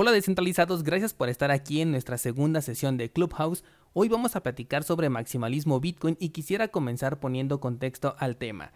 Hola 0.00 0.12
descentralizados, 0.12 0.84
gracias 0.84 1.12
por 1.12 1.28
estar 1.28 1.50
aquí 1.50 1.80
en 1.80 1.90
nuestra 1.90 2.18
segunda 2.18 2.62
sesión 2.62 2.96
de 2.96 3.10
Clubhouse. 3.10 3.64
Hoy 3.94 4.08
vamos 4.08 4.36
a 4.36 4.44
platicar 4.44 4.84
sobre 4.84 5.08
maximalismo 5.08 5.80
Bitcoin 5.80 6.16
y 6.20 6.28
quisiera 6.28 6.68
comenzar 6.68 7.18
poniendo 7.18 7.58
contexto 7.58 8.14
al 8.20 8.36
tema. 8.36 8.70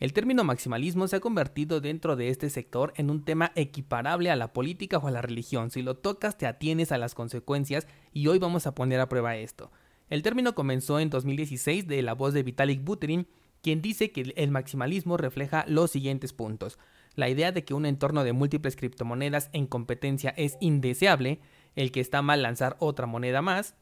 El 0.00 0.12
término 0.12 0.44
maximalismo 0.44 1.08
se 1.08 1.16
ha 1.16 1.20
convertido 1.20 1.80
dentro 1.80 2.14
de 2.14 2.28
este 2.28 2.50
sector 2.50 2.92
en 2.96 3.08
un 3.08 3.24
tema 3.24 3.52
equiparable 3.54 4.30
a 4.30 4.36
la 4.36 4.52
política 4.52 4.98
o 4.98 5.06
a 5.06 5.10
la 5.10 5.22
religión. 5.22 5.70
Si 5.70 5.80
lo 5.80 5.96
tocas 5.96 6.36
te 6.36 6.46
atienes 6.46 6.92
a 6.92 6.98
las 6.98 7.14
consecuencias 7.14 7.86
y 8.12 8.26
hoy 8.26 8.38
vamos 8.38 8.66
a 8.66 8.74
poner 8.74 9.00
a 9.00 9.08
prueba 9.08 9.34
esto. 9.34 9.72
El 10.10 10.20
término 10.20 10.54
comenzó 10.54 11.00
en 11.00 11.08
2016 11.08 11.86
de 11.86 12.02
la 12.02 12.12
voz 12.12 12.34
de 12.34 12.42
Vitalik 12.42 12.84
Buterin, 12.84 13.28
quien 13.62 13.80
dice 13.80 14.12
que 14.12 14.34
el 14.36 14.50
maximalismo 14.50 15.16
refleja 15.16 15.64
los 15.68 15.90
siguientes 15.90 16.34
puntos 16.34 16.78
la 17.16 17.28
idea 17.28 17.50
de 17.50 17.64
que 17.64 17.74
un 17.74 17.86
entorno 17.86 18.22
de 18.22 18.32
múltiples 18.32 18.76
criptomonedas 18.76 19.50
en 19.52 19.66
competencia 19.66 20.32
es 20.36 20.56
indeseable, 20.60 21.40
el 21.74 21.90
que 21.90 22.00
está 22.00 22.22
mal 22.22 22.42
lanzar 22.42 22.76
otra 22.78 23.06
moneda 23.06 23.42
más, 23.42 23.74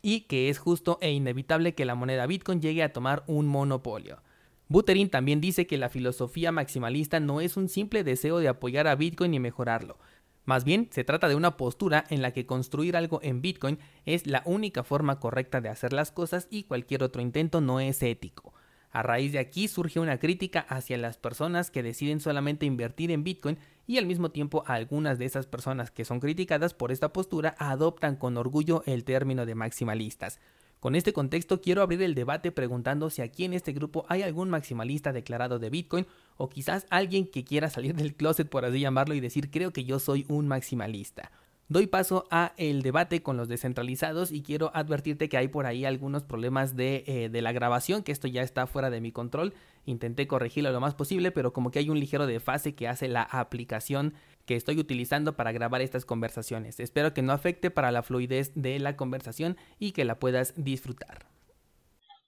y 0.00 0.22
que 0.22 0.48
es 0.48 0.58
justo 0.58 0.98
e 1.00 1.12
inevitable 1.12 1.74
que 1.74 1.84
la 1.84 1.94
moneda 1.94 2.26
Bitcoin 2.26 2.62
llegue 2.62 2.82
a 2.82 2.92
tomar 2.92 3.24
un 3.26 3.46
monopolio. 3.46 4.22
Buterin 4.68 5.08
también 5.08 5.40
dice 5.40 5.66
que 5.66 5.78
la 5.78 5.88
filosofía 5.88 6.52
maximalista 6.52 7.20
no 7.20 7.40
es 7.40 7.56
un 7.56 7.68
simple 7.68 8.04
deseo 8.04 8.38
de 8.38 8.48
apoyar 8.48 8.86
a 8.86 8.94
Bitcoin 8.94 9.34
y 9.34 9.40
mejorarlo. 9.40 9.98
Más 10.44 10.64
bien, 10.64 10.88
se 10.90 11.04
trata 11.04 11.28
de 11.28 11.34
una 11.34 11.56
postura 11.56 12.04
en 12.10 12.22
la 12.22 12.32
que 12.32 12.46
construir 12.46 12.96
algo 12.96 13.20
en 13.22 13.42
Bitcoin 13.42 13.78
es 14.06 14.26
la 14.26 14.42
única 14.46 14.82
forma 14.82 15.20
correcta 15.20 15.60
de 15.60 15.68
hacer 15.68 15.92
las 15.92 16.10
cosas 16.10 16.48
y 16.50 16.64
cualquier 16.64 17.02
otro 17.02 17.20
intento 17.22 17.60
no 17.60 17.80
es 17.80 18.02
ético. 18.02 18.54
A 18.90 19.02
raíz 19.02 19.32
de 19.32 19.38
aquí 19.38 19.68
surge 19.68 20.00
una 20.00 20.18
crítica 20.18 20.60
hacia 20.60 20.96
las 20.96 21.18
personas 21.18 21.70
que 21.70 21.82
deciden 21.82 22.20
solamente 22.20 22.66
invertir 22.66 23.10
en 23.10 23.24
Bitcoin 23.24 23.58
y 23.86 23.98
al 23.98 24.06
mismo 24.06 24.30
tiempo 24.30 24.64
algunas 24.66 25.18
de 25.18 25.26
esas 25.26 25.46
personas 25.46 25.90
que 25.90 26.04
son 26.04 26.20
criticadas 26.20 26.74
por 26.74 26.90
esta 26.90 27.12
postura 27.12 27.54
adoptan 27.58 28.16
con 28.16 28.36
orgullo 28.36 28.82
el 28.86 29.04
término 29.04 29.46
de 29.46 29.54
maximalistas. 29.54 30.40
Con 30.80 30.94
este 30.94 31.12
contexto 31.12 31.60
quiero 31.60 31.82
abrir 31.82 32.00
el 32.02 32.14
debate 32.14 32.52
preguntando 32.52 33.10
si 33.10 33.20
aquí 33.20 33.44
en 33.44 33.52
este 33.52 33.72
grupo 33.72 34.06
hay 34.08 34.22
algún 34.22 34.48
maximalista 34.48 35.12
declarado 35.12 35.58
de 35.58 35.70
Bitcoin 35.70 36.06
o 36.36 36.48
quizás 36.48 36.86
alguien 36.88 37.26
que 37.26 37.44
quiera 37.44 37.68
salir 37.68 37.96
del 37.96 38.14
closet 38.14 38.48
por 38.48 38.64
así 38.64 38.78
llamarlo 38.78 39.14
y 39.14 39.20
decir 39.20 39.50
creo 39.50 39.72
que 39.72 39.84
yo 39.84 39.98
soy 39.98 40.24
un 40.28 40.46
maximalista. 40.46 41.32
Doy 41.70 41.86
paso 41.86 42.26
a 42.30 42.52
el 42.56 42.80
debate 42.80 43.22
con 43.22 43.36
los 43.36 43.46
descentralizados 43.46 44.32
y 44.32 44.42
quiero 44.42 44.70
advertirte 44.72 45.28
que 45.28 45.36
hay 45.36 45.48
por 45.48 45.66
ahí 45.66 45.84
algunos 45.84 46.24
problemas 46.24 46.76
de, 46.76 47.04
eh, 47.06 47.28
de, 47.28 47.42
la 47.42 47.52
grabación, 47.52 48.02
que 48.02 48.10
esto 48.10 48.26
ya 48.26 48.40
está 48.40 48.66
fuera 48.66 48.88
de 48.88 49.02
mi 49.02 49.12
control. 49.12 49.52
Intenté 49.84 50.26
corregirlo 50.26 50.72
lo 50.72 50.80
más 50.80 50.94
posible, 50.94 51.30
pero 51.30 51.52
como 51.52 51.70
que 51.70 51.80
hay 51.80 51.90
un 51.90 52.00
ligero 52.00 52.26
desfase 52.26 52.74
que 52.74 52.88
hace 52.88 53.06
la 53.06 53.22
aplicación 53.22 54.14
que 54.46 54.56
estoy 54.56 54.78
utilizando 54.78 55.36
para 55.36 55.52
grabar 55.52 55.82
estas 55.82 56.06
conversaciones. 56.06 56.80
Espero 56.80 57.12
que 57.12 57.20
no 57.20 57.34
afecte 57.34 57.70
para 57.70 57.92
la 57.92 58.02
fluidez 58.02 58.50
de 58.54 58.78
la 58.78 58.96
conversación 58.96 59.58
y 59.78 59.92
que 59.92 60.06
la 60.06 60.18
puedas 60.18 60.54
disfrutar. 60.56 61.26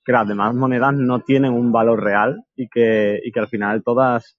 Que 0.04 0.12
las 0.12 0.28
demás 0.28 0.54
monedas 0.54 0.92
no 0.92 1.20
tienen 1.20 1.54
un 1.54 1.72
valor 1.72 2.02
real 2.02 2.44
y 2.56 2.68
que, 2.68 3.18
y 3.24 3.32
que 3.32 3.40
al 3.40 3.48
final 3.48 3.82
todas 3.82 4.36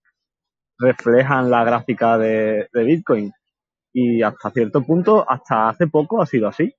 reflejan 0.77 1.49
la 1.49 1.63
gráfica 1.63 2.19
de, 2.19 2.69
de 2.71 2.83
Bitcoin 2.83 3.33
y 3.93 4.21
hasta 4.21 4.51
cierto 4.51 4.83
punto, 4.83 5.25
hasta 5.29 5.69
hace 5.69 5.87
poco 5.87 6.21
ha 6.21 6.25
sido 6.25 6.47
así. 6.47 6.73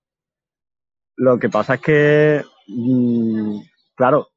Lo 1.16 1.38
que 1.38 1.48
pasa 1.48 1.74
es 1.74 1.80
que, 1.80 2.44
mm, 2.68 3.60
claro, 3.94 4.28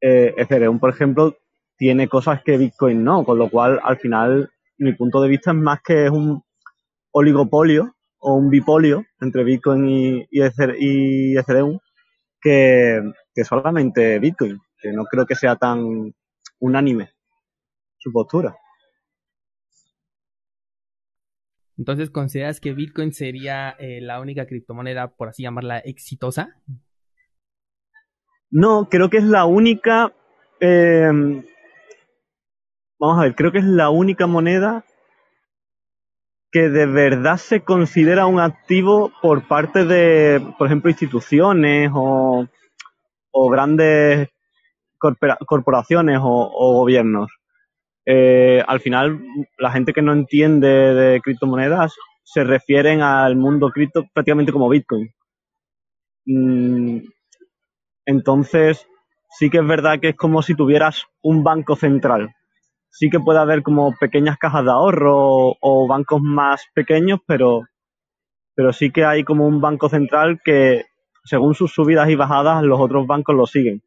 eh, 0.00 0.34
Ethereum, 0.36 0.78
por 0.78 0.90
ejemplo, 0.90 1.36
tiene 1.76 2.08
cosas 2.08 2.42
que 2.42 2.56
Bitcoin 2.56 3.04
no, 3.04 3.24
con 3.24 3.38
lo 3.38 3.50
cual, 3.50 3.80
al 3.82 3.98
final, 3.98 4.50
mi 4.78 4.94
punto 4.94 5.20
de 5.20 5.28
vista 5.28 5.50
es 5.50 5.56
más 5.56 5.80
que 5.82 6.06
es 6.06 6.10
un 6.10 6.42
oligopolio 7.12 7.94
o 8.20 8.34
un 8.34 8.50
bipolio 8.50 9.04
entre 9.20 9.44
Bitcoin 9.44 9.88
y, 9.88 10.26
y, 10.30 11.36
Ethereum 11.36 11.78
que, 12.40 13.00
que 13.34 13.44
solamente 13.44 14.18
Bitcoin, 14.18 14.58
que 14.80 14.92
no 14.92 15.04
creo 15.04 15.26
que 15.26 15.34
sea 15.34 15.56
tan 15.56 16.12
unánime 16.60 17.10
su 17.98 18.12
postura. 18.12 18.56
Entonces, 21.78 22.10
¿consideras 22.10 22.60
que 22.60 22.72
Bitcoin 22.72 23.12
sería 23.12 23.70
eh, 23.78 24.00
la 24.00 24.20
única 24.20 24.46
criptomoneda, 24.46 25.14
por 25.14 25.28
así 25.28 25.44
llamarla, 25.44 25.78
exitosa? 25.78 26.56
No, 28.50 28.88
creo 28.90 29.08
que 29.08 29.18
es 29.18 29.24
la 29.24 29.44
única. 29.44 30.12
Eh, 30.60 31.08
vamos 32.98 33.18
a 33.18 33.22
ver, 33.22 33.36
creo 33.36 33.52
que 33.52 33.58
es 33.58 33.64
la 33.64 33.90
única 33.90 34.26
moneda 34.26 34.84
que 36.50 36.68
de 36.68 36.86
verdad 36.86 37.36
se 37.36 37.62
considera 37.62 38.26
un 38.26 38.40
activo 38.40 39.12
por 39.22 39.46
parte 39.46 39.84
de, 39.84 40.54
por 40.58 40.66
ejemplo, 40.66 40.90
instituciones 40.90 41.92
o, 41.94 42.48
grandes 43.50 44.28
corporaciones 44.98 46.18
o 46.20 46.72
gobiernos. 46.74 47.37
Eh, 48.10 48.64
al 48.66 48.80
final 48.80 49.22
la 49.58 49.70
gente 49.70 49.92
que 49.92 50.00
no 50.00 50.14
entiende 50.14 50.66
de 50.66 51.20
criptomonedas 51.20 51.94
se 52.24 52.42
refieren 52.42 53.02
al 53.02 53.36
mundo 53.36 53.68
cripto 53.68 54.06
prácticamente 54.14 54.50
como 54.50 54.70
Bitcoin. 54.70 55.10
Mm, 56.24 57.00
entonces, 58.06 58.86
sí 59.28 59.50
que 59.50 59.58
es 59.58 59.66
verdad 59.66 60.00
que 60.00 60.10
es 60.10 60.16
como 60.16 60.40
si 60.40 60.54
tuvieras 60.54 61.04
un 61.22 61.44
banco 61.44 61.76
central. 61.76 62.34
Sí 62.90 63.10
que 63.10 63.20
puede 63.20 63.40
haber 63.40 63.62
como 63.62 63.94
pequeñas 64.00 64.38
cajas 64.38 64.64
de 64.64 64.70
ahorro 64.70 65.56
o, 65.60 65.86
bancos 65.86 66.22
más 66.22 66.64
pequeños, 66.74 67.20
pero, 67.26 67.64
pero 68.54 68.72
sí 68.72 68.90
que 68.90 69.04
hay 69.04 69.22
como 69.22 69.46
un 69.46 69.60
banco 69.60 69.90
central 69.90 70.40
que, 70.42 70.86
según 71.24 71.54
sus 71.54 71.74
subidas 71.74 72.08
y 72.08 72.14
bajadas, 72.16 72.62
los 72.62 72.80
otros 72.80 73.06
bancos 73.06 73.36
lo 73.36 73.46
siguen 73.46 73.82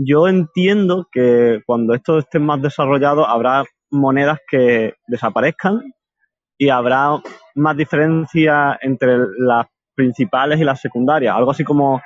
yo 0.00 0.28
entiendo 0.28 1.08
que 1.10 1.60
cuando 1.66 1.94
esto 1.94 2.18
esté 2.18 2.38
más 2.38 2.62
desarrollado 2.62 3.26
habrá 3.26 3.64
monedas 3.90 4.38
que 4.48 4.94
desaparezcan 5.08 5.82
y 6.56 6.68
habrá 6.68 7.20
más 7.56 7.76
diferencia 7.76 8.78
entre 8.80 9.18
las 9.38 9.66
principales 9.94 10.60
y 10.60 10.64
las 10.64 10.80
secundarias, 10.80 11.34
algo 11.34 11.50
así 11.50 11.64
como 11.64 12.00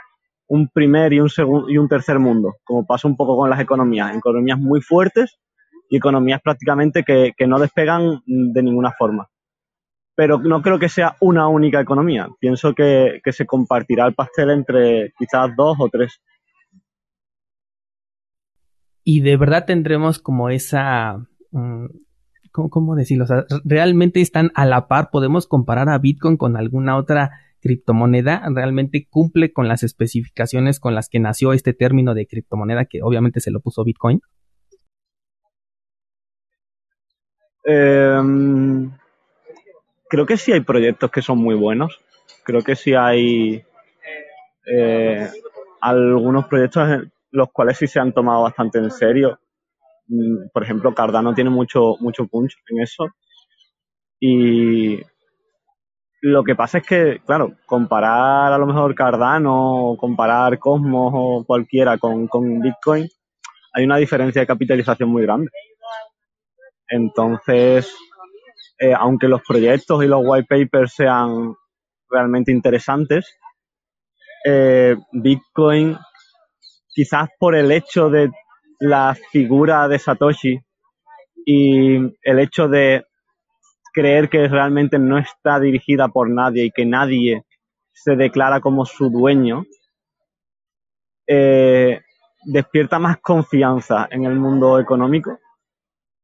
un 0.48 0.68
primer 0.68 1.12
y 1.12 1.20
un 1.20 1.28
segundo 1.28 1.68
y 1.68 1.76
un 1.76 1.88
tercer 1.88 2.18
mundo, 2.18 2.54
como 2.64 2.86
pasa 2.86 3.08
un 3.08 3.16
poco 3.16 3.36
con 3.36 3.50
las 3.50 3.60
economías, 3.60 4.16
economías 4.16 4.58
muy 4.58 4.80
fuertes 4.80 5.38
y 5.90 5.96
economías 5.96 6.40
prácticamente 6.42 7.04
que, 7.04 7.34
no 7.46 7.58
despegan 7.58 8.22
de 8.26 8.62
ninguna 8.62 8.92
forma. 8.92 9.28
Pero 10.14 10.38
no 10.38 10.62
creo 10.62 10.78
que 10.78 10.88
sea 10.88 11.16
una 11.20 11.48
única 11.48 11.80
economía. 11.80 12.28
Pienso 12.38 12.74
que, 12.74 13.20
que 13.24 13.32
se 13.32 13.46
compartirá 13.46 14.06
el 14.06 14.14
pastel 14.14 14.50
entre 14.50 15.12
quizás 15.18 15.54
dos 15.56 15.76
o 15.78 15.88
tres 15.90 16.20
y 19.04 19.20
de 19.20 19.36
verdad 19.36 19.64
tendremos 19.66 20.18
como 20.18 20.48
esa... 20.50 21.26
Mm, 21.50 21.86
¿cómo, 22.52 22.94
decirlo? 22.94 23.24
Realmente 23.64 24.20
están 24.20 24.50
a 24.54 24.66
la 24.66 24.86
par, 24.86 25.10
podemos 25.10 25.46
comparar 25.46 25.88
a 25.88 25.98
Bitcoin 25.98 26.36
con 26.36 26.56
alguna 26.56 26.96
otra 26.96 27.30
criptomoneda, 27.60 28.42
realmente 28.54 29.06
cumple 29.08 29.52
con 29.52 29.68
las 29.68 29.82
especificaciones 29.82 30.80
con 30.80 30.94
las 30.94 31.08
que 31.08 31.20
nació 31.20 31.52
este 31.52 31.72
término 31.72 32.12
de 32.12 32.26
criptomoneda, 32.26 32.84
que 32.84 33.02
obviamente 33.02 33.40
se 33.40 33.50
lo 33.50 33.60
puso 33.60 33.84
Bitcoin. 33.84 34.20
Em, 37.64 38.90
creo 40.08 40.26
que 40.26 40.36
sí 40.36 40.52
hay 40.52 40.60
proyectos 40.60 41.10
que 41.10 41.22
son 41.22 41.38
muy 41.38 41.54
buenos. 41.54 42.00
Creo 42.44 42.62
que 42.62 42.74
sí 42.74 42.94
hay 42.94 43.64
eh, 44.66 45.28
algunos 45.80 46.46
proyectos 46.46 46.88
los 47.32 47.50
cuales 47.50 47.78
sí 47.78 47.86
se 47.86 47.98
han 47.98 48.12
tomado 48.12 48.42
bastante 48.42 48.78
en 48.78 48.90
serio. 48.90 49.40
Mm, 50.06 50.48
por 50.52 50.62
ejemplo, 50.62 50.94
Cardano 50.94 51.34
tiene 51.34 51.50
mucho, 51.50 51.96
mucho 52.00 52.26
punch 52.26 52.56
en 52.68 52.80
eso. 52.80 53.08
Y 54.20 55.00
lo 56.20 56.44
que 56.44 56.54
pasa 56.54 56.78
es 56.78 56.86
que, 56.86 57.20
claro, 57.26 57.56
comparar 57.66 58.52
a 58.52 58.58
lo 58.58 58.66
mejor 58.66 58.94
Cardano 58.94 59.88
o 59.88 59.96
comparar 59.96 60.58
Cosmos 60.58 61.12
o 61.14 61.44
cualquiera 61.44 61.98
con, 61.98 62.28
Bitcoin, 62.60 63.08
hay 63.72 63.84
una 63.84 63.96
diferencia 63.96 64.42
de 64.42 64.46
capitalización 64.46 65.08
muy 65.08 65.22
grande. 65.22 65.50
Entonces, 66.86 67.92
eh, 68.78 68.94
aunque 68.96 69.26
los 69.26 69.42
proyectos 69.42 70.04
y 70.04 70.06
los 70.06 70.20
white 70.22 70.46
papers 70.48 70.92
sean 70.94 71.54
realmente 72.10 72.52
interesantes, 72.52 73.34
eh, 74.44 74.96
Bitcoin 75.12 75.96
quizás 76.92 77.28
por 77.38 77.54
el 77.54 77.70
hecho 77.72 78.10
de 78.10 78.30
la 78.80 79.16
figura 79.30 79.88
de 79.88 79.98
Satoshi 79.98 80.60
y 81.44 81.96
el 81.96 82.38
hecho 82.38 82.68
de 82.68 83.04
creer 83.92 84.28
que 84.28 84.48
realmente 84.48 84.98
no 84.98 85.18
está 85.18 85.60
dirigida 85.60 86.08
por 86.08 86.30
nadie 86.30 86.64
y 86.64 86.70
que 86.70 86.86
nadie 86.86 87.44
se 87.92 88.16
declara 88.16 88.60
como 88.60 88.86
su 88.86 89.10
dueño, 89.10 89.64
eh, 91.26 92.00
despierta 92.44 92.98
más 92.98 93.18
confianza 93.18 94.08
en 94.10 94.24
el 94.24 94.34
mundo 94.34 94.78
económico 94.80 95.38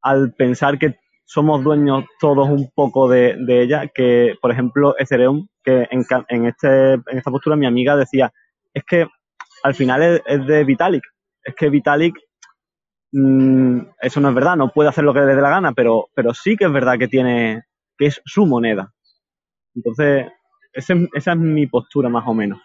al 0.01 0.33
pensar 0.33 0.77
que 0.77 0.99
somos 1.25 1.63
dueños 1.63 2.05
todos 2.19 2.49
un 2.49 2.71
poco 2.73 3.07
de, 3.07 3.37
ella, 3.47 3.87
que 3.93 4.35
por 4.41 4.51
ejemplo 4.51 4.95
Ethereum, 4.97 5.47
que 5.63 5.87
en, 5.91 6.03
en, 6.27 6.45
este, 6.47 6.93
en 6.93 7.17
esta 7.17 7.31
postura 7.31 7.55
mi 7.55 7.67
amiga 7.67 7.95
decía, 7.95 8.33
es 8.73 8.83
que 8.83 9.07
al 9.63 9.75
final 9.75 10.21
es, 10.25 10.45
de 10.45 10.63
Vitalik, 10.63 11.03
es 11.43 11.55
que 11.55 11.69
Vitalik, 11.69 12.15
mm, 13.11 13.79
eso 14.01 14.19
no 14.19 14.29
es 14.29 14.35
verdad, 14.35 14.55
no 14.55 14.71
puede 14.71 14.89
hacer 14.89 15.03
lo 15.03 15.13
que 15.13 15.21
le 15.21 15.35
dé 15.35 15.41
la 15.41 15.49
gana, 15.49 15.73
pero, 15.73 16.09
pero 16.13 16.33
sí 16.33 16.55
que 16.55 16.65
es 16.65 16.71
verdad 16.71 16.97
que 16.97 17.07
tiene, 17.07 17.63
que 17.97 18.07
es 18.07 18.21
su 18.25 18.45
moneda. 18.45 18.93
Entonces, 19.75 20.27
esa 20.73 21.31
es 21.31 21.37
mi 21.37 21.67
postura 21.67 22.09
más 22.09 22.27
o 22.27 22.33
menos. 22.33 22.59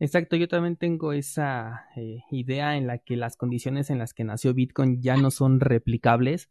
Exacto, 0.00 0.36
yo 0.36 0.46
también 0.46 0.76
tengo 0.76 1.12
esa 1.12 1.86
eh, 1.96 2.20
idea 2.30 2.76
en 2.76 2.86
la 2.86 2.98
que 2.98 3.16
las 3.16 3.36
condiciones 3.36 3.90
en 3.90 3.98
las 3.98 4.14
que 4.14 4.22
nació 4.22 4.54
Bitcoin 4.54 5.02
ya 5.02 5.16
no 5.16 5.32
son 5.32 5.58
replicables. 5.58 6.48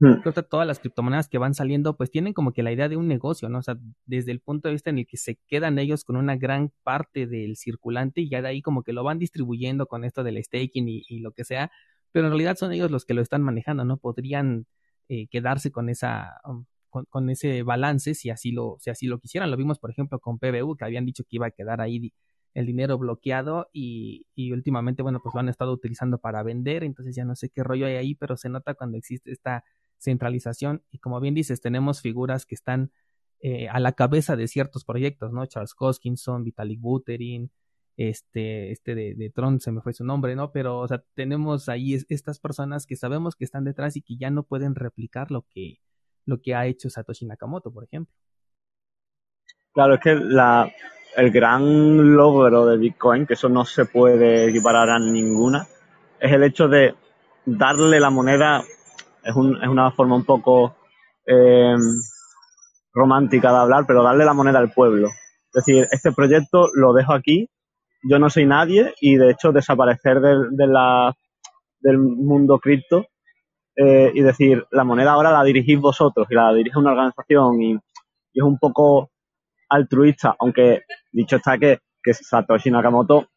Creo 0.00 0.32
que 0.32 0.42
todas 0.44 0.64
las 0.64 0.78
criptomonedas 0.78 1.28
que 1.28 1.38
van 1.38 1.54
saliendo 1.54 1.96
pues 1.96 2.12
tienen 2.12 2.32
como 2.32 2.52
que 2.52 2.62
la 2.62 2.70
idea 2.70 2.88
de 2.88 2.96
un 2.96 3.08
negocio, 3.08 3.48
¿no? 3.48 3.58
O 3.58 3.62
sea, 3.62 3.76
desde 4.06 4.30
el 4.30 4.40
punto 4.40 4.68
de 4.68 4.74
vista 4.74 4.90
en 4.90 4.98
el 4.98 5.06
que 5.08 5.16
se 5.16 5.40
quedan 5.48 5.76
ellos 5.80 6.04
con 6.04 6.16
una 6.16 6.36
gran 6.36 6.72
parte 6.84 7.26
del 7.26 7.56
circulante 7.56 8.20
y 8.20 8.28
ya 8.28 8.40
de 8.40 8.48
ahí 8.48 8.62
como 8.62 8.84
que 8.84 8.92
lo 8.92 9.02
van 9.02 9.18
distribuyendo 9.18 9.86
con 9.86 10.04
esto 10.04 10.22
del 10.22 10.42
staking 10.42 10.88
y, 10.88 11.18
lo 11.18 11.32
que 11.32 11.44
sea, 11.44 11.72
pero 12.12 12.26
en 12.26 12.32
realidad 12.32 12.56
son 12.56 12.72
ellos 12.72 12.92
los 12.92 13.04
que 13.04 13.14
lo 13.14 13.22
están 13.22 13.42
manejando, 13.42 13.84
¿no? 13.84 13.96
Podrían 13.96 14.66
eh, 15.08 15.26
quedarse 15.28 15.72
con 15.72 15.88
esa, 15.88 16.40
um, 16.44 16.64
con, 16.90 17.30
ese 17.30 17.64
balance 17.64 18.14
si 18.14 18.30
así 18.30 18.52
lo, 18.52 18.76
si 18.78 18.90
así 18.90 19.06
lo 19.08 19.18
quisieran. 19.18 19.50
Lo 19.50 19.56
vimos, 19.56 19.80
por 19.80 19.90
ejemplo, 19.90 20.20
con 20.20 20.38
PBU, 20.38 20.76
que 20.76 20.84
habían 20.84 21.06
dicho 21.06 21.24
que 21.24 21.36
iba 21.36 21.46
a 21.48 21.50
quedar 21.50 21.80
ahí 21.80 22.12
el 22.54 22.66
dinero 22.66 22.98
bloqueado 22.98 23.68
y, 23.72 24.26
y, 24.36 24.52
últimamente, 24.52 25.02
bueno, 25.02 25.20
pues 25.22 25.34
lo 25.34 25.40
han 25.40 25.48
estado 25.48 25.72
utilizando 25.72 26.18
para 26.18 26.42
vender, 26.44 26.84
entonces 26.84 27.14
ya 27.16 27.24
no 27.24 27.34
sé 27.34 27.50
qué 27.50 27.62
rollo 27.64 27.86
hay 27.86 27.94
ahí, 27.94 28.14
pero 28.14 28.36
se 28.36 28.48
nota 28.48 28.74
cuando 28.74 28.96
existe 28.96 29.32
esta 29.32 29.64
centralización 29.98 30.82
y 30.90 30.98
como 30.98 31.20
bien 31.20 31.34
dices, 31.34 31.60
tenemos 31.60 32.00
figuras 32.00 32.46
que 32.46 32.54
están 32.54 32.92
eh, 33.40 33.68
a 33.68 33.80
la 33.80 33.92
cabeza 33.92 34.36
de 34.36 34.48
ciertos 34.48 34.84
proyectos, 34.84 35.32
¿no? 35.32 35.46
Charles 35.46 35.74
Hoskinson, 35.78 36.44
Vitalik 36.44 36.80
Buterin, 36.80 37.50
este, 37.96 38.70
este 38.70 38.94
de, 38.94 39.32
Tron, 39.34 39.60
se 39.60 39.72
me 39.72 39.80
fue 39.80 39.92
su 39.92 40.04
nombre, 40.04 40.36
¿no? 40.36 40.52
Pero, 40.52 40.78
o 40.78 40.88
sea, 40.88 41.02
tenemos 41.14 41.68
ahí 41.68 41.94
estas 42.08 42.38
personas 42.38 42.86
que 42.86 42.96
sabemos 42.96 43.34
que 43.34 43.44
están 43.44 43.64
detrás 43.64 43.96
y 43.96 44.02
que 44.02 44.16
ya 44.16 44.30
no 44.30 44.44
pueden 44.44 44.74
replicar 44.74 45.30
lo 45.30 45.42
que, 45.50 45.80
lo 46.24 46.40
que 46.40 46.54
ha 46.54 46.66
hecho 46.66 46.90
Satoshi 46.90 47.26
Nakamoto, 47.26 47.72
por 47.72 47.84
ejemplo. 47.84 48.14
Claro, 49.72 49.94
es 49.94 50.00
que 50.00 50.14
la, 50.14 50.72
el 51.16 51.30
gran 51.32 52.14
logro 52.14 52.66
de 52.66 52.78
Bitcoin, 52.78 53.26
que 53.26 53.34
eso 53.34 53.48
no 53.48 53.64
se 53.64 53.84
puede 53.86 54.48
equiparar 54.48 54.90
a 54.90 54.98
ninguna, 55.00 55.66
es 56.20 56.32
el 56.32 56.44
hecho 56.44 56.68
de 56.68 56.94
darle 57.44 57.98
la 57.98 58.10
moneda, 58.10 58.62
es, 59.28 59.36
un, 59.36 59.62
es 59.62 59.68
una 59.68 59.90
forma 59.90 60.16
un 60.16 60.24
poco 60.24 60.74
em, 61.26 61.80
romántica 62.92 63.50
de 63.50 63.58
hablar, 63.58 63.84
pero 63.86 64.02
darle 64.02 64.24
la 64.24 64.32
moneda 64.32 64.58
al 64.58 64.72
pueblo. 64.72 65.08
Es 65.08 65.64
decir, 65.64 65.86
este 65.90 66.12
proyecto 66.12 66.68
lo 66.74 66.92
dejo 66.92 67.12
aquí, 67.12 67.48
yo 68.02 68.18
no 68.18 68.30
soy 68.30 68.46
nadie 68.46 68.94
y 69.00 69.16
de 69.16 69.30
hecho 69.30 69.52
desaparecer 69.52 70.20
de 70.20 71.12
del 71.80 71.98
mundo 71.98 72.58
cripto 72.58 73.06
eh, 73.76 74.10
y 74.12 74.20
decir, 74.22 74.64
la 74.72 74.82
moneda 74.82 75.12
ahora 75.12 75.30
la 75.30 75.44
dirigís 75.44 75.78
vosotros 75.78 76.26
y 76.30 76.34
la 76.34 76.52
dirige 76.52 76.78
una 76.78 76.90
organización 76.90 77.62
y, 77.62 77.78
es 78.34 78.42
un 78.42 78.58
poco 78.58 79.10
altruista, 79.68 80.36
aunque 80.38 80.82
dicho 81.10 81.36
está 81.36 81.58
que 81.58 81.80
Satoshi 82.12 82.70
Nakamoto 82.70 83.28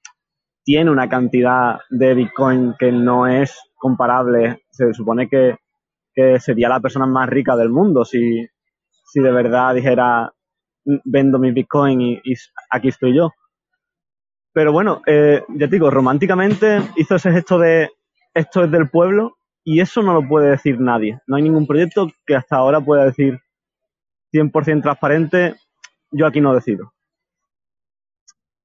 tiene 0.63 0.91
una 0.91 1.09
cantidad 1.09 1.79
de 1.89 2.13
Bitcoin 2.13 2.75
que 2.77 2.91
no 2.91 3.27
es 3.27 3.57
comparable. 3.77 4.63
Se 4.69 4.93
supone 4.93 5.27
que, 5.27 5.55
sería 6.39 6.69
la 6.69 6.79
persona 6.79 7.05
más 7.05 7.29
rica 7.29 7.55
del 7.55 7.69
mundo 7.69 8.03
si, 8.05 8.47
si 9.05 9.19
de 9.19 9.31
verdad 9.31 9.75
dijera 9.75 10.33
vendo 10.83 11.39
mi 11.39 11.51
Bitcoin 11.51 12.01
y, 12.01 12.21
aquí 12.69 12.89
estoy 12.89 13.15
yo. 13.15 13.31
Pero 14.53 14.71
bueno, 14.73 15.01
eh, 15.05 15.43
ya 15.49 15.67
te 15.67 15.75
digo, 15.75 15.89
románticamente 15.89 16.81
hizo 16.97 17.15
ese 17.15 17.31
gesto 17.31 17.57
de 17.57 17.89
esto 18.33 18.63
es 18.63 18.71
del 18.71 18.89
pueblo 18.89 19.37
y 19.63 19.79
eso 19.81 20.01
no 20.01 20.13
lo 20.13 20.27
puede 20.27 20.49
decir 20.49 20.79
nadie. 20.79 21.19
No 21.27 21.35
hay 21.35 21.43
ningún 21.43 21.67
proyecto 21.67 22.09
que 22.25 22.35
hasta 22.35 22.57
ahora 22.57 22.81
pueda 22.81 23.05
decir 23.05 23.39
100% 24.33 24.81
transparente, 24.81 25.55
yo 26.11 26.25
aquí 26.25 26.41
no 26.41 26.53
decido. 26.53 26.93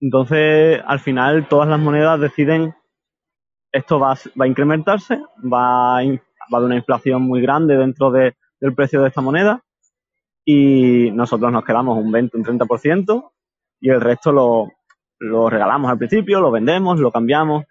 Entonces, 0.00 0.80
al 0.86 1.00
final, 1.00 1.48
todas 1.48 1.68
las 1.68 1.80
monedas 1.80 2.20
deciden, 2.20 2.74
esto 3.72 3.98
va, 3.98 4.14
va 4.40 4.44
a 4.44 4.48
incrementarse, 4.48 5.20
va 5.42 5.98
a, 5.98 6.04
va 6.52 6.58
haber 6.58 6.66
una 6.66 6.76
inflación 6.76 7.22
muy 7.22 7.40
grande 7.40 7.76
dentro 7.76 8.10
de, 8.10 8.36
del 8.60 8.74
precio 8.74 9.02
de 9.02 9.08
esta 9.08 9.20
moneda 9.20 9.62
y 10.44 11.10
nosotros 11.12 11.50
nos 11.50 11.64
quedamos 11.64 11.98
un 11.98 12.10
20, 12.12 12.36
un 12.36 12.44
30% 12.44 13.30
y 13.80 13.90
el 13.90 14.00
resto 14.00 14.32
lo, 14.32 14.72
lo 15.18 15.50
regalamos 15.50 15.90
al 15.90 15.98
principio, 15.98 16.40
lo 16.40 16.50
vendemos, 16.50 16.98
lo 16.98 17.10
cambiamos 17.10 17.64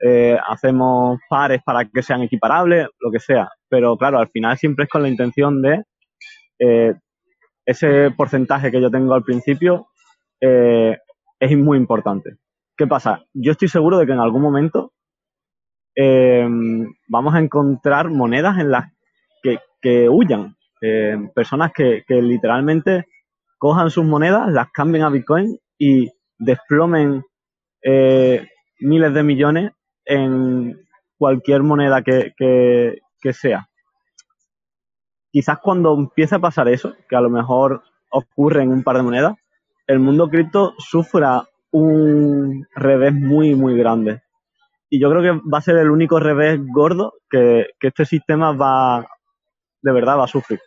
eh, 0.00 0.38
hacemos 0.46 1.18
pares 1.28 1.60
para 1.64 1.84
que 1.84 2.02
sean 2.02 2.22
equiparables, 2.22 2.88
lo 3.00 3.10
que 3.10 3.18
sea. 3.18 3.48
Pero 3.68 3.96
claro, 3.96 4.18
al 4.18 4.28
final 4.28 4.56
siempre 4.56 4.84
es 4.84 4.90
con 4.90 5.02
la 5.02 5.08
intención 5.08 5.60
de 5.60 5.82
eh, 6.58 6.94
ese 7.64 8.10
porcentaje 8.12 8.70
que 8.70 8.80
yo 8.80 8.90
tengo 8.90 9.14
al 9.14 9.24
principio 9.24 9.88
eh, 10.40 10.96
es 11.40 11.56
muy 11.56 11.78
importante. 11.78 12.36
¿Qué 12.76 12.86
pasa? 12.86 13.24
Yo 13.34 13.52
estoy 13.52 13.68
seguro 13.68 13.98
de 13.98 14.06
que 14.06 14.12
en 14.12 14.20
algún 14.20 14.42
momento 14.42 14.92
vamos 17.08 17.34
a 17.34 17.40
encontrar 17.40 18.10
monedas 18.10 18.58
en 18.58 18.70
las 18.70 18.92
que, 19.80 20.08
huyan. 20.08 20.56
personas 21.34 21.72
que, 21.72 22.04
literalmente 22.08 23.06
cojan 23.58 23.90
sus 23.90 24.04
monedas, 24.04 24.50
las 24.52 24.70
cambien 24.70 25.04
a 25.04 25.10
Bitcoin 25.10 25.58
y 25.78 26.10
desplomen 26.38 27.24
miles 28.80 29.14
de 29.14 29.22
millones 29.22 29.72
en 30.04 30.78
cualquier 31.18 31.62
moneda 31.62 32.02
que, 32.02 32.32
que, 32.36 33.32
sea. 33.32 33.68
Quizás 35.30 35.58
cuando 35.58 35.94
empiece 35.94 36.36
a 36.36 36.40
pasar 36.40 36.68
eso, 36.68 36.94
que 37.08 37.16
a 37.16 37.20
lo 37.20 37.28
mejor 37.28 37.82
ocurre 38.10 38.62
en 38.62 38.70
un 38.70 38.82
par 38.82 38.96
de 38.96 39.02
monedas, 39.02 39.34
el 39.86 39.98
mundo 39.98 40.28
cripto 40.28 40.74
sufra 40.78 41.44
un 41.70 42.66
revés 42.74 43.12
muy, 43.12 43.54
muy 43.54 43.76
grande. 43.76 44.22
Y 44.90 45.00
yo 45.00 45.10
creo 45.10 45.22
que 45.22 45.48
va 45.48 45.58
a 45.58 45.62
ser 45.62 45.76
el 45.76 45.90
único 45.90 46.18
revés 46.18 46.58
gordo 46.72 47.14
que, 47.28 47.66
que 47.78 47.88
este 47.88 48.04
sistema 48.04 48.52
va, 48.52 49.06
de 49.82 49.92
verdad, 49.92 50.18
va 50.18 50.24
a 50.24 50.28
sufrir. 50.28 50.60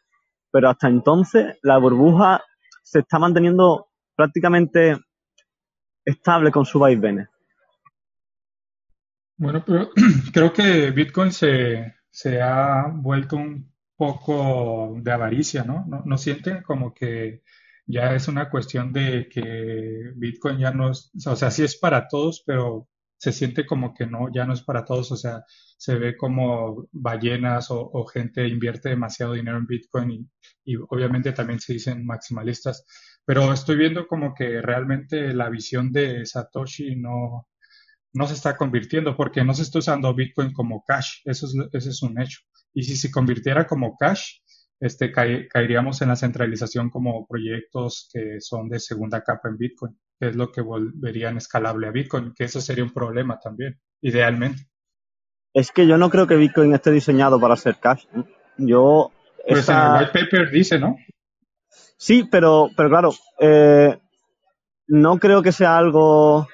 Pero 0.52 0.70
hasta 0.70 0.88
entonces 0.88 1.58
la 1.64 1.78
burbuja 1.78 2.44
se 2.84 3.00
está 3.00 3.20
manteniendo 3.20 3.88
prácticamente 4.16 4.98
estable 6.06 6.52
con 6.52 6.66
su 6.66 6.80
vaivenes. 6.80 7.30
Bueno, 9.38 9.64
pero 9.66 9.90
creo 10.34 10.54
que 10.54 10.92
Bitcoin 10.92 11.32
se, 11.32 11.96
se 12.12 12.42
ha 12.42 12.88
vuelto 12.94 13.38
un 13.38 13.74
poco 13.96 14.96
de 15.02 15.12
avaricia, 15.12 15.64
¿no? 15.64 15.86
¿no? 15.88 16.04
¿No 16.06 16.18
sienten 16.18 16.62
como 16.64 16.94
que 16.94 17.42
ya 17.88 18.14
es 18.14 18.28
una 18.28 18.50
cuestión 18.50 18.94
de 18.94 19.28
que 19.30 20.12
Bitcoin 20.16 20.60
ya 20.60 20.72
no 20.72 20.92
es, 20.92 21.12
o 21.26 21.36
sea, 21.36 21.50
sí 21.52 21.64
es 21.64 21.78
para 21.78 22.08
todos, 22.08 22.44
pero 22.46 22.88
se 23.22 23.32
siente 23.32 23.68
como 23.68 23.94
que 23.94 24.08
no, 24.08 24.34
ya 24.34 24.46
no 24.46 24.54
es 24.54 24.64
para 24.64 24.84
todos, 24.84 25.12
o 25.12 25.16
sea, 25.16 25.44
se 25.78 25.94
ve 25.94 26.18
como 26.18 26.88
ballenas 26.92 27.68
o, 27.70 28.04
gente 28.06 28.48
invierte 28.48 28.90
demasiado 28.90 29.34
dinero 29.34 29.60
en 29.60 29.68
Bitcoin 29.68 30.12
y, 30.12 30.28
y, 30.66 30.76
obviamente 30.90 31.32
también 31.32 31.60
se 31.60 31.74
dicen 31.74 32.04
maximalistas, 32.04 32.84
pero 33.24 33.54
estoy 33.54 33.76
viendo 33.78 34.08
como 34.08 34.34
que 34.34 34.60
realmente 34.64 35.36
la 35.36 35.52
visión 35.52 35.92
de 35.92 36.26
Satoshi 36.26 36.96
no, 36.96 37.48
no 38.14 38.26
se 38.26 38.34
está 38.34 38.58
convirtiendo 38.58 39.16
porque 39.16 39.44
no 39.44 39.54
se 39.54 39.62
está 39.62 39.78
usando 39.78 40.16
Bitcoin 40.16 40.52
como 40.52 40.84
cash, 40.84 41.22
eso 41.24 41.46
es, 41.46 41.56
ese 41.74 41.90
es 41.92 42.02
un 42.02 42.20
hecho. 42.20 42.40
Y 42.74 42.82
si 42.82 42.96
se 42.96 43.12
convirtiera 43.12 43.68
como 43.68 43.98
cash, 43.98 44.40
este, 44.80 45.12
caeríamos 45.12 46.02
en 46.02 46.08
la 46.08 46.16
centralización 46.16 46.90
como 46.90 47.28
proyectos 47.28 48.10
que 48.12 48.42
son 48.42 48.68
de 48.68 48.80
segunda 48.80 49.22
capa 49.22 49.48
en 49.50 49.58
Bitcoin, 49.58 49.96
que 50.22 50.28
es 50.28 50.36
lo 50.36 50.52
que 50.52 50.62
volverían 50.62 51.38
escalable 51.38 51.88
a 51.88 51.92
Bitcoin, 51.92 52.32
que 52.36 52.44
eso 52.44 52.62
sería 52.62 52.84
un 52.84 52.92
problema 52.92 53.40
también, 53.40 53.82
idealmente. 54.02 54.68
Es 55.52 55.72
que 55.72 55.88
yo 55.88 55.98
no 55.98 56.12
creo 56.12 56.28
que 56.28 56.36
Bitcoin 56.36 56.72
esté 56.76 56.92
diseñado 56.92 57.40
para 57.40 57.56
ser 57.56 57.80
cash. 57.80 58.06
Yo... 58.60 59.12
Pues 59.48 59.68
en 59.68 59.76
el 59.76 59.94
white 59.94 60.12
paper 60.14 60.52
dice, 60.52 60.78
¿no? 60.78 60.96
Sí, 61.98 62.28
pero, 62.30 62.70
pero 62.78 62.90
claro, 62.90 63.16
eh, 63.40 64.00
no 64.86 65.18
creo 65.18 65.42
que 65.42 65.52
sea 65.52 65.76
algo 65.76 66.48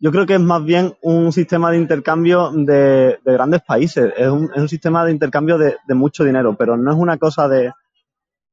yo 0.00 0.10
creo 0.10 0.24
que 0.24 0.34
es 0.34 0.40
más 0.40 0.64
bien 0.64 0.94
un 1.02 1.32
sistema 1.32 1.70
de 1.70 1.76
intercambio 1.76 2.50
de, 2.52 3.18
grandes 3.22 3.60
países. 3.62 4.10
Es 4.16 4.28
un, 4.28 4.50
es 4.54 4.62
un, 4.62 4.68
sistema 4.70 5.04
de 5.04 5.12
intercambio 5.12 5.58
de, 5.58 5.76
mucho 5.88 6.24
dinero, 6.24 6.56
pero 6.56 6.78
no 6.78 6.90
es 6.90 6.96
una 6.96 7.18
cosa 7.18 7.46
de, 7.46 7.72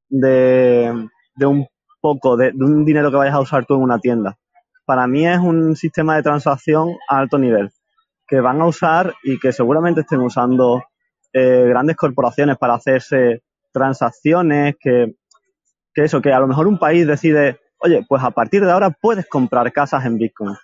de, 0.09 1.09
un 1.45 1.65
poco, 2.03 2.35
de, 2.35 2.51
un 2.53 2.83
dinero 2.83 3.09
que 3.09 3.15
vayas 3.15 3.35
a 3.35 3.39
usar 3.39 3.65
tú 3.65 3.75
en 3.75 3.81
una 3.81 3.97
tienda. 3.97 4.37
Para 4.85 5.07
mí 5.07 5.25
es 5.25 5.39
un 5.39 5.77
sistema 5.77 6.17
de 6.17 6.23
transacción 6.23 6.89
a 7.07 7.19
alto 7.19 7.37
nivel 7.39 7.71
que 8.27 8.41
van 8.41 8.59
a 8.59 8.65
usar 8.65 9.13
y 9.23 9.39
que 9.39 9.53
seguramente 9.53 10.01
estén 10.01 10.19
usando 10.19 10.83
eh, 11.31 11.65
grandes 11.69 11.95
corporaciones 11.95 12.57
para 12.57 12.73
hacerse 12.73 13.43
transacciones, 13.71 14.75
que, 14.79 15.15
que 15.93 16.03
eso, 16.03 16.21
que 16.21 16.33
a 16.33 16.39
lo 16.39 16.47
mejor 16.47 16.67
un 16.67 16.77
país 16.77 17.07
decide, 17.07 17.61
oye, 17.77 18.05
pues 18.07 18.21
a 18.21 18.31
partir 18.31 18.65
de 18.65 18.71
ahora 18.71 18.89
puedes 18.89 19.25
comprar 19.27 19.71
casas 19.71 20.05
en 20.05 20.17
Bitcoin. 20.17 20.55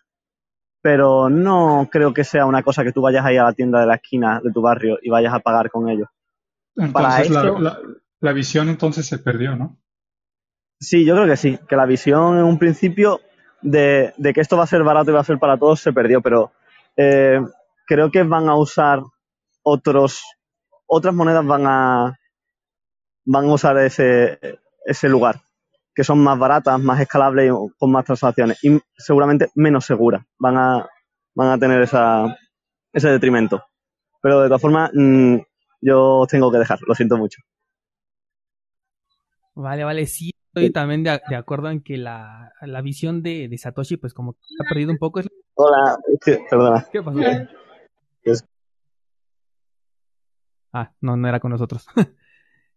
Pero 0.81 1.29
no 1.29 1.87
creo 1.89 2.13
que 2.13 2.25
sea 2.25 2.45
una 2.45 2.63
cosa 2.63 2.83
que 2.83 2.91
tú 2.91 3.01
vayas 3.01 3.25
ahí 3.25 3.37
a 3.37 3.43
la 3.43 3.53
tienda 3.53 3.79
de 3.79 3.87
la 3.87 3.95
esquina 3.95 4.41
de 4.43 4.51
tu 4.51 4.61
barrio 4.61 4.97
y 5.01 5.09
vayas 5.09 5.33
a 5.33 5.39
pagar 5.39 5.69
con 5.71 5.89
ellos. 5.89 6.09
Entonces 6.75 7.29
la, 8.21 8.33
visión 8.33 8.67
entonces 8.67 9.05
se 9.05 9.19
perdió, 9.19 9.55
¿no? 9.55 9.77
Sí, 10.79 11.05
yo 11.05 11.13
creo 11.15 11.27
que 11.27 11.35
sí, 11.35 11.59
que 11.67 11.75
la 11.75 11.85
visión 11.85 12.37
en 12.37 12.45
un 12.45 12.57
principio 12.57 13.19
de, 13.61 14.13
que 14.33 14.39
esto 14.39 14.55
va 14.55 14.63
a 14.63 14.67
ser 14.67 14.83
barato 14.83 15.11
y 15.11 15.13
va 15.13 15.19
a 15.19 15.25
ser 15.25 15.37
para 15.37 15.57
todos 15.57 15.81
se 15.81 15.91
perdió, 15.91 16.21
pero 16.21 16.53
eh, 16.95 17.41
creo 17.85 18.09
que 18.09 18.23
van 18.23 18.47
a 18.47 18.55
usar 18.55 19.01
otros, 19.61 20.23
otras 20.87 21.13
monedas 21.13 21.45
van 21.45 21.67
a, 21.67 22.19
van 23.25 23.45
a 23.45 23.53
usar 23.53 23.77
ese, 23.79 24.39
ese 24.85 25.09
lugar, 25.09 25.41
que 25.93 26.05
son 26.05 26.19
más 26.23 26.39
baratas, 26.39 26.79
más 26.79 27.01
escalables 27.01 27.51
y 27.51 27.77
con 27.77 27.91
más 27.91 28.05
transacciones 28.05 28.63
y 28.63 28.79
seguramente 28.97 29.49
menos 29.55 29.85
seguras. 29.85 30.23
Van 30.37 30.57
a, 30.57 30.89
van 31.35 31.49
a 31.49 31.57
tener 31.57 31.81
esa, 31.81 32.37
ese 32.93 33.09
detrimento. 33.09 33.63
Pero 34.21 34.41
de 34.41 34.47
todas 34.47 34.61
formas, 34.61 34.91
mm, 34.93 35.37
yo 35.81 36.25
tengo 36.29 36.51
que 36.51 36.57
dejar, 36.57 36.79
lo 36.87 36.95
siento 36.95 37.17
mucho. 37.17 37.41
Vale, 39.55 39.83
vale, 39.83 40.05
sí, 40.05 40.31
estoy 40.59 40.71
también 40.71 41.03
de, 41.03 41.35
acuerdo 41.35 41.69
en 41.69 41.81
que 41.81 41.97
la, 41.97 42.51
visión 42.83 43.21
de, 43.23 43.53
Satoshi, 43.57 43.97
pues 43.97 44.13
como 44.13 44.33
que 44.33 44.39
ha 44.59 44.67
perdido 44.69 44.91
un 44.91 44.97
poco. 44.97 45.21
Hola, 45.55 45.97
perdona. 46.49 46.85
¿Qué 46.91 47.01
pasó? 47.01 47.19
Ah, 50.71 50.93
no, 51.01 51.17
no 51.17 51.27
era 51.27 51.39
con 51.39 51.51
nosotros. 51.51 51.87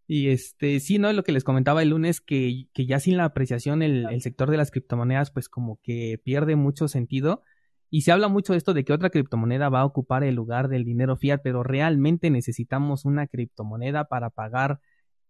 y 0.06 0.28
este, 0.30 0.80
sí, 0.80 0.98
¿no? 0.98 1.12
Lo 1.12 1.24
que 1.24 1.32
les 1.32 1.44
comentaba 1.44 1.82
el 1.82 1.90
lunes, 1.90 2.20
que, 2.20 2.68
que 2.72 2.86
ya 2.86 3.00
sin 3.00 3.16
la 3.16 3.24
apreciación 3.24 3.82
el, 3.82 4.06
el, 4.10 4.22
sector 4.22 4.50
de 4.50 4.56
las 4.56 4.70
criptomonedas, 4.70 5.30
pues 5.30 5.48
como 5.48 5.78
que 5.82 6.20
pierde 6.24 6.56
mucho 6.56 6.88
sentido. 6.88 7.42
Y 7.90 8.02
se 8.02 8.12
habla 8.12 8.28
mucho 8.28 8.54
de 8.54 8.56
esto 8.56 8.72
de 8.72 8.84
que 8.84 8.94
otra 8.94 9.10
criptomoneda 9.10 9.68
va 9.68 9.80
a 9.80 9.84
ocupar 9.84 10.24
el 10.24 10.34
lugar 10.34 10.68
del 10.68 10.84
dinero 10.84 11.16
fiat, 11.16 11.42
pero 11.42 11.62
realmente 11.62 12.30
necesitamos 12.30 13.04
una 13.04 13.26
criptomoneda 13.26 14.04
para 14.06 14.30
pagar 14.30 14.80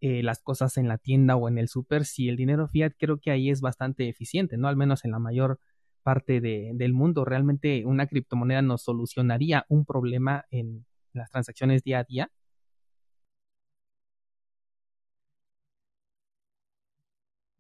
eh, 0.04 0.20
las 0.24 0.40
cosas 0.42 0.78
en 0.78 0.88
la 0.88 0.98
tienda 0.98 1.36
o 1.36 1.48
en 1.48 1.58
el 1.58 1.68
super. 1.68 2.04
Si 2.04 2.28
el 2.28 2.36
dinero 2.36 2.66
fiat 2.66 2.94
creo 2.98 3.20
que 3.20 3.30
ahí 3.30 3.50
es 3.50 3.60
bastante 3.60 4.08
eficiente, 4.08 4.56
¿no? 4.56 4.66
Al 4.66 4.76
menos 4.76 5.04
en 5.04 5.12
la 5.12 5.20
mayor 5.20 5.60
parte 6.02 6.40
de, 6.40 6.72
del 6.74 6.92
mundo. 6.92 7.24
Realmente 7.24 7.84
una 7.86 8.08
criptomoneda 8.08 8.62
nos 8.62 8.82
solucionaría 8.82 9.64
un 9.68 9.84
problema 9.84 10.44
en 10.50 10.84
las 11.12 11.30
transacciones 11.30 11.84
día 11.84 12.00
a 12.00 12.04
día. 12.04 12.30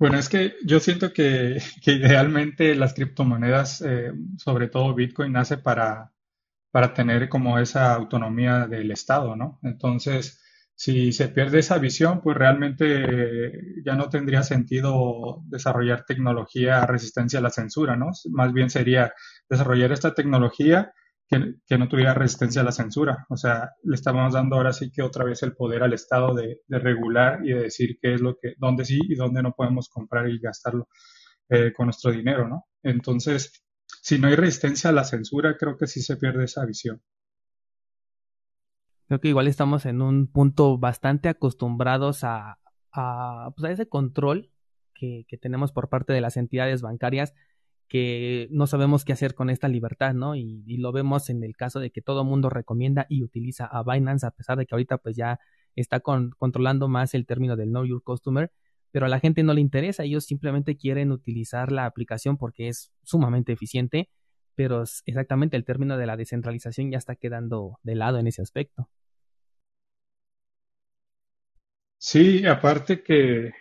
Bueno, 0.00 0.18
es 0.18 0.28
que 0.28 0.56
yo 0.64 0.80
siento 0.80 1.12
que, 1.12 1.58
idealmente 1.86 2.74
las 2.74 2.92
criptomonedas, 2.92 3.82
eh, 3.82 4.12
sobre 4.36 4.66
todo 4.66 4.94
Bitcoin, 4.96 5.30
nace 5.30 5.58
para, 5.58 6.12
para 6.72 6.92
tener 6.92 7.28
como 7.28 7.60
esa 7.60 7.94
autonomía 7.94 8.66
del 8.66 8.90
Estado, 8.90 9.36
¿no? 9.36 9.60
Entonces, 9.62 10.41
si 10.82 11.12
se 11.12 11.28
pierde 11.28 11.60
esa 11.60 11.78
visión, 11.78 12.20
pues 12.20 12.36
realmente 12.36 13.52
ya 13.86 13.94
no 13.94 14.08
tendría 14.08 14.42
sentido 14.42 15.40
desarrollar 15.44 16.04
tecnología 16.04 16.84
resistencia 16.86 17.38
a 17.38 17.42
la 17.42 17.50
censura, 17.50 17.94
¿no? 17.94 18.10
Más 18.32 18.52
bien 18.52 18.68
sería 18.68 19.14
desarrollar 19.48 19.92
esta 19.92 20.12
tecnología 20.12 20.92
que, 21.28 21.78
no 21.78 21.88
tuviera 21.88 22.14
resistencia 22.14 22.62
a 22.62 22.64
la 22.64 22.72
censura. 22.72 23.26
O 23.28 23.36
sea, 23.36 23.70
le 23.84 23.94
estamos 23.94 24.34
dando 24.34 24.56
ahora 24.56 24.72
sí 24.72 24.90
que 24.90 25.02
otra 25.02 25.24
vez 25.24 25.44
el 25.44 25.54
poder 25.54 25.84
al 25.84 25.92
Estado 25.92 26.34
de, 26.34 26.58
regular 26.68 27.38
y 27.44 27.52
de 27.52 27.62
decir 27.62 27.96
qué 28.02 28.14
es 28.14 28.20
lo 28.20 28.34
que, 28.36 28.54
dónde 28.58 28.84
sí 28.84 28.98
y 29.08 29.14
dónde 29.14 29.40
no 29.40 29.52
podemos 29.52 29.88
comprar 29.88 30.28
y 30.28 30.40
gastarlo 30.40 30.88
eh, 31.48 31.72
con 31.72 31.86
nuestro 31.86 32.10
dinero, 32.10 32.48
¿no? 32.48 32.66
Entonces, 32.82 33.62
si 33.86 34.18
no 34.18 34.26
hay 34.26 34.34
resistencia 34.34 34.90
a 34.90 34.92
la 34.92 35.04
censura, 35.04 35.56
creo 35.56 35.76
que 35.76 35.86
sí 35.86 36.02
se 36.02 36.16
pierde 36.16 36.46
esa 36.46 36.66
visión. 36.66 37.00
Creo 39.06 39.20
que 39.20 39.28
igual 39.28 39.48
estamos 39.48 39.86
en 39.86 40.02
un 40.02 40.26
punto 40.26 40.78
bastante 40.78 41.28
acostumbrados 41.28 42.24
a, 42.24 42.58
a, 42.92 43.52
pues, 43.56 43.72
ese 43.72 43.88
control 43.88 44.50
que, 44.94 45.24
que 45.28 45.36
tenemos 45.38 45.72
por 45.72 45.88
parte 45.88 46.12
de 46.12 46.20
las 46.20 46.36
entidades 46.36 46.82
bancarias 46.82 47.34
que 47.92 48.48
no 48.50 48.66
sabemos 48.66 49.04
qué 49.04 49.12
hacer 49.12 49.34
con 49.34 49.50
esta 49.50 49.68
libertad, 49.68 50.14
¿no? 50.14 50.34
Y, 50.34 50.78
lo 50.78 50.92
vemos 50.92 51.28
en 51.28 51.44
el 51.44 51.54
caso 51.54 51.78
de 51.78 51.90
que 51.90 52.00
todo 52.00 52.24
mundo 52.24 52.48
recomienda 52.48 53.04
y 53.10 53.22
utiliza 53.22 53.66
a 53.66 53.82
Binance, 53.82 54.26
a 54.26 54.30
pesar 54.30 54.56
de 54.56 54.64
que 54.64 54.74
ahorita 54.74 54.96
pues 54.96 55.14
ya 55.14 55.38
está 55.76 56.00
controlando 56.00 56.88
más 56.88 57.12
el 57.12 57.26
término 57.26 57.54
del 57.54 57.68
Know 57.68 57.84
Your 57.84 58.02
Customer, 58.02 58.50
pero 58.92 59.04
a 59.04 59.10
la 59.10 59.20
gente 59.20 59.42
no 59.42 59.52
le 59.52 59.60
interesa, 59.60 60.04
ellos 60.04 60.24
simplemente 60.24 60.78
quieren 60.78 61.12
utilizar 61.12 61.70
la 61.70 61.84
aplicación 61.84 62.38
porque 62.38 62.68
es 62.68 62.94
sumamente 63.02 63.52
eficiente, 63.52 64.08
pero 64.62 64.84
exactamente 65.06 65.56
el 65.56 65.64
término 65.64 65.96
de 65.96 66.06
la 66.06 66.16
descentralización 66.16 66.92
ya 66.92 66.98
está 66.98 67.16
quedando 67.16 67.80
de 67.82 67.96
lado 67.96 68.18
en 68.18 68.28
ese 68.28 68.42
aspecto. 68.42 68.88
Sí, 71.98 72.46
aparte 72.46 73.02
que, 73.02 73.52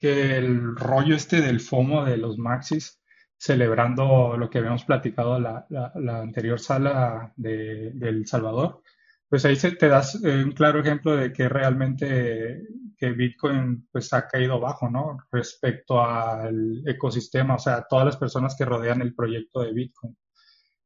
que 0.00 0.36
el 0.38 0.74
rollo 0.74 1.14
este 1.14 1.40
del 1.40 1.60
FOMO 1.60 2.04
de 2.04 2.16
los 2.16 2.36
maxis 2.36 3.00
celebrando 3.36 4.36
lo 4.36 4.50
que 4.50 4.58
habíamos 4.58 4.84
platicado 4.84 5.38
la, 5.38 5.66
la, 5.68 6.20
anterior 6.20 6.58
sala 6.58 7.32
de, 7.36 7.88
El 7.88 8.26
Salvador, 8.26 8.82
pues 9.28 9.44
ahí 9.44 9.56
se, 9.56 9.72
te 9.72 9.88
das 9.88 10.22
eh, 10.24 10.42
un 10.44 10.52
claro 10.52 10.80
ejemplo 10.80 11.16
de 11.16 11.32
que 11.32 11.48
realmente 11.48 12.62
que 12.96 13.12
Bitcoin 13.12 13.88
pues 13.92 14.12
ha 14.12 14.26
caído 14.28 14.60
bajo, 14.60 14.88
¿no? 14.88 15.18
Respecto 15.30 16.00
al 16.02 16.82
ecosistema, 16.86 17.56
o 17.56 17.58
sea, 17.58 17.86
todas 17.88 18.06
las 18.06 18.16
personas 18.16 18.54
que 18.56 18.64
rodean 18.64 19.02
el 19.02 19.14
proyecto 19.14 19.60
de 19.62 19.72
Bitcoin. 19.72 20.16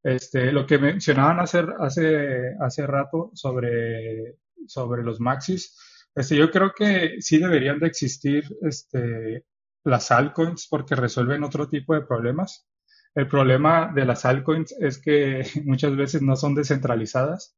Este, 0.03 0.53
lo 0.53 0.67
que 0.67 0.79
mencionaban 0.79 1.41
hace, 1.41 1.65
hace, 1.79 2.55
hace 2.61 2.87
rato 2.87 3.31
sobre, 3.35 4.39
sobre 4.67 5.03
los 5.05 5.21
maxis, 5.21 5.77
este, 6.15 6.37
yo 6.37 6.51
creo 6.51 6.73
que 6.77 7.17
sí 7.21 7.39
deberían 7.39 7.79
de 7.79 7.87
existir 7.87 8.45
este, 8.63 9.45
las 9.85 10.11
altcoins 10.11 10.67
porque 10.69 10.95
resuelven 10.97 11.45
otro 11.45 11.69
tipo 11.69 11.95
de 11.95 12.03
problemas. 12.03 12.67
El 13.15 13.29
problema 13.29 13.93
de 13.95 14.05
las 14.07 14.25
altcoins 14.25 14.73
es 14.81 14.99
que 15.01 15.45
muchas 15.65 15.97
veces 15.97 16.23
no 16.23 16.37
son 16.37 16.55
descentralizadas 16.55 17.57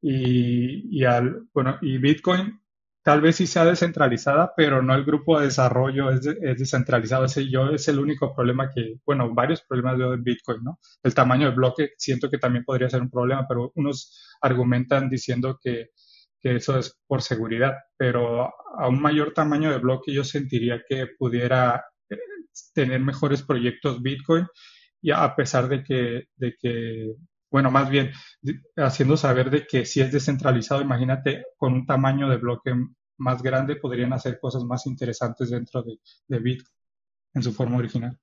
y, 0.00 1.04
al, 1.04 1.46
bueno, 1.52 1.78
y 1.80 1.98
Bitcoin 1.98 2.60
tal 3.02 3.20
vez 3.20 3.36
sí 3.36 3.46
sea 3.46 3.64
descentralizada, 3.64 4.52
pero 4.56 4.82
no 4.82 4.94
el 4.94 5.04
grupo 5.04 5.38
de 5.38 5.46
desarrollo 5.46 6.10
es, 6.10 6.22
descentralizado. 6.22 7.24
Ese 7.24 7.48
yo 7.48 7.70
es 7.70 7.86
el 7.88 8.00
único 8.00 8.34
problema 8.34 8.70
que, 8.74 8.96
bueno, 9.06 9.32
varios 9.32 9.62
problemas 9.62 9.98
veo 9.98 10.14
en 10.14 10.24
Bitcoin, 10.24 10.64
¿no? 10.64 10.80
El 11.02 11.14
tamaño 11.14 11.46
del 11.46 11.54
bloque 11.56 11.90
siento 11.98 12.28
que 12.30 12.38
también 12.38 12.64
podría 12.64 12.90
ser 12.90 13.02
un 13.02 13.10
problema, 13.10 13.46
pero 13.48 13.72
unos 13.76 14.36
argumentan 14.40 15.08
diciendo 15.08 15.58
que 15.62 15.90
que 16.40 16.56
eso 16.56 16.78
es 16.78 16.98
por 17.06 17.22
seguridad, 17.22 17.74
pero 17.96 18.52
a 18.78 18.88
un 18.88 19.00
mayor 19.00 19.32
tamaño 19.32 19.70
de 19.70 19.78
bloque 19.78 20.12
yo 20.12 20.24
sentiría 20.24 20.82
que 20.88 21.06
pudiera 21.18 21.84
eh, 22.08 22.16
tener 22.74 23.00
mejores 23.00 23.42
proyectos 23.42 24.02
Bitcoin 24.02 24.46
y 25.02 25.10
a 25.10 25.34
pesar 25.34 25.68
de 25.68 25.82
que, 25.82 26.24
de 26.36 26.56
que 26.60 27.14
bueno, 27.56 27.70
más 27.70 27.88
bien 27.88 28.10
haciendo 28.76 29.16
saber 29.16 29.48
de 29.48 29.66
que 29.66 29.86
si 29.86 30.02
es 30.02 30.12
descentralizado, 30.12 30.82
imagínate 30.82 31.42
con 31.56 31.72
un 31.72 31.86
tamaño 31.86 32.28
de 32.28 32.36
bloque 32.36 32.74
más 33.16 33.42
grande 33.42 33.76
podrían 33.76 34.12
hacer 34.12 34.38
cosas 34.38 34.62
más 34.64 34.86
interesantes 34.86 35.48
dentro 35.48 35.82
de, 35.82 36.38
Bitcoin 36.38 36.70
en 37.32 37.42
su 37.42 37.54
forma 37.54 37.78
original. 37.78 38.18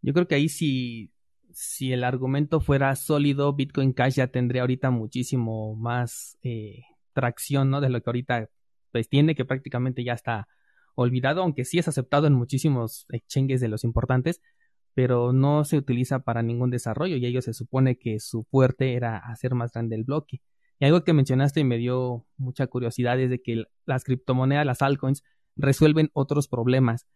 Yo 0.00 0.12
creo 0.12 0.28
que 0.28 0.36
ahí 0.36 0.48
sí 0.48 1.10
si 1.50 1.92
el 1.92 2.04
argumento 2.04 2.60
fuera 2.60 2.94
sólido, 2.94 3.52
Bitcoin 3.52 3.92
Cash 3.92 4.14
ya 4.14 4.28
tendría 4.28 4.62
ahorita 4.62 4.92
muchísimo 4.92 5.74
más 5.74 6.38
eh, 6.44 6.82
tracción, 7.14 7.68
¿no? 7.68 7.80
De 7.80 7.90
lo 7.90 8.00
que 8.00 8.10
ahorita 8.10 8.48
pues 8.92 9.08
tiene, 9.08 9.34
que 9.34 9.44
prácticamente 9.44 10.04
ya 10.04 10.12
está 10.12 10.46
olvidado, 10.94 11.42
aunque 11.42 11.64
sí 11.64 11.80
es 11.80 11.88
aceptado 11.88 12.28
en 12.28 12.34
muchísimos 12.34 13.06
exchanges 13.08 13.60
de 13.60 13.66
los 13.66 13.82
importantes, 13.82 14.40
pero 14.94 15.32
no 15.32 15.64
se 15.64 15.76
utiliza 15.76 16.20
para 16.20 16.42
ningún 16.42 16.70
desarrollo 16.70 17.16
y 17.16 17.26
ellos 17.26 17.44
se 17.44 17.52
supone 17.52 17.98
que 17.98 18.20
su 18.20 18.44
fuerte 18.44 18.94
era 18.94 19.18
hacer 19.18 19.54
más 19.54 19.72
grande 19.72 19.96
el 19.96 20.04
bloque. 20.04 20.40
Y 20.80 20.84
algo 20.86 21.04
que 21.04 21.12
mencionaste 21.12 21.60
y 21.60 21.64
me 21.64 21.78
dio 21.78 22.26
mucha 22.36 22.66
curiosidad 22.66 23.18
es 23.20 23.30
de 23.30 23.42
que 23.42 23.64
las 23.86 24.04
criptomonedas, 24.04 24.66
las 24.66 24.82
altcoins, 24.82 25.22
resuelven 25.56 26.10
otros 26.14 26.48
problemas. 26.48 27.06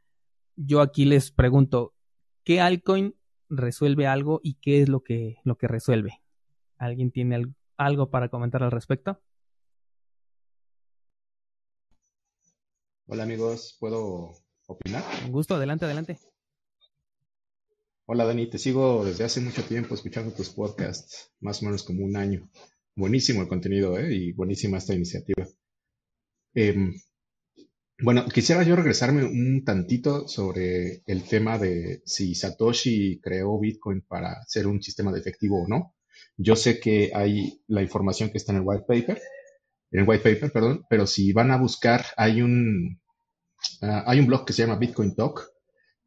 Yo 0.57 0.81
aquí 0.81 1.05
les 1.05 1.31
pregunto, 1.31 1.95
¿qué 2.45 2.61
altcoin 2.61 3.15
resuelve 3.49 4.07
algo 4.07 4.41
y 4.43 4.55
qué 4.55 4.83
es 4.83 4.89
lo 4.89 5.03
que, 5.03 5.37
lo 5.45 5.57
que 5.57 5.69
resuelve. 5.69 6.23
¿Alguien 6.77 7.11
tiene 7.11 7.55
algo 7.77 8.11
para 8.11 8.29
comentar 8.29 8.63
al 8.63 8.71
respecto? 8.71 9.21
Hola 13.07 13.23
amigos, 13.23 13.77
¿puedo 13.81 14.33
opinar? 14.67 15.03
Un 15.25 15.33
gusto, 15.33 15.55
adelante, 15.55 15.87
adelante. 15.87 16.19
Hola 18.11 18.25
Dani, 18.25 18.49
te 18.49 18.57
sigo 18.57 19.05
desde 19.05 19.25
hace 19.25 19.43
mucho 19.43 19.63
tiempo 19.65 19.95
escuchando 19.95 20.33
tus 20.33 20.49
podcasts, 20.49 21.31
más 21.41 21.61
o 21.61 21.67
menos 21.67 21.83
como 21.83 22.07
un 22.07 22.17
año. 22.17 22.49
buenísimo 22.97 23.43
el 23.43 23.49
contenido 23.49 23.99
¿eh? 23.99 24.15
y 24.15 24.33
buenísima 24.33 24.79
esta 24.79 24.95
iniciativa. 24.95 25.47
Em, 26.55 26.95
bueno, 28.01 28.25
quisiera 28.33 28.63
yo 28.63 28.77
regresarme 28.77 29.25
un 29.25 29.63
tantito 29.63 30.27
sobre 30.27 31.03
el 31.05 31.25
tema 31.25 31.59
de 31.59 32.01
si 32.07 32.35
Satoshi 32.35 33.21
creó 33.21 33.61
Bitcoin 33.61 34.01
para 34.01 34.43
ser 34.47 34.67
un 34.67 34.83
sistema 34.83 35.13
de 35.13 35.21
efectivo 35.21 35.65
o 35.65 35.69
no. 35.69 35.95
Yo 36.39 36.57
sé 36.57 36.81
que 36.81 37.11
hay 37.15 37.61
la 37.67 37.83
información 37.83 38.31
que 38.31 38.39
está 38.39 38.53
en 38.53 38.61
el 38.61 38.65
white 38.65 38.85
paper, 38.89 39.21
en 39.91 40.01
el 40.01 40.09
white 40.09 40.25
paper, 40.25 40.51
perdón, 40.51 40.87
pero 40.89 41.07
si 41.07 41.35
van 41.35 41.51
a 41.51 41.59
buscar, 41.59 42.07
hay 42.17 42.41
un, 42.41 43.03
ah, 43.83 44.05
hay 44.07 44.19
un 44.19 44.29
blog 44.29 44.47
que 44.47 44.55
se 44.55 44.63
llama 44.63 44.79
Bitcoin 44.79 45.15
Talk, 45.15 45.58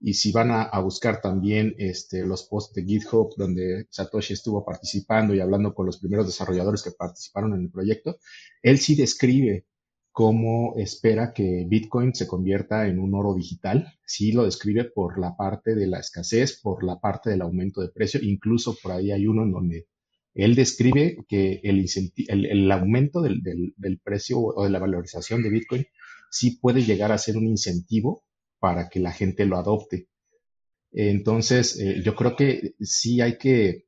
y 0.01 0.15
si 0.15 0.31
van 0.31 0.49
a, 0.51 0.79
buscar 0.79 1.21
también 1.21 1.75
este, 1.77 2.25
los 2.25 2.43
posts 2.43 2.73
de 2.73 2.83
GitHub 2.83 3.35
donde 3.37 3.85
Satoshi 3.91 4.33
estuvo 4.33 4.65
participando 4.65 5.35
y 5.35 5.39
hablando 5.39 5.75
con 5.75 5.85
los 5.85 5.99
primeros 5.99 6.25
desarrolladores 6.25 6.81
que 6.81 6.91
participaron 6.91 7.53
en 7.53 7.61
el 7.61 7.69
proyecto, 7.69 8.17
él 8.63 8.79
sí 8.79 8.95
describe 8.95 9.67
cómo 10.11 10.73
espera 10.77 11.33
que 11.33 11.65
Bitcoin 11.69 12.15
se 12.15 12.27
convierta 12.27 12.87
en 12.87 12.99
un 12.99 13.13
oro 13.13 13.35
digital. 13.35 13.93
Sí 14.05 14.31
lo 14.31 14.45
describe 14.45 14.85
por 14.85 15.19
la 15.19 15.37
parte 15.37 15.75
de 15.75 15.85
la 15.85 15.99
escasez, 15.99 16.59
por 16.59 16.83
la 16.83 16.99
parte 16.99 17.29
del 17.29 17.43
aumento 17.43 17.81
de 17.81 17.89
precio, 17.89 18.19
incluso 18.23 18.75
por 18.81 18.93
ahí 18.93 19.11
hay 19.11 19.27
uno 19.27 19.43
en 19.43 19.51
donde 19.51 19.87
él 20.33 20.55
describe 20.55 21.17
que 21.27 21.61
el, 21.63 21.85
el, 22.27 22.71
aumento 22.71 23.21
del, 23.21 23.41
del, 23.43 23.99
precio 23.99 24.39
o 24.39 24.63
de 24.63 24.69
la 24.71 24.79
valorización 24.79 25.43
de 25.43 25.49
Bitcoin 25.49 25.85
sí 26.31 26.57
puede 26.59 26.83
llegar 26.83 27.11
a 27.11 27.17
ser 27.17 27.37
un 27.37 27.45
incentivo 27.45 28.23
para 28.61 28.89
que 28.89 28.99
la 29.01 29.11
gente 29.11 29.45
lo 29.45 29.57
adopte. 29.57 30.07
Entonces, 30.93 31.79
eh, 31.79 32.01
yo 32.03 32.15
creo 32.15 32.35
que 32.35 32.75
sí 32.79 33.19
hay 33.19 33.37
que, 33.37 33.87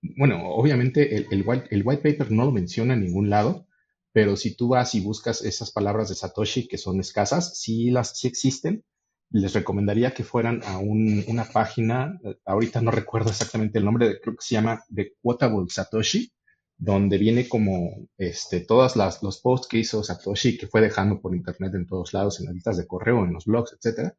bueno, 0.00 0.48
obviamente 0.50 1.16
el, 1.16 1.42
white, 1.44 1.66
el 1.70 1.82
white 1.84 2.02
paper 2.02 2.30
no 2.30 2.44
lo 2.44 2.52
menciona 2.52 2.94
en 2.94 3.00
ningún 3.00 3.30
lado, 3.30 3.66
pero 4.12 4.36
si 4.36 4.56
tú 4.56 4.68
vas 4.68 4.94
y 4.94 5.00
buscas 5.00 5.42
esas 5.44 5.72
palabras 5.72 6.08
de 6.08 6.14
Satoshi 6.14 6.68
que 6.68 6.78
son 6.78 7.00
escasas, 7.00 7.58
sí 7.58 7.90
las 7.90 8.16
sí 8.16 8.28
existen. 8.28 8.84
Les 9.30 9.54
recomendaría 9.54 10.14
que 10.14 10.22
fueran 10.22 10.62
a 10.64 10.78
una 10.78 11.44
página, 11.44 12.20
eh, 12.24 12.36
ahorita 12.44 12.80
no 12.80 12.92
recuerdo 12.92 13.30
exactamente 13.30 13.78
el 13.78 13.84
nombre, 13.84 14.20
creo 14.20 14.36
que 14.36 14.44
se 14.44 14.54
llama 14.54 14.84
The 14.94 15.14
Quotable 15.20 15.66
Satoshi, 15.68 16.30
donde 16.78 17.18
viene 17.18 17.48
como 17.48 18.08
este, 18.18 18.60
todos 18.60 18.96
los 18.96 19.40
posts 19.40 19.68
que 19.68 19.78
hizo 19.78 20.02
Satoshi, 20.02 20.58
que 20.58 20.66
fue 20.66 20.80
dejando 20.80 21.20
por 21.20 21.34
internet 21.34 21.74
en 21.74 21.86
todos 21.86 22.12
lados, 22.12 22.38
en 22.40 22.46
las 22.46 22.54
listas 22.54 22.76
de 22.76 22.86
correo, 22.86 23.24
en 23.24 23.32
los 23.32 23.46
blogs, 23.46 23.72
etcétera. 23.72 24.14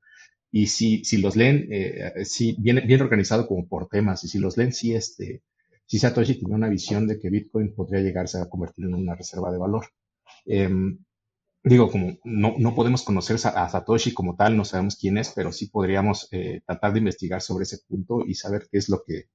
Y 0.51 0.67
si, 0.67 1.03
si 1.03 1.17
los 1.17 1.35
leen, 1.35 1.67
eh, 1.71 2.13
sí, 2.25 2.55
viene 2.59 2.81
bien 2.81 3.01
organizado 3.01 3.47
como 3.47 3.67
por 3.67 3.87
temas, 3.89 4.23
y 4.23 4.27
si 4.27 4.39
los 4.39 4.57
leen, 4.57 4.73
sí, 4.73 4.95
este, 4.95 5.43
si 5.85 5.99
Satoshi 5.99 6.39
tenía 6.39 6.55
una 6.55 6.69
visión 6.69 7.07
de 7.07 7.19
que 7.19 7.29
Bitcoin 7.29 7.73
podría 7.73 8.01
llegarse 8.01 8.39
a 8.39 8.49
convertir 8.49 8.85
en 8.85 8.95
una 8.95 9.15
reserva 9.15 9.51
de 9.51 9.57
valor. 9.57 9.85
Em, 10.45 10.99
digo, 11.63 11.91
como 11.91 12.17
no, 12.23 12.55
no, 12.57 12.75
podemos 12.75 13.03
conocer 13.03 13.37
a 13.55 13.69
Satoshi 13.69 14.13
como 14.13 14.35
tal, 14.35 14.57
no 14.57 14.65
sabemos 14.65 14.97
quién 14.97 15.17
es, 15.17 15.31
pero 15.35 15.51
sí 15.51 15.67
podríamos 15.67 16.27
eh, 16.31 16.61
tratar 16.65 16.93
de 16.93 16.99
investigar 16.99 17.41
sobre 17.41 17.63
ese 17.63 17.79
punto 17.87 18.25
y 18.25 18.35
saber 18.35 18.67
qué 18.71 18.79
es 18.79 18.89
lo 18.89 19.03
que, 19.05 19.25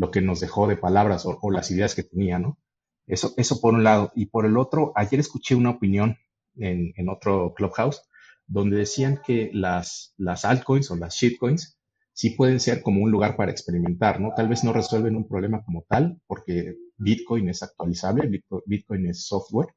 lo 0.00 0.10
que 0.10 0.22
nos 0.22 0.40
dejó 0.40 0.66
de 0.66 0.78
palabras 0.78 1.26
o, 1.26 1.50
las 1.50 1.70
ideas 1.70 1.94
que 1.94 2.02
tenía, 2.02 2.38
¿no? 2.38 2.58
Eso, 3.06 3.34
eso 3.36 3.60
por 3.60 3.74
un 3.74 3.84
lado. 3.84 4.12
Y 4.14 4.26
por 4.26 4.46
el 4.46 4.56
otro, 4.56 4.92
ayer 4.96 5.20
escuché 5.20 5.54
una 5.54 5.68
opinión 5.68 6.16
en, 6.56 6.94
en 6.96 7.10
otro 7.10 7.52
clubhouse 7.54 8.00
donde 8.46 8.78
decían 8.78 9.20
que 9.24 9.50
las, 9.52 10.14
las 10.16 10.46
altcoins 10.46 10.90
o 10.90 10.96
las 10.96 11.14
shitcoins 11.16 11.78
sí 12.14 12.30
pueden 12.30 12.60
ser 12.60 12.82
como 12.82 13.02
un 13.02 13.10
lugar 13.10 13.36
para 13.36 13.52
experimentar, 13.52 14.20
¿no? 14.20 14.32
Tal 14.34 14.48
vez 14.48 14.64
no 14.64 14.72
resuelven 14.72 15.16
un 15.16 15.28
problema 15.28 15.62
como 15.64 15.84
tal, 15.86 16.18
porque 16.26 16.76
Bitcoin 16.96 17.50
es 17.50 17.62
actualizable, 17.62 18.42
Bitcoin 18.64 19.06
es 19.06 19.26
software, 19.26 19.68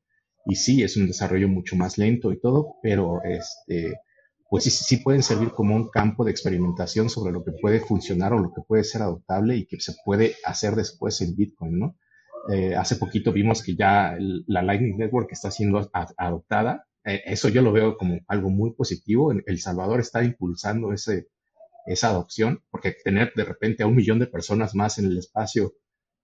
y 0.46 0.56
sí, 0.56 0.84
es 0.84 0.96
un 0.96 1.08
desarrollo 1.08 1.50
mucho 1.50 1.76
más 1.76 1.98
lento 1.98 2.32
y 2.32 2.40
todo, 2.40 2.76
pero 2.82 3.22
este, 3.26 3.94
pues 4.54 4.66
sí, 4.66 4.70
sí 4.70 4.98
pueden 4.98 5.24
servir 5.24 5.50
como 5.50 5.76
un 5.76 5.90
campo 5.90 6.24
de 6.24 6.30
experimentación 6.30 7.10
sobre 7.10 7.34
lo 7.34 7.44
que 7.44 7.54
puede 7.60 7.80
funcionar 7.80 8.34
o 8.34 8.38
lo 8.38 8.54
que 8.54 8.62
puede 8.62 8.84
ser 8.84 9.02
adoptable 9.02 9.58
y 9.58 9.66
que 9.66 9.80
se 9.80 9.96
puede 10.06 10.36
hacer 10.46 10.76
después 10.76 11.20
en 11.22 11.36
Bitcoin, 11.36 11.80
¿no? 11.80 11.98
Eh, 12.52 12.76
hace 12.76 12.98
poquito 12.98 13.34
vimos 13.34 13.64
que 13.64 13.76
ya 13.76 14.16
la 14.20 14.62
Lightning 14.62 14.96
Network 14.96 15.32
está 15.32 15.50
siendo 15.50 15.90
adoptada. 16.20 16.86
Eh, 17.04 17.24
eso 17.26 17.50
yo 17.50 17.64
lo 17.64 17.72
veo 17.72 17.98
como 17.98 18.20
algo 18.28 18.52
muy 18.52 18.76
positivo. 18.76 19.32
El 19.32 19.60
Salvador 19.60 20.00
está 20.00 20.24
impulsando 20.24 20.94
ese, 20.94 21.30
esa 21.88 22.10
adopción, 22.10 22.64
porque 22.70 22.96
tener 23.04 23.34
de 23.36 23.46
repente 23.46 23.82
a 23.82 23.88
un 23.88 23.96
millón 23.96 24.20
de 24.20 24.28
personas 24.28 24.76
más 24.76 25.00
en 25.00 25.06
el 25.06 25.18
espacio 25.18 25.74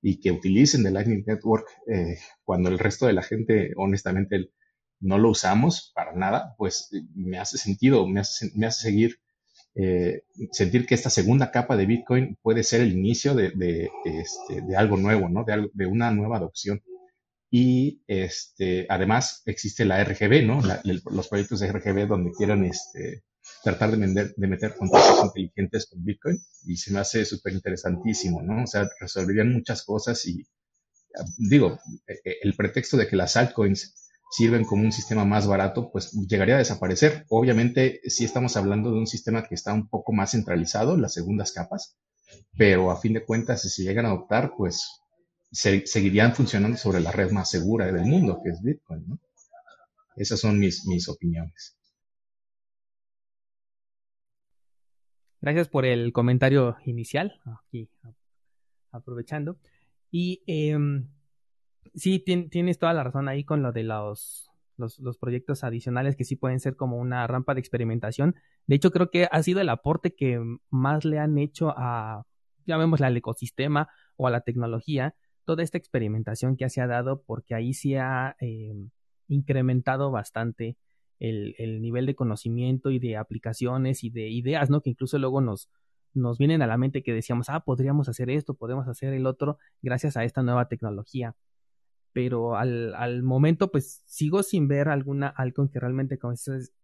y 0.04 0.20
que 0.20 0.30
utilicen 0.30 0.86
el 0.86 0.94
Lightning 0.94 1.24
Network 1.26 1.66
eh, 1.88 2.20
cuando 2.44 2.70
el 2.70 2.78
resto 2.78 3.08
de 3.08 3.14
la 3.14 3.24
gente, 3.24 3.72
honestamente, 3.76 4.52
no 5.00 5.18
lo 5.18 5.30
usamos 5.30 5.92
para 5.96 6.14
nada, 6.14 6.56
pues 6.58 6.90
me 7.16 7.38
hace 7.38 7.58
sentido, 7.58 8.08
me 8.08 8.20
hace, 8.20 8.52
me 8.56 8.66
hace 8.68 8.82
seguir, 8.82 9.20
eh, 9.76 10.24
sentir 10.52 10.86
que 10.86 10.96
esta 10.96 11.10
segunda 11.10 11.52
capa 11.52 11.78
de 11.78 11.86
Bitcoin 11.86 12.38
puede 12.42 12.64
ser 12.64 12.82
el 12.82 12.92
inicio 12.92 13.34
de, 13.34 13.52
de, 13.52 13.90
este, 14.06 14.62
de 14.62 14.76
algo 14.76 14.98
nuevo, 14.98 15.30
¿no? 15.30 15.44
De, 15.46 15.70
de, 15.74 15.86
una 15.86 16.12
nueva 16.12 16.38
adopción. 16.38 16.82
Y 17.52 18.04
este, 18.08 18.86
además 18.90 19.42
existe 19.46 19.86
la 19.86 20.04
RGB, 20.04 20.46
¿no? 20.46 20.62
los 20.84 21.28
proyectos 21.30 21.60
de 21.60 21.72
RGB 21.72 22.08
donde 22.08 22.32
quieran 22.32 22.64
este, 22.64 23.24
tratar 23.64 23.92
de, 23.92 23.98
vender, 23.98 24.34
de 24.36 24.48
meter 24.48 24.76
contratos 24.76 25.26
inteligentes 25.26 25.88
con 25.90 26.04
Bitcoin 26.04 26.38
y 26.66 26.78
se 26.78 26.94
me 26.94 27.00
hace 27.00 27.26
súper 27.26 27.54
interesantísimo, 27.54 28.42
¿no? 28.44 28.64
O 28.64 28.68
sea, 28.68 28.88
resolverían 29.00 29.52
muchas 29.52 29.84
cosas 29.84 30.26
y 30.28 30.46
digo, 31.38 31.80
e, 32.08 32.14
e, 32.30 32.38
el 32.42 32.56
pretexto 32.56 32.98
de 32.98 33.08
que 33.08 33.16
las 33.16 33.36
altcoins 33.36 34.09
sirven 34.30 34.64
como 34.64 34.84
un 34.84 34.92
sistema 34.92 35.26
más 35.26 35.48
barato, 35.48 35.92
pues 35.92 36.12
llegaría 36.28 36.56
a 36.56 36.60
desaparecer. 36.60 37.26
Obviamente, 37.30 38.02
sí 38.06 38.26
estamos 38.26 38.56
hablando 38.58 38.92
de 38.92 39.00
un 39.00 39.08
sistema 39.08 39.44
que 39.44 39.56
está 39.56 39.74
un 39.74 39.90
poco 39.90 40.14
más 40.14 40.32
centralizado, 40.32 40.98
las 40.98 41.14
segundas 41.14 41.52
capas, 41.52 41.98
pero 42.58 42.92
a 42.92 43.00
fin 43.00 43.14
de 43.14 43.26
cuentas, 43.26 43.62
si 43.62 43.70
se 43.70 43.84
llegan 43.84 44.06
a 44.06 44.10
adoptar, 44.10 44.54
pues 44.56 45.02
seguirían 45.52 46.36
funcionando 46.36 46.78
sobre 46.78 47.02
la 47.02 47.12
red 47.12 47.32
más 47.32 47.50
segura 47.50 47.92
del 47.92 48.06
mundo, 48.06 48.40
que 48.44 48.52
es 48.52 48.62
Bitcoin, 48.62 49.04
¿no? 49.08 49.20
Esas 50.16 50.40
son 50.40 50.60
mis, 50.60 50.86
mis 50.86 51.08
opiniones. 51.08 51.76
Gracias 55.42 55.70
por 55.70 55.86
el 55.86 56.12
comentario 56.12 56.76
inicial, 56.86 57.40
aquí 57.64 57.90
aprovechando. 58.92 59.58
Y 60.12 60.44
em, 60.48 61.08
sí, 61.94 62.20
tienes 62.20 62.80
toda 62.80 62.94
la 62.94 63.04
razón 63.04 63.28
ahí 63.28 63.44
con 63.44 63.62
lo 63.62 63.72
de 63.72 63.84
los, 63.84 64.50
los, 64.78 65.18
proyectos 65.18 65.64
adicionales 65.64 66.16
que 66.16 66.24
sí 66.24 66.36
pueden 66.36 66.60
ser 66.60 66.76
como 66.76 66.98
una 66.98 67.26
rampa 67.28 67.54
de 67.54 67.60
experimentación. 67.60 68.36
De 68.68 68.76
hecho, 68.76 68.92
creo 68.92 69.10
que 69.10 69.28
ha 69.32 69.44
sido 69.44 69.62
el 69.62 69.70
aporte 69.70 70.16
que 70.16 70.40
más 70.70 71.06
le 71.06 71.20
han 71.20 71.38
hecho 71.38 71.74
a, 71.76 72.26
llamémosle 72.66 73.08
al 73.08 73.18
ecosistema 73.18 73.90
o 74.16 74.28
a 74.28 74.32
la 74.32 74.42
tecnología, 74.42 75.16
toda 75.46 75.64
esta 75.64 75.78
experimentación 75.78 76.56
que 76.58 76.70
se 76.70 76.82
ha 76.82 76.88
dado, 76.88 77.24
porque 77.24 77.56
ahí 77.56 77.74
sí 77.74 77.96
ha 77.96 78.36
em, 78.40 78.92
incrementado 79.28 80.12
bastante 80.12 80.78
el, 81.20 81.82
nivel 81.82 82.06
de 82.06 82.16
conocimiento 82.16 82.92
y 82.92 83.00
de 83.00 83.18
aplicaciones 83.18 84.04
y 84.04 84.10
de 84.10 84.30
ideas, 84.30 84.70
¿no? 84.70 84.82
Que 84.82 84.92
incluso 84.92 85.18
luego 85.18 85.42
nos, 85.42 85.70
nos 86.14 86.38
vienen 86.38 86.62
a 86.62 86.68
la 86.68 86.78
mente 86.78 87.04
que 87.04 87.14
decíamos, 87.14 87.50
ah, 87.50 87.62
podríamos 87.62 88.08
hacer 88.10 88.30
esto, 88.30 88.54
podemos 88.54 88.88
hacer 88.88 89.14
el 89.14 89.26
otro, 89.26 89.58
gracias 89.82 90.18
a 90.18 90.24
esta 90.24 90.44
nueva 90.44 90.68
tecnología. 90.68 91.36
Pero 92.14 92.56
al, 92.56 92.94
al 92.96 93.24
momento, 93.24 93.72
pues 93.72 94.04
sigo 94.06 94.44
sin 94.44 94.68
ver 94.68 94.90
alguna 94.90 95.28
algo 95.28 95.70
que 95.70 95.80
realmente, 95.80 96.18
como, 96.18 96.34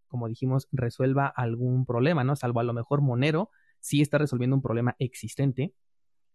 como 0.07 0.27
dijimos, 0.27 0.67
resuelva 0.71 1.27
algún 1.27 1.85
problema, 1.85 2.23
¿no? 2.23 2.35
Salvo 2.35 2.59
a 2.59 2.63
lo 2.63 2.73
mejor 2.73 3.01
Monero, 3.01 3.49
sí 3.79 4.01
está 4.01 4.17
resolviendo 4.17 4.55
un 4.55 4.61
problema 4.61 4.95
existente. 4.99 5.73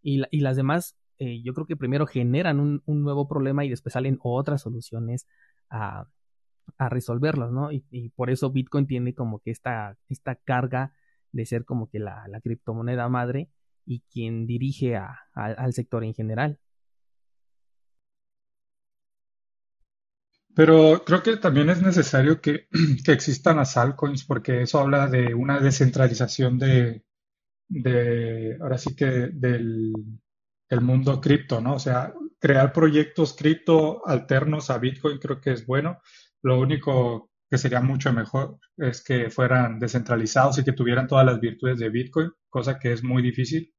Y, 0.03 0.23
y 0.31 0.41
las 0.41 0.57
demás, 0.57 0.97
eh, 1.19 1.43
yo 1.43 1.55
creo 1.55 1.67
que 1.67 1.77
primero 1.77 2.07
generan 2.07 2.61
un, 2.61 2.83
nuevo 2.87 3.29
problema 3.29 3.65
y 3.65 3.71
después 3.71 3.93
salen 3.93 4.19
otras 4.23 4.63
soluciones 4.63 5.27
a, 5.69 6.07
a 6.79 6.89
resolverlos, 6.89 7.53
¿no? 7.53 7.71
Y, 7.73 8.11
por 8.11 8.31
eso 8.31 8.51
Bitcoin 8.51 8.87
tiene 8.87 9.15
como 9.15 9.41
que 9.41 9.51
esta, 9.51 9.99
esta 10.09 10.35
carga 10.37 10.93
de 11.33 11.47
ser 11.47 11.65
como 11.65 11.89
que 11.89 11.99
la, 11.99 12.27
criptomoneda 12.43 13.09
madre 13.09 13.51
y 13.85 14.01
quien 14.13 14.47
dirige 14.47 14.97
al 15.35 15.73
sector 15.73 16.05
en 16.05 16.15
general. 16.15 16.59
Pero 20.61 21.03
creo 21.07 21.23
que 21.23 21.39
también 21.39 21.71
es 21.71 21.81
necesario 21.81 22.39
que, 22.43 22.67
existan 23.07 23.57
las 23.57 23.79
altcoins 23.79 24.25
porque 24.25 24.61
eso 24.61 24.79
habla 24.79 25.07
de 25.07 25.33
una 25.33 25.59
descentralización 25.59 26.59
de, 26.59 27.03
de 27.67 28.59
ahora 28.61 28.77
sí 28.77 28.95
que 28.95 29.07
del, 29.33 29.95
del 30.69 30.81
mundo 30.83 31.19
cripto, 31.19 31.63
¿no? 31.63 31.77
O 31.77 31.79
sea, 31.79 32.13
crear 32.39 32.75
proyectos 32.75 33.33
cripto 33.33 34.07
alternos 34.07 34.69
a 34.69 34.77
Bitcoin 34.77 35.17
creo 35.17 35.41
que 35.41 35.53
es 35.53 35.65
bueno, 35.65 36.03
lo 36.43 36.61
único 36.61 37.31
que 37.51 37.57
sería 37.57 37.81
mucho 37.81 38.13
mejor 38.13 38.59
es 38.77 39.03
que 39.03 39.31
fueran 39.31 39.79
descentralizados 39.79 40.59
y 40.59 40.65
que 40.65 40.73
tuvieran 40.73 41.07
todas 41.07 41.25
las 41.25 41.41
virtudes 41.41 41.79
de 41.79 41.89
Bitcoin, 41.89 42.33
cosa 42.51 42.79
que 42.79 42.93
es 42.93 43.03
muy 43.03 43.23
difícil. 43.23 43.73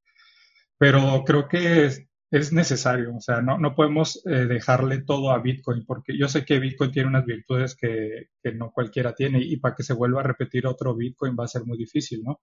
Pero 0.80 1.24
creo 1.28 1.48
que 1.48 2.08
necesario, 2.32 3.16
o 3.16 3.20
sea, 3.20 3.42
no, 3.42 3.58
no 3.58 3.76
podemos 3.76 4.22
eh, 4.26 4.46
dejarle 4.46 5.02
todo 5.04 5.32
a 5.32 5.40
Bitcoin, 5.40 5.86
porque 5.86 6.18
yo 6.18 6.28
sé 6.30 6.46
que 6.46 6.60
Bitcoin 6.60 6.92
tiene 6.92 7.10
unas 7.10 7.26
virtudes 7.26 7.76
que, 7.76 8.30
que, 8.42 8.54
no 8.54 8.72
cualquiera 8.72 9.14
tiene 9.14 9.40
y 9.42 9.58
para 9.58 9.76
que 9.76 9.84
se 9.84 9.94
vuelva 9.94 10.22
a 10.22 10.24
repetir 10.24 10.66
otro 10.66 10.96
Bitcoin 10.96 11.36
va 11.38 11.44
a 11.46 11.50
ser 11.50 11.66
muy 11.66 11.78
difícil, 11.78 12.24
¿no? 12.24 12.42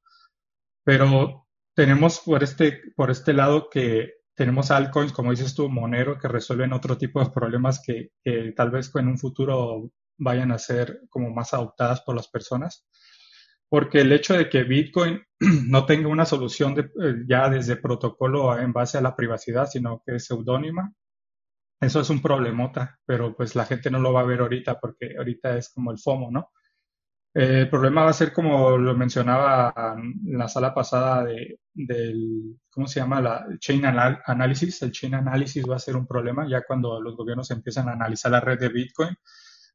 Pero 0.85 1.47
tenemos 1.75 2.21
por 2.21 2.43
este, 2.43 2.83
por 2.97 3.11
este 3.11 3.33
lado 3.33 3.71
que 3.71 4.15
tenemos 4.35 4.71
altcoins, 4.71 5.13
como 5.13 5.31
dices 5.31 5.55
tú, 5.55 5.69
Monero, 5.69 6.19
que 6.19 6.29
resuelven 6.29 6.73
otro 6.73 6.99
tipo 6.99 7.21
de 7.25 7.31
problemas 7.31 7.81
que, 7.85 8.11
que 8.23 8.53
tal 8.57 8.71
vez 8.71 8.91
en 8.95 9.09
un 9.09 9.19
futuro 9.19 9.91
vayan 10.19 10.53
a 10.53 10.59
ser 10.59 11.01
como 11.09 11.31
más 11.31 11.55
adoptadas 11.55 12.03
por 12.03 12.15
las 12.15 12.29
personas 12.29 12.87
porque 13.69 14.01
el 14.01 14.13
hecho 14.13 14.35
de 14.35 14.49
que 14.49 14.65
Bitcoin 14.65 15.23
no 15.69 15.87
tenga 15.87 16.09
una 16.09 16.25
solución 16.25 16.75
de, 16.75 16.83
eh, 16.83 17.25
ya 17.27 17.49
desde 17.49 17.77
protocolo 17.77 18.59
en 18.59 18.73
base 18.73 18.99
a 18.99 19.03
la 19.03 19.15
privacidad, 19.17 19.67
sino 19.67 20.03
que 20.05 20.17
es 20.17 20.27
seudónima, 20.27 20.93
eso 21.81 22.01
es 22.01 22.11
un 22.11 22.21
problemota, 22.21 22.99
pero 23.07 23.37
pues 23.37 23.55
la 23.55 23.65
gente 23.65 23.91
no 23.91 24.01
lo 24.01 24.13
va 24.13 24.21
a 24.23 24.25
ver 24.25 24.41
ahorita 24.41 24.81
porque 24.81 25.15
ahorita 25.17 25.57
es 25.57 25.71
como 25.71 25.93
el 25.93 25.99
FOMO, 25.99 26.31
¿no? 26.31 26.51
Eh, 27.35 27.61
el 27.63 27.71
problema 27.71 28.05
va 28.05 28.11
a 28.11 28.15
ser 28.15 28.33
como 28.33 28.77
lo 28.79 28.97
mencionaba 28.97 29.73
en 29.97 30.39
la 30.39 30.49
sala 30.49 30.75
pasada 30.75 31.25
de, 31.25 31.61
del, 31.73 32.59
¿cómo 32.71 32.87
se 32.89 33.01
llama? 33.01 33.21
La 33.21 33.47
chain 33.61 33.85
analysis. 33.85 34.83
El 34.83 34.93
chain 34.93 35.15
analysis 35.15 35.65
va 35.69 35.77
a 35.77 35.79
ser 35.79 35.97
un 35.97 36.07
problema 36.07 36.49
ya 36.49 36.63
cuando 36.67 37.01
los 37.01 37.17
gobiernos 37.17 37.51
empiezan 37.51 37.89
a 37.89 37.93
analizar 37.93 38.33
la 38.33 38.41
red 38.41 38.59
de 38.59 38.71
Bitcoin. 38.71 39.17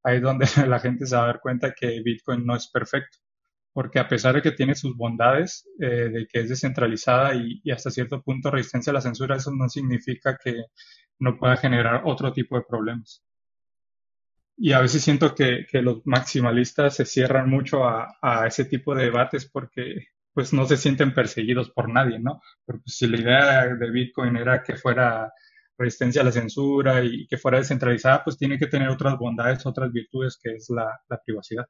Ahí 0.03 0.17
es 0.17 0.23
donde 0.23 0.45
la 0.67 0.79
gente 0.79 1.05
se 1.05 1.15
va 1.15 1.23
a 1.23 1.27
dar 1.27 1.41
cuenta 1.41 1.73
que 1.73 2.01
Bitcoin 2.03 2.45
no 2.45 2.55
es 2.55 2.67
perfecto 2.69 3.22
porque 3.73 3.99
a 3.99 4.07
pesar 4.07 4.35
de 4.35 4.41
que 4.41 4.51
tiene 4.51 4.75
sus 4.75 4.95
bondades, 4.95 5.67
eh, 5.79 6.09
de 6.09 6.27
que 6.27 6.41
es 6.41 6.49
descentralizada 6.49 7.33
y, 7.35 7.61
hasta 7.71 7.89
cierto 7.89 8.21
punto 8.21 8.51
resistencia 8.51 8.91
a 8.91 8.93
la 8.93 9.01
censura, 9.01 9.35
eso 9.35 9.51
no 9.51 9.67
significa 9.69 10.37
que 10.41 10.65
no 11.19 11.37
pueda 11.37 11.57
generar 11.57 12.03
otro 12.05 12.31
tipo 12.33 12.55
de 12.55 12.63
problemas. 12.69 13.23
Y 14.57 14.73
a 14.73 14.79
veces 14.81 15.03
siento 15.03 15.33
que, 15.35 15.65
los 15.81 16.01
maximalistas 16.05 16.95
se 16.95 17.05
cierran 17.05 17.49
mucho 17.49 17.85
a, 17.85 18.45
ese 18.47 18.65
tipo 18.65 18.95
de 18.95 19.05
debates 19.05 19.49
porque 19.49 20.07
pues 20.33 20.53
no 20.53 20.65
se 20.65 20.77
sienten 20.77 21.13
perseguidos 21.13 21.69
por 21.71 21.89
nadie, 21.89 22.19
¿no? 22.19 22.41
Pero 22.65 22.79
pues, 22.79 22.95
si 22.97 23.07
la 23.07 23.19
idea 23.19 23.67
de 23.75 23.91
Bitcoin 23.91 24.35
era 24.37 24.63
que 24.63 24.75
fuera 24.75 25.31
resistencia 25.77 26.21
a 26.21 26.25
la 26.25 26.31
censura 26.31 27.03
y 27.03 27.27
que 27.27 27.37
fuera 27.37 27.59
descentralizada, 27.59 28.23
pues 28.23 28.37
tiene 28.37 28.57
que 28.59 28.67
tener 28.67 28.89
otras 28.89 29.17
bondades, 29.17 29.65
otras 29.65 29.91
virtudes 29.91 30.39
que 30.41 30.55
es 30.55 30.69
la 30.69 30.99
privacidad. 31.25 31.65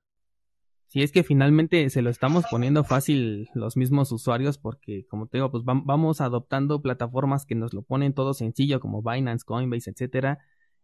Si 0.93 1.01
es 1.01 1.11
que 1.11 1.23
finalmente 1.23 1.89
se 1.89 2.03
lo 2.03 2.11
estamos 2.11 2.45
poniendo 2.51 2.83
fácil 2.83 3.49
los 3.55 3.77
mismos 3.77 4.11
usuarios 4.11 4.59
porque, 4.59 5.07
como 5.07 5.25
te 5.25 5.37
digo, 5.37 5.49
pues 5.49 5.63
vamos 5.65 6.21
adoptando 6.21 6.83
plataformas 6.83 7.47
que 7.47 7.55
nos 7.55 7.73
lo 7.73 7.81
ponen 7.81 8.13
todo 8.13 8.35
sencillo 8.35 8.79
como 8.79 9.01
Binance, 9.01 9.43
Coinbase, 9.43 9.89
etcétera, 9.89 10.37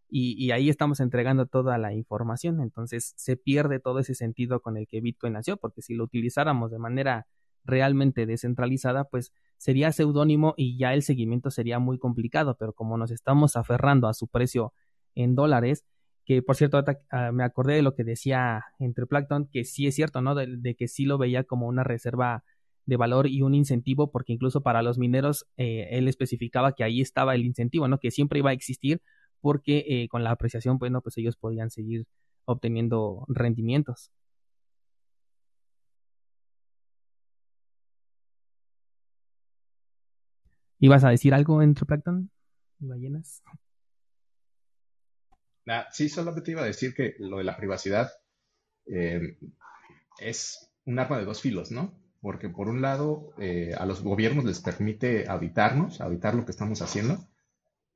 y, 0.08 0.50
ahí 0.50 0.68
estamos 0.68 0.98
entregando 0.98 1.46
toda 1.46 1.78
la 1.78 1.94
información. 1.94 2.60
Entonces 2.60 3.14
se 3.18 3.36
pierde 3.36 3.78
todo 3.78 4.00
ese 4.00 4.16
sentido 4.16 4.60
con 4.60 4.76
el 4.76 4.88
que 4.88 5.00
Bitcoin 5.00 5.34
nació, 5.34 5.58
porque 5.58 5.80
si 5.80 5.94
lo 5.94 6.02
utilizáramos 6.02 6.72
de 6.72 6.80
manera 6.80 7.28
realmente 7.62 8.26
descentralizada, 8.26 9.04
pues 9.04 9.32
sería 9.58 9.92
seudónimo 9.92 10.54
y 10.56 10.76
ya 10.76 10.92
el 10.92 11.04
seguimiento 11.04 11.52
sería 11.52 11.78
muy 11.78 12.00
complicado, 12.00 12.56
pero 12.58 12.72
como 12.72 12.96
nos 12.98 13.12
estamos 13.12 13.54
aferrando 13.54 14.08
a 14.08 14.14
su 14.14 14.26
precio 14.26 14.72
en 15.14 15.36
dólares, 15.36 15.84
que 16.30 16.42
por 16.42 16.54
cierto 16.54 16.80
ah, 17.10 17.32
me 17.32 17.42
acordé 17.42 17.74
de 17.74 17.82
lo 17.82 17.96
que 17.96 18.04
decía 18.04 18.64
entre 18.78 19.04
Plankton, 19.04 19.48
que 19.48 19.64
sí 19.64 19.88
es 19.88 19.96
cierto, 19.96 20.22
¿no? 20.22 20.36
De, 20.36 20.76
que 20.76 20.86
sí 20.86 21.04
lo 21.04 21.18
veía 21.18 21.42
como 21.42 21.66
una 21.66 21.82
reserva 21.82 22.44
de 22.86 22.96
valor 22.96 23.26
y 23.26 23.42
un 23.42 23.52
incentivo, 23.56 24.12
porque 24.12 24.32
incluso 24.32 24.60
para 24.62 24.80
los 24.82 24.96
mineros 24.96 25.46
eh, 25.56 25.88
él 25.90 26.06
especificaba 26.06 26.72
que 26.74 26.84
ahí 26.84 27.00
estaba 27.00 27.34
el 27.34 27.44
incentivo, 27.44 27.88
¿no? 27.88 27.98
Que 27.98 28.12
siempre 28.12 28.38
iba 28.38 28.50
a 28.50 28.52
existir 28.52 29.02
porque 29.40 29.84
eh, 29.88 30.08
con 30.08 30.22
la 30.22 30.30
apreciación, 30.30 30.78
pues, 30.78 30.92
no, 30.92 31.00
pues 31.02 31.18
ellos 31.18 31.36
podían 31.36 31.70
seguir 31.70 32.06
obteniendo 32.44 33.24
rendimientos. 33.28 34.12
¿Ibas 40.78 41.02
a 41.02 41.10
decir 41.10 41.34
algo 41.34 41.60
entre 41.60 41.86
Plankton 41.86 42.30
ballenas? 42.78 43.42
Sí, 45.92 46.08
solamente 46.08 46.50
iba 46.50 46.62
a 46.62 46.66
decir 46.66 46.94
que 46.94 47.14
lo 47.18 47.38
de 47.38 47.44
la 47.44 47.56
privacidad 47.56 48.10
eh, 48.86 49.36
es 50.20 50.70
un 50.84 50.98
arma 50.98 51.18
de 51.18 51.24
dos 51.24 51.40
filos, 51.40 51.70
¿no? 51.70 51.94
Porque 52.20 52.48
por 52.48 52.68
un 52.68 52.82
lado, 52.82 53.32
eh, 53.38 53.74
a 53.78 53.86
los 53.86 54.02
gobiernos 54.02 54.44
les 54.44 54.60
permite 54.60 55.28
auditarnos, 55.28 56.00
auditar 56.00 56.34
lo 56.34 56.44
que 56.44 56.50
estamos 56.50 56.82
haciendo, 56.82 57.26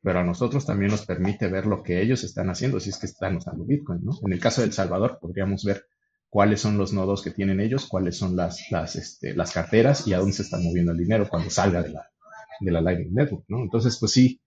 pero 0.02 0.20
a 0.20 0.24
nosotros 0.24 0.66
también 0.66 0.90
nos 0.90 1.06
permite 1.06 1.48
ver 1.48 1.66
lo 1.66 1.82
que 1.82 2.00
ellos 2.00 2.24
están 2.24 2.50
haciendo, 2.50 2.80
si 2.80 2.90
es 2.90 2.98
que 2.98 3.06
están 3.06 3.36
usando 3.36 3.64
Bitcoin, 3.64 4.04
¿no? 4.04 4.12
En 4.24 4.32
el 4.32 4.40
caso 4.40 4.60
de 4.60 4.68
El 4.68 4.72
Salvador, 4.72 5.18
podríamos 5.20 5.64
ver 5.64 5.86
cuáles 6.28 6.60
son 6.60 6.78
los 6.78 6.92
nodos 6.92 7.22
que 7.22 7.30
tienen 7.30 7.60
ellos, 7.60 7.86
cuáles 7.86 8.16
son 8.16 8.36
las, 8.36 8.70
las, 8.70 8.96
este, 8.96 9.34
las 9.34 9.52
carteras 9.52 10.06
y 10.06 10.14
a 10.14 10.18
dónde 10.18 10.32
se 10.32 10.42
está 10.42 10.58
moviendo 10.58 10.92
el 10.92 10.98
dinero 10.98 11.28
cuando 11.28 11.48
salga 11.48 11.82
de 11.82 11.90
la, 11.90 12.10
de 12.60 12.70
la 12.70 12.80
Lightning 12.80 13.14
Network, 13.14 13.44
¿no? 13.48 13.62
Entonces, 13.62 13.96
pues 13.98 14.12
sí, 14.12 14.40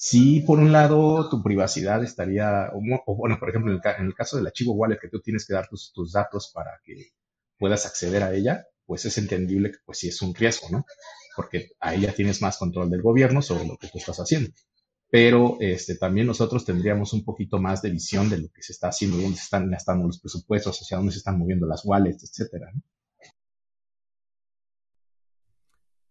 Sí, 0.00 0.42
por 0.46 0.60
un 0.60 0.70
lado, 0.70 1.28
tu 1.28 1.42
privacidad 1.42 2.04
estaría, 2.04 2.70
o, 2.72 3.16
bueno, 3.16 3.36
por 3.40 3.48
ejemplo, 3.50 3.72
en 3.72 4.06
el, 4.06 4.14
caso 4.14 4.36
del 4.36 4.46
archivo 4.46 4.74
wallet, 4.74 4.96
que 5.00 5.08
tú 5.08 5.20
tienes 5.20 5.44
que 5.44 5.54
dar 5.54 5.68
tus, 5.68 5.92
datos 6.12 6.52
para 6.54 6.80
que 6.84 7.10
puedas 7.58 7.84
acceder 7.84 8.22
a 8.22 8.32
ella, 8.32 8.64
pues 8.86 9.04
es 9.06 9.18
entendible 9.18 9.72
que 9.72 9.78
pues 9.84 9.98
sí 9.98 10.08
es 10.08 10.22
un 10.22 10.32
riesgo, 10.36 10.68
¿no? 10.70 10.86
Porque 11.34 11.72
ahí 11.80 12.02
ya 12.02 12.12
tienes 12.12 12.40
más 12.40 12.58
control 12.58 12.90
del 12.90 13.02
gobierno 13.02 13.42
sobre 13.42 13.66
lo 13.66 13.76
que 13.76 13.88
tú 13.88 13.98
estás 13.98 14.18
haciendo. 14.18 14.52
Pero 15.10 15.56
este, 15.58 15.96
también 15.96 16.28
nosotros 16.28 16.64
tendríamos 16.64 17.12
un 17.12 17.24
poquito 17.24 17.58
más 17.58 17.82
de 17.82 17.90
visión 17.90 18.30
de 18.30 18.38
lo 18.38 18.48
que 18.50 18.62
se 18.62 18.74
está 18.74 18.90
haciendo, 18.90 19.16
dónde 19.16 19.36
se 19.36 19.44
están 19.44 19.68
gastando 19.68 20.06
los 20.06 20.20
presupuestos, 20.20 20.78
hacia 20.80 20.98
dónde 20.98 21.12
se 21.12 21.18
están 21.18 21.38
moviendo 21.40 21.66
las 21.66 21.84
wallets, 21.84 22.22
etcétera, 22.22 22.70
¿no? 22.72 22.82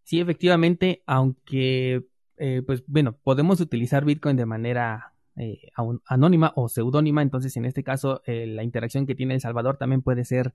Sí, 0.04 0.20
efectivamente, 0.20 1.04
aunque 1.06 2.06
eh, 2.38 2.62
pues 2.66 2.84
bueno, 2.88 3.18
podemos 3.24 3.60
utilizar 3.60 4.06
Bitcoin 4.06 4.38
de 4.38 4.46
manera 4.46 5.14
eh, 5.36 5.72
anónima 6.06 6.54
o 6.56 6.70
seudónima, 6.70 7.22
entonces 7.22 7.56
en 7.58 7.66
este 7.66 7.84
caso 7.84 8.22
eh, 8.26 8.48
la 8.48 8.64
interacción 8.64 9.06
que 9.06 9.16
tiene 9.16 9.36
El 9.36 9.42
Salvador 9.42 9.78
también 9.78 10.02
puede 10.02 10.26
ser 10.26 10.54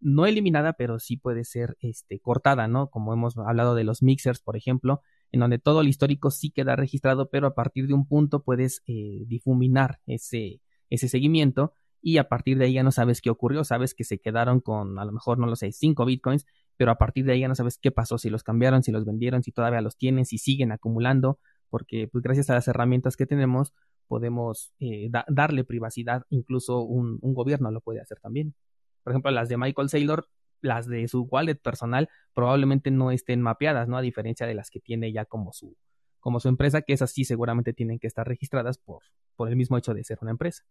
no 0.00 0.26
eliminada, 0.26 0.72
pero 0.74 0.98
sí 0.98 1.16
puede 1.16 1.44
ser 1.44 1.76
este, 1.80 2.20
cortada, 2.20 2.68
¿no? 2.68 2.88
Como 2.88 3.12
hemos 3.12 3.36
hablado 3.36 3.74
de 3.74 3.84
los 3.84 4.02
mixers, 4.02 4.40
por 4.40 4.56
ejemplo, 4.56 5.02
en 5.30 5.40
donde 5.40 5.58
todo 5.58 5.82
el 5.82 5.88
histórico 5.88 6.30
sí 6.30 6.50
queda 6.50 6.74
registrado, 6.74 7.28
pero 7.28 7.48
a 7.48 7.54
partir 7.54 7.86
de 7.86 7.94
un 7.94 8.06
punto 8.08 8.42
puedes 8.42 8.82
difuminar 8.86 10.00
ese, 10.06 10.62
ese 10.88 11.08
seguimiento 11.08 11.74
y 12.02 12.16
a 12.16 12.28
partir 12.28 12.58
de 12.58 12.64
ahí 12.64 12.72
ya 12.74 12.82
no 12.82 12.92
sabes 12.92 13.20
qué 13.20 13.30
ocurrió, 13.30 13.62
sabes 13.62 13.94
que 13.94 14.04
se 14.04 14.18
quedaron 14.18 14.60
con 14.60 14.98
a 14.98 15.04
lo 15.04 15.12
mejor, 15.12 15.38
no 15.38 15.46
lo 15.46 15.54
sé, 15.54 15.70
5 15.70 16.04
bitcoins, 16.06 16.46
pero 16.80 16.92
a 16.92 16.94
partir 16.94 17.26
de 17.26 17.32
ahí 17.32 17.40
ya 17.40 17.48
no 17.48 17.54
sabes 17.54 17.76
qué 17.76 17.90
pasó, 17.90 18.16
si 18.16 18.30
los 18.30 18.42
cambiaron, 18.42 18.82
si 18.82 18.90
los 18.90 19.04
vendieron, 19.04 19.42
si 19.42 19.52
todavía 19.52 19.82
los 19.82 19.98
tienen, 19.98 20.24
si 20.24 20.38
siguen 20.38 20.72
acumulando, 20.72 21.38
porque 21.68 22.08
pues 22.08 22.22
gracias 22.22 22.48
a 22.48 22.54
las 22.54 22.68
herramientas 22.68 23.18
que 23.18 23.26
tenemos 23.26 23.74
podemos 24.08 24.72
eh, 24.80 25.10
darle 25.28 25.64
privacidad, 25.64 26.24
incluso 26.30 26.80
un, 26.80 27.18
gobierno 27.20 27.70
lo 27.70 27.82
puede 27.82 28.00
hacer 28.00 28.18
también. 28.18 28.54
Por 29.02 29.12
ejemplo, 29.12 29.30
las 29.30 29.50
de 29.50 29.58
Michael 29.58 29.90
Saylor, 29.90 30.26
las 30.62 30.86
de 30.86 31.06
su 31.06 31.24
wallet 31.24 31.56
personal 31.56 32.08
probablemente 32.32 32.90
no 32.90 33.10
estén 33.10 33.42
mapeadas, 33.42 33.86
¿no? 33.86 33.98
A 33.98 34.00
diferencia 34.00 34.46
de 34.46 34.54
las 34.54 34.70
que 34.70 34.80
tiene 34.80 35.12
ya 35.12 35.26
como 35.26 35.52
su, 35.52 35.76
como 36.18 36.40
su 36.40 36.48
empresa, 36.48 36.80
que 36.80 36.94
esas 36.94 37.10
sí 37.10 37.26
seguramente 37.26 37.74
tienen 37.74 37.98
que 37.98 38.06
estar 38.06 38.26
registradas 38.26 38.78
por, 38.78 39.02
por 39.36 39.50
el 39.50 39.56
mismo 39.56 39.76
hecho 39.76 39.92
de 39.92 40.02
ser 40.02 40.16
una 40.22 40.30
empresa. 40.30 40.64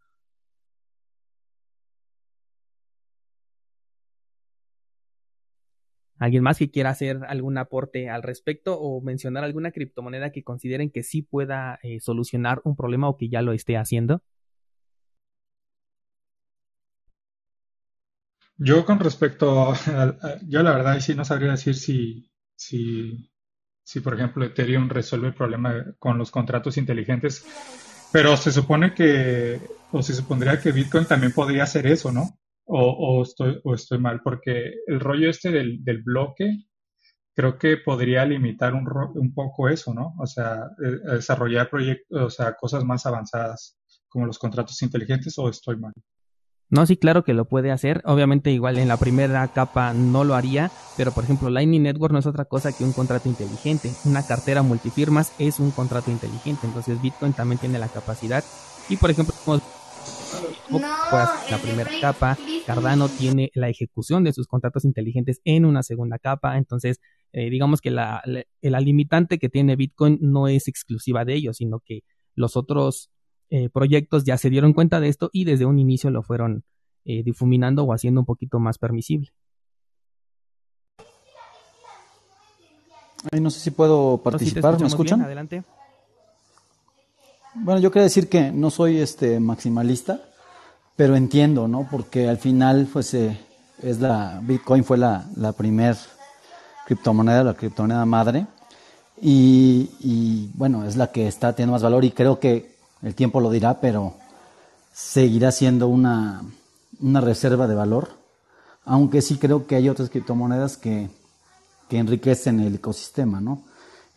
¿Alguien 6.19 6.43
más 6.43 6.57
que 6.57 6.69
quiera 6.69 6.89
hacer 6.89 7.21
algún 7.27 7.57
aporte 7.57 8.09
al 8.09 8.23
respecto 8.23 8.77
o 8.77 9.01
mencionar 9.01 9.45
alguna 9.45 9.71
criptomoneda 9.71 10.31
que 10.31 10.43
consideren 10.43 10.91
que 10.91 11.01
sí 11.01 11.21
pueda 11.21 11.79
eh, 11.81 12.01
solucionar 12.01 12.61
un 12.65 12.75
problema 12.75 13.07
o 13.07 13.15
que 13.15 13.29
ya 13.29 13.41
lo 13.41 13.53
esté 13.53 13.77
haciendo? 13.77 14.21
Yo 18.57 18.83
con 18.83 18.99
respecto, 18.99 19.71
a, 19.71 20.17
yo 20.45 20.61
la 20.61 20.75
verdad 20.75 20.99
sí 20.99 21.15
no 21.15 21.23
sabría 21.23 21.51
decir 21.51 21.75
si, 21.75 22.29
si, 22.57 23.31
si, 23.81 24.01
por 24.01 24.15
ejemplo, 24.15 24.43
Ethereum 24.43 24.89
resuelve 24.89 25.27
el 25.27 25.33
problema 25.33 25.95
con 25.97 26.17
los 26.17 26.29
contratos 26.29 26.77
inteligentes, 26.77 27.45
pero 28.11 28.35
se 28.35 28.51
supone 28.51 28.93
que, 28.93 29.61
o 29.93 30.03
se 30.03 30.13
supondría 30.13 30.59
que 30.59 30.73
Bitcoin 30.73 31.05
también 31.05 31.31
podría 31.31 31.63
hacer 31.63 31.87
eso, 31.87 32.11
¿no? 32.11 32.38
O, 32.71 33.23
estoy, 33.23 33.59
o 33.63 33.73
estoy 33.73 33.97
mal, 33.97 34.21
porque 34.23 34.73
el 34.87 34.99
rollo 34.99 35.29
este 35.29 35.51
del, 35.51 35.83
del 35.83 36.03
bloque 36.03 36.65
creo 37.35 37.57
que 37.57 37.77
podría 37.77 38.25
limitar 38.25 38.73
un, 38.73 38.87
un 39.15 39.33
poco 39.33 39.69
eso, 39.69 39.93
¿no? 39.93 40.13
O 40.19 40.27
sea, 40.27 40.69
eh, 40.83 41.15
desarrollar 41.15 41.69
proyectos, 41.69 42.21
o 42.21 42.29
sea, 42.29 42.55
cosas 42.55 42.83
más 42.83 43.05
avanzadas 43.05 43.77
como 44.07 44.25
los 44.25 44.37
contratos 44.37 44.81
inteligentes 44.81 45.37
o 45.37 45.49
estoy 45.49 45.77
mal. 45.77 45.93
No, 46.71 46.85
sí, 46.85 46.97
claro 46.97 47.23
que 47.23 47.33
lo 47.33 47.45
puede 47.45 47.71
hacer. 47.71 48.01
Obviamente, 48.05 48.51
igual 48.51 48.77
en 48.77 48.87
la 48.87 48.97
primera 48.97 49.47
capa 49.47 49.93
no 49.93 50.23
lo 50.23 50.35
haría, 50.35 50.69
pero 50.97 51.11
por 51.11 51.23
ejemplo, 51.23 51.49
Lightning 51.49 51.81
Network 51.81 52.13
no 52.13 52.19
es 52.19 52.27
otra 52.27 52.45
cosa 52.45 52.71
que 52.71 52.83
un 52.83 52.93
contrato 52.93 53.27
inteligente. 53.27 53.91
Una 54.05 54.27
cartera 54.27 54.61
multifirmas 54.61 55.33
es 55.39 55.59
un 55.59 55.71
contrato 55.71 56.11
inteligente. 56.11 56.67
Entonces, 56.67 57.01
Bitcoin 57.01 57.33
también 57.33 57.59
tiene 57.59 57.79
la 57.79 57.87
capacidad. 57.87 58.43
Y 58.87 58.97
por 58.97 59.09
ejemplo, 59.09 59.33
la 60.71 61.57
primera 61.61 61.89
capa, 62.01 62.37
Cardano 62.65 63.09
tiene 63.09 63.51
la 63.53 63.69
ejecución 63.69 64.23
de 64.23 64.33
sus 64.33 64.47
contratos 64.47 64.85
inteligentes 64.85 65.41
en 65.43 65.65
una 65.65 65.83
segunda 65.83 66.19
capa. 66.19 66.57
Entonces, 66.57 66.99
eh, 67.31 67.49
digamos 67.49 67.81
que 67.81 67.91
la, 67.91 68.21
la, 68.25 68.79
limitante 68.79 69.37
que 69.37 69.49
tiene 69.49 69.75
Bitcoin 69.75 70.17
no 70.21 70.47
es 70.47 70.67
exclusiva 70.67 71.25
de 71.25 71.35
ellos, 71.35 71.57
sino 71.57 71.79
que 71.79 72.01
los 72.35 72.57
otros 72.57 73.09
eh, 73.49 73.69
proyectos 73.69 74.23
ya 74.23 74.37
se 74.37 74.49
dieron 74.49 74.73
cuenta 74.73 74.99
de 74.99 75.09
esto 75.09 75.29
y 75.33 75.43
desde 75.43 75.65
un 75.65 75.79
inicio 75.79 76.09
lo 76.09 76.23
fueron 76.23 76.63
eh, 77.05 77.23
difuminando 77.23 77.83
o 77.83 77.93
haciendo 77.93 78.21
un 78.21 78.25
poquito 78.25 78.59
más 78.59 78.77
permisible. 78.77 79.29
no 83.33 83.49
sé 83.49 83.59
si 83.59 83.71
puedo 83.71 84.21
participar, 84.23 84.79
¿me 84.79 84.87
escuchan? 84.87 85.21
adelante. 85.21 85.63
Bueno, 87.55 87.81
yo 87.81 87.91
quería 87.91 88.03
decir 88.03 88.29
que 88.29 88.51
no 88.51 88.69
soy 88.69 88.99
este 88.99 89.39
maximalista, 89.39 90.28
pero 90.99 91.15
entiendo, 91.15 91.69
¿no? 91.69 91.87
Porque 91.89 92.27
al 92.27 92.39
final, 92.39 92.89
pues, 92.91 93.13
eh, 93.13 93.39
es 93.81 94.01
la 94.01 94.41
Bitcoin 94.43 94.83
fue 94.83 94.97
la, 94.97 95.29
la 95.37 95.53
primer 95.53 95.95
criptomoneda, 96.85 97.41
la 97.41 97.53
criptomoneda 97.53 98.05
madre, 98.05 98.45
y, 99.21 100.49
bueno, 100.55 100.83
es 100.83 100.97
la 100.97 101.09
que 101.09 101.25
está 101.25 101.53
teniendo 101.53 101.71
más 101.71 101.83
valor 101.83 102.03
y 102.03 102.11
creo 102.11 102.41
que 102.41 102.75
el 103.01 103.15
tiempo 103.15 103.39
lo 103.39 103.49
dirá, 103.49 103.79
pero 103.79 104.15
seguirá 104.91 105.53
siendo 105.53 105.87
una, 105.87 106.41
una 106.99 107.21
reserva 107.21 107.65
de 107.65 107.75
valor, 107.75 108.09
aunque 108.83 109.21
sí 109.21 109.37
creo 109.37 109.67
que 109.67 109.77
hay 109.77 109.87
otras 109.87 110.09
criptomonedas 110.09 110.75
que, 110.75 111.09
que 111.87 111.97
enriquecen 111.97 112.59
el 112.59 112.75
ecosistema, 112.75 113.39
¿no? 113.39 113.63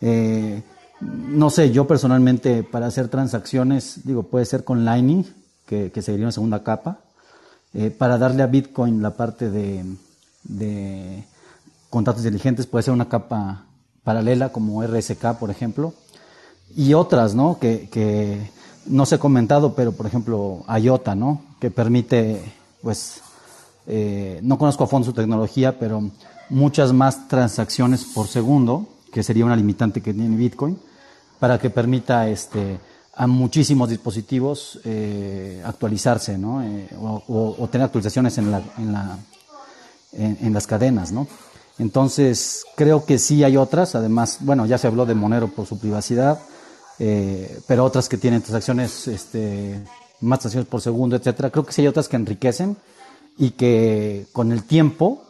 Eh, 0.01 0.65
no 1.01 1.49
sé, 1.49 1.71
yo 1.71 1.87
personalmente 1.87 2.65
para 2.65 2.87
hacer 2.87 3.07
transacciones, 3.07 4.01
digo, 4.05 4.25
puede 4.25 4.47
ser 4.47 4.65
con 4.65 4.85
Lightning, 4.85 5.42
que, 5.67 5.91
que 5.91 6.13
una 6.13 6.33
segunda 6.33 6.63
capa, 6.63 7.01
eh, 7.75 7.91
para 7.91 8.19
darle 8.19 8.43
a 8.43 8.47
Bitcoin 8.47 9.03
la 9.03 9.17
parte 9.17 9.51
de, 9.51 9.85
de 10.45 11.25
contratos 11.91 12.23
inteligentes, 12.23 12.67
puede 12.67 12.83
ser 12.83 12.95
una 12.95 13.09
capa 13.09 13.65
paralela 14.05 14.51
como 14.51 14.83
RSK, 14.83 15.39
por 15.39 15.51
ejemplo, 15.51 15.95
y 16.75 16.95
otras, 16.95 17.35
¿no? 17.35 17.59
Que, 17.59 17.89
que 17.91 18.51
no 18.87 19.07
se 19.07 19.17
ha 19.17 19.19
comentado, 19.19 19.75
pero 19.75 19.93
por 19.93 20.07
ejemplo, 20.07 20.65
IOTA, 20.69 21.15
¿no? 21.15 21.43
Que 21.61 21.71
permite, 21.71 22.43
pues, 22.83 23.21
eh, 23.87 24.41
no 24.43 24.59
conozco 24.59 24.85
a 24.85 24.87
fondo 24.87 25.07
su 25.07 25.13
tecnología, 25.13 25.79
pero 25.79 26.11
muchas 26.49 26.93
más 26.93 27.29
transacciones 27.29 28.05
por 28.05 28.27
segundo, 28.27 28.87
que 29.13 29.23
sería 29.23 29.45
una 29.45 29.57
limitante 29.57 30.01
que 30.01 30.15
tiene 30.15 30.37
Bitcoin, 30.37 30.79
para 31.39 31.59
que 31.59 31.71
permita 31.71 32.29
este, 32.29 32.79
a 33.23 33.29
muchísimos 33.29 33.89
dispositivos 33.89 34.81
eh, 34.85 35.63
actualizarse, 35.65 36.37
¿no? 36.37 36.61
Eh, 36.61 36.89
o, 36.99 37.69
tener 37.71 37.85
actualizaciones 37.85 38.37
en, 38.39 38.51
la, 38.51 38.61
en, 38.79 38.93
la, 38.93 39.17
en, 40.13 40.53
las 40.53 40.67
cadenas, 40.67 41.13
¿no? 41.13 41.29
Entonces, 41.79 42.65
creo 42.75 43.05
que 43.05 43.21
sí 43.21 43.45
hay 43.45 43.57
otras, 43.57 43.95
además, 43.95 44.39
bueno, 44.41 44.67
ya 44.67 44.77
se 44.77 44.89
habló 44.89 45.07
de 45.07 45.15
Monero 45.15 45.47
por 45.47 45.67
su 45.67 45.79
privacidad, 45.79 46.41
eh, 46.99 47.61
pero 47.69 47.85
otras 47.85 48.09
que 48.09 48.17
tienen 48.17 48.43
transacciones, 48.43 49.07
este, 49.07 49.81
más 50.21 50.41
transacciones 50.41 50.69
por 50.69 50.81
segundo, 50.81 51.15
etcétera. 51.15 51.51
Creo 51.51 51.65
que 51.65 51.73
sí 51.73 51.83
hay 51.83 51.87
otras 51.87 52.09
que 52.09 52.17
enriquecen 52.17 52.77
y 53.39 53.51
que 53.51 54.27
con 54.33 54.51
el 54.51 54.65
tiempo, 54.65 55.23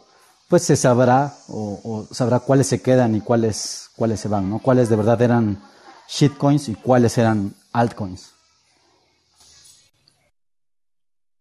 pues 0.47 0.63
se 0.63 0.77
sabrá 0.77 1.35
o, 1.47 2.07
sabrá 2.09 2.39
cuáles 2.39 2.65
se 2.65 2.81
quedan 2.81 3.13
y 3.13 3.21
cuáles, 3.21 3.91
cuáles 3.95 4.19
se 4.19 4.29
van, 4.29 4.49
¿no? 4.49 4.57
Cuáles 4.57 4.89
de 4.89 4.95
verdad 4.95 5.21
eran 5.21 5.61
shitcoins 6.09 6.69
y 6.69 6.73
cuáles 6.73 7.19
eran 7.19 7.53
altcoins. 7.73 8.35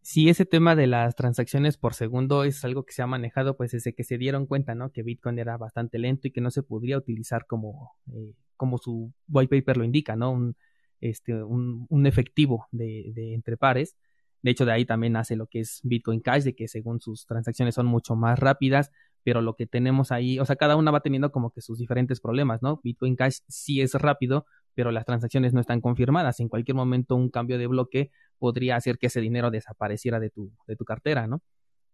Sí, 0.00 0.28
ese 0.28 0.44
tema 0.44 0.76
de 0.76 0.86
las 0.86 1.14
transacciones 1.14 1.78
por 1.78 1.94
segundo 1.94 2.44
es 2.44 2.64
algo 2.64 2.84
que 2.84 2.92
se 2.92 3.02
ha 3.02 3.06
manejado 3.06 3.56
pues 3.56 3.70
desde 3.70 3.94
que 3.94 4.04
se 4.04 4.18
dieron 4.18 4.46
cuenta, 4.46 4.74
¿no? 4.74 4.90
Que 4.90 5.02
Bitcoin 5.02 5.38
era 5.38 5.56
bastante 5.56 5.98
lento 5.98 6.28
y 6.28 6.32
que 6.32 6.40
no 6.40 6.50
se 6.50 6.62
podría 6.62 6.98
utilizar 6.98 7.46
como 7.46 7.92
eh, 8.12 8.34
como 8.56 8.78
su 8.78 9.12
white 9.28 9.56
paper 9.56 9.76
lo 9.76 9.84
indica, 9.84 10.14
¿no? 10.16 10.30
Un, 10.30 10.56
este, 11.00 11.42
un, 11.42 12.06
efectivo 12.06 12.68
de, 12.70 13.10
de, 13.14 13.34
entre 13.34 13.56
pares. 13.56 13.96
De 14.42 14.50
hecho, 14.52 14.64
de 14.64 14.72
ahí 14.72 14.84
también 14.84 15.14
nace 15.14 15.34
lo 15.34 15.46
que 15.46 15.60
es 15.60 15.80
Bitcoin 15.82 16.20
Cash, 16.20 16.44
de 16.44 16.54
que 16.54 16.68
según 16.68 17.00
sus 17.00 17.26
transacciones 17.26 17.74
son 17.74 17.86
mucho 17.86 18.14
más 18.14 18.38
rápidas, 18.38 18.92
pero 19.24 19.40
lo 19.40 19.56
que 19.56 19.66
tenemos 19.66 20.12
ahí, 20.12 20.38
o 20.38 20.44
sea, 20.44 20.56
cada 20.56 20.76
una 20.76 20.90
va 20.90 21.00
teniendo 21.00 21.32
como 21.32 21.50
que 21.50 21.60
sus 21.60 21.78
diferentes 21.78 22.20
problemas, 22.20 22.62
¿no? 22.62 22.80
Bitcoin 22.84 23.16
Cash 23.16 23.38
sí 23.48 23.80
es 23.80 23.94
rápido, 23.94 24.46
pero 24.74 24.90
las 24.90 25.04
transacciones 25.04 25.52
no 25.52 25.60
están 25.60 25.80
confirmadas. 25.80 26.40
En 26.40 26.48
cualquier 26.48 26.74
momento 26.74 27.16
un 27.16 27.28
cambio 27.28 27.58
de 27.58 27.66
bloque 27.66 28.10
podría 28.38 28.76
hacer 28.76 28.98
que 28.98 29.06
ese 29.06 29.20
dinero 29.20 29.50
desapareciera 29.50 30.20
de 30.20 30.30
tu, 30.30 30.52
de 30.66 30.76
tu 30.76 30.84
cartera, 30.84 31.26
¿no? 31.26 31.42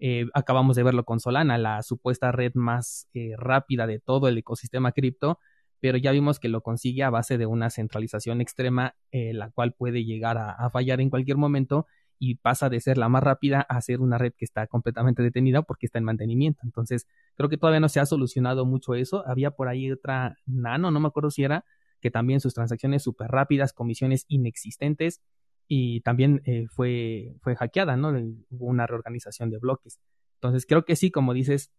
Eh, 0.00 0.26
acabamos 0.32 0.76
de 0.76 0.84
verlo 0.84 1.04
con 1.04 1.18
Solana, 1.18 1.58
la 1.58 1.82
supuesta 1.82 2.30
red 2.30 2.52
más 2.54 3.08
eh, 3.14 3.32
rápida 3.36 3.86
de 3.86 3.98
todo 3.98 4.28
el 4.28 4.38
ecosistema 4.38 4.92
cripto, 4.92 5.40
pero 5.80 5.98
ya 5.98 6.12
vimos 6.12 6.38
que 6.38 6.48
lo 6.48 6.62
consigue 6.62 7.02
a 7.02 7.10
base 7.10 7.38
de 7.38 7.46
una 7.46 7.70
centralización 7.70 8.40
extrema, 8.40 8.94
eh, 9.10 9.32
la 9.32 9.50
cual 9.50 9.72
puede 9.72 10.04
llegar 10.04 10.38
a, 10.38 10.70
fallar 10.70 11.00
en 11.00 11.10
cualquier 11.10 11.36
momento 11.36 11.86
y 12.20 12.36
pasa 12.36 12.68
de 12.68 12.80
ser 12.80 12.98
la 12.98 13.08
más 13.08 13.22
rápida 13.22 13.60
a 13.60 13.80
ser 13.80 14.00
una 14.00 14.18
red 14.18 14.32
que 14.36 14.44
está 14.44 14.66
completamente 14.66 15.22
detenida 15.22 15.62
porque 15.62 15.86
está 15.86 15.98
en 15.98 16.04
mantenimiento. 16.04 16.60
Entonces, 16.64 17.06
creo 17.36 17.48
que 17.48 17.58
todavía 17.58 17.80
no 17.80 17.88
se 17.88 18.00
ha 18.00 18.06
solucionado 18.06 18.66
mucho 18.66 18.94
eso. 18.94 19.24
Había 19.26 19.52
por 19.52 19.68
ahí 19.68 19.90
otra 19.90 20.36
Nano, 20.46 20.90
no 20.90 20.98
me 21.00 21.08
acuerdo 21.08 21.30
si 21.30 21.44
era, 21.44 21.64
que 22.00 22.10
también 22.10 22.40
sus 22.40 22.54
transacciones 22.54 23.02
súper 23.02 23.30
rápidas, 23.30 23.72
comisiones 23.72 24.24
inexistentes 24.28 25.20
y 25.66 26.00
también 26.00 26.42
eh, 26.44 26.66
fue, 26.68 27.34
fue 27.40 27.54
hackeada, 27.56 27.96
¿no? 27.96 28.08
Hubo 28.50 28.66
una 28.66 28.86
reorganización 28.86 29.50
de 29.50 29.58
bloques. 29.58 30.00
Entonces, 30.36 30.66
creo 30.66 30.84
que 30.84 30.96
sí, 30.96 31.10
como 31.10 31.34
dices, 31.34 31.70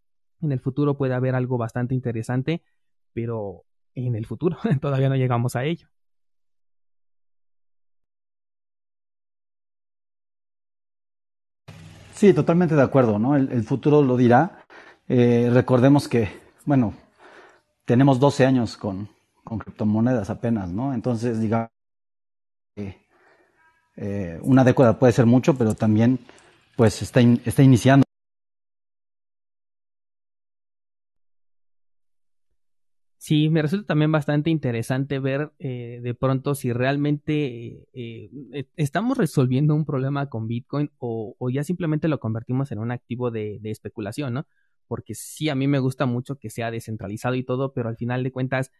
en 0.41 0.51
el 0.51 0.59
futuro 0.59 0.97
puede 0.97 1.15
haber 1.15 1.35
algo 1.35 1.57
bastante 1.57 1.95
interesante, 1.95 2.63
pero 3.13 3.63
en 3.95 4.15
el 4.15 4.25
futuro. 4.25 4.57
Todavía 4.81 5.09
no 5.09 5.15
llegamos 5.15 5.55
a 5.55 5.65
ello. 5.65 5.87
Sí, 12.13 12.33
totalmente 12.33 12.75
de 12.75 12.81
acuerdo, 12.81 13.17
¿no? 13.17 13.37
El, 13.37 13.63
futuro 13.63 14.01
lo 14.01 14.17
dirá. 14.17 14.65
Eh, 15.07 15.49
recordemos 15.53 16.09
que, 16.09 16.29
bueno, 16.65 16.93
tenemos 17.85 18.19
12 18.19 18.45
años 18.45 18.75
con, 18.75 19.07
con 19.49 19.59
criptomonedas 19.59 20.29
apenas, 20.29 20.69
¿no? 20.69 20.93
Entonces, 20.93 21.41
digamos, 21.41 21.69
eh, 23.97 24.39
una 24.43 24.63
década 24.63 24.97
puede 24.99 25.11
ser 25.11 25.25
mucho, 25.25 25.55
pero 25.57 25.73
también, 25.73 26.19
pues, 26.77 27.01
está, 27.01 27.19
está 27.19 27.63
iniciando. 27.63 28.05
Sí, 33.29 33.49
me 33.49 33.61
resulta 33.61 33.85
también 33.87 34.11
bastante 34.11 34.49
interesante 34.49 35.19
ver 35.19 35.51
eh, 35.59 35.99
de 36.01 36.15
pronto 36.15 36.55
si 36.55 36.73
realmente 36.73 37.83
eh, 37.93 38.31
eh, 38.53 38.65
estamos 38.75 39.19
resolviendo 39.19 39.75
un 39.75 39.85
problema 39.85 40.29
con 40.29 40.47
Bitcoin 40.47 40.89
o, 40.97 41.35
ya 41.51 41.63
simplemente 41.63 42.07
lo 42.07 42.19
convertimos 42.19 42.71
en 42.71 42.79
un 42.79 42.89
activo 42.89 43.29
de, 43.29 43.59
especulación, 43.65 44.33
¿no? 44.33 44.47
Porque 44.87 45.13
sí, 45.13 45.49
a 45.49 45.53
mí 45.53 45.67
me 45.67 45.77
gusta 45.77 46.07
mucho 46.07 46.39
que 46.39 46.49
sea 46.49 46.71
descentralizado 46.71 47.35
y 47.35 47.43
todo, 47.43 47.71
pero 47.71 47.89
al 47.89 47.97
final 47.97 48.23
de 48.23 48.31
cuentas, 48.31 48.71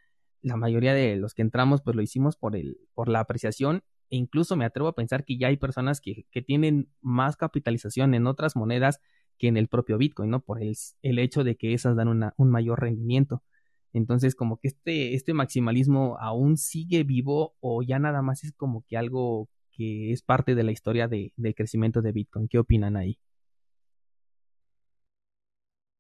la 0.42 0.58
mayoría 0.58 0.94
de 0.94 1.16
los 1.18 1.34
que 1.34 1.42
entramos, 1.42 1.82
pues 1.82 1.96
lo 1.96 2.02
hicimos 2.02 2.38
por, 2.38 2.56
el, 2.56 2.78
por 2.94 3.10
la 3.10 3.20
apreciación 3.20 3.84
e 4.10 4.18
incluso 4.18 4.56
me 4.56 4.66
atrevo 4.66 4.88
a 4.88 4.96
pensar 4.96 5.24
que 5.26 5.38
ya 5.38 5.48
hay 5.48 5.58
personas 5.58 6.02
que, 6.02 6.26
que 6.32 6.42
tienen 6.42 6.90
más 7.02 7.36
capitalización 7.36 8.14
en 8.14 8.28
otras 8.28 8.56
monedas 8.56 9.00
que 9.38 9.48
en 9.48 9.58
el 9.58 9.68
propio 9.68 9.98
Bitcoin, 9.98 10.30
¿no? 10.30 10.42
Por 10.42 10.62
el, 10.62 10.76
el 11.02 11.20
hecho 11.20 11.44
de 11.44 11.56
que 11.56 11.74
esas 11.74 11.96
dan 11.96 12.08
una, 12.08 12.34
un 12.38 12.50
mayor 12.50 12.82
rendimiento. 12.82 13.44
Entonces, 13.94 14.36
como 14.36 14.58
que 14.58 14.68
este, 14.70 15.16
este 15.16 15.34
maximalismo 15.34 16.18
aún 16.20 16.58
sigue 16.58 17.04
vivo 17.04 17.56
o 17.60 17.82
ya 17.82 18.00
nada 18.00 18.22
más 18.22 18.44
es 18.44 18.54
como 18.54 18.84
que 18.88 18.98
algo 18.98 19.50
que 19.72 20.12
es 20.12 20.22
parte 20.22 20.56
de 20.56 20.64
la 20.64 20.72
historia 20.72 21.08
de, 21.08 21.34
del 21.38 21.56
crecimiento 21.56 22.02
de 22.02 22.12
Bitcoin. 22.12 22.48
¿Qué 22.48 22.60
opinan 22.60 22.98
ahí? 22.98 23.18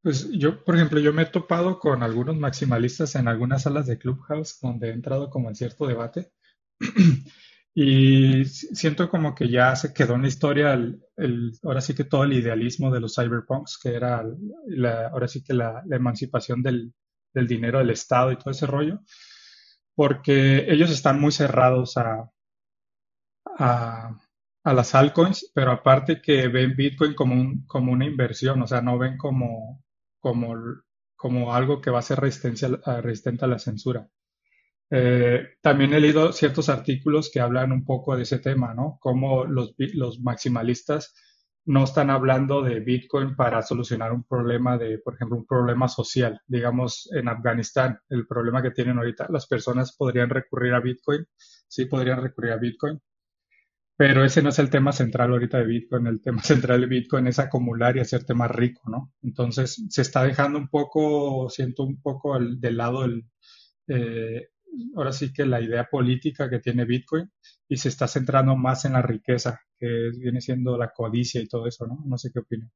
Pues 0.01 0.29
yo, 0.31 0.63
por 0.63 0.75
ejemplo, 0.75 0.99
yo 0.99 1.11
me 1.13 1.23
he 1.23 1.25
topado 1.25 1.77
con 1.79 2.03
algunos 2.03 2.37
maximalistas 2.37 3.15
en 3.15 3.27
algunas 3.27 3.63
salas 3.63 3.85
de 3.87 3.97
Clubhouse 3.97 4.57
donde 4.61 4.89
he 4.89 4.93
entrado 4.93 5.29
como 5.29 5.49
en 5.49 5.55
cierto 5.55 5.87
debate. 5.87 6.31
Y 7.75 8.43
siento 8.45 9.09
como 9.09 9.35
que 9.35 9.47
ya 9.49 9.75
se 9.75 9.93
quedó 9.93 10.15
en 10.15 10.23
la 10.23 10.27
historia 10.27 10.73
el, 10.73 11.53
ahora 11.63 11.79
sí 11.79 11.93
que 11.95 12.03
todo 12.03 12.23
el 12.25 12.33
idealismo 12.33 12.91
de 12.91 12.99
los 12.99 13.15
cyberpunks, 13.15 13.77
que 13.81 13.89
era 13.95 14.25
ahora 15.11 15.27
sí 15.29 15.43
que 15.43 15.53
la 15.53 15.83
emancipación 15.89 16.61
del, 16.63 16.93
del 17.33 17.47
dinero 17.47 17.77
del 17.77 17.91
Estado 17.91 18.31
y 18.33 18.37
todo 18.37 18.51
ese 18.51 18.65
rollo, 18.65 18.99
porque 19.95 20.71
ellos 20.71 20.91
están 20.91 21.21
muy 21.21 21.31
cerrados 21.31 21.97
a, 21.97 22.29
a, 23.57 24.17
a 24.63 24.73
las 24.73 24.95
altcoins, 24.95 25.51
pero 25.53 25.71
aparte 25.71 26.21
que 26.21 26.47
ven 26.47 26.75
Bitcoin 26.75 27.13
como, 27.15 27.35
un, 27.35 27.65
como 27.67 27.91
una 27.91 28.05
inversión, 28.05 28.61
o 28.61 28.67
sea, 28.67 28.81
no 28.81 28.97
ven 28.97 29.17
como, 29.17 29.83
como, 30.19 30.55
como 31.15 31.53
algo 31.53 31.81
que 31.81 31.91
va 31.91 31.99
a 31.99 32.03
ser 32.03 32.19
resistente 32.19 33.45
a 33.45 33.47
la 33.47 33.59
censura. 33.59 34.07
Eh, 34.91 35.57
también 35.61 35.93
he 35.93 35.99
leído 35.99 36.31
ciertos 36.33 36.69
artículos 36.69 37.29
que 37.31 37.39
hablan 37.39 37.71
un 37.71 37.85
poco 37.85 38.15
de 38.15 38.23
ese 38.23 38.39
tema, 38.39 38.73
¿no? 38.73 38.97
Cómo 38.99 39.45
los, 39.45 39.75
los 39.77 40.19
maximalistas 40.21 41.13
no 41.65 41.83
están 41.83 42.09
hablando 42.09 42.63
de 42.63 42.79
Bitcoin 42.79 43.35
para 43.35 43.61
solucionar 43.61 44.11
un 44.11 44.23
problema 44.23 44.77
de, 44.77 44.97
por 44.97 45.13
ejemplo, 45.13 45.37
un 45.37 45.45
problema 45.45 45.87
social. 45.87 46.41
Digamos, 46.47 47.07
en 47.13 47.27
Afganistán, 47.27 47.99
el 48.09 48.25
problema 48.25 48.63
que 48.63 48.71
tienen 48.71 48.97
ahorita, 48.97 49.27
las 49.29 49.45
personas 49.45 49.95
podrían 49.95 50.29
recurrir 50.29 50.73
a 50.73 50.79
Bitcoin, 50.79 51.25
sí 51.37 51.85
podrían 51.85 52.23
recurrir 52.23 52.53
a 52.53 52.57
Bitcoin, 52.57 52.99
pero 53.99 54.23
ese 54.23 54.41
no 54.41 54.47
es 54.47 54.59
el 54.59 54.69
tema 54.69 54.93
central 54.93 55.31
ahorita 55.31 55.57
de 55.57 55.65
Bitcoin. 55.65 56.07
El 56.07 56.21
tema 56.21 56.41
central 56.41 56.79
de 56.79 56.87
Bitcoin 56.87 57.27
es 57.27 57.37
acumular 57.37 57.97
y 57.97 57.99
hacerte 57.99 58.33
más 58.33 58.49
rico, 58.49 58.89
¿no? 58.89 59.11
Entonces, 59.21 59.83
se 59.89 60.01
está 60.01 60.23
dejando 60.23 60.57
un 60.57 60.69
poco, 60.69 61.49
siento 61.49 61.83
un 61.83 62.01
poco 62.01 62.37
el, 62.37 62.61
del 62.61 62.77
lado 62.77 63.03
el, 63.03 63.25
eh, 63.89 64.51
ahora 64.95 65.11
sí 65.11 65.33
que 65.33 65.45
la 65.45 65.59
idea 65.59 65.89
política 65.91 66.49
que 66.49 66.59
tiene 66.59 66.85
Bitcoin 66.85 67.29
y 67.67 67.75
se 67.75 67.89
está 67.89 68.07
centrando 68.07 68.55
más 68.55 68.85
en 68.85 68.93
la 68.93 69.01
riqueza, 69.01 69.59
que 69.77 70.11
viene 70.17 70.39
siendo 70.39 70.77
la 70.77 70.91
codicia 70.93 71.41
y 71.41 71.49
todo 71.49 71.67
eso, 71.67 71.85
¿no? 71.85 72.01
No 72.05 72.17
sé 72.17 72.31
qué 72.31 72.39
opinan. 72.39 72.71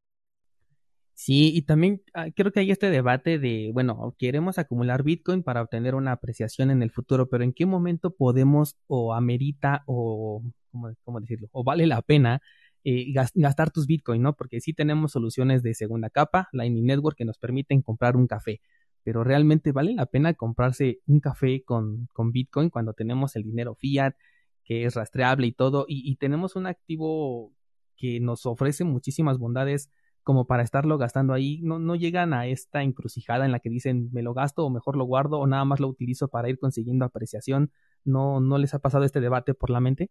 Sí, 1.16 1.52
y 1.56 1.62
también 1.64 2.02
ah, 2.14 2.28
creo 2.36 2.52
que 2.52 2.60
hay 2.62 2.72
este 2.72 2.90
debate 2.90 3.40
de, 3.40 3.72
bueno, 3.74 4.16
queremos 4.18 4.58
acumular 4.58 5.04
Bitcoin 5.04 5.44
para 5.44 5.62
obtener 5.62 5.96
una 5.96 6.12
apreciación 6.14 6.72
en 6.72 6.82
el 6.84 6.92
futuro, 6.92 7.30
pero 7.30 7.44
¿en 7.44 7.54
qué 7.54 7.66
momento 7.66 8.16
podemos 8.16 8.76
o 8.88 9.14
amerita 9.14 9.84
o, 9.86 10.44
¿cómo, 10.72 11.20
decirlo? 11.22 11.50
O 11.52 11.64
vale 11.64 11.86
la 11.88 12.02
pena 12.02 12.42
eh, 12.84 13.14
gastar 13.36 13.72
tus 13.72 13.88
Bitcoin, 13.88 14.22
¿no? 14.22 14.36
Porque 14.36 14.60
sí 14.60 14.74
tenemos 14.74 15.12
soluciones 15.12 15.64
de 15.64 15.74
segunda 15.76 16.10
capa, 16.10 16.50
Lightning 16.52 16.86
Network, 16.86 17.18
que 17.18 17.26
nos 17.26 17.38
permiten 17.38 17.82
comprar 17.82 18.18
un 18.18 18.28
café 18.28 18.62
pero 19.04 19.24
realmente 19.24 19.72
vale 19.72 19.94
la 19.94 20.06
pena 20.06 20.34
comprarse 20.34 21.00
un 21.08 21.20
café 21.20 21.64
con, 21.64 22.08
con 22.14 22.32
Bitcoin 22.32 22.70
cuando 22.70 22.94
tenemos 22.94 23.36
el 23.36 23.44
dinero 23.44 23.76
fiat, 23.76 24.16
que 24.64 24.86
es 24.86 24.96
rastreable 24.96 25.48
y 25.48 25.52
todo, 25.52 25.86
y, 25.88 26.16
tenemos 26.16 26.56
un 26.56 26.68
activo 26.68 27.54
que 27.98 28.20
nos 28.22 28.46
ofrece 28.46 28.86
muchísimas 28.86 29.38
bondades 29.38 29.92
como 30.24 30.48
para 30.48 30.64
estarlo 30.64 30.98
gastando 30.98 31.34
ahí, 31.34 31.62
no, 31.62 31.80
no 31.80 31.96
llegan 31.96 32.34
a 32.34 32.48
esta 32.48 32.82
encrucijada 32.84 33.46
en 33.46 33.52
la 33.52 33.60
que 33.60 33.70
dicen 33.70 34.10
me 34.12 34.24
lo 34.24 34.34
gasto 34.34 34.66
o 34.66 34.70
mejor 34.70 34.96
lo 34.96 35.06
guardo 35.06 35.40
o 35.40 35.48
nada 35.48 35.66
más 35.66 35.80
lo 35.80 35.88
utilizo 35.88 36.30
para 36.30 36.50
ir 36.50 36.60
consiguiendo 36.60 37.06
apreciación, 37.06 37.72
¿no, 38.06 38.40
no 38.40 38.58
les 38.58 38.74
ha 38.74 38.80
pasado 38.80 39.04
este 39.04 39.22
debate 39.22 39.54
por 39.54 39.70
la 39.70 39.80
mente? 39.80 40.10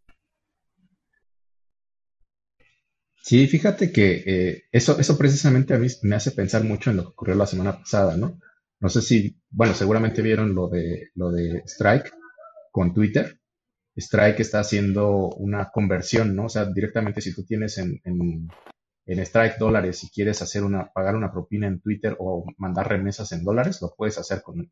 Sí, 3.22 3.46
fíjate 3.46 3.92
que 3.92 4.25
eh, 4.27 4.64
eso, 4.72 4.98
eso 4.98 5.16
precisamente 5.16 5.75
a 5.75 5.79
mí 5.79 5.87
me 6.03 6.16
hace 6.16 6.33
pensar 6.33 6.64
mucho 6.64 6.90
en 6.90 6.96
lo 6.96 7.03
que 7.05 7.09
ocurrió 7.11 7.37
la 7.37 7.46
semana 7.46 7.79
pasada, 7.79 8.16
¿no? 8.16 8.40
No 8.81 8.88
sé 8.88 9.01
si, 9.01 9.40
bueno, 9.48 9.75
seguramente 9.75 10.22
vieron 10.22 10.57
lo 10.57 10.68
de, 10.68 11.11
lo 11.14 11.31
de 11.31 11.62
Strike 11.66 12.12
con 12.72 12.92
Twitter. 12.92 13.38
Strike 13.96 14.40
está 14.40 14.59
haciendo 14.59 15.29
una 15.37 15.70
conversión, 15.72 16.35
¿no? 16.35 16.46
O 16.46 16.48
sea, 16.48 16.64
directamente 16.64 17.20
si 17.20 17.33
tú 17.33 17.44
tienes 17.44 17.79
en, 17.79 18.01
en, 18.05 18.48
Strike 19.07 19.59
dólares 19.59 20.05
y 20.05 20.11
quieres 20.11 20.43
hacer 20.43 20.65
una, 20.65 20.93
pagar 20.93 21.17
una 21.17 21.33
propina 21.33 21.67
en 21.67 21.81
Twitter 21.81 22.17
o 22.19 22.45
mandar 22.59 22.88
remesas 22.88 23.33
en 23.33 23.45
dólares, 23.45 23.81
lo 23.83 23.95
puedes 23.97 24.19
hacer 24.19 24.43
con, 24.43 24.71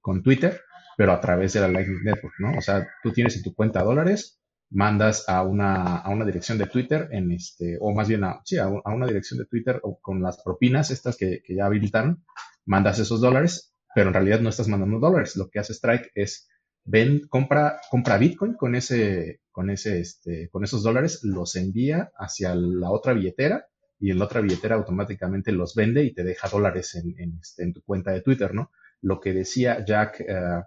con 0.00 0.22
Twitter, 0.22 0.60
pero 0.96 1.12
a 1.12 1.20
través 1.20 1.52
de 1.54 1.60
la 1.60 1.68
Lightning 1.68 2.04
Network, 2.04 2.34
¿no? 2.38 2.56
O 2.56 2.60
sea, 2.60 2.86
tú 3.02 3.12
tienes 3.12 3.36
en 3.36 3.42
tu 3.42 3.54
cuenta 3.54 3.82
dólares, 3.82 4.40
mandas 4.70 5.28
a 5.28 5.42
una, 5.42 5.98
a 5.98 6.10
una 6.10 6.24
dirección 6.24 6.58
de 6.58 6.66
Twitter 6.66 7.08
en 7.10 7.32
este, 7.32 7.76
o 7.80 7.92
más 7.92 8.08
bien 8.08 8.24
a, 8.24 8.40
sí, 8.44 8.58
a, 8.58 8.68
una 8.68 9.06
dirección 9.06 9.38
de 9.38 9.46
Twitter 9.46 9.80
o 9.82 9.98
con 10.00 10.22
las 10.22 10.42
propinas 10.42 10.90
estas 10.90 11.16
que, 11.16 11.42
que 11.44 11.56
ya 11.56 11.66
habilitaron, 11.66 12.24
mandas 12.64 12.98
esos 12.98 13.20
dólares, 13.20 13.74
pero 13.94 14.08
en 14.08 14.14
realidad 14.14 14.40
no 14.40 14.48
estás 14.48 14.68
mandando 14.68 14.98
dólares. 14.98 15.36
Lo 15.36 15.48
que 15.48 15.58
hace 15.58 15.72
Strike 15.72 16.10
es 16.14 16.48
ven, 16.84 17.22
compra, 17.28 17.80
compra 17.90 18.18
Bitcoin 18.18 18.54
con 18.54 18.74
ese, 18.74 19.40
con 19.54 19.70
ese, 19.70 20.00
este, 20.00 20.48
con 20.50 20.64
esos 20.64 20.82
dólares, 20.82 21.20
los 21.22 21.54
envía 21.54 22.10
hacia 22.18 22.56
la 22.56 22.90
otra 22.90 23.12
billetera 23.12 23.68
y 24.00 24.10
en 24.10 24.18
la 24.18 24.24
otra 24.24 24.40
billetera 24.40 24.74
automáticamente 24.74 25.52
los 25.52 25.76
vende 25.76 26.02
y 26.02 26.12
te 26.12 26.24
deja 26.24 26.48
dólares 26.48 26.96
en, 26.96 27.14
en, 27.18 27.38
este, 27.40 27.72
tu 27.72 27.80
cuenta 27.82 28.10
de 28.10 28.20
Twitter, 28.20 28.52
¿no? 28.52 28.72
Lo 29.00 29.20
que 29.20 29.32
decía 29.32 29.84
Jack, 29.86 30.24
uh, 30.28 30.64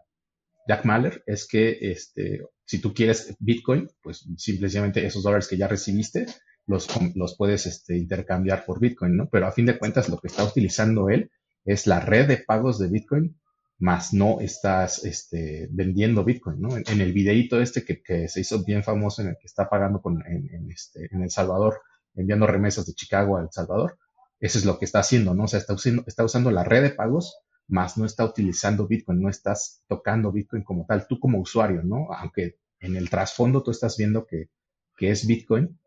Jack 0.69 0.86
Mahler 0.86 1.21
es 1.26 1.45
que 1.45 1.78
este, 1.82 2.45
si 2.63 2.80
tú 2.80 2.93
quieres 2.93 3.36
Bitcoin, 3.39 3.89
pues 4.02 4.26
simplemente 4.38 5.06
esos 5.06 5.21
dólares 5.21 5.50
que 5.50 5.58
ya 5.58 5.67
recibiste 5.67 6.26
los, 6.65 6.88
los 7.13 7.36
puedes 7.36 7.65
este, 7.65 7.97
intercambiar 7.97 8.63
por 8.65 8.80
Bitcoin, 8.80 9.17
¿no? 9.17 9.28
Pero 9.30 9.47
a 9.47 9.52
fin 9.52 9.65
de 9.65 9.78
cuentas 9.78 10.08
lo 10.08 10.17
que 10.17 10.28
está 10.28 10.45
utilizando 10.45 11.10
él 11.10 11.30
es 11.65 11.88
la 11.88 12.00
red 12.00 12.26
de 12.26 12.38
pagos 12.38 12.80
de 12.80 12.88
Bitcoin, 12.88 13.38
más 13.80 14.13
no 14.13 14.40
estás 14.40 15.04
este, 15.06 15.68
vendiendo 15.72 16.24
Bitcoin, 16.24 16.62
¿no? 16.62 16.70
En, 16.78 17.02
el 17.02 17.13
videíto 17.13 17.62
este 17.62 17.84
que, 17.86 18.28
se 18.28 18.42
hizo 18.42 18.63
bien 18.63 18.84
famoso 18.84 19.22
en 19.22 19.30
el 19.30 19.38
que 19.40 19.46
está 19.46 19.70
pagando 19.70 20.02
con, 20.02 20.24
en, 20.26 20.72
este, 20.72 21.08
en 21.12 21.22
El 21.22 21.30
Salvador, 21.30 21.82
enviando 22.16 22.48
remesas 22.48 22.86
de 22.88 22.94
Chicago 22.94 23.38
a 23.38 23.42
El 23.42 23.50
Salvador, 23.52 23.98
eso 24.40 24.58
es 24.58 24.66
lo 24.66 24.80
que 24.80 24.86
está 24.86 25.00
haciendo, 25.00 25.34
¿no? 25.34 25.44
O 25.44 25.48
sea, 25.48 25.60
está 25.60 25.74
usando, 25.74 26.04
está 26.08 26.24
usando 26.24 26.52
la 26.52 26.63
red 26.63 26.82
de 26.82 26.90
pagos, 26.92 27.40
más 27.68 27.98
no 27.98 28.06
está 28.06 28.24
utilizando 28.24 28.88
Bitcoin, 28.88 29.22
no 29.22 29.30
estás 29.30 29.84
tocando 29.88 30.32
Bitcoin 30.32 30.63
como 30.63 30.86
tal, 30.86 31.06
tú 31.08 31.20
como 31.20 31.40
usuario, 31.40 31.84
¿no? 31.84 32.08
Aunque 32.13 32.58
en 32.80 32.96
el 32.96 33.10
trasfondo 33.10 33.62
tú 33.62 33.72
estás 33.72 33.98
viendo 33.98 34.26
que, 34.26 34.50
que 34.96 35.12
es 35.12 35.28
Bitcoin, 35.28 35.78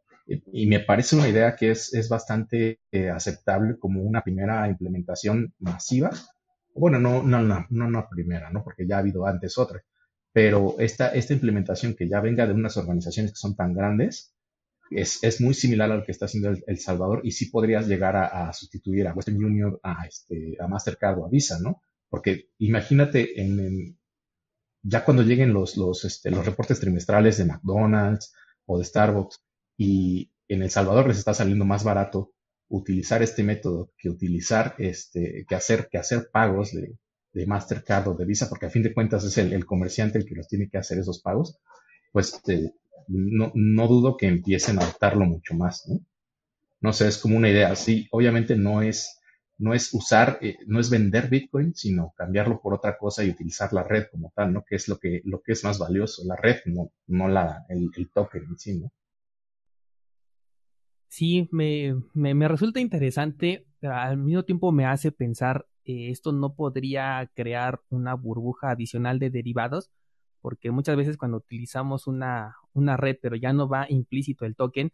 y 0.53 0.67
me 0.67 0.81
parece 0.81 1.17
una 1.17 1.29
idea 1.29 1.57
que 1.57 1.73
es, 1.73 1.93
es 1.93 2.09
bastante 2.09 2.81
eh, 2.93 3.11
aceptable 3.11 3.79
como 3.79 4.03
una 4.03 4.23
primera 4.23 4.69
implementación 4.69 5.53
masiva. 5.59 6.11
Bueno, 6.75 6.99
no, 6.99 7.23
no, 7.23 7.43
no, 7.43 7.67
no 7.69 7.87
una 7.87 8.09
primera, 8.09 8.51
¿no? 8.51 8.63
Porque 8.63 8.87
ya 8.87 8.97
ha 8.97 9.01
habido 9.01 9.27
antes 9.27 9.59
otra. 9.59 9.83
Pero 10.33 10.77
esta, 10.79 11.09
esta 11.09 11.33
implementación 11.35 11.95
que 11.95 12.09
ya 12.09 12.21
venga 12.21 12.47
de 12.47 12.55
unas 12.55 12.77
organizaciones 12.77 13.33
que 13.33 13.39
son 13.39 13.57
tan 13.57 13.75
grandes, 13.75 14.35
es, 14.91 15.23
es 15.23 15.41
muy 15.41 15.55
similar 15.55 15.91
a 15.91 15.97
lo 15.97 16.05
que 16.05 16.13
está 16.13 16.27
haciendo 16.27 16.53
El, 16.67 16.79
Salvador 16.79 17.21
y 17.25 17.33
sí 17.33 17.47
podrías 17.47 17.87
llegar 17.87 18.17
a, 18.17 18.53
sustituir 18.53 19.07
a 19.07 19.15
Western 19.15 19.43
Union, 19.45 19.79
a, 19.83 20.05
este, 20.07 20.57
a 20.61 20.67
Mastercard 20.67 21.19
o 21.19 21.27
a 21.27 21.31
Visa, 21.31 21.59
¿no? 21.61 21.83
Porque 22.09 22.51
imagínate 22.59 23.41
en, 23.41 23.99
ya 24.83 25.05
cuando 25.05 25.23
lleguen 25.23 25.53
los, 25.53 25.77
los, 25.77 26.05
este, 26.05 26.31
los 26.31 26.45
reportes 26.45 26.81
trimestrales 26.81 27.39
de 27.39 27.45
McDonald's 27.45 28.33
o 28.67 28.79
de 28.79 28.85
Starbucks, 28.85 29.41
y 29.77 30.31
en 30.49 30.63
El 30.63 30.71
Salvador 30.71 31.09
les 31.09 31.19
está 31.19 31.33
saliendo 31.33 31.65
más 31.65 31.85
barato 31.85 32.35
utilizar 32.71 33.23
este 33.23 33.43
método 33.43 33.91
que 33.99 34.09
utilizar 34.09 34.75
este, 34.79 35.45
que 35.47 35.55
hacer, 35.55 35.89
que 35.91 35.99
hacer 35.99 36.31
pagos 36.33 36.73
de, 36.73 36.97
Mastercard 37.47 38.09
o 38.09 38.15
de 38.15 38.25
Visa, 38.25 38.49
porque 38.49 38.67
a 38.67 38.71
fin 38.71 38.83
de 38.83 38.95
cuentas 38.95 39.25
es 39.25 39.39
el, 39.39 39.65
comerciante 39.67 40.19
el 40.19 40.25
que 40.25 40.35
los 40.35 40.49
tiene 40.49 40.69
que 40.69 40.79
hacer 40.79 40.99
esos 40.99 41.21
pagos, 41.21 41.59
pues 42.13 42.35
este, 42.35 42.75
no, 43.09 43.53
no, 43.55 43.87
dudo 43.87 44.17
que 44.17 44.27
empiecen 44.27 44.79
a 44.79 44.83
adoptarlo 44.83 45.25
mucho 45.27 45.55
más, 45.55 45.85
¿no? 45.89 46.01
No 46.81 46.93
sé, 46.93 47.09
es 47.09 47.19
como 47.19 47.37
una 47.37 47.51
idea 47.51 47.71
así. 47.71 48.09
Obviamente 48.11 48.57
no 48.57 48.83
es, 48.83 49.21
no 49.59 49.75
es 49.75 49.93
usar, 49.95 50.39
eh, 50.41 50.57
no 50.67 50.81
es 50.81 50.91
vender 50.91 51.29
Bitcoin, 51.29 51.75
sino 51.75 52.15
cambiarlo 52.17 52.61
por 52.61 52.75
otra 52.75 52.97
cosa 52.99 53.23
y 53.23 53.31
utilizar 53.31 53.73
la 53.73 53.83
red 53.85 54.07
como 54.11 54.33
tal, 54.35 54.53
¿no? 54.53 54.65
Que 54.65 54.77
es 54.77 54.89
lo 54.89 54.99
que, 54.99 55.21
lo 55.25 55.41
que 55.43 55.53
es 55.53 55.63
más 55.63 55.79
valioso, 55.79 56.23
la 56.27 56.37
red, 56.37 56.57
no, 56.67 56.91
no 57.07 57.29
la, 57.29 57.65
el, 57.69 57.91
el 57.97 58.11
token 58.11 58.45
en 58.45 58.59
sí, 58.59 58.81
¿no? 58.81 58.93
Sí, 61.11 61.49
me, 61.51 61.97
me, 62.15 62.47
resulta 62.49 62.79
interesante, 62.79 63.67
pero 63.81 63.97
al 63.97 64.17
mismo 64.17 64.45
tiempo 64.45 64.71
me 64.71 64.87
hace 64.87 65.11
pensar, 65.11 65.67
eh, 65.85 66.11
esto 66.11 66.31
no 66.31 66.55
podría 66.55 67.29
crear 67.35 67.81
una 67.91 68.15
burbuja 68.15 68.71
adicional 68.71 69.19
de 69.19 69.31
derivados, 69.31 69.91
porque 70.41 70.71
muchas 70.71 70.97
veces 70.97 71.17
cuando 71.17 71.39
utilizamos 71.39 72.07
una, 72.07 72.55
una 72.75 72.97
red, 72.97 73.17
pero 73.21 73.35
ya 73.35 73.53
no 73.53 73.69
va 73.69 73.87
implícito 73.89 74.47
el 74.47 74.55
token, 74.55 74.93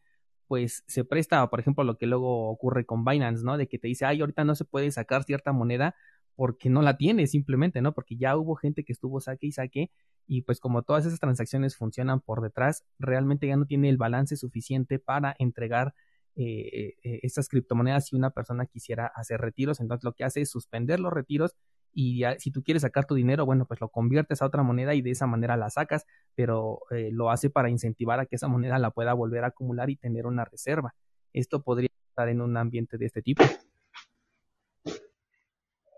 pues 0.48 0.84
se 0.86 1.04
presta, 1.04 1.48
por 1.50 1.60
ejemplo, 1.60 1.84
lo 1.84 1.98
que 1.98 2.06
luego 2.06 2.48
ocurre 2.48 2.86
con 2.86 3.04
Binance, 3.04 3.44
¿no? 3.44 3.58
De 3.58 3.68
que 3.68 3.78
te 3.78 3.88
dice, 3.88 4.06
ay, 4.06 4.20
ahorita 4.20 4.44
no 4.44 4.54
se 4.54 4.64
puede 4.64 4.90
sacar 4.92 5.24
cierta 5.24 5.52
moneda 5.52 5.94
porque 6.36 6.70
no 6.70 6.82
la 6.82 6.96
tiene 6.96 7.26
simplemente, 7.26 7.80
¿no? 7.82 7.92
Porque 7.94 8.16
ya 8.16 8.36
hubo 8.36 8.54
gente 8.54 8.84
que 8.84 8.92
estuvo 8.92 9.20
saque 9.20 9.46
y 9.48 9.52
saque 9.52 9.90
y 10.26 10.42
pues 10.42 10.60
como 10.60 10.82
todas 10.82 11.06
esas 11.06 11.18
transacciones 11.18 11.76
funcionan 11.76 12.20
por 12.20 12.42
detrás, 12.42 12.84
realmente 12.98 13.46
ya 13.46 13.56
no 13.56 13.66
tiene 13.66 13.88
el 13.88 13.96
balance 13.96 14.36
suficiente 14.36 14.98
para 14.98 15.34
entregar 15.38 15.94
eh, 16.36 16.94
eh, 17.02 17.20
estas 17.22 17.48
criptomonedas 17.48 18.06
si 18.08 18.16
una 18.16 18.30
persona 18.30 18.66
quisiera 18.66 19.06
hacer 19.06 19.40
retiros. 19.40 19.80
Entonces 19.80 20.04
lo 20.04 20.12
que 20.12 20.24
hace 20.24 20.42
es 20.42 20.50
suspender 20.50 21.00
los 21.00 21.12
retiros 21.12 21.56
y 21.98 22.24
si 22.38 22.50
tú 22.50 22.62
quieres 22.62 22.82
sacar 22.82 23.06
tu 23.06 23.14
dinero, 23.14 23.46
bueno, 23.46 23.64
pues 23.64 23.80
lo 23.80 23.88
conviertes 23.88 24.42
a 24.42 24.46
otra 24.46 24.62
moneda 24.62 24.94
y 24.94 25.00
de 25.00 25.12
esa 25.12 25.26
manera 25.26 25.56
la 25.56 25.70
sacas, 25.70 26.04
pero 26.34 26.80
eh, 26.90 27.08
lo 27.10 27.30
hace 27.30 27.48
para 27.48 27.70
incentivar 27.70 28.20
a 28.20 28.26
que 28.26 28.36
esa 28.36 28.48
moneda 28.48 28.78
la 28.78 28.90
pueda 28.90 29.14
volver 29.14 29.44
a 29.44 29.46
acumular 29.46 29.88
y 29.88 29.96
tener 29.96 30.26
una 30.26 30.44
reserva. 30.44 30.94
Esto 31.32 31.62
podría 31.62 31.88
estar 32.10 32.28
en 32.28 32.42
un 32.42 32.58
ambiente 32.58 32.98
de 32.98 33.06
este 33.06 33.22
tipo. 33.22 33.44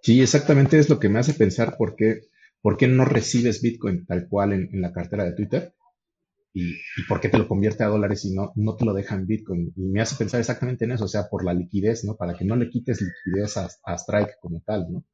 Sí, 0.03 0.21
exactamente 0.21 0.79
es 0.79 0.89
lo 0.89 0.99
que 0.99 1.09
me 1.09 1.19
hace 1.19 1.35
pensar 1.35 1.77
por 1.77 1.97
qué, 1.97 2.23
por 2.61 2.77
qué 2.77 2.89
no 2.89 3.05
recibes 3.05 3.63
Bitcoin 3.63 4.07
tal 4.07 4.29
cual 4.29 4.53
en, 4.53 4.69
en 4.73 4.81
la 4.81 4.93
cartera 4.93 5.25
de 5.25 5.33
Twitter 5.33 5.75
¿Y, 6.55 6.75
por 7.09 7.21
qué 7.21 7.29
te 7.29 7.39
lo 7.39 7.47
convierte 7.47 7.85
a 7.85 7.89
dólares 7.89 8.25
y 8.25 8.35
no, 8.35 8.53
no 8.57 8.77
te 8.77 8.85
lo 8.85 8.93
deja 8.93 9.15
en 9.15 9.27
Bitcoin? 9.27 9.73
Y 9.77 9.89
me 9.89 10.01
hace 10.01 10.17
pensar 10.17 10.41
exactamente 10.41 10.85
en 10.85 10.93
eso, 10.93 11.05
o 11.05 11.09
sea, 11.09 11.29
por 11.31 11.45
la 11.45 11.55
liquidez, 11.55 12.05
¿no? 12.05 12.17
Para 12.17 12.35
que 12.35 12.45
no 12.45 12.57
le 12.57 12.69
quites 12.69 13.01
liquidez 13.01 13.57
a, 13.57 13.97
Strike 13.97 14.39
como 14.41 14.63
tal, 14.65 14.87
¿no? 14.91 15.05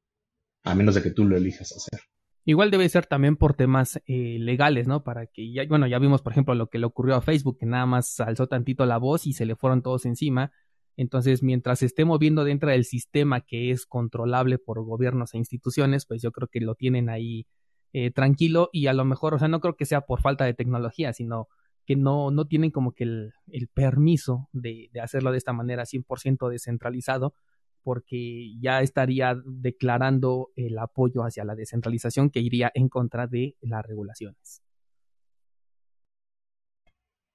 A 0.62 0.74
menos 0.74 0.94
de 0.94 1.02
que 1.02 1.10
tú 1.10 1.24
lo 1.24 1.36
elijas 1.36 1.72
hacer. 1.72 2.00
Igual 2.46 2.70
debe 2.70 2.88
ser 2.88 3.06
también 3.06 3.36
por 3.36 3.54
temas 3.54 4.00
eh, 4.06 4.38
legales, 4.38 4.86
¿no? 4.86 5.02
Para 5.02 5.26
que 5.26 5.52
ya, 5.52 5.64
bueno, 5.68 5.86
ya 5.86 5.98
vimos, 5.98 6.22
por 6.22 6.32
ejemplo, 6.32 6.54
lo 6.54 6.68
que 6.68 6.78
le 6.78 6.86
ocurrió 6.86 7.16
a 7.16 7.22
Facebook, 7.22 7.58
que 7.58 7.66
nada 7.66 7.86
más 7.86 8.20
alzó 8.20 8.46
tantito 8.46 8.86
la 8.86 8.98
voz 8.98 9.26
y 9.26 9.32
se 9.32 9.46
le 9.46 9.56
fueron 9.56 9.82
todos 9.82 10.06
encima. 10.06 10.52
Entonces, 10.96 11.42
mientras 11.42 11.82
esté 11.82 12.04
moviendo 12.04 12.44
dentro 12.44 12.70
del 12.70 12.84
sistema 12.84 13.40
que 13.40 13.70
es 13.70 13.86
controlable 13.86 14.58
por 14.58 14.82
gobiernos 14.84 15.34
e 15.34 15.38
instituciones, 15.38 16.06
pues 16.06 16.22
yo 16.22 16.30
creo 16.30 16.48
que 16.48 16.60
lo 16.60 16.74
tienen 16.74 17.08
ahí 17.08 17.46
eh, 17.92 18.10
tranquilo 18.10 18.70
y 18.72 18.86
a 18.86 18.92
lo 18.92 19.04
mejor, 19.04 19.34
o 19.34 19.38
sea, 19.38 19.48
no 19.48 19.60
creo 19.60 19.76
que 19.76 19.86
sea 19.86 20.02
por 20.02 20.20
falta 20.20 20.44
de 20.44 20.54
tecnología, 20.54 21.12
sino 21.12 21.48
que 21.86 21.96
no, 21.96 22.30
no 22.30 22.46
tienen 22.46 22.70
como 22.70 22.92
que 22.92 23.04
el, 23.04 23.32
permiso 23.74 24.48
de, 24.52 24.88
de, 24.92 25.00
hacerlo 25.00 25.32
de 25.32 25.38
esta 25.38 25.52
manera 25.52 25.84
100% 25.84 26.48
descentralizado, 26.48 27.34
porque 27.82 28.58
ya 28.60 28.80
estaría 28.80 29.36
declarando 29.44 30.50
el 30.56 30.78
apoyo 30.78 31.22
hacia 31.22 31.44
la 31.44 31.54
descentralización 31.54 32.30
que 32.30 32.40
iría 32.40 32.70
en 32.74 32.88
contra 32.88 33.26
de 33.26 33.56
las 33.60 33.84
regulaciones. 33.84 34.62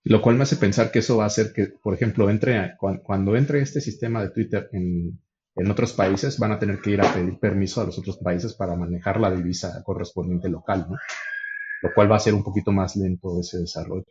Lo 0.04 0.22
cual 0.22 0.38
me 0.38 0.44
hace 0.44 0.56
pensar 0.56 0.92
que 0.92 1.00
eso 1.00 1.18
va 1.18 1.26
a 1.26 1.28
hacer 1.28 1.52
que, 1.54 1.68
por 1.84 1.94
ejemplo, 1.94 2.30
entre 2.30 2.76
cuando 3.04 3.36
entre 3.36 3.62
este 3.62 3.82
sistema 3.82 4.22
de 4.22 4.32
Twitter 4.32 4.70
en, 4.72 5.20
en 5.56 5.72
otros 5.72 5.94
países, 5.94 6.40
van 6.40 6.54
a 6.54 6.60
tener 6.60 6.80
que 6.80 6.92
ir 6.92 7.02
a 7.02 7.14
pedir 7.14 7.38
permiso 7.40 7.82
a 7.82 7.86
los 7.86 8.00
otros 8.00 8.18
países 8.18 8.54
para 8.54 8.76
manejar 8.76 9.20
la 9.20 9.30
divisa 9.30 9.84
correspondiente 9.84 10.50
local, 10.50 10.88
¿no? 10.90 10.96
Lo 11.82 11.94
cual 11.94 12.12
va 12.12 12.16
a 12.16 12.20
ser 12.20 12.34
un 12.34 12.44
poquito 12.44 12.72
más 12.72 12.96
lento 12.96 13.40
ese 13.40 13.60
desarrollo. 13.60 14.06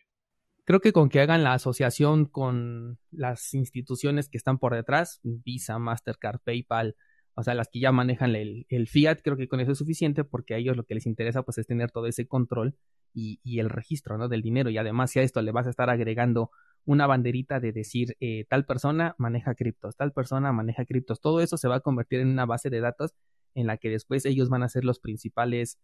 Creo 0.65 0.81
que 0.81 0.93
con 0.93 1.09
que 1.09 1.21
hagan 1.21 1.45
la 1.45 1.55
asociación 1.55 2.27
con 2.27 2.99
las 3.11 3.55
instituciones 3.55 4.29
que 4.29 4.37
están 4.37 4.59
por 4.59 4.75
detrás, 4.75 5.21
Visa, 5.23 5.79
Mastercard, 5.79 6.41
PayPal, 6.45 6.95
o 7.35 7.43
sea, 7.43 7.55
las 7.55 7.69
que 7.69 7.81
ya 7.81 7.93
manejan 7.93 8.35
el, 8.35 8.67
el, 8.69 8.89
fiat, 8.89 9.21
creo 9.23 9.37
que 9.37 9.49
con 9.49 9.61
eso 9.61 9.73
es 9.73 9.79
suficiente 9.79 10.25
porque 10.25 10.55
a 10.55 10.57
ellos 10.59 10.77
lo 10.77 10.85
que 10.85 10.95
les 10.95 11.07
interesa 11.07 11.43
pues 11.43 11.57
es 11.57 11.67
tener 11.67 11.91
todo 11.91 12.07
ese 12.07 12.27
control 12.27 12.77
y, 13.15 13.59
el 13.59 13.71
registro 13.71 14.19
¿no? 14.19 14.29
del 14.29 14.43
dinero. 14.43 14.71
Y 14.71 14.79
además, 14.79 15.11
si 15.11 15.19
a 15.19 15.23
esto 15.23 15.43
le 15.43 15.53
vas 15.53 15.67
a 15.67 15.71
estar 15.71 15.91
agregando 15.91 16.51
una 16.85 17.07
banderita 17.07 17.61
de 17.61 17.73
decir 17.73 18.17
eh, 18.21 18.47
tal 18.49 18.65
persona 18.65 19.15
maneja 19.19 19.55
criptos, 19.55 19.97
tal 19.97 20.13
persona 20.13 20.53
maneja 20.53 20.85
criptos, 20.85 21.21
todo 21.21 21.41
eso 21.41 21.59
se 21.59 21.69
va 21.69 21.77
a 21.77 21.81
convertir 21.81 22.21
en 22.21 22.29
una 22.29 22.47
base 22.47 22.71
de 22.71 22.81
datos 22.81 23.15
en 23.55 23.67
la 23.67 23.77
que 23.77 23.91
después 23.91 24.25
ellos 24.25 24.49
van 24.49 24.63
a 24.63 24.69
ser 24.69 24.85
los 24.85 25.01
principales, 25.01 25.79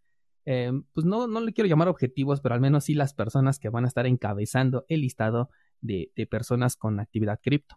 eh, 0.46 0.72
pues 0.92 1.04
no, 1.04 1.26
no 1.26 1.40
le 1.40 1.52
quiero 1.52 1.68
llamar 1.68 1.88
objetivos, 1.88 2.40
pero 2.40 2.54
al 2.54 2.60
menos 2.60 2.84
sí 2.84 2.94
las 2.94 3.14
personas 3.14 3.58
que 3.58 3.68
van 3.68 3.84
a 3.84 3.88
estar 3.88 4.06
encabezando 4.06 4.84
el 4.88 5.00
listado 5.02 5.50
de, 5.80 6.10
de 6.16 6.26
personas 6.26 6.76
con 6.76 7.00
actividad 7.00 7.40
cripto. 7.42 7.76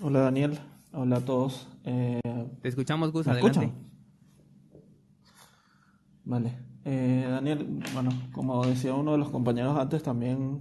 Hola 0.00 0.20
Daniel, 0.20 0.58
hola 0.96 1.16
a 1.16 1.20
todos. 1.20 1.68
Eh, 1.84 2.20
Te 2.62 2.68
escuchamos, 2.68 3.12
Gus, 3.12 3.28
adelante. 3.28 3.72
Vale. 6.24 6.56
Eh, 6.84 7.26
Daniel, 7.28 7.82
bueno, 7.94 8.10
como 8.32 8.64
decía 8.64 8.94
uno 8.94 9.12
de 9.12 9.18
los 9.18 9.28
compañeros 9.28 9.78
antes, 9.78 10.02
también 10.02 10.60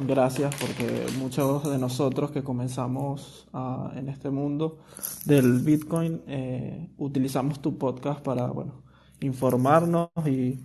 gracias 0.00 0.54
porque 0.56 1.06
muchos 1.18 1.68
de 1.70 1.78
nosotros 1.78 2.30
que 2.30 2.42
comenzamos 2.42 3.48
en 3.94 4.08
este 4.08 4.30
mundo 4.30 4.78
del 5.24 5.60
Bitcoin 5.60 6.22
eh, 6.26 6.90
utilizamos 6.96 7.60
tu 7.60 7.76
podcast 7.76 8.20
para, 8.20 8.46
bueno, 8.48 8.82
informarnos 9.20 10.08
y, 10.26 10.60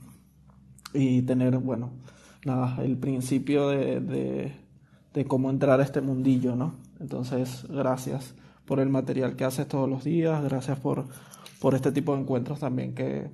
y 0.94 1.22
tener, 1.24 1.58
bueno, 1.58 1.92
nada, 2.46 2.84
el 2.84 2.98
principio 2.98 3.70
de, 3.70 4.00
de, 4.00 4.52
de 5.14 5.26
cómo 5.26 5.50
entrar 5.50 5.80
a 5.80 5.84
este 5.84 6.02
mundillo, 6.02 6.56
¿no? 6.56 6.76
Entonces, 7.00 7.66
gracias 7.70 8.36
por 8.72 8.80
el 8.80 8.88
material 8.88 9.36
que 9.36 9.44
haces 9.44 9.68
todos 9.68 9.90
los 9.90 10.06
días, 10.06 10.42
gracias 10.46 10.80
por, 10.80 11.04
por 11.60 11.76
este 11.76 11.92
tipo 11.92 12.16
de 12.16 12.22
encuentros 12.22 12.62
también 12.62 12.96
que, 12.96 13.30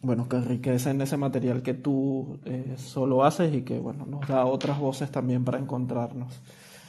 bueno, 0.00 0.26
que 0.26 0.36
enriquecen 0.36 1.02
ese 1.02 1.18
material 1.18 1.60
que 1.60 1.74
tú 1.74 2.38
eh, 2.46 2.76
solo 2.78 3.26
haces 3.26 3.54
y 3.54 3.60
que, 3.60 3.78
bueno, 3.78 4.06
nos 4.06 4.26
da 4.26 4.46
otras 4.46 4.80
voces 4.80 5.10
también 5.10 5.44
para 5.44 5.58
encontrarnos. 5.58 6.40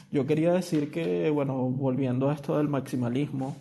Yo 0.10 0.26
quería 0.26 0.54
decir 0.54 0.90
que, 0.90 1.30
bueno, 1.32 1.58
volviendo 1.70 2.30
a 2.30 2.34
esto 2.34 2.58
del 2.58 2.70
maximalismo, 2.70 3.58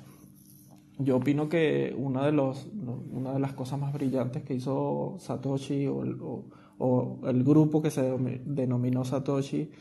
yo 0.99 1.17
opino 1.17 1.49
que 1.49 1.93
una 1.99 2.25
de, 2.25 2.31
los, 2.31 2.69
una 3.11 3.33
de 3.33 3.41
las 3.41 3.53
cosas 3.55 3.81
más 3.81 3.93
brillantes 3.93 4.45
que 4.45 4.55
hizo 4.55 5.17
Satoshi 5.19 5.89
o, 5.89 6.45
o 6.79 7.19
el 7.27 7.43
grupo 7.43 7.83
que 7.83 7.91
se 7.91 8.17
denominó 8.45 9.05
Satoshi 9.05 9.73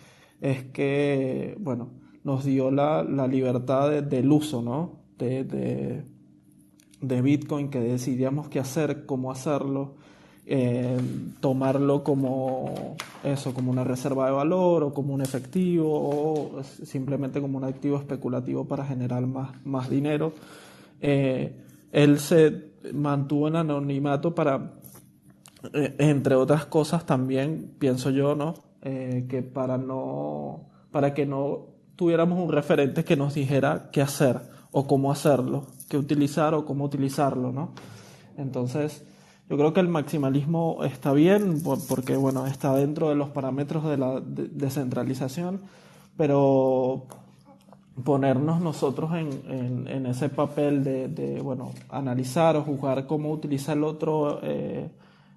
es 0.41 0.63
que, 0.63 1.55
bueno, 1.59 2.06
nos 2.23 2.43
dio 2.43 2.71
la, 2.71 3.03
libertad 3.27 4.03
del 4.03 4.31
uso, 4.31 4.61
¿no? 4.61 4.99
De, 5.17 6.03
de, 7.01 7.21
Bitcoin, 7.21 7.69
que 7.69 7.79
decidíamos 7.79 8.49
qué 8.49 8.59
hacer, 8.59 9.05
cómo 9.05 9.31
hacerlo, 9.31 9.95
eh, 10.45 10.97
tomarlo 11.41 12.03
como 12.03 12.95
eso, 13.23 13.53
como 13.53 13.71
una 13.71 13.83
reserva 13.83 14.27
de 14.27 14.31
valor 14.31 14.83
o 14.83 14.93
como 14.93 15.13
un 15.13 15.21
efectivo 15.21 15.89
o 15.89 16.63
simplemente 16.63 17.41
como 17.41 17.57
un 17.57 17.65
activo 17.65 17.97
especulativo 17.97 18.65
para 18.65 18.85
generar 18.85 19.25
más, 19.27 19.49
más 19.65 19.89
dinero. 19.89 20.33
Eh, 21.01 21.53
él 21.91 22.19
se 22.19 22.71
mantuvo 22.93 23.47
en 23.49 23.57
anonimato 23.57 24.33
para, 24.33 24.73
eh, 25.73 25.95
entre 25.97 26.35
otras 26.35 26.65
cosas 26.65 27.05
también, 27.05 27.73
pienso 27.77 28.09
yo, 28.09 28.35
¿no? 28.35 28.53
que 28.81 29.43
para 29.43 29.77
no, 29.77 30.69
para 30.91 31.13
que 31.13 31.25
no 31.25 31.76
tuviéramos 31.97 32.39
un 32.39 32.51
referente 32.51 33.03
que 33.03 33.17
nos 33.17 33.33
dijera 33.33 33.89
qué 33.91 34.01
hacer 34.01 34.39
o 34.71 34.87
cómo 34.87 35.11
hacerlo, 35.11 35.65
qué 35.89 35.97
utilizar 35.97 36.53
o 36.53 36.63
cómo 36.63 36.85
utilizarlo, 36.85 37.51
¿no? 37.51 37.71
Entonces, 38.37 39.03
yo 39.49 39.57
creo 39.57 39.73
que 39.73 39.79
el 39.79 39.89
maximalismo 39.89 40.83
está 40.83 41.11
bien 41.11 41.61
porque, 41.89 42.15
bueno, 42.15 42.47
está 42.47 42.73
dentro 42.75 43.09
de 43.09 43.15
los 43.15 43.29
parámetros 43.29 43.83
de 43.83 43.97
la 43.97 44.21
descentralización, 44.23 45.61
pero 46.15 47.07
ponernos 48.03 48.61
nosotros 48.61 49.11
en, 49.15 50.05
ese 50.05 50.29
papel 50.29 50.83
de, 50.83 51.41
bueno, 51.43 51.71
analizar 51.89 52.55
o 52.55 52.63
juzgar 52.63 53.07
cómo 53.07 53.31
utiliza 53.31 53.73
el 53.73 53.83
otro 53.83 54.39
eh, 54.43 54.89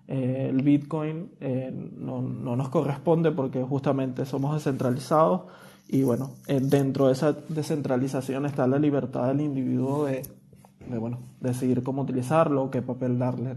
eh, 0.09 0.49
el 0.51 0.63
Bitcoin 0.63 1.31
eh, 1.41 1.73
no, 1.73 2.21
nos 2.21 2.69
corresponde 2.69 3.31
porque 3.31 3.63
justamente 3.63 4.27
somos 4.27 4.55
descentralizados 4.55 5.43
y 5.93 6.05
bueno, 6.05 6.37
eh, 6.47 6.61
dentro 6.63 7.09
de 7.09 7.15
esa 7.15 7.33
descentralización 7.33 8.47
está 8.47 8.67
la 8.69 8.79
libertad 8.79 9.27
del 9.27 9.41
individuo 9.41 10.05
de, 10.07 10.23
bueno, 10.87 11.19
decidir 11.41 11.83
cómo 11.83 12.03
utilizarlo, 12.03 12.71
qué 12.71 12.81
papel 12.81 13.19
darle. 13.19 13.57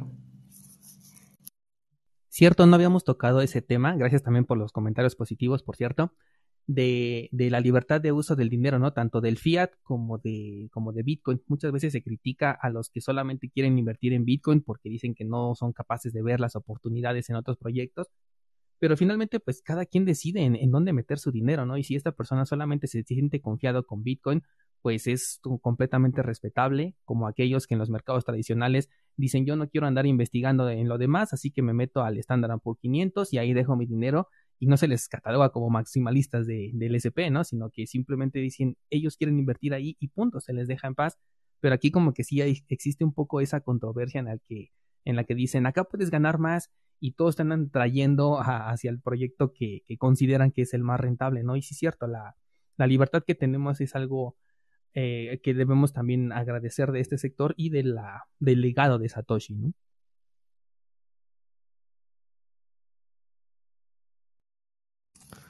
Cierto, 2.29 2.65
no 2.65 2.73
habíamos 2.73 3.03
tocado 3.03 3.41
ese 3.41 3.61
tema, 3.61 3.95
gracias 3.95 4.23
también 4.23 4.45
por 4.45 4.57
los 4.57 4.71
comentarios 4.71 5.15
positivos, 5.15 5.61
por 5.61 5.75
cierto, 5.75 6.11
de, 6.65 7.29
de, 7.31 7.51
la 7.51 7.59
libertad 7.59 8.01
de 8.01 8.11
uso 8.11 8.35
del 8.35 8.49
dinero, 8.49 8.79
¿no? 8.79 8.93
Tanto 8.93 9.21
del 9.21 9.37
fiat 9.37 9.69
como 9.83 10.17
de, 10.17 10.69
como 10.71 10.91
de 10.91 11.03
Bitcoin. 11.03 11.39
Muchas 11.45 11.71
veces 11.71 11.93
se 11.93 12.01
critica 12.01 12.49
a 12.49 12.71
los 12.71 12.89
que 12.89 13.01
solamente 13.01 13.51
quieren 13.51 13.77
invertir 13.77 14.13
en 14.13 14.25
Bitcoin 14.25 14.61
porque 14.61 14.89
dicen 14.89 15.13
que 15.13 15.25
no 15.25 15.53
son 15.53 15.71
capaces 15.71 16.13
de 16.13 16.23
ver 16.23 16.39
las 16.39 16.55
oportunidades 16.55 17.29
en 17.29 17.35
otros 17.35 17.57
proyectos 17.57 18.07
pero 18.83 18.97
finalmente 18.97 19.39
pues 19.39 19.61
cada 19.61 19.85
quien 19.85 20.03
decide 20.03 20.41
en, 20.43 20.69
dónde 20.69 20.91
meter 20.91 21.17
su 21.17 21.31
dinero, 21.31 21.65
¿no? 21.65 21.77
Y 21.77 21.85
si 21.85 21.95
esta 21.95 22.11
persona 22.11 22.45
solamente 22.45 22.87
se 22.87 23.01
siente 23.03 23.39
confiado 23.39 23.85
con 23.85 24.03
Bitcoin, 24.03 24.43
pues 24.81 25.07
es 25.07 25.39
completamente 25.61 26.21
respetable, 26.21 26.93
como 27.05 27.29
aquellos 27.29 27.65
que 27.65 27.75
en 27.75 27.79
los 27.79 27.89
mercados 27.89 28.25
tradicionales 28.25 28.89
dicen 29.15 29.45
yo 29.45 29.55
no 29.55 29.69
quiero 29.69 29.87
andar 29.87 30.05
investigando 30.05 30.69
en 30.69 30.89
lo 30.89 30.97
demás, 30.97 31.31
así 31.31 31.49
que 31.49 31.61
me 31.61 31.71
meto 31.71 32.03
al 32.03 32.17
Standard 32.17 32.59
por 32.59 32.77
500 32.77 33.31
y 33.31 33.37
ahí 33.37 33.53
dejo 33.53 33.77
mi 33.77 33.85
dinero 33.85 34.27
y 34.59 34.67
no 34.67 34.75
se 34.75 34.89
les 34.89 35.07
cataloga 35.07 35.51
como 35.51 35.69
maximalistas 35.69 36.45
de, 36.45 36.71
del 36.73 36.95
SP, 36.99 37.31
¿no? 37.31 37.45
Sino 37.45 37.69
que 37.69 37.87
simplemente 37.87 38.39
dicen 38.39 38.75
ellos 38.89 39.15
quieren 39.15 39.39
invertir 39.39 39.73
ahí 39.73 39.95
y 40.01 40.09
punto, 40.09 40.41
se 40.41 40.51
les 40.51 40.67
deja 40.67 40.87
en 40.87 40.95
paz. 40.95 41.17
Pero 41.61 41.73
aquí 41.73 41.89
como 41.89 42.13
que 42.13 42.25
sí 42.25 42.41
existe 42.67 43.05
un 43.05 43.13
poco 43.13 43.39
esa 43.39 43.61
controversia 43.61 44.19
en 44.19 44.25
la 44.25 44.37
que 44.39 44.71
en 45.05 45.15
la 45.15 45.23
que 45.23 45.35
dicen 45.35 45.65
acá 45.65 45.83
puedes 45.83 46.09
ganar 46.09 46.39
más 46.39 46.71
y 46.99 47.11
todos 47.13 47.31
están 47.31 47.69
trayendo 47.69 48.39
hacia 48.39 48.89
el 48.89 48.99
proyecto 49.01 49.51
que, 49.51 49.83
consideran 49.97 50.51
que 50.51 50.61
es 50.61 50.73
el 50.73 50.83
más 50.83 50.99
rentable, 50.99 51.43
¿no? 51.43 51.57
Y 51.57 51.61
sí 51.61 51.73
es 51.73 51.79
cierto, 51.79 52.07
la, 52.07 52.35
libertad 52.87 53.23
que 53.25 53.35
tenemos 53.35 53.81
es 53.81 53.95
algo 53.95 54.37
eh, 54.93 55.41
que 55.43 55.53
debemos 55.53 55.91
también 55.91 56.31
agradecer 56.31 56.91
de 56.91 57.01
este 57.01 57.17
sector 57.17 57.53
y 57.57 57.69
de 57.71 57.83
la, 57.83 58.25
del 58.39 58.61
legado 58.61 58.99
de 58.99 59.09
Satoshi, 59.09 59.55
¿no? 59.55 59.73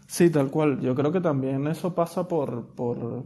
Sí, 0.07 0.29
tal 0.29 0.51
cual. 0.51 0.79
Yo 0.79 0.93
creo 0.95 1.11
que 1.11 1.21
también 1.21 1.67
eso 1.67 1.95
pasa 1.95 2.27
por, 2.27 2.75
por, 2.75 3.25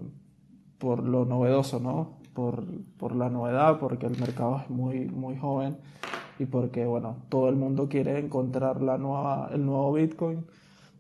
por 0.78 1.04
lo 1.04 1.26
novedoso, 1.26 1.80
¿no? 1.80 2.18
por, 2.38 2.66
por, 2.98 3.16
la 3.16 3.32
novedad, 3.32 3.80
porque 3.80 4.06
el 4.06 4.20
mercado 4.20 4.62
es 4.62 4.70
muy, 4.70 5.06
muy 5.06 5.36
joven 5.38 5.78
y 6.40 6.46
porque 6.46 6.86
bueno, 6.86 7.18
todo 7.30 7.50
el 7.50 7.56
mundo 7.56 7.90
quiere 7.90 8.20
encontrar 8.20 8.82
la 8.82 8.98
nueva, 8.98 9.50
el 9.54 9.66
nuevo 9.66 9.94
Bitcoin. 9.94 10.46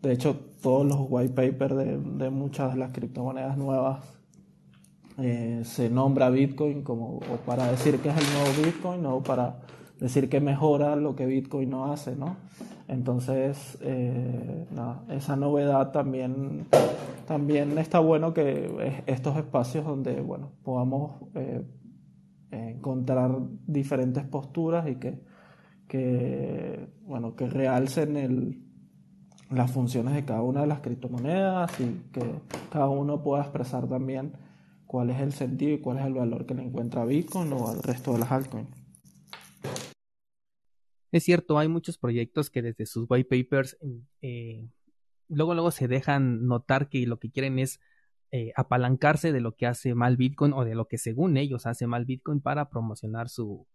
De 0.02 0.14
hecho, 0.14 0.36
todos 0.62 0.86
los 0.86 1.06
white 1.10 1.34
papers 1.34 1.76
de, 1.76 2.30
muchas 2.30 2.74
de 2.74 2.80
las 2.80 2.92
criptomonedas 2.92 3.58
nuevas 3.58 4.04
eh, 5.18 5.62
se 5.64 5.90
nombra 5.90 6.30
Bitcoin 6.30 6.84
como 6.84 7.18
o 7.18 7.38
para 7.46 7.72
decir 7.72 8.00
que 8.00 8.10
es 8.10 8.16
el 8.18 8.34
nuevo 8.34 8.64
Bitcoin 8.64 9.06
o 9.06 9.24
para 9.24 9.60
decir 10.00 10.30
que 10.30 10.40
mejora 10.40 10.96
lo 10.96 11.16
que 11.16 11.26
Bitcoin 11.26 11.70
no 11.70 11.92
hace, 11.92 12.16
¿no? 12.16 12.38
Entonces, 12.88 13.78
eh, 13.82 14.66
esa 15.10 15.36
novedad 15.36 15.92
también, 15.92 16.68
también 17.28 17.78
está 17.78 18.00
bueno 18.00 18.34
que 18.34 19.04
estos 19.08 19.36
espacios 19.38 19.86
donde, 19.86 20.22
bueno, 20.22 20.52
podamos 20.64 21.22
eh, 21.36 21.64
encontrar 22.52 23.38
diferentes 23.66 24.24
posturas 24.26 24.88
y 24.88 24.96
que, 24.96 25.20
que, 25.88 26.88
bueno, 27.02 27.36
que 27.36 27.48
realcen 27.48 28.18
el, 28.18 28.62
las 29.50 29.72
funciones 29.72 30.14
de 30.14 30.26
cada 30.26 30.42
una 30.42 30.62
de 30.62 30.68
las 30.68 30.82
criptomonedas 30.82 31.80
y 31.80 32.02
que 32.12 32.42
cada 32.72 32.90
uno 32.90 33.24
pueda 33.24 33.44
expresar 33.44 33.88
también 33.88 34.34
cuál 34.86 35.10
es 35.10 35.20
el 35.20 35.34
sentido 35.34 35.74
y 35.74 35.80
cuál 35.80 36.00
es 36.00 36.06
el 36.06 36.14
valor 36.14 36.46
que 36.46 36.54
le 36.54 36.64
encuentra 36.64 37.02
a 37.02 37.06
Bitcoin 37.06 37.52
o 37.54 37.70
al 37.70 37.84
resto 37.84 38.14
de 38.14 38.20
las 38.20 38.32
altcoins. 38.32 38.70
Es 41.12 41.24
cierto, 41.24 41.58
hay 41.58 41.68
muchos 41.68 41.98
proyectos 41.98 42.50
que 42.50 42.62
desde 42.62 42.86
sus 42.86 43.06
white 43.10 43.30
papers 43.30 43.78
eh, 44.22 44.70
luego, 45.30 45.54
luego 45.54 45.72
se 45.72 45.88
dejan 45.88 46.46
notar 46.46 46.90
que 46.90 47.06
lo 47.08 47.18
que 47.20 47.32
quieren 47.32 47.60
es 47.60 47.80
eh, 48.32 48.52
apalancarse 48.56 49.32
de 49.32 49.42
lo 49.42 49.56
que 49.56 49.68
hace 49.68 49.96
mal 49.96 50.18
Bitcoin 50.18 50.54
o 50.54 50.66
de 50.66 50.76
lo 50.76 50.88
que 50.88 50.98
según 50.98 51.38
ellos 51.38 51.66
hace 51.66 51.88
mal 51.88 52.06
Bitcoin 52.06 52.42
para 52.42 52.70
promocionar 52.70 53.30
su, 53.30 53.68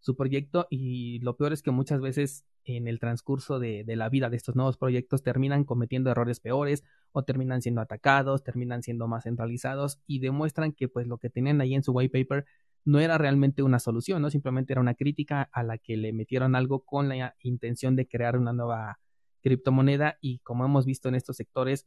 su 0.00 0.16
proyecto 0.16 0.66
y 0.70 1.20
lo 1.20 1.36
peor 1.36 1.52
es 1.52 1.62
que 1.62 1.70
muchas 1.70 2.00
veces 2.00 2.44
en 2.64 2.88
el 2.88 2.98
transcurso 2.98 3.58
de, 3.58 3.84
de, 3.84 3.96
la 3.96 4.08
vida 4.08 4.28
de 4.28 4.36
estos 4.36 4.56
nuevos 4.56 4.76
proyectos 4.76 5.22
terminan 5.22 5.64
cometiendo 5.64 6.10
errores 6.10 6.40
peores 6.40 6.84
o 7.12 7.22
terminan 7.22 7.62
siendo 7.62 7.80
atacados, 7.80 8.42
terminan 8.42 8.82
siendo 8.82 9.08
más 9.08 9.24
centralizados 9.24 10.00
y 10.06 10.18
demuestran 10.20 10.72
que 10.72 10.88
pues 10.88 11.06
lo 11.06 11.18
que 11.18 11.30
tenían 11.30 11.60
ahí 11.60 11.74
en 11.74 11.82
su 11.82 11.92
white 11.92 12.12
paper 12.12 12.44
no 12.84 12.98
era 12.98 13.18
realmente 13.18 13.62
una 13.62 13.78
solución, 13.78 14.22
¿no? 14.22 14.30
Simplemente 14.30 14.72
era 14.72 14.80
una 14.80 14.94
crítica 14.94 15.48
a 15.52 15.62
la 15.62 15.78
que 15.78 15.96
le 15.96 16.12
metieron 16.12 16.54
algo 16.54 16.84
con 16.84 17.08
la 17.08 17.36
intención 17.40 17.96
de 17.96 18.08
crear 18.08 18.36
una 18.36 18.52
nueva 18.52 18.98
criptomoneda 19.42 20.18
y 20.20 20.38
como 20.40 20.64
hemos 20.64 20.86
visto 20.86 21.08
en 21.08 21.14
estos 21.14 21.36
sectores, 21.36 21.86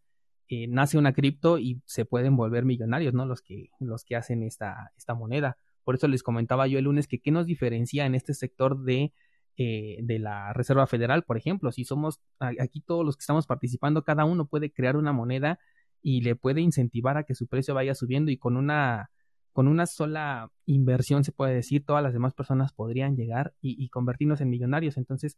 eh, 0.53 0.67
nace 0.67 0.97
una 0.97 1.13
cripto 1.13 1.57
y 1.57 1.81
se 1.85 2.05
pueden 2.05 2.35
volver 2.35 2.65
millonarios, 2.65 3.13
¿no? 3.13 3.25
Los 3.25 3.41
que, 3.41 3.69
los 3.79 4.03
que 4.03 4.15
hacen 4.15 4.43
esta, 4.43 4.91
esta 4.97 5.15
moneda. 5.15 5.57
Por 5.83 5.95
eso 5.95 6.07
les 6.07 6.23
comentaba 6.23 6.67
yo 6.67 6.77
el 6.77 6.85
lunes 6.85 7.07
que 7.07 7.19
qué 7.19 7.31
nos 7.31 7.45
diferencia 7.45 8.05
en 8.05 8.15
este 8.15 8.33
sector 8.33 8.83
de, 8.83 9.13
eh, 9.57 9.97
de 10.03 10.19
la 10.19 10.53
Reserva 10.53 10.87
Federal, 10.87 11.23
por 11.23 11.37
ejemplo. 11.37 11.71
Si 11.71 11.85
somos 11.85 12.21
aquí 12.39 12.81
todos 12.81 13.05
los 13.05 13.17
que 13.17 13.21
estamos 13.21 13.47
participando, 13.47 14.03
cada 14.03 14.25
uno 14.25 14.45
puede 14.45 14.71
crear 14.71 14.97
una 14.97 15.11
moneda 15.13 15.59
y 16.01 16.21
le 16.21 16.35
puede 16.35 16.61
incentivar 16.61 17.17
a 17.17 17.23
que 17.23 17.35
su 17.35 17.47
precio 17.47 17.73
vaya 17.73 17.95
subiendo 17.95 18.31
y 18.31 18.37
con 18.37 18.57
una 18.57 19.09
con 19.53 19.67
una 19.67 19.85
sola 19.85 20.51
inversión, 20.65 21.23
se 21.23 21.31
puede 21.31 21.53
decir, 21.53 21.85
todas 21.85 22.01
las 22.03 22.11
demás 22.13 22.33
personas 22.33 22.73
podrían 22.73 23.15
llegar 23.15 23.53
y, 23.61 23.87
convertirnos 23.89 24.41
en 24.41 24.49
millonarios. 24.49 24.97
Entonces, 24.97 25.37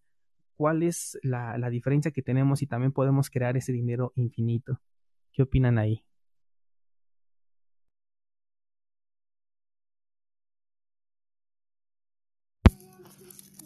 ¿cuál 0.56 0.84
es 0.84 1.20
la, 1.22 1.58
la, 1.58 1.70
diferencia 1.70 2.12
que 2.12 2.22
tenemos 2.22 2.62
y 2.62 2.68
también 2.68 2.94
podemos 2.94 3.30
crear 3.30 3.58
ese 3.58 3.74
dinero 3.74 4.14
infinito? 4.16 4.80
¿Qué 5.36 5.44
opinan 5.44 5.78
ahí? 5.78 6.02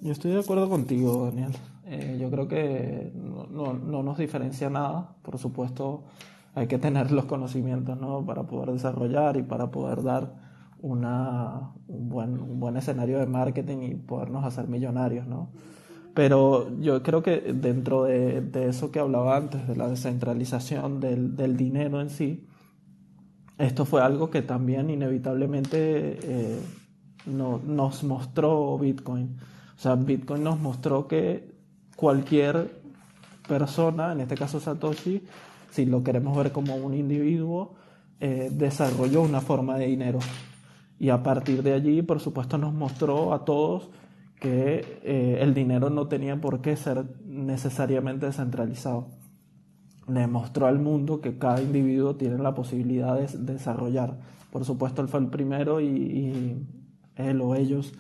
Yo 0.02 0.12
estoy 0.12 0.32
de 0.32 0.40
acuerdo 0.40 0.68
contigo, 0.68 1.26
Daniel. 1.26 1.52
Eh, 1.86 2.18
yo 2.20 2.32
creo 2.32 2.48
que 2.48 3.12
no, 3.14 3.46
no, 3.46 3.74
no, 3.74 4.02
nos 4.02 4.18
diferencia 4.18 4.72
nada. 4.72 5.16
Por 5.22 5.38
supuesto, 5.38 6.06
hay 6.56 6.66
que 6.66 6.80
tener 6.80 7.12
los 7.12 7.26
conocimientos 7.26 8.00
¿no? 8.00 8.26
para 8.26 8.48
poder 8.48 8.72
desarrollar 8.72 9.38
y 9.38 9.44
para 9.44 9.70
poder 9.70 10.02
dar 10.02 10.34
una, 10.82 11.74
un, 11.88 12.10
buen, 12.10 12.40
un 12.40 12.60
buen 12.60 12.78
escenario 12.78 13.20
de 13.20 13.28
marketing 13.28 13.78
y 13.84 13.94
podernos 13.94 14.44
hacer 14.44 14.68
millonarios. 14.68 15.28
¿no? 15.28 15.52
Pero 16.14 16.80
yo 16.80 17.02
creo 17.04 17.22
que 17.22 17.40
dentro 17.54 18.06
de, 18.06 18.42
de, 18.42 18.70
eso 18.70 18.92
que 18.92 19.00
hablaba 19.00 19.38
antes, 19.38 19.68
de 19.68 19.76
la 19.76 19.88
descentralización 19.90 21.00
del, 21.00 21.36
del, 21.36 21.56
dinero 21.56 22.02
en 22.02 22.10
sí, 22.10 22.48
esto 23.58 23.86
fue 23.86 24.02
algo 24.02 24.30
que 24.30 24.42
también 24.42 24.90
inevitablemente 24.90 26.20
eh, 26.22 26.60
no, 27.26 27.60
nos 27.64 28.04
mostró 28.04 28.78
Bitcoin. 28.78 29.38
O 29.78 29.82
sea, 29.82 29.96
Bitcoin 29.96 30.44
nos 30.44 30.60
mostró 30.60 31.08
que 31.08 31.52
cualquier 31.96 32.82
persona, 33.48 34.12
en 34.12 34.22
este 34.22 34.36
caso 34.36 34.60
Satoshi, 34.60 35.24
si 35.72 35.86
lo 35.86 36.04
queremos 36.04 36.38
ver 36.38 36.52
como 36.52 36.76
un 36.76 36.94
individuo, 36.94 37.76
eh, 38.20 38.50
desarrolló 38.52 39.22
una 39.22 39.42
forma 39.42 39.78
de 39.78 39.88
dinero. 39.88 40.20
Y 40.98 41.10
a 41.10 41.24
partir 41.24 41.64
de 41.64 41.74
allí, 41.74 42.02
por 42.02 42.20
supuesto, 42.20 42.58
nos 42.58 42.74
mostró 42.74 43.34
a 43.34 43.46
todos 43.46 43.90
que 44.40 45.00
eh, 45.04 45.40
el 45.42 45.54
dinero 45.54 45.90
no 45.90 46.08
tenía 46.08 46.40
por 46.40 46.62
qué 46.62 46.76
ser 46.76 47.06
necesariamente 47.26 48.26
descentralizado. 48.26 49.08
Le 50.08 50.28
mostró 50.28 50.68
al 50.68 50.80
mundo 50.80 51.22
que 51.22 51.38
cada 51.38 51.62
individuo 51.62 52.16
tiene 52.16 52.38
la 52.38 52.56
posibilidad 52.56 53.20
de 53.20 53.54
desarrollar. 53.54 54.18
Por 54.52 54.66
supuesto, 54.66 55.02
él 55.02 55.08
fue 55.08 55.20
el 55.20 55.28
primero 55.28 55.82
y, 55.82 55.86
y 55.88 56.68
él 57.16 57.42
o 57.42 57.54
ellos 57.56 57.94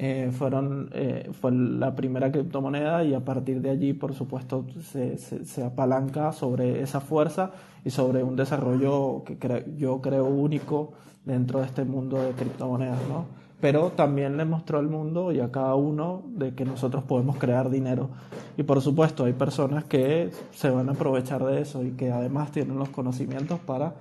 eh, 0.00 0.30
fueron, 0.32 0.90
eh, 0.92 1.28
fue 1.32 1.50
la 1.50 1.96
primera 1.96 2.30
criptomoneda 2.30 3.02
y 3.02 3.14
a 3.14 3.24
partir 3.24 3.60
de 3.60 3.70
allí, 3.70 3.94
por 3.94 4.14
supuesto, 4.14 4.64
se, 4.80 5.18
se, 5.18 5.64
apalanca 5.64 6.30
sobre 6.32 6.82
esa 6.82 7.00
fuerza 7.00 7.50
y 7.84 7.90
sobre 7.90 8.22
un 8.22 8.36
desarrollo 8.36 9.24
que 9.24 9.74
yo 9.76 10.00
creo 10.00 10.26
único 10.26 10.92
dentro 11.24 11.58
de 11.58 11.66
este 11.66 11.84
mundo 11.84 12.22
de 12.22 12.30
criptomonedas, 12.30 13.00
¿no? 13.08 13.26
Pero 13.60 13.90
también 13.90 14.36
le 14.36 14.44
mostró 14.44 14.78
al 14.78 14.88
mundo 14.88 15.32
y 15.32 15.40
a 15.40 15.50
cada 15.50 15.74
uno 15.74 16.22
de 16.28 16.54
que 16.54 16.64
nosotros 16.64 17.02
podemos 17.04 17.38
crear 17.38 17.70
dinero. 17.70 18.10
Y 18.56 18.62
por 18.62 18.80
supuesto, 18.80 19.24
hay 19.24 19.32
personas 19.32 19.84
que 19.84 20.30
se 20.52 20.70
van 20.70 20.88
a 20.88 20.92
aprovechar 20.92 21.44
de 21.44 21.60
eso 21.60 21.82
y 21.84 21.92
que 21.92 22.12
además 22.12 22.52
tienen 22.52 22.78
los 22.78 22.88
conocimientos 22.90 23.58
para 23.58 23.94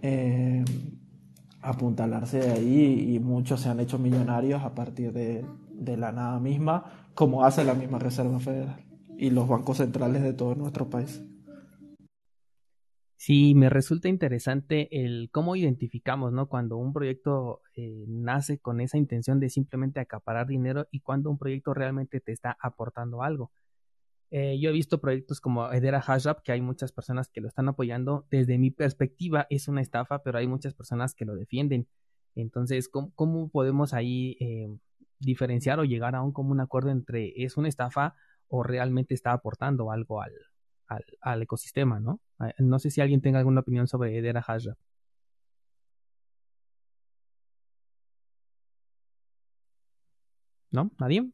eh, 0.00 0.64
apuntalarse 1.60 2.38
de 2.38 2.52
ahí 2.52 3.14
y 3.14 3.18
muchos 3.18 3.60
se 3.60 3.68
han 3.68 3.80
hecho 3.80 3.98
millonarios 3.98 4.62
a 4.62 4.74
partir 4.74 5.12
de, 5.12 5.44
de, 5.70 5.96
la 5.96 6.12
nada 6.12 6.38
misma, 6.38 6.84
como 7.14 7.44
hace 7.44 7.64
la 7.64 7.74
misma 7.74 7.98
Reserva 7.98 8.38
Federal 8.38 8.76
y 9.18 9.30
los 9.30 9.48
bancos 9.48 9.78
centrales 9.78 10.22
de 10.22 10.32
todo 10.32 10.54
nuestro 10.54 10.88
país. 10.88 11.22
Sí, 13.16 13.54
me 13.54 13.70
resulta 13.70 14.08
interesante 14.08 14.88
el 15.04 15.30
cómo 15.30 15.56
identificamos, 15.56 16.32
¿no? 16.32 16.48
Cuando 16.48 16.76
un 16.76 16.92
proyecto 16.92 17.62
eh, 17.74 18.04
nace 18.08 18.58
con 18.58 18.80
esa 18.80 18.98
intención 18.98 19.40
de 19.40 19.48
simplemente 19.50 20.00
acaparar 20.00 20.46
dinero 20.46 20.88
y 20.90 21.00
cuando 21.00 21.30
un 21.30 21.38
proyecto 21.38 21.74
realmente 21.74 22.20
te 22.20 22.32
está 22.32 22.56
aportando 22.60 23.22
algo. 23.22 23.52
Eh, 24.30 24.58
yo 24.60 24.70
he 24.70 24.72
visto 24.72 25.00
proyectos 25.00 25.40
como 25.40 25.72
Edera 25.72 26.00
Hashrap, 26.00 26.42
que 26.42 26.52
hay 26.52 26.60
muchas 26.60 26.92
personas 26.92 27.28
que 27.28 27.40
lo 27.40 27.48
están 27.48 27.68
apoyando. 27.68 28.26
Desde 28.30 28.58
mi 28.58 28.70
perspectiva 28.70 29.46
es 29.48 29.68
una 29.68 29.80
estafa, 29.80 30.22
pero 30.22 30.38
hay 30.38 30.48
muchas 30.48 30.74
personas 30.74 31.14
que 31.14 31.24
lo 31.24 31.36
defienden. 31.36 31.86
Entonces, 32.34 32.88
¿cómo, 32.88 33.48
podemos 33.50 33.94
ahí 33.94 34.36
eh, 34.40 34.68
diferenciar 35.20 35.78
o 35.78 35.84
llegar 35.84 36.16
a 36.16 36.22
un 36.22 36.32
común 36.32 36.60
acuerdo 36.60 36.90
entre 36.90 37.32
es 37.44 37.56
una 37.56 37.68
estafa 37.68 38.16
o 38.48 38.62
realmente 38.64 39.14
está 39.14 39.32
aportando 39.32 39.90
algo 39.92 40.20
al, 40.20 40.32
al, 40.96 41.04
al 41.20 41.42
ecosistema, 41.42 42.00
¿no? 42.00 42.20
Ah, 42.38 42.52
no 42.58 42.78
sé 42.78 42.90
si 42.90 43.00
alguien 43.00 43.20
tenga 43.20 43.38
alguna 43.38 43.60
opinión 43.60 43.86
sobre 43.88 44.16
Edera 44.18 44.42
Hashrap. 44.42 44.78
¿No? 50.70 50.90
¿Nadie? 50.98 51.30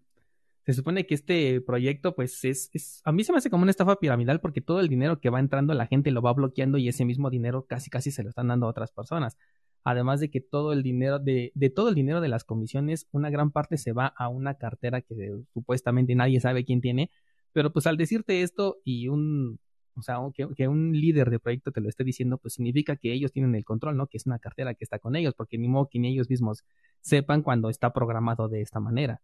se 0.66 0.74
supone 0.74 1.06
que 1.06 1.14
este 1.14 1.60
proyecto, 1.60 2.14
pues 2.14 2.44
es, 2.44 2.70
es, 2.72 3.00
a 3.04 3.12
mí 3.12 3.24
se 3.24 3.32
me 3.32 3.38
hace 3.38 3.50
como 3.50 3.62
una 3.62 3.70
estafa 3.70 3.96
piramidal 3.96 4.40
porque 4.40 4.60
todo 4.60 4.80
el 4.80 4.88
dinero 4.88 5.20
que 5.20 5.30
va 5.30 5.40
entrando 5.40 5.74
la 5.74 5.86
gente 5.86 6.10
lo 6.10 6.22
va 6.22 6.32
bloqueando 6.32 6.78
y 6.78 6.88
ese 6.88 7.04
mismo 7.04 7.30
dinero 7.30 7.66
casi 7.66 7.90
casi 7.90 8.10
se 8.10 8.22
lo 8.22 8.28
están 8.28 8.48
dando 8.48 8.66
a 8.66 8.70
otras 8.70 8.92
personas. 8.92 9.36
Además 9.82 10.20
de 10.20 10.30
que 10.30 10.40
todo 10.40 10.72
el 10.72 10.82
dinero, 10.82 11.18
de, 11.18 11.52
de 11.54 11.70
todo 11.70 11.88
el 11.88 11.94
dinero 11.94 12.20
de 12.20 12.28
las 12.28 12.44
comisiones, 12.44 13.08
una 13.12 13.30
gran 13.30 13.50
parte 13.50 13.78
se 13.78 13.92
va 13.92 14.06
a 14.06 14.28
una 14.28 14.54
cartera 14.54 15.00
que 15.00 15.32
supuestamente 15.54 16.14
nadie 16.14 16.40
sabe 16.40 16.64
quién 16.64 16.80
tiene, 16.82 17.10
pero 17.52 17.72
pues 17.72 17.86
al 17.86 17.96
decirte 17.96 18.42
esto 18.42 18.78
y 18.84 19.08
un, 19.08 19.58
o 19.94 20.02
sea, 20.02 20.18
que, 20.34 20.68
un 20.68 20.92
líder 20.92 21.30
de 21.30 21.38
proyecto 21.38 21.72
te 21.72 21.80
lo 21.80 21.88
esté 21.88 22.04
diciendo, 22.04 22.38
pues 22.38 22.54
significa 22.54 22.96
que 22.96 23.12
ellos 23.12 23.32
tienen 23.32 23.54
el 23.54 23.64
control, 23.64 23.96
¿no? 23.96 24.06
Que 24.06 24.16
es 24.16 24.26
una 24.26 24.38
cartera 24.38 24.74
que 24.74 24.84
está 24.84 24.98
con 24.98 25.16
ellos, 25.16 25.34
porque 25.34 25.58
ni 25.58 25.68
modo 25.68 25.88
que 25.90 25.98
ni 25.98 26.08
ellos 26.08 26.30
mismos 26.30 26.64
sepan 27.00 27.42
cuando 27.42 27.68
está 27.68 27.92
programado 27.92 28.48
de 28.48 28.62
esta 28.62 28.80
manera. 28.80 29.20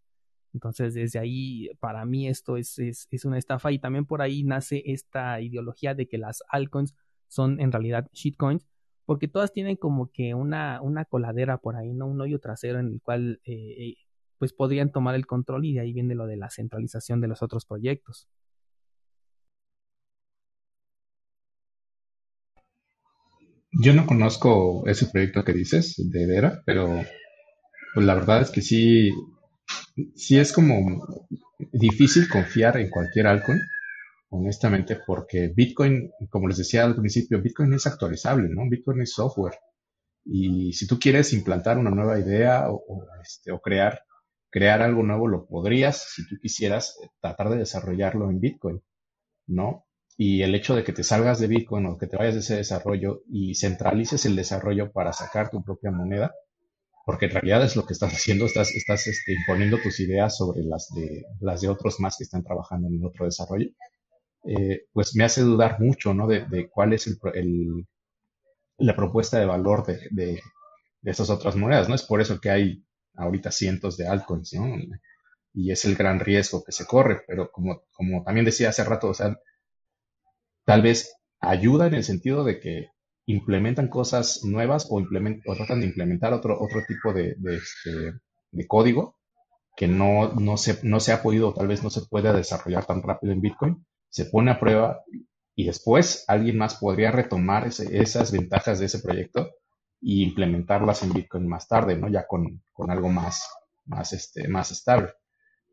Entonces, 0.54 0.94
desde 0.94 1.18
ahí, 1.18 1.70
para 1.80 2.04
mí 2.04 2.28
esto 2.28 2.56
es, 2.56 2.78
es, 2.78 3.08
es, 3.10 3.24
una 3.24 3.38
estafa 3.38 3.72
y 3.72 3.78
también 3.78 4.06
por 4.06 4.22
ahí 4.22 4.42
nace 4.42 4.82
esta 4.86 5.40
ideología 5.40 5.94
de 5.94 6.06
que 6.08 6.18
las 6.18 6.42
altcoins 6.48 6.94
son 7.28 7.60
en 7.60 7.72
realidad 7.72 8.08
shitcoins, 8.12 8.66
porque 9.04 9.28
todas 9.28 9.52
tienen 9.52 9.76
como 9.76 10.10
que 10.10 10.34
una, 10.34 10.80
una 10.82 11.04
coladera 11.04 11.58
por 11.58 11.76
ahí, 11.76 11.92
¿no? 11.92 12.06
Un 12.06 12.20
hoyo 12.20 12.40
trasero 12.40 12.80
en 12.80 12.88
el 12.88 13.00
cual 13.02 13.40
eh, 13.44 13.94
pues 14.38 14.52
podrían 14.52 14.92
tomar 14.92 15.14
el 15.14 15.26
control 15.26 15.64
y 15.64 15.74
de 15.74 15.80
ahí 15.80 15.92
viene 15.92 16.14
lo 16.14 16.26
de 16.26 16.36
la 16.36 16.50
centralización 16.50 17.20
de 17.20 17.28
los 17.28 17.42
otros 17.42 17.64
proyectos. 17.66 18.28
Yo 23.82 23.92
no 23.92 24.06
conozco 24.06 24.84
ese 24.86 25.06
proyecto 25.06 25.44
que 25.44 25.52
dices 25.52 25.94
de 25.98 26.26
Vera, 26.26 26.62
pero 26.64 27.02
pues 27.94 28.06
la 28.06 28.14
verdad 28.14 28.42
es 28.42 28.50
que 28.50 28.62
sí, 28.62 29.10
sí 30.14 30.38
es 30.38 30.52
como 30.52 31.06
difícil 31.72 32.28
confiar 32.28 32.78
en 32.78 32.90
cualquier 32.90 33.26
altcoin, 33.26 33.60
honestamente, 34.30 34.98
porque 35.06 35.52
Bitcoin, 35.54 36.10
como 36.30 36.48
les 36.48 36.58
decía 36.58 36.84
al 36.84 36.96
principio, 36.96 37.42
Bitcoin 37.42 37.74
es 37.74 37.86
actualizable, 37.86 38.48
¿no? 38.48 38.62
Bitcoin 38.68 39.02
es 39.02 39.12
software. 39.12 39.58
Y 40.24 40.72
si 40.72 40.86
tú 40.86 40.98
quieres 40.98 41.32
implantar 41.32 41.78
una 41.78 41.90
nueva 41.90 42.18
idea 42.18 42.68
o, 42.70 43.06
este, 43.22 43.52
o 43.52 43.60
crear, 43.60 44.00
crear 44.50 44.82
algo 44.82 45.02
nuevo, 45.02 45.28
lo 45.28 45.46
podrías, 45.46 46.12
si 46.14 46.26
tú 46.28 46.36
quisieras, 46.40 46.98
tratar 47.20 47.50
de 47.50 47.58
desarrollarlo 47.58 48.30
en 48.30 48.40
Bitcoin, 48.40 48.82
¿no? 49.46 49.86
Y 50.16 50.42
el 50.42 50.54
hecho 50.54 50.74
de 50.74 50.84
que 50.84 50.92
te 50.92 51.04
salgas 51.04 51.38
de 51.40 51.46
Bitcoin 51.46 51.86
o 51.86 51.98
que 51.98 52.06
te 52.06 52.16
vayas 52.16 52.34
de 52.34 52.40
ese 52.40 52.56
desarrollo 52.56 53.22
y 53.28 53.54
centralices 53.54 54.24
el 54.24 54.36
desarrollo 54.36 54.92
para 54.92 55.12
sacar 55.12 55.50
tu 55.50 55.62
propia 55.62 55.90
moneda, 55.90 56.34
porque 57.04 57.26
en 57.26 57.32
realidad 57.32 57.64
es 57.64 57.76
lo 57.76 57.86
que 57.86 57.92
estás 57.92 58.12
haciendo, 58.14 58.46
estás, 58.46 58.74
estás 58.74 59.06
este, 59.06 59.34
imponiendo 59.34 59.78
tus 59.78 60.00
ideas 60.00 60.36
sobre 60.36 60.62
las 60.62 60.88
de, 60.94 61.24
las 61.40 61.60
de 61.60 61.68
otros 61.68 62.00
más 62.00 62.16
que 62.16 62.24
están 62.24 62.42
trabajando 62.44 62.88
en 62.88 63.04
otro 63.04 63.26
desarrollo, 63.26 63.70
eh, 64.46 64.86
pues 64.92 65.16
me 65.16 65.24
hace 65.24 65.42
dudar 65.42 65.80
mucho, 65.80 66.14
¿no? 66.14 66.26
De, 66.28 66.68
cuál 66.70 66.92
es 66.92 67.06
el, 67.06 67.86
la 68.78 68.94
propuesta 68.94 69.38
de 69.38 69.46
valor 69.46 69.84
de, 69.86 70.00
de, 70.10 70.40
esas 71.02 71.30
otras 71.30 71.56
monedas, 71.56 71.88
¿no? 71.88 71.94
Es 71.94 72.02
por 72.02 72.20
eso 72.20 72.40
que 72.40 72.50
hay 72.50 72.84
ahorita 73.16 73.50
cientos 73.50 73.96
de 73.96 74.08
altcoins, 74.08 74.54
¿no? 74.54 74.76
Y 75.54 75.70
es 75.70 75.84
el 75.84 75.96
gran 75.96 76.20
riesgo 76.20 76.62
que 76.64 76.72
se 76.72 76.86
corre, 76.86 77.22
pero 77.26 77.50
como, 77.50 77.82
como 77.92 78.22
también 78.22 78.44
decía 78.44 78.68
hace 78.68 78.84
rato, 78.84 79.08
o 79.08 79.14
sea, 79.14 79.36
tal 80.64 80.82
vez 80.82 81.14
ayuda 81.40 81.86
en 81.86 81.94
el 81.94 82.04
sentido 82.04 82.44
de 82.44 82.60
que 82.60 82.88
implementan 83.26 83.88
cosas 83.88 84.44
nuevas 84.44 84.86
o, 84.90 84.96
o 84.98 85.54
tratan 85.56 85.80
de 85.80 85.86
implementar 85.86 86.32
otro, 86.32 86.56
otro 86.60 86.82
tipo 86.86 87.12
de, 87.12 87.36
este, 87.54 88.12
de, 88.52 88.66
código 88.66 89.16
que 89.76 89.88
no, 89.88 90.32
no, 90.34 90.56
se, 90.56 90.78
no 90.82 91.00
se 91.00 91.12
ha 91.12 91.22
podido, 91.22 91.52
tal 91.52 91.68
vez 91.68 91.82
no 91.82 91.90
se 91.90 92.02
pueda 92.02 92.32
desarrollar 92.32 92.86
tan 92.86 93.02
rápido 93.02 93.32
en 93.32 93.40
Bitcoin, 93.40 93.86
se 94.08 94.26
pone 94.26 94.50
a 94.50 94.60
prueba 94.60 95.02
y 95.54 95.66
después 95.66 96.24
alguien 96.28 96.56
más 96.56 96.76
podría 96.76 97.10
retomar 97.10 97.66
esas 97.66 98.32
ventajas 98.32 98.78
de 98.78 98.86
ese 98.86 99.00
proyecto 99.00 99.50
e 100.02 100.22
implementarlas 100.22 101.02
en 101.02 101.12
Bitcoin 101.12 101.46
más 101.48 101.68
tarde, 101.68 101.96
¿no? 101.96 102.08
Ya 102.08 102.26
con, 102.26 102.62
con 102.72 102.90
algo 102.90 103.08
más, 103.08 103.48
más, 103.86 104.12
este, 104.12 104.48
más 104.48 104.70
estable. 104.70 105.12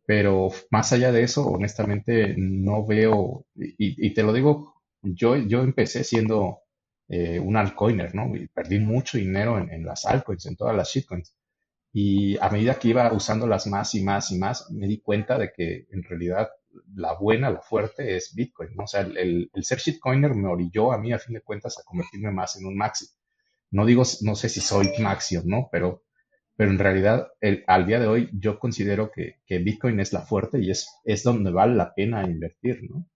Pero 0.05 0.49
más 0.69 0.91
allá 0.93 1.11
de 1.11 1.23
eso, 1.23 1.47
honestamente, 1.47 2.35
no 2.37 2.85
veo, 2.85 3.45
y, 3.55 4.07
y 4.07 4.13
te 4.13 4.23
lo 4.23 4.33
digo 4.33 4.73
yo, 5.03 5.35
yo 5.35 5.61
empecé 5.61 6.03
siendo 6.03 6.59
eh, 7.07 7.39
un 7.39 7.57
altcoiner, 7.57 8.15
¿no? 8.15 8.35
Y 8.35 8.47
perdí 8.47 8.79
mucho 8.79 9.17
dinero 9.17 9.57
en, 9.59 9.85
las 9.85 10.05
altcoins, 10.05 10.45
en 10.45 10.55
todas 10.55 10.75
las 10.75 10.89
shitcoins. 10.89 11.35
Y 11.91 12.37
a 12.39 12.49
medida 12.49 12.79
que 12.79 12.89
iba 12.89 13.11
usándolas 13.13 13.67
más 13.67 13.93
y 13.95 14.03
más 14.03 14.31
y 14.31 14.39
más, 14.39 14.71
me 14.71 14.87
di 14.87 15.01
cuenta 15.01 15.37
de 15.37 15.51
que 15.55 15.85
en 15.91 16.03
realidad 16.03 16.49
la 16.95 17.13
buena, 17.13 17.51
la 17.51 17.61
fuerte 17.61 18.15
es 18.15 18.33
Bitcoin, 18.33 18.75
¿no? 18.75 18.85
O 18.85 18.87
sea, 18.87 19.01
el, 19.01 19.49
el 19.53 19.63
ser 19.63 19.79
shitcoiner 19.79 20.33
me 20.33 20.47
orilló 20.47 20.91
a 20.91 20.97
mí, 20.97 21.13
a 21.13 21.19
fin 21.19 21.35
de 21.35 21.41
cuentas, 21.41 21.77
a 21.77 21.83
convertirme 21.83 22.31
más 22.31 22.55
en 22.57 22.65
un 22.65 22.75
maxi. 22.77 23.05
No 23.73 23.85
digo, 23.85 24.03
no 24.21 24.35
sé 24.35 24.49
si 24.49 24.61
soy 24.61 24.87
maxi 24.99 25.37
o 25.37 25.43
no, 25.45 25.67
pero, 25.71 26.03
pero 26.55 26.71
en 26.71 26.79
realidad 26.79 27.27
el, 27.41 27.63
al 27.67 27.85
día 27.85 27.99
de 27.99 28.07
hoy 28.07 28.29
yo 28.33 28.59
considero 28.59 29.11
que, 29.11 29.41
que 29.45 29.59
Bitcoin 29.59 29.99
es 29.99 30.13
la 30.13 30.21
fuerte 30.21 30.59
y 30.61 30.71
es, 30.71 30.87
es 31.03 31.23
donde 31.23 31.51
vale 31.51 31.75
la 31.75 31.93
pena 31.93 32.23
invertir, 32.23 32.79
¿no? 32.89 33.07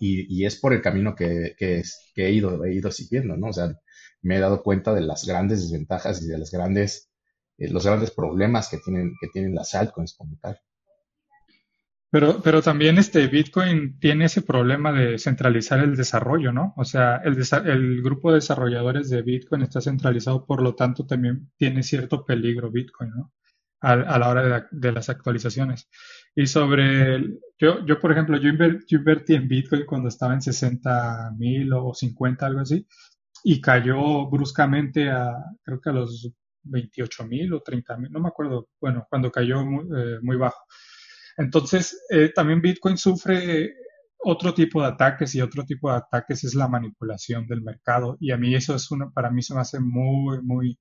y, 0.00 0.44
es 0.44 0.56
por 0.56 0.72
el 0.72 0.82
camino 0.82 1.14
que, 1.14 1.54
he, 1.58 2.30
ido, 2.30 2.64
he 2.64 2.74
ido 2.74 2.90
siguiendo, 2.90 3.36
¿no? 3.36 3.48
O 3.48 3.52
sea, 3.52 3.78
me 4.22 4.36
he 4.36 4.40
dado 4.40 4.62
cuenta 4.62 4.94
de 4.94 5.02
las 5.02 5.24
grandes 5.26 5.62
desventajas 5.62 6.22
y 6.22 6.26
de 6.26 6.38
las 6.38 6.50
grandes, 6.50 7.10
eh, 7.58 7.68
los 7.70 7.84
grandes 7.86 8.10
problemas 8.10 8.68
que 8.68 8.78
tienen, 8.78 9.14
que 9.20 9.28
tienen 9.28 9.54
las 9.54 9.74
altcoins 9.74 10.14
como 10.16 10.36
tal. 10.40 10.60
Pero, 12.10 12.40
pero 12.42 12.62
también 12.62 12.98
este 12.98 13.26
Bitcoin 13.26 13.98
tiene 13.98 14.26
ese 14.26 14.42
problema 14.42 14.92
de 14.92 15.18
centralizar 15.18 15.80
el 15.80 15.96
desarrollo, 15.96 16.52
¿no? 16.52 16.72
O 16.76 16.84
sea, 16.84 17.16
el, 17.24 17.36
el 17.66 18.02
grupo 18.02 18.30
de 18.30 18.36
desarrolladores 18.36 19.10
de 19.10 19.22
Bitcoin 19.22 19.62
está 19.62 19.80
centralizado, 19.80 20.46
por 20.46 20.62
lo 20.62 20.74
tanto 20.74 21.06
también 21.06 21.50
tiene 21.56 21.82
cierto 21.82 22.24
peligro 22.24 22.70
Bitcoin, 22.70 23.10
¿no? 23.10 23.32
a, 23.80 24.18
la 24.18 24.28
hora 24.28 24.68
de, 24.70 24.92
las 24.92 25.08
actualizaciones. 25.08 25.88
Y 26.34 26.46
sobre, 26.46 27.20
yo, 27.58 27.84
yo 27.86 27.98
por 28.00 28.12
ejemplo, 28.12 28.36
yo, 28.38 28.48
invertí 28.48 29.34
en 29.34 29.48
Bitcoin 29.48 29.86
cuando 29.86 30.08
estaba 30.08 30.34
en 30.34 30.42
60 30.42 31.32
mil 31.38 31.72
o 31.72 31.94
50, 31.94 32.46
algo 32.46 32.60
así, 32.60 32.86
y 33.44 33.60
cayó 33.60 34.28
bruscamente 34.28 35.10
a, 35.10 35.32
creo 35.62 35.80
que 35.80 35.90
a 35.90 35.92
los 35.92 36.30
28 36.64 37.24
mil 37.26 37.52
o 37.54 37.60
30 37.60 37.96
mil, 37.98 38.10
no 38.12 38.20
me 38.20 38.28
acuerdo, 38.28 38.68
bueno, 38.80 39.06
cuando 39.08 39.30
cayó 39.30 39.64
muy, 39.64 39.84
eh, 39.96 40.18
muy 40.22 40.36
bajo. 40.36 40.64
Entonces, 41.36 42.04
eh, 42.10 42.32
también 42.34 42.62
Bitcoin 42.62 42.96
sufre 42.96 43.74
otro 44.18 44.54
tipo 44.54 44.80
de 44.82 44.88
ataques 44.88 45.34
y 45.34 45.40
otro 45.40 45.64
tipo 45.64 45.90
de 45.90 45.98
ataques 45.98 46.44
es 46.44 46.54
la 46.54 46.68
manipulación 46.68 47.46
del 47.46 47.62
mercado. 47.62 48.16
Y 48.20 48.32
a 48.32 48.36
mí 48.36 48.54
eso 48.54 48.74
es 48.74 48.90
uno, 48.90 49.12
para 49.14 49.30
mí 49.30 49.42
se 49.42 49.54
me 49.54 49.60
hace 49.60 49.80
muy, 49.80 50.42
muy, 50.42 50.78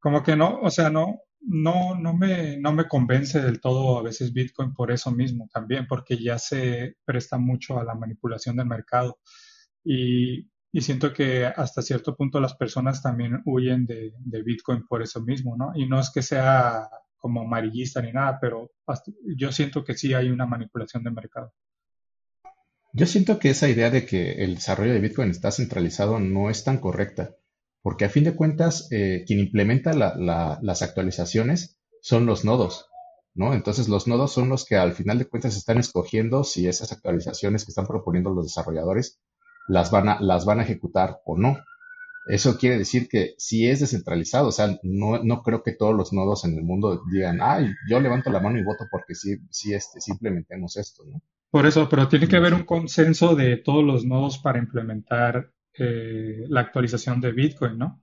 como 0.00 0.22
que 0.22 0.36
no, 0.36 0.60
o 0.60 0.70
sea, 0.70 0.90
no, 0.90 1.20
no, 1.40 1.94
no, 1.94 2.14
me, 2.14 2.58
no 2.58 2.72
me 2.72 2.88
convence 2.88 3.40
del 3.40 3.60
todo 3.60 3.98
a 3.98 4.02
veces 4.02 4.32
Bitcoin 4.32 4.74
por 4.74 4.90
eso 4.90 5.10
mismo 5.12 5.48
también, 5.52 5.86
porque 5.86 6.18
ya 6.18 6.38
se 6.38 6.96
presta 7.04 7.38
mucho 7.38 7.78
a 7.78 7.84
la 7.84 7.94
manipulación 7.94 8.56
del 8.56 8.66
mercado. 8.66 9.18
Y, 9.84 10.48
siento 10.80 11.12
que 11.14 11.46
hasta 11.46 11.80
cierto 11.80 12.14
punto 12.14 12.38
las 12.38 12.54
personas 12.54 13.02
también 13.02 13.40
huyen 13.46 13.86
de, 13.86 14.12
Bitcoin 14.44 14.86
por 14.86 15.02
eso 15.02 15.22
mismo, 15.22 15.56
¿no? 15.56 15.72
Y 15.74 15.86
no 15.88 15.98
es 16.00 16.10
que 16.10 16.20
sea 16.22 16.86
como 17.26 17.40
amarillista 17.40 18.00
ni 18.00 18.12
nada, 18.12 18.38
pero 18.40 18.70
yo 19.36 19.50
siento 19.50 19.82
que 19.82 19.94
sí 19.94 20.14
hay 20.14 20.30
una 20.30 20.46
manipulación 20.46 21.02
del 21.02 21.12
mercado. 21.12 21.52
Yo 22.92 23.04
siento 23.06 23.40
que 23.40 23.50
esa 23.50 23.68
idea 23.68 23.90
de 23.90 24.06
que 24.06 24.44
el 24.44 24.54
desarrollo 24.54 24.92
de 24.92 25.00
Bitcoin 25.00 25.30
está 25.30 25.50
centralizado 25.50 26.20
no 26.20 26.50
es 26.50 26.62
tan 26.62 26.78
correcta 26.78 27.34
porque 27.86 28.04
a 28.04 28.08
fin 28.08 28.24
de 28.24 28.34
cuentas 28.34 28.88
eh, 28.90 29.22
quien 29.28 29.38
implementa 29.38 29.92
las 29.92 30.82
actualizaciones 30.82 31.78
son 32.00 32.26
los 32.26 32.44
nodos, 32.44 32.88
¿no? 33.32 33.54
Entonces 33.54 33.88
los 33.88 34.08
nodos 34.08 34.32
son 34.32 34.48
los 34.48 34.64
que 34.64 34.74
al 34.74 34.92
final 34.92 35.20
de 35.20 35.26
cuentas 35.26 35.56
están 35.56 35.78
escogiendo 35.78 36.42
si 36.42 36.66
esas 36.66 36.90
actualizaciones 36.90 37.64
que 37.64 37.70
están 37.70 37.86
proponiendo 37.86 38.30
los 38.34 38.46
desarrolladores 38.46 39.20
las 39.68 39.92
van 39.92 40.08
a, 40.08 40.20
las 40.20 40.44
van 40.44 40.58
a 40.58 40.64
ejecutar 40.64 41.20
o 41.24 41.38
no. 41.38 41.58
Eso 42.26 42.58
quiere 42.58 42.76
decir 42.76 43.08
que 43.08 43.34
si 43.38 43.68
es 43.68 43.80
descentralizado, 43.80 44.48
o 44.48 44.52
sea, 44.52 44.78
no, 44.82 45.22
no 45.22 45.42
creo 45.42 45.62
que 45.62 45.72
todos 45.72 45.94
los 45.94 46.12
nodos 46.12 46.44
en 46.44 46.54
el 46.54 46.64
mundo 46.64 47.02
digan, 47.12 47.38
ay, 47.40 47.72
yo 47.88 48.00
levanto 48.00 48.30
la 48.30 48.40
mano 48.40 48.58
y 48.58 48.64
voto 48.64 48.84
porque 48.90 49.14
sí, 49.14 49.36
sí, 49.50 49.72
este, 49.72 50.00
sí 50.00 50.10
implementemos 50.10 50.76
esto, 50.76 51.04
¿no? 51.04 51.22
Por 51.50 51.66
eso, 51.66 51.88
pero 51.88 52.08
tiene 52.08 52.26
que 52.26 52.36
haber 52.36 52.52
un 52.52 52.64
consenso 52.64 53.36
de 53.36 53.56
todos 53.56 53.84
los 53.84 54.04
nodos 54.04 54.38
para 54.38 54.58
implementar 54.58 55.52
eh, 55.78 56.44
la 56.48 56.60
actualización 56.62 57.20
de 57.20 57.32
Bitcoin, 57.32 57.78
¿no? 57.78 58.02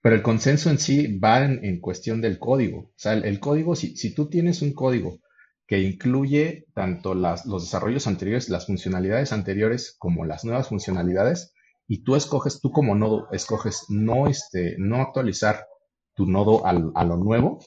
Pero 0.00 0.14
el 0.14 0.22
consenso 0.22 0.70
en 0.70 0.78
sí 0.78 1.18
va 1.18 1.44
en, 1.44 1.80
cuestión 1.80 2.20
del 2.20 2.38
código. 2.38 2.78
O 2.78 2.92
sea, 2.94 3.14
el, 3.14 3.40
código, 3.40 3.74
si, 3.74 3.96
si, 3.96 4.14
tú 4.14 4.28
tienes 4.28 4.62
un 4.62 4.72
código 4.72 5.18
que 5.66 5.80
incluye 5.80 6.66
tanto 6.72 7.14
las, 7.14 7.44
los 7.46 7.64
desarrollos 7.64 8.06
anteriores, 8.06 8.48
las 8.48 8.66
funcionalidades 8.66 9.32
anteriores, 9.32 9.96
como 9.98 10.24
las 10.24 10.44
nuevas 10.44 10.68
funcionalidades, 10.68 11.52
y 11.88 12.04
tú 12.04 12.14
escoges, 12.14 12.60
tú 12.60 12.70
como 12.70 12.94
nodo, 12.94 13.28
escoges 13.32 13.86
no, 13.88 14.28
este, 14.28 14.76
no 14.78 15.02
actualizar 15.02 15.66
tu 16.14 16.26
nodo 16.26 16.64
al, 16.64 16.92
a 16.94 17.04
lo 17.04 17.16
nuevo, 17.16 17.58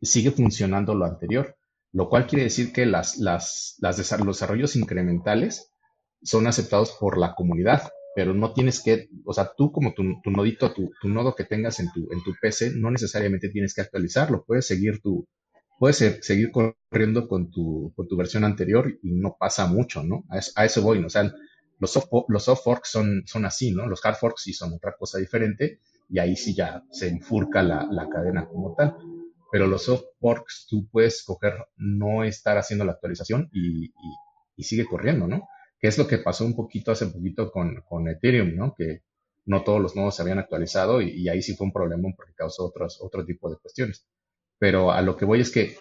sigue 0.00 0.30
funcionando 0.30 0.94
lo 0.94 1.06
anterior. 1.06 1.56
Lo 1.90 2.08
cual 2.08 2.26
quiere 2.26 2.44
decir 2.44 2.72
que 2.72 2.84
las, 2.84 3.16
las, 3.16 3.76
las 3.80 3.98
los 4.20 4.36
desarrollos 4.36 4.76
incrementales 4.76 5.72
son 6.22 6.46
aceptados 6.46 6.92
por 7.00 7.16
la 7.18 7.34
comunidad 7.34 7.90
pero 8.18 8.34
no 8.34 8.52
tienes 8.52 8.82
que, 8.82 9.08
o 9.24 9.32
sea, 9.32 9.52
tú 9.56 9.70
como 9.70 9.94
tu, 9.94 10.02
nodito, 10.02 10.72
tu, 10.72 10.90
nodo 11.08 11.36
que 11.36 11.44
tengas 11.44 11.78
en 11.78 11.92
tu, 11.92 12.08
en 12.10 12.20
tu 12.24 12.34
PC, 12.42 12.72
no 12.74 12.90
necesariamente 12.90 13.48
tienes 13.48 13.74
que 13.74 13.80
actualizarlo, 13.80 14.42
puedes 14.44 14.66
seguir 14.66 15.00
tu, 15.00 15.28
puedes 15.78 15.98
seguir 16.22 16.50
corriendo 16.50 17.28
con 17.28 17.52
tu, 17.52 17.92
con 17.94 18.08
tu 18.08 18.16
versión 18.16 18.42
anterior 18.42 18.92
y 19.04 19.12
no 19.12 19.36
pasa 19.38 19.68
mucho, 19.68 20.02
¿no? 20.02 20.24
A 20.56 20.64
eso, 20.64 20.82
voy, 20.82 20.98
¿no? 20.98 21.06
O 21.06 21.10
sea, 21.10 21.32
los 21.78 21.92
soft, 21.92 22.08
los 22.28 22.44
forks 22.62 22.90
son, 22.90 23.22
son 23.26 23.44
así, 23.44 23.72
¿no? 23.72 23.86
Los 23.86 24.04
hard 24.04 24.16
forks 24.16 24.42
sí 24.42 24.52
son 24.52 24.72
otra 24.72 24.96
cosa 24.98 25.18
diferente 25.18 25.80
y 26.08 26.18
ahí 26.18 26.36
sí 26.36 26.54
ya 26.54 26.84
se 26.90 27.08
enfurca 27.08 27.62
la, 27.62 27.86
la 27.90 28.08
cadena 28.08 28.48
como 28.48 28.74
tal. 28.74 28.96
Pero 29.50 29.66
los 29.66 29.84
soft 29.84 30.04
forks 30.20 30.66
tú 30.68 30.88
puedes 30.90 31.22
coger 31.24 31.54
no 31.76 32.24
estar 32.24 32.58
haciendo 32.58 32.84
la 32.84 32.92
actualización 32.92 33.48
y, 33.52 33.92
y 34.56 34.62
sigue 34.64 34.84
corriendo, 34.84 35.26
¿no? 35.26 35.48
que 35.80 35.88
es 35.88 35.98
lo 35.98 36.06
que 36.06 36.18
pasó 36.18 36.44
un 36.44 36.56
poquito 36.56 36.92
hace 36.92 37.06
poquito 37.06 37.50
con, 37.50 37.82
con 37.88 38.08
Ethereum, 38.08 38.54
¿no? 38.54 38.74
Que 38.76 39.02
no 39.46 39.62
todos 39.62 39.80
los 39.80 39.96
nodos 39.96 40.16
se 40.16 40.22
habían 40.22 40.38
actualizado 40.38 41.00
y, 41.00 41.28
ahí 41.28 41.40
sí 41.40 41.54
fue 41.54 41.66
un 41.66 41.72
problema 41.72 42.08
porque 42.16 42.34
causó 42.34 42.66
otros, 42.66 42.98
otro 43.00 43.24
tipo 43.24 43.48
de 43.48 43.56
cuestiones. 43.56 44.06
Pero 44.58 44.92
a 44.92 45.00
lo 45.02 45.16
que 45.16 45.24
voy 45.24 45.40
es 45.40 45.50
que 45.50 45.76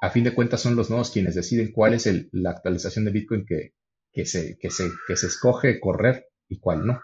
a 0.00 0.10
fin 0.10 0.24
de 0.24 0.34
cuentas 0.34 0.62
son 0.62 0.74
los 0.74 0.90
nodos 0.90 1.10
quienes 1.10 1.34
deciden 1.34 1.72
cuál 1.72 1.94
es 1.94 2.08
la 2.32 2.50
actualización 2.50 3.04
de 3.04 3.10
Bitcoin 3.10 3.44
que, 3.46 3.74
que, 4.12 4.26
se, 4.26 4.58
que, 4.58 4.70
se, 4.70 4.90
que 5.06 5.16
se 5.16 5.26
escoge 5.28 5.80
correr 5.80 6.26
y 6.48 6.58
cuál 6.58 6.86
no. 6.86 7.00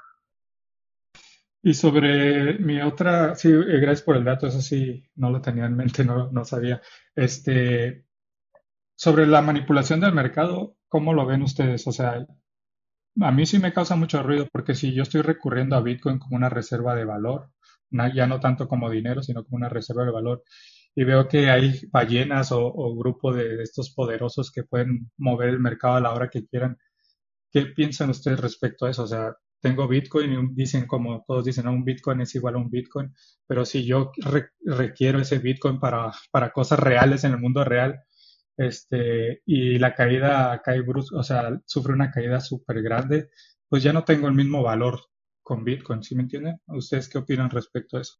Y 1.63 1.75
sobre 1.75 2.59
mi 2.59 2.81
otra, 2.81 3.35
sí, 3.35 3.49
eh, 3.49 3.81
gracias 3.81 4.03
por 4.03 4.17
el 4.17 4.25
dato, 4.25 4.47
eso 4.47 4.61
sí, 4.61 5.11
no 5.17 5.31
lo 5.31 5.41
tenía 5.41 5.67
en 5.67 5.77
mente, 5.77 6.05
no, 6.05 6.31
no 6.31 6.45
sabía. 6.45 6.81
Este, 7.15 8.05
sobre 8.95 9.27
la 9.27 9.43
manipulación 9.43 10.01
del 10.01 10.13
mercado, 10.13 10.77
¿cómo 10.89 11.13
lo 11.13 11.27
ven 11.27 11.43
ustedes? 11.43 11.87
O 11.89 11.93
sea, 11.93 12.25
a 13.21 13.33
mí 13.33 13.47
sí 13.47 13.59
me 13.59 13.73
causa 13.73 13.97
mucho 13.97 14.23
ruido 14.23 14.47
porque 14.53 14.75
si 14.75 14.95
yo 14.95 15.03
estoy 15.03 15.23
recurriendo 15.23 15.75
a 15.75 15.81
Bitcoin 15.81 16.19
como 16.19 16.37
una 16.37 16.49
reserva 16.49 16.95
de 16.95 17.05
valor, 17.05 17.51
ya 18.15 18.27
no 18.27 18.41
tanto 18.41 18.69
como 18.69 18.91
dinero, 18.91 19.23
sino 19.23 19.45
como 19.45 19.57
una 19.57 19.69
reserva 19.69 20.05
de 20.05 20.13
valor, 20.13 20.45
y 20.95 21.05
veo 21.05 21.29
que 21.29 21.51
hay 21.51 21.81
ballenas 21.91 22.53
o, 22.53 22.65
o 22.67 22.97
grupo 22.97 23.33
de, 23.33 23.63
estos 23.63 23.93
poderosos 23.93 24.51
que 24.51 24.65
pueden 24.65 25.11
mover 25.19 25.51
el 25.51 25.61
mercado 25.61 25.97
a 25.97 26.01
la 26.01 26.13
hora 26.13 26.31
que 26.31 26.47
quieran, 26.47 26.79
¿qué 27.57 27.65
piensan 27.65 28.11
ustedes 28.11 28.39
respecto 28.39 28.85
a 28.85 28.91
eso? 28.91 29.05
O 29.05 29.07
sea, 29.07 29.35
tengo 29.63 29.89
Bitcoin 29.89 30.31
y 30.31 30.55
dicen 30.55 30.87
como 30.87 31.25
todos 31.27 31.47
dicen, 31.47 31.67
un 31.69 31.85
Bitcoin 31.85 32.21
es 32.21 32.35
igual 32.35 32.57
a 32.57 32.59
un 32.59 32.69
Bitcoin, 32.69 33.15
pero 33.47 33.65
si 33.65 33.87
yo 33.87 34.13
requiero 34.63 35.19
ese 35.21 35.39
Bitcoin 35.39 35.81
para, 35.81 36.13
para 36.31 36.53
cosas 36.53 36.79
reales 36.81 37.25
en 37.25 37.33
el 37.33 37.41
mundo 37.41 37.65
real, 37.65 37.99
este, 38.59 39.41
y 39.47 39.79
la 39.79 39.95
caída 39.95 40.61
cae 40.63 40.83
brusca, 40.83 41.17
o 41.17 41.23
sea, 41.23 41.59
sufre 41.65 41.95
una 41.95 42.11
caída 42.11 42.41
súper 42.41 42.83
grande, 42.83 43.31
pues 43.71 43.83
ya 43.83 43.95
no 43.95 44.05
tengo 44.05 44.29
el 44.29 44.35
mismo 44.35 44.63
valor 44.63 45.01
con 45.43 45.65
Bitcoin, 45.65 46.03
¿sí 46.03 46.15
me 46.15 46.25
entienden? 46.25 46.61
¿Ustedes 46.67 47.09
qué 47.09 47.17
opinan 47.19 47.49
respecto 47.49 47.97
a 47.97 48.03
eso? 48.03 48.17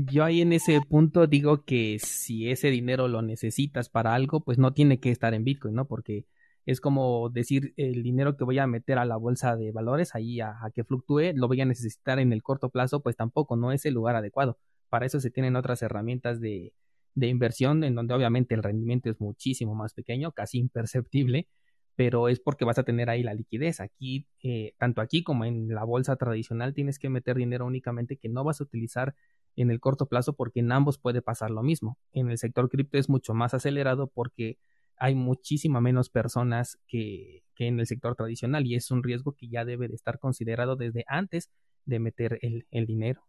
Yo 0.00 0.22
ahí 0.22 0.42
en 0.42 0.52
ese 0.52 0.80
punto 0.88 1.26
digo 1.26 1.64
que 1.64 1.98
si 1.98 2.50
ese 2.50 2.70
dinero 2.70 3.08
lo 3.08 3.20
necesitas 3.20 3.88
para 3.88 4.14
algo, 4.14 4.44
pues 4.44 4.56
no 4.56 4.72
tiene 4.72 5.00
que 5.00 5.10
estar 5.10 5.34
en 5.34 5.42
Bitcoin, 5.42 5.74
¿no? 5.74 5.88
Porque 5.88 6.24
es 6.66 6.80
como 6.80 7.30
decir 7.30 7.74
el 7.76 8.04
dinero 8.04 8.36
que 8.36 8.44
voy 8.44 8.60
a 8.60 8.68
meter 8.68 8.98
a 8.98 9.04
la 9.04 9.16
bolsa 9.16 9.56
de 9.56 9.72
valores 9.72 10.14
ahí 10.14 10.40
a, 10.40 10.54
que 10.72 10.84
fluctúe, 10.84 11.32
lo 11.34 11.48
voy 11.48 11.62
a 11.62 11.64
necesitar 11.64 12.20
en 12.20 12.32
el 12.32 12.44
corto 12.44 12.70
plazo, 12.70 13.02
pues 13.02 13.16
tampoco, 13.16 13.56
no 13.56 13.72
es 13.72 13.86
el 13.86 13.94
lugar 13.94 14.14
adecuado. 14.14 14.58
Para 14.88 15.04
eso 15.04 15.18
se 15.18 15.30
tienen 15.30 15.56
otras 15.56 15.82
herramientas 15.82 16.40
de, 16.40 16.74
de 17.16 17.26
inversión 17.26 17.82
en 17.82 17.96
donde 17.96 18.14
obviamente 18.14 18.54
el 18.54 18.62
rendimiento 18.62 19.10
es 19.10 19.20
muchísimo 19.20 19.74
más 19.74 19.94
pequeño, 19.94 20.30
casi 20.30 20.58
imperceptible, 20.58 21.48
pero 21.96 22.28
es 22.28 22.38
porque 22.38 22.64
vas 22.64 22.78
a 22.78 22.84
tener 22.84 23.10
ahí 23.10 23.24
la 23.24 23.34
liquidez. 23.34 23.80
Aquí, 23.80 24.28
eh, 24.44 24.74
tanto 24.78 25.00
aquí 25.00 25.24
como 25.24 25.44
en 25.44 25.68
la 25.74 25.82
bolsa 25.82 26.14
tradicional, 26.14 26.72
tienes 26.72 27.00
que 27.00 27.08
meter 27.08 27.36
dinero 27.36 27.66
únicamente 27.66 28.16
que 28.16 28.28
no 28.28 28.44
vas 28.44 28.60
a 28.60 28.64
utilizar 28.64 29.16
en 29.62 29.70
el 29.70 29.80
corto 29.80 30.06
plazo 30.06 30.34
porque 30.34 30.60
en 30.60 30.72
ambos 30.72 30.98
puede 30.98 31.20
pasar 31.20 31.50
lo 31.50 31.62
mismo. 31.62 31.98
En 32.12 32.30
el 32.30 32.38
sector 32.38 32.68
cripto 32.68 32.96
es 32.96 33.08
mucho 33.08 33.34
más 33.34 33.54
acelerado 33.54 34.06
porque 34.06 34.58
hay 34.96 35.14
muchísima 35.14 35.80
menos 35.80 36.10
personas 36.10 36.78
que, 36.86 37.42
que 37.54 37.66
en 37.66 37.80
el 37.80 37.86
sector 37.86 38.14
tradicional 38.14 38.66
y 38.66 38.76
es 38.76 38.90
un 38.90 39.02
riesgo 39.02 39.32
que 39.32 39.48
ya 39.48 39.64
debe 39.64 39.88
de 39.88 39.94
estar 39.94 40.18
considerado 40.18 40.76
desde 40.76 41.04
antes 41.08 41.50
de 41.84 41.98
meter 41.98 42.38
el, 42.42 42.66
el 42.70 42.86
dinero. 42.86 43.24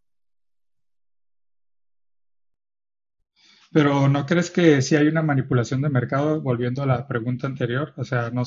Pero 3.72 4.08
¿no 4.08 4.26
crees 4.26 4.50
que 4.50 4.82
si 4.82 4.96
hay 4.96 5.06
una 5.06 5.22
manipulación 5.22 5.80
de 5.80 5.90
mercado, 5.90 6.40
volviendo 6.40 6.82
a 6.82 6.86
la 6.86 7.06
pregunta 7.06 7.46
anterior? 7.46 7.92
O 7.96 8.04
sea, 8.04 8.30
¿no, 8.30 8.42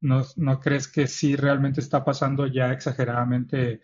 no, 0.00 0.22
no 0.36 0.60
crees 0.60 0.88
que 0.88 1.06
sí 1.06 1.36
realmente 1.36 1.80
está 1.80 2.04
pasando 2.04 2.46
ya 2.46 2.72
exageradamente 2.72 3.80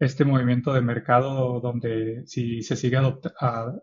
este 0.00 0.24
movimiento 0.24 0.72
de 0.72 0.80
mercado 0.80 1.60
donde 1.60 2.22
si 2.26 2.62
se 2.62 2.76
sigue 2.76 2.98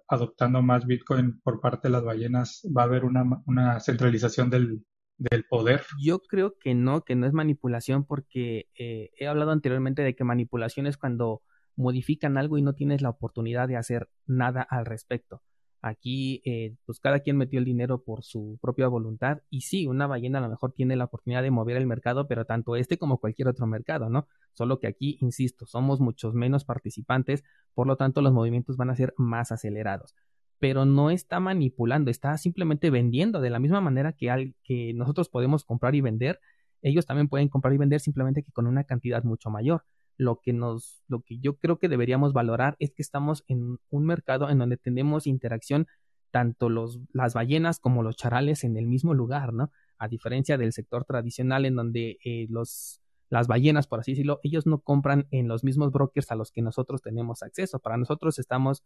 adoptando 0.08 0.62
más 0.62 0.86
Bitcoin 0.86 1.42
por 1.42 1.60
parte 1.60 1.88
de 1.88 1.92
las 1.92 2.04
ballenas, 2.04 2.62
va 2.76 2.84
a 2.84 2.86
haber 2.86 3.04
una, 3.04 3.24
una 3.46 3.80
centralización 3.80 4.50
del, 4.50 4.86
del, 5.18 5.44
poder? 5.46 5.82
Yo 6.02 6.20
creo 6.20 6.56
que 6.60 6.74
no, 6.74 7.02
que 7.02 7.16
no 7.16 7.28
es 7.28 7.34
manipulación 7.34 8.06
porque 8.06 8.70
eh, 8.78 9.10
he 9.18 9.28
hablado 9.28 9.52
anteriormente 9.52 10.04
de 10.04 10.16
que 10.16 10.24
manipulación 10.24 10.88
es 10.88 10.98
cuando 10.98 11.42
modifican 11.76 12.38
algo 12.38 12.58
y 12.58 12.62
no 12.62 12.74
tienes 12.74 13.02
la 13.02 13.10
oportunidad 13.10 13.68
de 13.68 13.76
hacer 13.76 14.10
nada 14.26 14.62
al 14.62 14.86
respecto. 14.86 15.42
Aquí, 15.88 16.42
eh, 16.46 16.74
pues 16.88 17.00
cada 17.00 17.20
quien 17.20 17.38
metió 17.38 17.60
el 17.60 17.66
dinero 17.66 18.02
por 18.02 18.24
su 18.24 18.58
propia 18.60 18.88
voluntad. 18.88 19.44
Y 19.52 19.62
sí, 19.62 19.86
una 19.86 20.08
ballena 20.08 20.40
a 20.40 20.42
lo 20.42 20.50
mejor 20.50 20.72
tiene 20.72 20.96
la 20.96 21.04
oportunidad 21.04 21.44
de 21.44 21.52
mover 21.52 21.78
el 21.78 21.86
mercado, 21.86 22.28
pero 22.28 22.44
tanto 22.46 22.76
este 22.76 22.98
como 22.98 23.20
cualquier 23.20 23.50
otro 23.50 23.68
mercado, 23.68 24.10
¿no? 24.10 24.28
Solo 24.54 24.80
que 24.80 24.88
aquí, 24.88 25.20
insisto, 25.22 25.68
somos 25.68 26.00
muchos 26.00 26.34
menos 26.34 26.66
participantes, 26.66 27.44
por 27.76 27.86
lo 27.86 27.98
tanto 27.98 28.24
los 28.24 28.34
movimientos 28.34 28.78
van 28.78 28.90
a 28.90 28.96
ser 28.96 29.14
más 29.18 29.52
acelerados. 29.52 30.16
Pero 30.58 30.86
no 30.86 31.12
está 31.12 31.40
manipulando, 31.40 32.10
está 32.10 32.36
simplemente 32.40 32.90
vendiendo 32.90 33.40
de 33.40 33.52
la 33.52 33.60
misma 33.60 33.80
manera 33.80 34.14
que, 34.14 34.32
al, 34.32 34.56
que 34.64 34.92
nosotros 34.96 35.30
podemos 35.30 35.66
comprar 35.66 35.94
y 35.94 36.02
vender. 36.02 36.40
Ellos 36.82 37.06
también 37.06 37.28
pueden 37.28 37.48
comprar 37.48 37.76
y 37.76 37.78
vender 37.78 38.00
simplemente 38.00 38.42
que 38.42 38.52
con 38.52 38.66
una 38.66 38.86
cantidad 38.86 39.24
mucho 39.24 39.52
mayor 39.52 39.84
lo 40.18 40.40
que 40.40 40.54
nos, 40.54 41.04
lo 41.08 41.22
que 41.22 41.40
yo 41.40 41.58
creo 41.58 41.78
que 41.78 41.90
deberíamos 41.90 42.34
valorar 42.34 42.76
es 42.80 42.92
que 42.94 43.02
estamos 43.02 43.44
en 43.48 43.80
un 43.90 44.06
mercado 44.06 44.50
en 44.50 44.60
donde 44.60 44.78
tenemos 44.78 45.28
interacción 45.28 45.88
tanto 46.32 46.70
los, 46.70 47.00
las 47.14 47.34
ballenas 47.34 47.80
como 47.80 48.04
los 48.04 48.18
charales 48.18 48.64
en 48.64 48.78
el 48.78 48.88
mismo 48.88 49.14
lugar, 49.14 49.54
¿no? 49.54 49.72
A 49.98 50.08
diferencia 50.08 50.58
del 50.58 50.74
sector 50.74 51.06
tradicional 51.06 51.66
en 51.66 51.76
donde 51.76 52.18
eh, 52.26 52.48
los, 52.50 53.00
las 53.30 53.48
ballenas, 53.48 53.88
por 53.88 54.02
así 54.02 54.12
decirlo, 54.12 54.40
ellos 54.44 54.66
no 54.66 54.80
compran 54.80 55.28
en 55.32 55.48
los 55.48 55.64
mismos 55.64 55.92
brokers 55.92 56.32
a 56.32 56.36
los 56.36 56.52
que 56.52 56.62
nosotros 56.62 57.02
tenemos 57.02 57.42
acceso. 57.42 57.80
Para 57.80 57.98
nosotros 57.98 58.38
estamos 58.40 58.84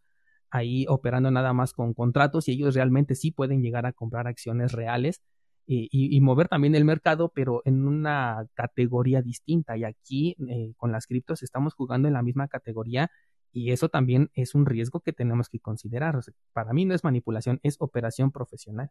ahí 0.50 0.86
operando 0.88 1.30
nada 1.30 1.52
más 1.52 1.72
con 1.72 1.94
contratos 1.94 2.48
y 2.48 2.52
ellos 2.52 2.74
realmente 2.74 3.14
sí 3.14 3.30
pueden 3.30 3.62
llegar 3.62 3.86
a 3.86 3.92
comprar 3.92 4.26
acciones 4.26 4.72
reales 4.72 5.20
y, 5.72 6.20
mover 6.20 6.48
también 6.48 6.74
el 6.74 6.84
mercado, 6.84 7.30
pero 7.32 7.62
en 7.64 7.86
una 7.86 8.46
categoría 8.54 9.22
distinta. 9.22 9.76
Y 9.76 9.84
aquí 9.84 10.36
eh, 10.48 10.72
con 10.76 10.90
las 10.90 11.06
criptos 11.06 11.42
estamos 11.44 11.74
jugando 11.74 12.08
en 12.08 12.14
la 12.14 12.22
misma 12.22 12.48
categoría 12.48 13.10
y 13.52 13.70
eso 13.70 13.88
también 13.88 14.30
es 14.34 14.54
un 14.54 14.66
riesgo 14.66 15.00
que 15.00 15.12
tenemos 15.12 15.48
que 15.48 15.60
considerar. 15.60 16.18
para 16.52 16.72
mí 16.72 16.84
no 16.84 16.94
es 16.94 17.04
manipulación, 17.04 17.60
es 17.62 17.76
operación 17.78 18.32
profesional. 18.32 18.90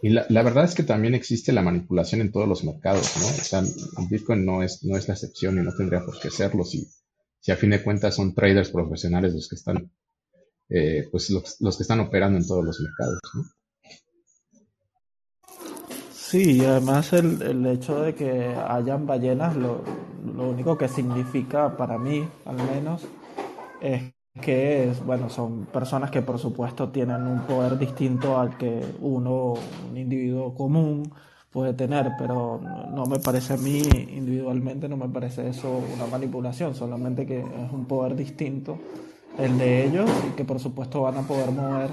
Y 0.00 0.10
la, 0.10 0.42
verdad 0.42 0.64
es 0.64 0.76
que 0.76 0.84
también 0.84 1.14
existe 1.14 1.52
la 1.52 1.60
manipulación 1.60 2.20
en 2.20 2.30
todos 2.30 2.48
los 2.48 2.62
mercados, 2.62 3.16
¿no? 3.18 3.26
O 3.26 3.44
sea, 3.44 3.62
Bitcoin 4.08 4.44
no 4.46 4.62
es, 4.62 4.84
no 4.84 4.96
es 4.96 5.08
la 5.08 5.14
excepción 5.14 5.58
y 5.58 5.62
no 5.62 5.74
tendría 5.74 6.04
por 6.04 6.20
qué 6.20 6.30
serlo 6.30 6.64
si, 6.64 6.86
si 7.40 7.50
a 7.50 7.56
fin 7.56 7.70
de 7.70 7.82
cuentas 7.82 8.14
son 8.14 8.32
traders 8.32 8.70
profesionales 8.70 9.34
los 9.34 9.48
que 9.48 9.56
están 9.56 9.90
eh, 10.70 11.08
pues 11.10 11.30
los, 11.30 11.76
que 11.76 11.82
están 11.82 12.00
operando 12.00 12.38
en 12.38 12.46
todos 12.46 12.64
los 12.64 12.80
mercados. 12.80 13.18
Sí, 16.12 16.58
y 16.58 16.64
además 16.64 17.12
el, 17.14 17.40
el, 17.40 17.66
hecho 17.66 18.02
de 18.02 18.14
que 18.14 18.54
hayan 18.68 19.06
ballenas, 19.06 19.56
lo, 19.56 19.82
lo, 20.36 20.50
único 20.50 20.76
que 20.76 20.88
significa 20.88 21.74
para 21.76 21.96
mí, 21.96 22.28
al 22.44 22.56
menos, 22.56 23.06
es 23.80 24.12
que 24.42 24.92
bueno, 25.06 25.30
son 25.30 25.64
personas 25.66 26.10
que 26.10 26.20
por 26.20 26.38
supuesto 26.38 26.90
tienen 26.90 27.22
un 27.22 27.46
poder 27.46 27.78
distinto 27.78 28.38
al 28.38 28.56
que 28.58 28.84
uno, 29.00 29.54
un 29.90 29.96
individuo 29.96 30.54
común, 30.54 31.10
puede 31.50 31.72
tener, 31.72 32.12
pero 32.18 32.60
no 32.92 33.06
me 33.06 33.18
parece 33.18 33.54
a 33.54 33.56
mí 33.56 33.82
individualmente, 34.10 34.86
no 34.86 34.98
me 34.98 35.08
parece 35.08 35.48
eso 35.48 35.80
una 35.94 36.06
manipulación, 36.06 36.74
solamente 36.74 37.24
que 37.24 37.40
es 37.40 37.72
un 37.72 37.86
poder 37.86 38.14
distinto 38.14 38.78
el 39.38 39.56
de 39.56 39.86
ellos 39.86 40.10
y 40.28 40.32
que 40.32 40.44
por 40.44 40.58
supuesto 40.58 41.02
van 41.02 41.16
a 41.16 41.22
poder 41.22 41.50
mover 41.52 41.90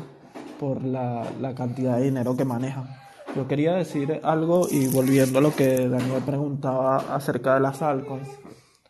por 0.59 0.83
la, 0.83 1.53
cantidad 1.55 1.97
de 1.97 2.05
dinero 2.05 2.35
que 2.35 2.45
manejan. 2.45 2.87
Yo 3.35 3.47
quería 3.47 3.73
decir 3.73 4.19
algo 4.23 4.67
y 4.69 4.87
volviendo 4.87 5.39
a 5.39 5.41
lo 5.41 5.53
que 5.53 5.87
Daniel 5.87 6.23
preguntaba 6.25 6.97
acerca 7.13 7.55
de 7.55 7.59
las 7.59 7.81
altcoins. 7.81 8.29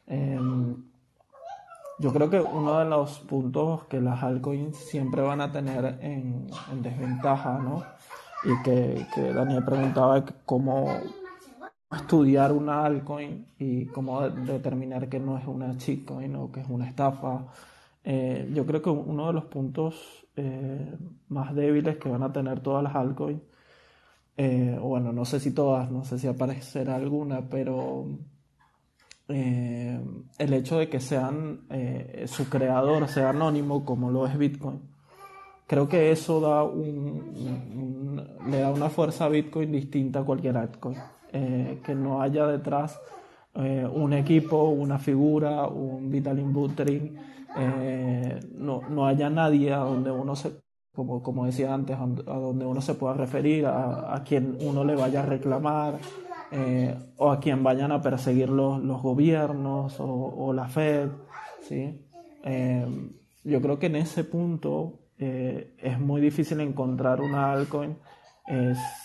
Em, 0.07 0.75
yo 1.99 2.13
creo 2.13 2.29
que 2.29 2.39
uno 2.39 2.79
de 2.79 2.85
los 2.85 3.19
puntos 3.21 3.85
que 3.85 3.99
las 3.99 4.21
altcoins 4.23 4.77
siempre 4.77 5.21
van 5.21 5.41
a 5.41 5.51
tener 5.51 5.97
en, 6.01 6.47
desventaja, 6.81 7.57
¿no? 7.57 7.83
Y 8.43 8.61
que, 8.63 9.05
que 9.15 9.33
Daniel 9.33 9.63
preguntaba 9.65 10.23
cómo 10.45 10.99
estudiar 11.91 12.51
una 12.51 12.85
altcoin 12.85 13.47
y 13.57 13.87
cómo 13.87 14.29
determinar 14.29 15.09
que 15.09 15.19
no 15.19 15.37
es 15.37 15.47
una 15.47 15.73
shitcoin 15.73 16.35
o 16.35 16.51
que 16.51 16.61
es 16.61 16.69
una 16.69 16.87
estafa 16.87 17.47
eh, 18.05 18.49
yo 18.53 18.65
creo 18.65 18.81
que 18.81 18.89
uno 18.89 19.27
de 19.27 19.33
los 19.33 19.45
puntos 19.45 20.27
eh, 20.35 20.95
más 21.27 21.53
débiles 21.53 21.97
que 21.97 22.09
van 22.09 22.23
a 22.23 22.31
tener 22.31 22.61
todas 22.61 22.83
las 22.83 22.95
altcoins, 22.95 23.41
eh, 24.37 24.77
bueno, 24.81 25.11
no 25.11 25.25
sé 25.25 25.39
si 25.39 25.51
todas, 25.51 25.91
no 25.91 26.03
sé 26.05 26.19
si 26.19 26.27
aparecerá 26.27 26.95
alguna, 26.95 27.49
pero 27.49 28.05
el 29.27 30.53
hecho 30.53 30.77
de 30.77 30.87
que 30.87 30.99
sean 30.99 31.61
su 32.27 32.47
creador 32.47 33.07
sea 33.07 33.31
anónimo, 33.31 33.83
como 33.83 34.11
lo 34.11 34.27
es 34.27 34.37
Bitcoin, 34.37 34.81
creo 35.65 35.89
que 35.89 36.11
eso 36.11 36.39
da 36.39 36.63
le 38.47 38.59
da 38.59 38.71
una 38.71 38.89
fuerza 38.89 39.25
a 39.25 39.29
Bitcoin 39.29 39.71
distinta 39.71 40.19
a 40.19 40.23
cualquier 40.23 40.57
altcoin. 40.57 40.97
Eh, 41.37 41.81
que 41.83 41.93
no 41.93 42.21
haya 42.21 42.47
detrás 42.47 42.97
eh, 43.55 43.85
un 43.91 44.13
equipo, 44.13 44.69
una 44.69 44.97
figura, 44.99 45.67
un 45.67 46.09
Vitaly 46.09 46.43
Buterin, 46.43 47.19
eh, 47.57 48.39
no, 48.53 48.81
no, 48.89 49.07
haya 49.07 49.29
nadie 49.29 49.73
a 49.73 49.77
donde 49.77 50.11
uno 50.11 50.35
se, 50.35 50.51
como, 50.93 51.21
como 51.21 51.45
decía 51.45 51.73
antes, 51.73 51.97
a 51.97 52.05
donde 52.05 52.65
uno 52.65 52.81
se 52.81 52.95
pueda 52.95 53.13
referir, 53.13 53.65
a, 53.65 54.21
quien 54.25 54.57
uno 54.61 54.83
le 54.83 54.95
vaya 54.95 55.21
a 55.21 55.25
reclamar, 55.25 55.99
o 57.17 57.31
a 57.31 57.39
quien 57.39 57.63
vayan 57.63 57.91
a 57.91 58.01
perseguir 58.01 58.49
los, 58.49 58.81
los 58.81 59.01
gobiernos 59.01 59.95
o, 59.99 60.53
la 60.53 60.67
Fed. 60.67 61.09
¿sí? 61.61 62.01
yo 63.43 63.61
creo 63.61 63.79
que 63.79 63.87
en 63.87 63.97
ese 63.97 64.23
punto 64.23 64.99
es 65.17 65.99
muy 65.99 66.21
difícil 66.21 66.61
encontrar 66.61 67.21
una 67.21 67.51
altcoin 67.51 67.97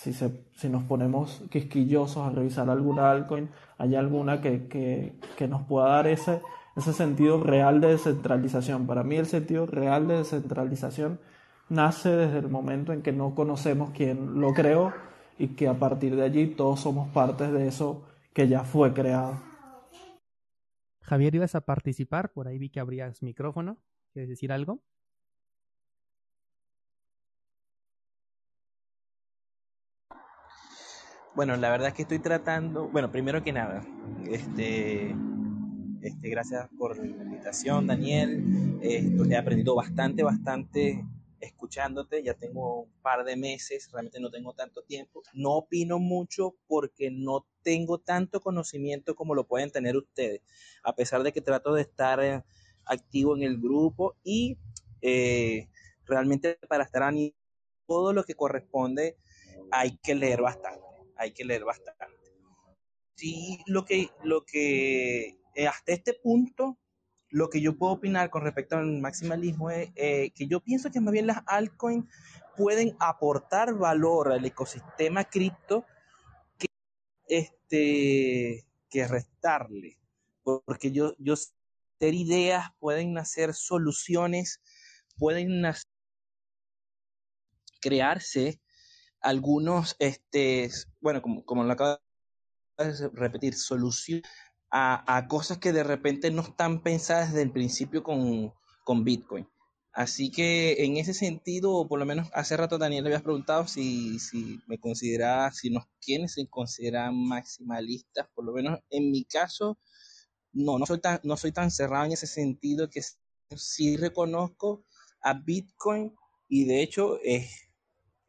si, 0.02 0.12
se, 0.12 0.44
si, 0.54 0.68
nos 0.68 0.82
ponemos 0.84 1.42
quisquillosos 1.50 2.26
a 2.26 2.30
revisar 2.30 2.68
alguna 2.68 3.10
altcoin, 3.10 3.48
hay 3.78 3.94
alguna 3.94 4.40
que, 4.40 4.68
que, 4.68 5.18
que, 5.36 5.48
nos 5.48 5.62
pueda 5.62 5.88
dar 5.88 6.06
ese, 6.06 6.42
ese 6.80 6.92
sentido 6.92 7.42
real 7.42 7.80
de 7.80 7.88
descentralización. 7.88 8.86
Para 8.86 9.04
mí 9.04 9.16
el 9.16 9.26
sentido 9.26 9.66
real 9.66 10.08
de 10.08 10.18
descentralización 10.18 11.20
nace 11.68 12.10
desde 12.10 12.38
el 12.38 12.48
momento 12.48 12.92
en 12.92 13.02
que 13.02 13.12
no 13.12 13.34
conocemos 13.34 13.90
quién 13.90 14.40
lo 14.40 14.52
creó 14.52 14.92
y 15.38 15.48
que 15.48 15.68
a 15.68 15.74
partir 15.78 16.16
de 16.16 16.22
allí 16.22 16.48
todos 16.48 16.80
somos 16.80 17.08
partes 17.10 17.52
de 17.52 17.68
eso 17.68 18.02
que 18.34 18.48
ya 18.48 18.64
fue 18.64 18.92
creado. 18.92 19.40
Javier, 21.02 21.34
ibas 21.34 21.54
a 21.54 21.62
participar, 21.62 22.32
por 22.32 22.46
ahí 22.46 22.58
vi 22.58 22.70
que 22.70 22.80
abrías 22.80 23.22
micrófono. 23.22 23.78
¿Quieres 24.12 24.28
decir 24.28 24.52
algo? 24.52 24.80
Bueno, 31.34 31.56
la 31.56 31.70
verdad 31.70 31.88
es 31.88 31.94
que 31.94 32.02
estoy 32.02 32.18
tratando, 32.18 32.88
bueno, 32.88 33.10
primero 33.10 33.42
que 33.42 33.52
nada, 33.52 33.82
este, 34.28 35.14
este, 36.02 36.28
gracias 36.28 36.68
por 36.78 36.96
la 36.96 37.06
invitación, 37.06 37.86
Daniel. 37.86 38.78
he 38.82 39.36
aprendido 39.36 39.74
bastante, 39.74 40.22
bastante 40.22 41.04
escuchándote. 41.40 42.22
Ya 42.22 42.34
tengo 42.34 42.82
un 42.82 42.92
par 43.02 43.24
de 43.24 43.36
meses, 43.36 43.90
realmente 43.92 44.20
no 44.20 44.30
tengo 44.30 44.52
tanto 44.54 44.82
tiempo. 44.82 45.22
No 45.32 45.56
opino 45.56 45.98
mucho 45.98 46.56
porque 46.66 47.10
no 47.10 47.46
tengo 47.62 47.98
tanto 47.98 48.40
conocimiento 48.40 49.14
como 49.14 49.34
lo 49.34 49.46
pueden 49.46 49.70
tener 49.70 49.96
ustedes, 49.96 50.42
a 50.82 50.94
pesar 50.94 51.22
de 51.22 51.32
que 51.32 51.40
trato 51.40 51.74
de 51.74 51.82
estar 51.82 52.22
eh, 52.22 52.42
activo 52.84 53.36
en 53.36 53.42
el 53.42 53.60
grupo 53.60 54.16
y 54.24 54.58
eh, 55.02 55.68
realmente 56.04 56.58
para 56.68 56.84
estar 56.84 57.02
a 57.02 57.12
todo 57.86 58.12
lo 58.12 58.24
que 58.24 58.34
corresponde 58.34 59.16
hay 59.72 59.98
que 60.02 60.14
leer 60.14 60.40
bastante 60.40 60.90
hay 61.20 61.32
que 61.32 61.44
leer 61.44 61.64
bastante. 61.64 62.08
Sí, 63.14 63.58
lo 63.66 63.84
que, 63.84 64.08
lo 64.24 64.44
que 64.46 65.38
eh, 65.54 65.66
hasta 65.66 65.92
este 65.92 66.14
punto, 66.14 66.78
lo 67.30 67.48
que 67.48 67.60
yo 67.60 67.76
puedo 67.76 67.92
opinar 67.92 68.30
con 68.30 68.42
respecto 68.42 68.76
al 68.76 69.00
maximalismo 69.00 69.70
es 69.70 69.90
eh, 69.94 70.32
que 70.34 70.46
yo 70.46 70.60
pienso 70.60 70.90
que 70.90 71.00
más 71.00 71.12
bien 71.12 71.26
las 71.26 71.42
altcoins 71.46 72.06
pueden 72.56 72.96
aportar 72.98 73.74
valor 73.74 74.32
al 74.32 74.44
ecosistema 74.44 75.24
cripto 75.24 75.84
que, 76.58 76.66
este, 77.28 78.66
que 78.88 79.06
restarle. 79.06 79.98
Porque 80.42 80.90
yo, 80.90 81.14
yo 81.18 81.34
tener 81.98 82.14
ideas, 82.14 82.70
pueden 82.80 83.12
nacer 83.12 83.54
soluciones, 83.54 84.60
pueden 85.16 85.60
nacer, 85.60 85.90
crearse 87.80 88.60
algunos, 89.20 89.96
este, 89.98 90.70
bueno, 91.00 91.22
como, 91.22 91.44
como 91.44 91.62
lo 91.62 91.72
acabo 91.72 92.00
de 92.78 93.08
repetir, 93.12 93.54
solución 93.54 94.22
a, 94.70 95.26
cosas 95.28 95.58
que 95.58 95.72
de 95.72 95.82
repente 95.82 96.30
no 96.30 96.42
están 96.42 96.82
pensadas 96.82 97.30
desde 97.30 97.42
el 97.42 97.52
principio 97.52 98.02
con, 98.02 98.52
Bitcoin. 99.04 99.48
Así 99.92 100.30
que 100.30 100.84
en 100.84 100.96
ese 100.96 101.14
sentido, 101.14 101.86
por 101.86 101.98
lo 101.98 102.06
menos 102.06 102.28
hace 102.32 102.56
rato 102.56 102.78
Daniel 102.78 103.04
le 103.04 103.10
habías 103.10 103.22
preguntado 103.22 103.66
si, 103.68 104.18
si 104.18 104.60
me 104.66 104.78
considera, 104.78 105.50
si 105.52 105.70
nos 105.70 105.84
quienes 106.00 106.34
se 106.34 106.48
consideran 106.48 107.16
maximalistas, 107.16 108.28
por 108.34 108.44
lo 108.44 108.52
menos 108.52 108.80
en 108.90 109.10
mi 109.10 109.24
caso, 109.24 109.78
no, 110.52 110.78
no 110.78 110.86
soy 110.86 111.00
tan, 111.00 111.20
no 111.22 111.36
soy 111.36 111.52
tan 111.52 111.70
cerrado 111.70 112.06
en 112.06 112.12
ese 112.12 112.26
sentido 112.26 112.88
que 112.90 113.00
sí 113.56 113.96
reconozco 113.96 114.84
a 115.22 115.34
Bitcoin 115.34 116.14
y 116.48 116.64
de 116.64 116.82
hecho 116.82 117.20
es 117.22 117.70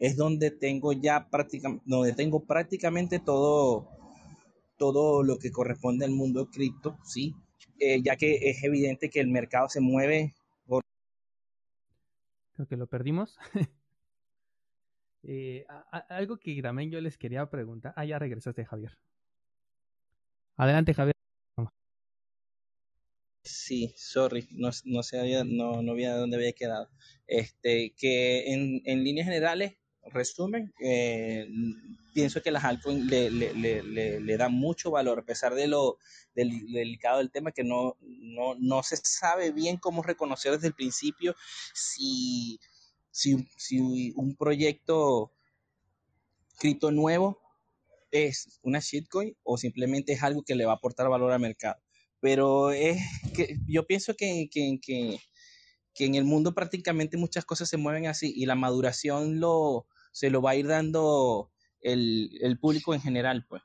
es 0.01 0.17
donde 0.17 0.49
tengo 0.49 0.93
ya 0.93 1.29
prácticamente, 1.29 1.83
donde 1.85 2.13
tengo 2.13 2.43
prácticamente 2.43 3.19
todo, 3.19 3.87
todo 4.81 5.21
lo 5.21 5.37
que 5.37 5.51
corresponde 5.51 6.05
al 6.05 6.11
mundo 6.11 6.49
cripto, 6.49 6.97
sí, 7.03 7.35
eh, 7.79 8.01
ya 8.01 8.15
que 8.15 8.49
es 8.49 8.63
evidente 8.63 9.11
que 9.11 9.19
el 9.19 9.27
mercado 9.27 9.69
se 9.69 9.79
mueve 9.79 10.33
por... 10.65 10.81
Creo 12.53 12.67
que 12.67 12.77
lo 12.77 12.87
perdimos. 12.87 13.37
Eh, 15.23 15.67
algo 16.09 16.37
que 16.37 16.59
también 16.63 16.89
yo 16.89 16.99
les 16.99 17.15
quería 17.15 17.47
preguntar. 17.47 17.93
Ah, 17.95 18.05
ya 18.05 18.17
regresaste, 18.17 18.65
Javier. 18.65 18.97
Adelante, 20.57 20.95
Javier. 20.95 21.13
Sí, 23.43 23.93
sorry, 23.95 24.47
no, 24.53 24.71
no 24.85 25.03
sé, 25.03 25.45
no, 25.45 25.83
no 25.83 25.91
había 25.91 26.15
dónde 26.15 26.37
había 26.37 26.53
quedado. 26.53 26.89
Este, 27.27 27.93
que 27.95 28.51
en, 28.51 28.81
en 28.85 29.03
líneas 29.03 29.27
generales 29.27 29.75
resumen, 30.05 30.73
eh, 30.79 31.47
pienso 32.13 32.41
que 32.41 32.51
las 32.51 32.63
altcoins 32.63 33.05
le, 33.05 33.29
le, 33.29 34.37
dan 34.37 34.53
mucho 34.53 34.91
valor, 34.91 35.19
a 35.19 35.25
pesar 35.25 35.53
de 35.55 35.67
lo 35.67 35.97
delicado 36.33 37.19
del 37.19 37.31
tema, 37.31 37.51
que 37.51 37.63
no, 37.63 37.97
no, 38.01 38.55
no, 38.59 38.83
se 38.83 38.97
sabe 38.97 39.51
bien 39.51 39.77
cómo 39.77 40.03
reconocer 40.03 40.53
desde 40.53 40.67
el 40.67 40.73
principio 40.73 41.35
si, 41.73 42.59
si, 43.11 43.47
si 43.57 44.11
un 44.15 44.35
proyecto 44.35 45.31
cripto 46.57 46.91
nuevo 46.91 47.39
es 48.11 48.59
una 48.61 48.79
shitcoin 48.79 49.35
o 49.43 49.57
simplemente 49.57 50.13
es 50.13 50.23
algo 50.23 50.43
que 50.43 50.55
le 50.55 50.65
va 50.65 50.73
a 50.73 50.75
aportar 50.75 51.09
valor 51.09 51.31
al 51.31 51.39
mercado. 51.39 51.81
Pero 52.19 52.71
es 52.71 53.01
que 53.35 53.57
yo 53.67 53.87
pienso 53.87 54.15
que, 54.15 54.47
que, 54.51 54.79
que 54.81 55.19
que 55.93 56.05
en 56.05 56.15
el 56.15 56.25
mundo 56.25 56.53
prácticamente 56.53 57.17
muchas 57.17 57.45
cosas 57.45 57.69
se 57.69 57.77
mueven 57.77 58.07
así 58.07 58.33
y 58.35 58.45
la 58.45 58.55
maduración 58.55 59.39
lo, 59.39 59.87
se 60.11 60.29
lo 60.29 60.41
va 60.41 60.51
a 60.51 60.55
ir 60.55 60.67
dando 60.67 61.51
el, 61.81 62.29
el 62.41 62.59
público 62.59 62.93
en 62.93 63.01
general, 63.01 63.45
pues. 63.47 63.61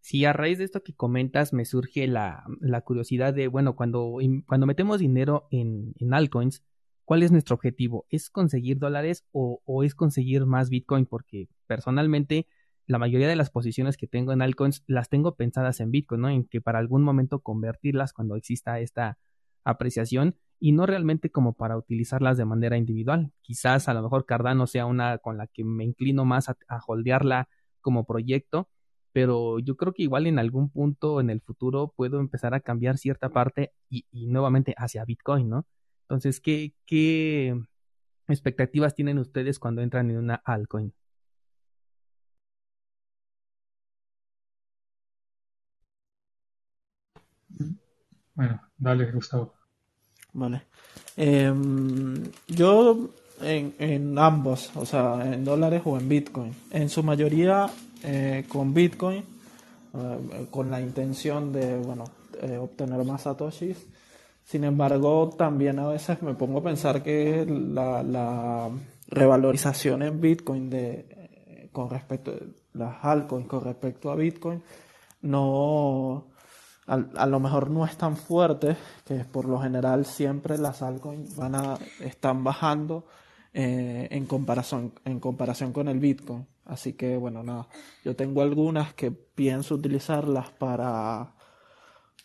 Sí, 0.00 0.24
a 0.24 0.32
raíz 0.32 0.58
de 0.58 0.64
esto 0.64 0.82
que 0.82 0.94
comentas 0.94 1.52
me 1.52 1.64
surge 1.64 2.08
la, 2.08 2.44
la 2.60 2.80
curiosidad 2.80 3.32
de, 3.32 3.46
bueno, 3.46 3.76
cuando, 3.76 4.16
cuando 4.46 4.66
metemos 4.66 4.98
dinero 4.98 5.46
en, 5.52 5.94
en 6.00 6.12
altcoins, 6.12 6.64
¿cuál 7.04 7.22
es 7.22 7.30
nuestro 7.30 7.54
objetivo? 7.54 8.04
¿Es 8.10 8.28
conseguir 8.28 8.78
dólares 8.78 9.24
o, 9.30 9.62
o, 9.64 9.84
es 9.84 9.94
conseguir 9.94 10.44
más 10.44 10.70
Bitcoin? 10.70 11.06
Porque 11.06 11.48
personalmente 11.68 12.48
la 12.86 12.98
mayoría 12.98 13.28
de 13.28 13.36
las 13.36 13.50
posiciones 13.50 13.96
que 13.96 14.08
tengo 14.08 14.32
en 14.32 14.42
altcoins 14.42 14.82
las 14.88 15.08
tengo 15.08 15.36
pensadas 15.36 15.78
en 15.78 15.92
Bitcoin, 15.92 16.20
¿no? 16.20 16.30
En 16.30 16.46
que 16.46 16.60
para 16.60 16.80
algún 16.80 17.04
momento 17.04 17.40
convertirlas 17.40 18.12
cuando 18.12 18.34
exista 18.34 18.80
esta 18.80 19.18
apreciación 19.62 20.36
y 20.64 20.70
no 20.70 20.86
realmente 20.86 21.28
como 21.28 21.54
para 21.54 21.76
utilizarlas 21.76 22.36
de 22.38 22.44
manera 22.44 22.76
individual. 22.76 23.32
Quizás 23.40 23.88
a 23.88 23.94
lo 23.94 24.02
mejor 24.02 24.26
Cardano 24.26 24.68
sea 24.68 24.86
una 24.86 25.18
con 25.18 25.36
la 25.36 25.48
que 25.48 25.64
me 25.64 25.82
inclino 25.82 26.24
más 26.24 26.48
a, 26.48 26.56
holdearla 26.86 27.48
como 27.80 28.06
proyecto, 28.06 28.68
pero 29.12 29.58
yo 29.58 29.76
creo 29.76 29.92
que 29.92 30.04
igual 30.04 30.28
en 30.28 30.38
algún 30.38 30.70
punto 30.70 31.20
en 31.20 31.30
el 31.30 31.40
futuro 31.40 31.92
puedo 31.96 32.20
empezar 32.20 32.54
a 32.54 32.60
cambiar 32.60 32.96
cierta 32.96 33.30
parte 33.30 33.72
y, 33.90 34.06
nuevamente 34.12 34.72
hacia 34.78 35.04
Bitcoin, 35.04 35.48
¿no? 35.48 35.66
Entonces, 36.02 36.40
¿qué, 36.40 36.74
¿qué 36.86 37.60
expectativas 38.28 38.94
tienen 38.94 39.18
ustedes 39.18 39.58
cuando 39.58 39.82
entran 39.82 40.10
en 40.12 40.18
una 40.18 40.36
altcoin? 40.44 40.94
Bueno, 48.36 48.60
dale, 48.78 49.10
Gustavo. 49.10 49.61
Vale. 50.32 50.62
Em, 51.16 52.22
yo 52.48 53.10
en, 53.42 53.74
en, 53.78 54.18
ambos, 54.18 54.70
o 54.76 54.86
sea, 54.86 55.20
en 55.32 55.44
dólares 55.44 55.82
o 55.84 55.98
en 55.98 56.08
Bitcoin. 56.08 56.54
En 56.70 56.88
su 56.88 57.02
mayoría 57.02 57.68
eh, 58.02 58.44
con 58.48 58.72
Bitcoin, 58.72 59.24
eh, 59.94 60.46
con 60.50 60.70
la 60.70 60.80
intención 60.80 61.52
de, 61.52 61.76
bueno, 61.76 62.04
obtener 62.60 63.04
más 63.04 63.22
satoshis. 63.22 63.86
Sin 64.44 64.64
embargo, 64.64 65.30
también 65.36 65.78
a 65.78 65.88
veces 65.88 66.20
me 66.22 66.34
pongo 66.34 66.58
a 66.58 66.64
pensar 66.64 67.02
que 67.02 67.46
la, 67.46 68.02
la 68.02 68.68
revalorización 69.08 70.02
en 70.02 70.20
Bitcoin 70.20 70.68
de, 70.68 71.68
con 71.72 71.90
respecto 71.90 72.34
las 72.74 73.04
altcoins 73.04 73.48
con 73.48 73.64
respecto 73.64 74.10
a 74.10 74.16
Bitcoin 74.16 74.62
no 75.22 76.24
a 76.86 77.26
lo 77.26 77.40
mejor 77.40 77.70
no 77.70 77.84
es 77.84 77.96
tan 77.96 78.16
fuerte, 78.16 78.76
que 79.04 79.24
por 79.24 79.46
lo 79.46 79.60
general 79.60 80.04
siempre 80.04 80.58
las 80.58 80.82
altcoins 80.82 81.36
van 81.36 81.54
a, 81.54 81.78
están 82.00 82.42
bajando 82.42 83.06
eh, 83.54 84.08
en, 84.10 84.26
comparación, 84.26 84.92
en 85.04 85.20
comparación 85.20 85.72
con 85.72 85.88
el 85.88 86.00
Bitcoin. 86.00 86.46
Así 86.64 86.94
que 86.94 87.16
bueno, 87.16 87.42
nada, 87.42 87.68
yo 88.04 88.16
tengo 88.16 88.42
algunas 88.42 88.94
que 88.94 89.10
pienso 89.10 89.76
utilizarlas 89.76 90.50
para, 90.50 91.34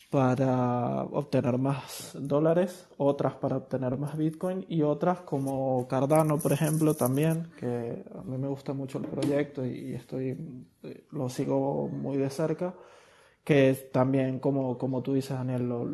para 0.10 1.04
obtener 1.04 1.58
más 1.58 2.12
dólares, 2.20 2.88
otras 2.98 3.36
para 3.36 3.58
obtener 3.58 3.98
más 3.98 4.18
Bitcoin 4.18 4.66
y 4.70 4.82
otras 4.82 5.20
como 5.22 5.88
Cardano, 5.88 6.40
por 6.40 6.54
ejemplo, 6.54 6.96
también, 6.96 7.52
que 7.60 8.06
a 8.16 8.22
mí 8.24 8.38
me 8.38 8.48
gusta 8.48 8.74
mucho 8.74 8.98
el 8.98 9.06
proyecto 9.06 9.66
y, 9.66 9.94
estoy, 9.94 10.66
eh, 10.84 11.06
lo 11.12 11.30
sigo 11.30 11.90
muy 11.90 12.18
de 12.18 12.30
cerca 12.30 12.74
que 13.48 13.74
también, 13.94 14.40
como, 14.40 14.78
como 14.78 15.02
tú 15.02 15.14
dices, 15.14 15.38
Daniel, 15.38 15.70
lo, 15.70 15.86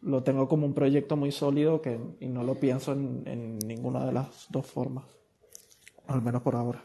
lo, 0.00 0.22
tengo 0.22 0.48
como 0.48 0.64
un 0.64 0.72
proyecto 0.72 1.18
muy 1.18 1.30
sólido 1.30 1.82
que, 1.82 2.00
y 2.18 2.28
no 2.28 2.42
lo 2.44 2.54
pienso 2.54 2.92
en, 2.92 3.58
ninguna 3.58 4.06
de 4.06 4.12
las 4.12 4.46
dos 4.48 4.66
formas, 4.66 5.04
al 6.06 6.22
menos 6.22 6.40
por 6.40 6.56
ahora. 6.56 6.82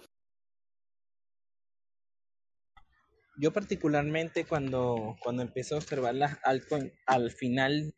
Yo 3.37 3.53
particularmente 3.53 4.43
cuando, 4.43 5.15
cuando 5.23 5.41
empiezo 5.41 5.75
a 5.75 5.77
observar 5.77 6.15
las 6.15 6.37
altcoins, 6.43 6.91
al 7.05 7.31
final 7.31 7.95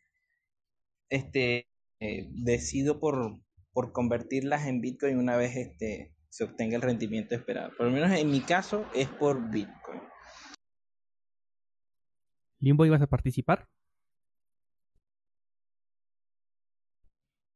este, 1.10 1.66
eh, 1.98 2.28
decido 2.30 3.00
por, 3.00 3.40
por 3.72 3.90
convertirlas 3.90 4.68
en 4.68 4.80
Bitcoin 4.80 5.18
una 5.18 5.36
vez 5.36 5.56
este, 5.56 6.14
se 6.28 6.44
obtenga 6.44 6.76
el 6.76 6.82
rendimiento 6.82 7.34
esperado. 7.34 7.72
Por 7.76 7.86
lo 7.86 7.92
menos 7.92 8.12
en 8.12 8.30
mi 8.30 8.42
caso 8.42 8.86
es 8.94 9.08
por 9.08 9.50
Bitcoin. 9.50 10.02
Limbo, 12.66 12.84
¿ibas 12.86 13.02
a 13.02 13.06
participar? 13.06 13.68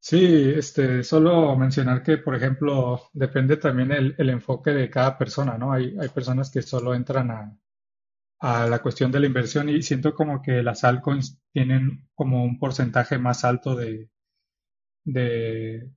Sí, 0.03 0.53
este, 0.57 1.03
solo 1.05 1.55
mencionar 1.57 2.03
que, 2.03 2.17
por 2.19 2.35
ejemplo, 2.35 3.09
depende 3.13 3.57
también 3.59 3.93
el, 3.93 4.31
enfoque 4.31 4.71
de 4.71 4.89
cada 4.91 5.17
persona, 5.19 5.59
¿no? 5.59 5.73
Hay, 5.73 5.95
personas 6.15 6.51
que 6.51 6.63
solo 6.63 6.95
entran 6.95 7.31
a, 7.31 7.57
a 8.41 8.67
la 8.67 8.81
cuestión 8.83 9.13
de 9.13 9.21
la 9.21 9.27
inversión 9.27 9.69
y 9.69 9.83
siento 9.83 10.15
como 10.15 10.43
que 10.43 10.63
las 10.63 10.85
altcoins 10.85 11.41
tienen 11.53 12.09
como 12.15 12.45
un 12.45 12.59
porcentaje 12.59 13.19
más 13.19 13.45
alto 13.45 13.77
de, 13.77 14.11
de 15.05 15.91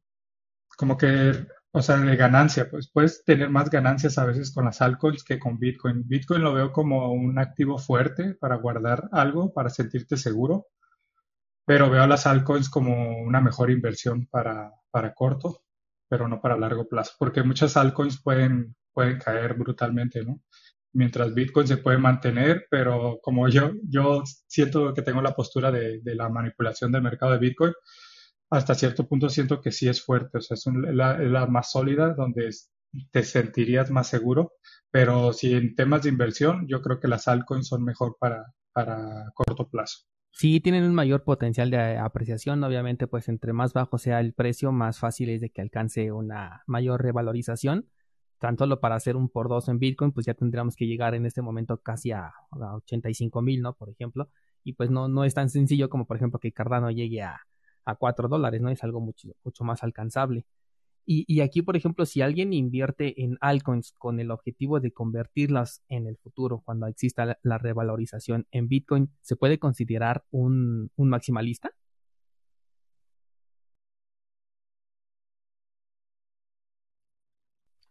como 0.77 0.97
que 0.97 1.47
o 1.75 1.81
sea, 1.81 1.97
de 1.97 2.15
ganancia, 2.15 2.69
pues 2.69 2.87
puedes 2.91 3.23
tener 3.25 3.49
más 3.49 3.69
ganancias 3.71 4.19
a 4.19 4.25
veces 4.25 4.53
con 4.53 4.65
las 4.65 4.79
altcoins 4.81 5.23
que 5.23 5.39
con 5.39 5.57
Bitcoin. 5.57 6.07
Bitcoin 6.07 6.43
lo 6.43 6.53
veo 6.53 6.71
como 6.71 7.11
un 7.11 7.39
activo 7.39 7.79
fuerte 7.79 8.35
para 8.35 8.57
guardar 8.57 9.09
algo, 9.11 9.51
para 9.53 9.71
sentirte 9.71 10.15
seguro, 10.15 10.67
pero 11.65 11.89
veo 11.89 12.05
las 12.05 12.27
altcoins 12.27 12.69
como 12.69 13.17
una 13.23 13.41
mejor 13.41 13.71
inversión 13.71 14.27
para, 14.27 14.71
para 14.91 15.15
corto, 15.15 15.63
pero 16.07 16.27
no 16.27 16.39
para 16.41 16.57
largo 16.57 16.87
plazo, 16.87 17.13
porque 17.17 17.41
muchas 17.41 17.75
altcoins 17.75 18.21
pueden, 18.21 18.75
pueden 18.93 19.17
caer 19.17 19.55
brutalmente, 19.55 20.23
¿no? 20.23 20.41
Mientras 20.93 21.33
Bitcoin 21.33 21.67
se 21.67 21.77
puede 21.77 21.97
mantener, 21.97 22.67
pero 22.69 23.17
como 23.23 23.49
yo, 23.49 23.71
yo 23.89 24.21
siento 24.47 24.93
que 24.93 25.01
tengo 25.01 25.23
la 25.23 25.33
postura 25.33 25.71
de, 25.71 26.01
de 26.03 26.15
la 26.15 26.29
manipulación 26.29 26.91
del 26.91 27.01
mercado 27.01 27.31
de 27.31 27.39
Bitcoin, 27.39 27.73
hasta 28.53 28.75
cierto 28.75 29.07
punto 29.07 29.29
siento 29.29 29.61
que 29.61 29.71
sí 29.71 29.89
es 29.89 30.03
fuerte, 30.03 30.37
o 30.37 30.41
sea, 30.41 30.53
es, 30.53 30.65
la, 30.93 31.47
más 31.47 31.71
sólida 31.71 32.13
donde 32.13 32.51
te 33.09 33.23
sentirías 33.23 33.89
más 33.89 34.07
seguro, 34.07 34.53
pero 34.91 35.33
si 35.33 35.53
en 35.53 35.73
temas 35.73 36.03
de 36.03 36.09
inversión, 36.09 36.67
yo 36.67 36.83
creo 36.83 36.99
que 36.99 37.07
las 37.07 37.27
altcoins 37.27 37.67
son 37.67 37.83
mejor 37.83 38.15
para, 38.19 38.53
para 38.71 39.31
corto 39.33 39.67
plazo. 39.67 40.05
Sí, 40.29 40.59
tienen 40.59 40.83
un 40.83 40.93
mayor 40.93 41.23
potencial 41.23 41.71
de 41.71 41.97
apreciación, 41.97 42.63
obviamente, 42.63 43.07
pues 43.07 43.27
entre 43.27 43.53
más 43.53 43.73
bajo 43.73 43.97
sea 43.97 44.19
el 44.19 44.33
precio, 44.33 44.71
más 44.71 44.99
fácil 44.99 45.29
es 45.29 45.41
de 45.41 45.49
que 45.49 45.61
alcance 45.61 46.11
una 46.11 46.61
mayor 46.67 47.01
revalorización. 47.01 47.89
Tan 48.37 48.57
solo 48.57 48.79
para 48.79 48.95
hacer 48.95 49.15
un 49.15 49.29
por 49.29 49.49
dos 49.49 49.67
en 49.67 49.79
Bitcoin, 49.79 50.11
pues 50.11 50.27
ya 50.27 50.35
tendríamos 50.35 50.75
que 50.75 50.85
llegar 50.85 51.15
en 51.15 51.25
este 51.25 51.41
momento 51.41 51.77
casi 51.81 52.11
a, 52.11 52.33
a 52.51 52.75
85 52.75 53.41
mil, 53.41 53.61
¿no? 53.61 53.73
Por 53.73 53.89
ejemplo. 53.89 54.29
Y 54.63 54.73
pues 54.73 54.91
no, 54.91 55.07
no 55.07 55.23
es 55.23 55.33
tan 55.33 55.49
sencillo 55.49 55.89
como, 55.89 56.05
por 56.05 56.17
ejemplo, 56.17 56.39
que 56.39 56.51
Cardano 56.51 56.91
llegue 56.91 57.21
a, 57.21 57.41
a 57.85 57.95
4 57.95 58.27
dólares, 58.27 58.61
¿no? 58.61 58.69
Es 58.69 58.83
algo 58.83 58.99
mucho, 59.01 59.29
mucho 59.43 59.63
más 59.63 59.83
alcanzable. 59.83 60.45
Y, 61.05 61.25
y, 61.27 61.41
aquí, 61.41 61.61
por 61.61 61.75
ejemplo, 61.75 62.05
si 62.05 62.21
alguien 62.21 62.53
invierte 62.53 63.23
en 63.23 63.37
altcoins 63.41 63.93
con 63.93 64.19
el 64.19 64.31
objetivo 64.31 64.79
de 64.79 64.91
convertirlas 64.93 65.83
en 65.89 66.07
el 66.07 66.17
futuro, 66.17 66.61
cuando 66.65 66.87
exista 66.87 67.37
la, 67.41 67.57
revalorización 67.57 68.47
en 68.51 68.69
Bitcoin, 68.69 69.11
¿se 69.21 69.35
puede 69.35 69.59
considerar 69.59 70.23
un, 70.31 70.91
un 70.95 71.09
maximalista? 71.09 71.71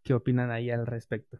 ¿Qué 0.04 0.14
opinan 0.14 0.50
ahí 0.50 0.70
al 0.70 0.86
respecto? 0.86 1.38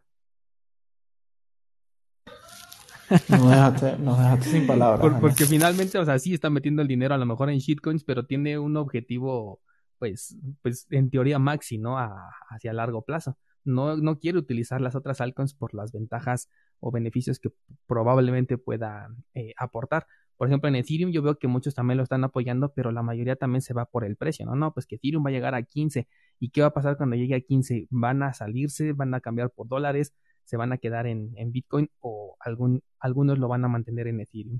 No 3.29 3.49
dejaste, 3.49 3.97
dejaste 3.97 4.49
sin 4.49 4.67
palabras. 4.67 5.19
porque 5.19 5.45
finalmente, 5.45 5.97
o 5.97 6.05
sea, 6.05 6.17
sí 6.19 6.33
está 6.33 6.49
metiendo 6.49 6.81
el 6.81 6.87
dinero 6.87 7.13
a 7.13 7.17
lo 7.17 7.25
mejor 7.25 7.49
en 7.49 7.59
shitcoins, 7.59 8.03
pero 8.03 8.25
tiene 8.25 8.57
un 8.57 8.77
objetivo, 8.77 9.61
pues, 9.99 10.37
pues 10.61 10.87
en 10.89 11.09
teoría 11.09 11.39
maxi, 11.39 11.77
¿no? 11.77 11.97
A, 11.97 12.31
hacia 12.49 12.73
largo 12.73 13.03
plazo. 13.03 13.37
No, 13.65 13.95
no 13.97 14.19
quiere 14.19 14.37
utilizar 14.37 14.81
las 14.81 14.95
otras 14.95 15.21
altcoins 15.21 15.53
por 15.53 15.73
las 15.73 15.91
ventajas 15.91 16.49
o 16.79 16.91
beneficios 16.91 17.39
que 17.39 17.49
probablemente 17.87 18.57
pueda 18.57 19.07
eh, 19.33 19.53
aportar. 19.57 20.05
Por 20.35 20.47
ejemplo, 20.47 20.67
en 20.67 20.75
Ethereum 20.75 21.11
yo 21.11 21.21
veo 21.21 21.37
que 21.37 21.47
muchos 21.47 21.73
también 21.75 21.97
lo 21.97 22.03
están 22.03 22.23
apoyando, 22.23 22.73
pero 22.73 22.91
la 22.91 23.03
mayoría 23.03 23.35
también 23.35 23.61
se 23.61 23.73
va 23.73 23.85
por 23.85 24.03
el 24.03 24.17
precio, 24.17 24.45
¿no? 24.45 24.55
No, 24.55 24.73
pues 24.73 24.85
que 24.85 24.95
Ethereum 24.95 25.23
va 25.25 25.29
a 25.29 25.31
llegar 25.31 25.55
a 25.55 25.63
15. 25.63 26.07
¿Y 26.39 26.49
qué 26.49 26.61
va 26.61 26.67
a 26.67 26.73
pasar 26.73 26.97
cuando 26.97 27.15
llegue 27.15 27.35
a 27.35 27.39
15? 27.39 27.87
¿Van 27.89 28.23
a 28.23 28.33
salirse? 28.33 28.91
¿Van 28.93 29.13
a 29.13 29.21
cambiar 29.21 29.51
por 29.51 29.67
dólares? 29.67 30.13
Se 30.45 30.57
van 30.57 30.73
a 30.73 30.77
quedar 30.77 31.07
en, 31.07 31.33
Bitcoin 31.51 31.89
o 31.99 32.35
algún, 32.39 32.81
algunos 32.99 33.39
lo 33.39 33.47
van 33.47 33.65
a 33.65 33.67
mantener 33.67 34.07
en 34.07 34.21
Ethereum. 34.21 34.59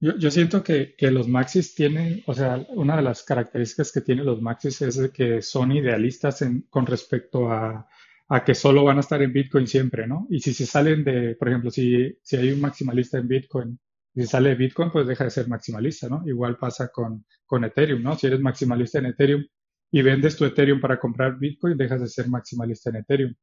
Yo, 0.00 0.16
yo 0.16 0.30
siento 0.30 0.62
que, 0.62 0.94
que, 0.96 1.10
los 1.10 1.26
maxis 1.26 1.74
tienen, 1.74 2.22
o 2.26 2.34
sea, 2.34 2.64
una 2.70 2.96
de 2.96 3.02
las 3.02 3.24
características 3.24 3.90
que 3.90 4.00
tienen 4.00 4.26
los 4.26 4.40
maxis 4.40 4.80
es 4.82 5.10
que 5.10 5.42
son 5.42 5.72
idealistas 5.72 6.42
en, 6.42 6.62
con 6.70 6.86
respecto 6.86 7.50
a, 7.50 7.88
a, 8.28 8.44
que 8.44 8.54
solo 8.54 8.84
van 8.84 8.98
a 8.98 9.00
estar 9.00 9.20
en 9.22 9.32
Bitcoin 9.32 9.66
siempre, 9.66 10.06
¿no? 10.06 10.28
Y 10.30 10.38
si 10.38 10.54
se 10.54 10.66
salen 10.66 11.02
de, 11.02 11.34
por 11.34 11.48
ejemplo, 11.48 11.70
si, 11.72 12.16
si 12.22 12.36
hay 12.36 12.52
un 12.52 12.60
maximalista 12.60 13.18
en 13.18 13.26
Bitcoin, 13.26 13.80
si 14.14 14.26
sale 14.26 14.50
de 14.50 14.54
Bitcoin, 14.54 14.90
pues 14.92 15.06
deja 15.06 15.24
de 15.24 15.30
ser 15.30 15.48
maximalista, 15.48 16.08
¿no? 16.08 16.22
Igual 16.26 16.58
pasa 16.58 16.88
con, 16.88 17.24
con 17.44 17.64
Ethereum, 17.64 18.02
¿no? 18.02 18.16
Si 18.16 18.28
eres 18.28 18.40
maximalista 18.40 19.00
en 19.00 19.06
Ethereum, 19.06 19.44
y 19.90 20.02
vendes 20.02 20.36
tu 20.36 20.44
Ethereum 20.44 20.80
para 20.80 20.98
comprar 20.98 21.38
Bitcoin, 21.38 21.76
dejas 21.76 22.00
de 22.00 22.08
ser 22.08 22.28
maximalista 22.28 22.90
en 22.90 22.96
Ethereum. 22.96 23.34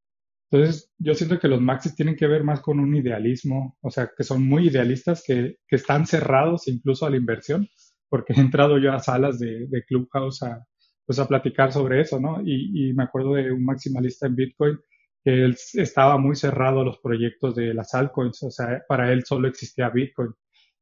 Entonces, 0.51 0.91
yo 0.99 1.15
siento 1.15 1.39
que 1.39 1.47
los 1.47 1.59
maxis 1.61 1.95
tienen 1.95 2.15
que 2.15 2.27
ver 2.27 2.43
más 2.43 2.61
con 2.61 2.79
un 2.79 2.95
idealismo, 2.95 3.77
o 3.81 3.89
sea, 3.89 4.11
que 4.15 4.23
son 4.23 4.47
muy 4.47 4.67
idealistas, 4.67 5.23
que, 5.25 5.57
que 5.67 5.75
están 5.75 6.05
cerrados 6.05 6.67
incluso 6.67 7.05
a 7.05 7.09
la 7.09 7.17
inversión, 7.17 7.67
porque 8.09 8.33
he 8.33 8.39
entrado 8.39 8.77
yo 8.77 8.93
a 8.93 8.99
salas 8.99 9.39
de, 9.39 9.67
de 9.67 9.83
Clubhouse 9.83 10.43
a, 10.43 10.65
pues 11.05 11.19
a 11.19 11.27
platicar 11.27 11.71
sobre 11.71 12.01
eso, 12.01 12.19
¿no? 12.19 12.41
Y, 12.43 12.93
me 12.93 13.03
acuerdo 13.03 13.33
de 13.35 13.51
un 13.51 13.63
maximalista 13.63 14.27
en 14.27 14.35
Bitcoin 14.35 14.79
que 15.23 15.45
él 15.45 15.57
estaba 15.73 16.17
muy 16.17 16.35
cerrado 16.35 16.81
a 16.81 16.85
los 16.85 16.99
proyectos 16.99 17.55
de 17.55 17.73
las 17.73 17.93
altcoins, 17.93 18.43
o 18.43 18.51
sea, 18.51 18.83
para 18.87 19.11
él 19.11 19.23
solo 19.25 19.47
existía 19.47 19.89
Bitcoin. 19.89 20.29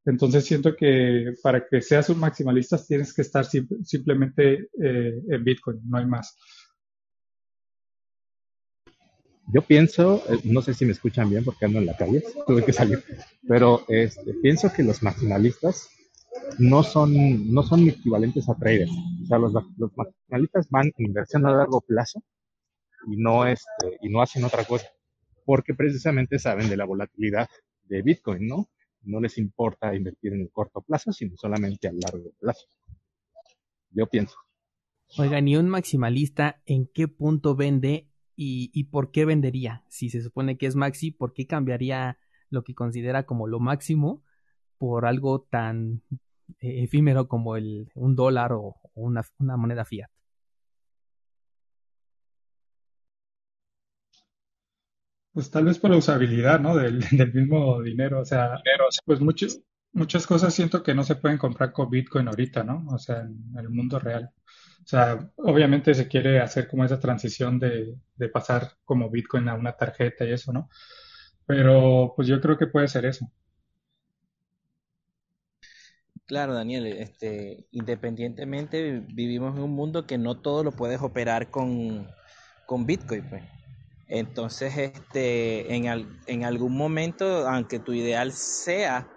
Entonces 0.06 0.46
siento 0.46 0.76
que 0.76 1.34
para 1.42 1.66
que 1.66 1.82
seas 1.82 2.10
un 2.10 2.20
maximalista 2.20 2.78
tienes 2.86 3.14
que 3.14 3.22
estar 3.22 3.46
simplemente 3.46 4.70
eh, 4.82 5.22
en 5.30 5.44
Bitcoin, 5.44 5.80
no 5.88 5.98
hay 5.98 6.06
más. 6.06 6.36
Yo 9.54 9.62
pienso, 9.62 10.24
eh, 10.30 10.40
no 10.46 10.62
sé 10.62 10.74
si 10.74 10.86
me 10.86 10.94
escuchan 10.94 11.30
bien 11.30 11.44
porque 11.44 11.66
ando 11.66 11.80
en 11.80 11.86
la 11.86 11.96
calle, 11.96 12.24
tuve 12.48 12.66
que 12.66 12.74
salir, 12.74 13.04
pero 13.48 13.86
este, 13.88 14.34
pienso 14.42 14.72
que 14.74 14.84
los 14.84 15.04
maximalistas 15.04 15.90
no 16.60 16.84
son, 16.84 17.54
no 17.54 17.64
son 17.64 17.88
equivalentes 17.88 18.50
a 18.50 18.56
traders. 18.56 18.92
O 18.92 19.26
sea, 19.26 19.38
los, 19.38 19.54
maximalistas 19.96 20.70
van 20.70 20.92
en 20.98 21.06
inversión 21.06 21.46
a 21.46 21.52
largo 21.52 21.82
plazo 21.82 22.24
y 23.08 23.18
no, 23.18 23.46
este, 23.46 23.98
y 24.02 24.10
no 24.10 24.22
hacen 24.22 24.44
otra 24.44 24.64
cosa, 24.66 24.88
porque 25.46 25.74
precisamente 25.74 26.40
saben 26.40 26.70
de 26.70 26.78
la 26.78 26.86
volatilidad 26.86 27.48
de 27.84 28.02
Bitcoin, 28.02 28.48
¿no? 28.48 28.70
No 29.04 29.20
les 29.20 29.38
importa 29.38 29.96
invertir 29.96 30.34
en 30.34 30.42
el 30.42 30.52
corto 30.52 30.82
plazo, 30.82 31.12
sino 31.12 31.36
solamente 31.38 31.88
a 31.88 31.92
largo 31.92 32.32
plazo. 32.40 32.68
Yo 33.92 34.08
pienso. 34.08 34.36
Oiga, 35.18 35.40
ni 35.42 35.56
un 35.56 35.70
maximalista 35.70 36.62
en 36.66 36.88
qué 36.88 37.08
punto 37.08 37.56
vende 37.56 38.10
y, 38.36 38.86
por 38.86 39.12
qué 39.12 39.26
vendería? 39.26 39.84
Si 39.88 40.10
se 40.10 40.22
supone 40.22 40.58
que 40.58 40.66
es 40.66 40.76
maxi, 40.76 41.12
¿por 41.12 41.34
qué 41.34 41.46
cambiaría 41.46 42.18
lo 42.50 42.64
que 42.64 42.74
considera 42.74 43.26
como 43.26 43.48
lo 43.48 43.60
máximo 43.60 44.24
por 44.80 45.06
algo 45.06 45.42
tan 45.42 46.02
eh, 46.60 46.84
efímero 46.84 47.28
como 47.28 47.56
el, 47.56 47.92
un 47.94 48.16
dólar 48.16 48.54
o, 48.54 48.76
una, 48.96 49.22
una 49.38 49.56
moneda 49.56 49.86
fiat? 49.86 50.10
Pues 55.34 55.50
tal 55.50 55.66
vez 55.66 55.80
por 55.80 55.92
la 55.92 55.98
usabilidad, 55.98 56.60
¿no? 56.60 56.76
Del, 56.76 57.00
del 57.12 57.34
mismo 57.34 57.82
dinero. 57.82 58.22
O 58.22 58.26
sea, 58.26 58.62
pues 59.06 59.20
muchas 59.20 59.60
muchas 59.94 60.28
cosas 60.28 60.54
siento 60.54 60.84
que 60.84 60.94
no 60.94 61.04
se 61.04 61.16
pueden 61.16 61.38
comprar 61.38 61.72
con 61.72 61.90
Bitcoin 61.90 62.28
ahorita, 62.28 62.64
¿no? 62.64 62.86
O 62.92 62.98
sea, 62.98 63.22
en 63.22 63.56
el 63.58 63.70
mundo 63.70 64.00
real. 64.00 64.32
O 64.84 64.88
sea, 64.88 65.32
obviamente 65.38 65.94
se 65.94 66.08
quiere 66.08 66.40
hacer 66.42 66.68
como 66.68 66.84
esa 66.84 67.00
transición 67.00 67.60
de, 67.60 67.96
de 68.16 68.30
pasar 68.30 68.74
como 68.84 69.10
Bitcoin 69.10 69.48
a 69.48 69.56
una 69.56 69.74
tarjeta 69.74 70.26
y 70.26 70.34
eso, 70.34 70.52
¿no? 70.52 70.70
Pero 71.46 72.14
pues 72.16 72.28
yo 72.28 72.42
creo 72.42 72.58
que 72.58 72.68
puede 72.68 72.88
ser 72.88 73.06
eso. 73.06 73.30
Claro, 76.26 76.54
Daniel, 76.54 76.88
este, 76.88 77.68
independientemente 77.72 79.04
vivimos 79.14 79.56
en 79.56 79.64
un 79.64 79.72
mundo 79.72 80.08
que 80.08 80.18
no 80.18 80.36
todo 80.40 80.64
lo 80.64 80.72
puedes 80.72 81.02
operar 81.02 81.52
con, 81.52 82.08
con 82.66 82.86
Bitcoin, 82.86 83.30
pues. 83.30 83.44
Entonces, 84.16 84.78
este, 84.78 85.74
en, 85.74 85.88
en 86.28 86.44
algún 86.44 86.78
momento, 86.78 87.50
aunque 87.50 87.80
tu 87.80 87.94
ideal 87.94 88.32
sea 88.32 89.12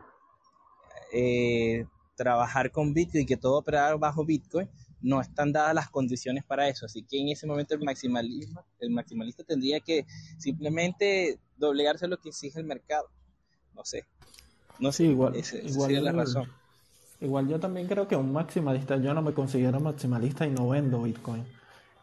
eh, 1.13 1.85
trabajar 2.15 2.71
con 2.73 2.95
Bitcoin 2.95 3.25
y 3.25 3.27
que 3.27 3.37
todo 3.37 3.59
operar 3.59 3.99
bajo 3.99 4.25
Bitcoin, 4.25 4.71
no 5.03 5.21
están 5.21 5.53
dadas 5.53 5.75
las 5.75 5.91
condiciones 5.91 6.45
para 6.45 6.71
eso. 6.71 6.87
Así 6.87 7.03
que 7.03 7.21
en 7.21 7.29
ese 7.29 7.47
momento 7.47 7.75
el 7.75 7.85
maximalismo, 7.85 8.65
el 8.81 8.89
maximalista 8.89 9.45
tendría 9.45 9.81
que 9.81 10.07
simplemente 10.39 11.41
doblegarse 11.59 12.07
a 12.07 12.09
lo 12.09 12.17
que 12.17 12.31
exige 12.31 12.59
el 12.59 12.65
mercado. 12.65 13.11
No 13.75 13.85
sé. 13.85 14.07
No 14.79 14.93
sé, 14.93 15.05
igual, 15.05 15.35
igual 15.63 16.05
la 16.05 16.13
razón. 16.13 16.51
Igual 17.21 17.49
yo 17.49 17.61
también 17.61 17.87
creo 17.87 18.09
que 18.09 18.17
un 18.17 18.33
maximalista, 18.33 18.97
yo 18.97 19.13
no 19.13 19.21
me 19.21 19.35
considero 19.35 19.79
maximalista 19.79 20.47
y 20.47 20.51
no 20.53 20.71
vendo 20.71 21.03
Bitcoin. 21.03 21.45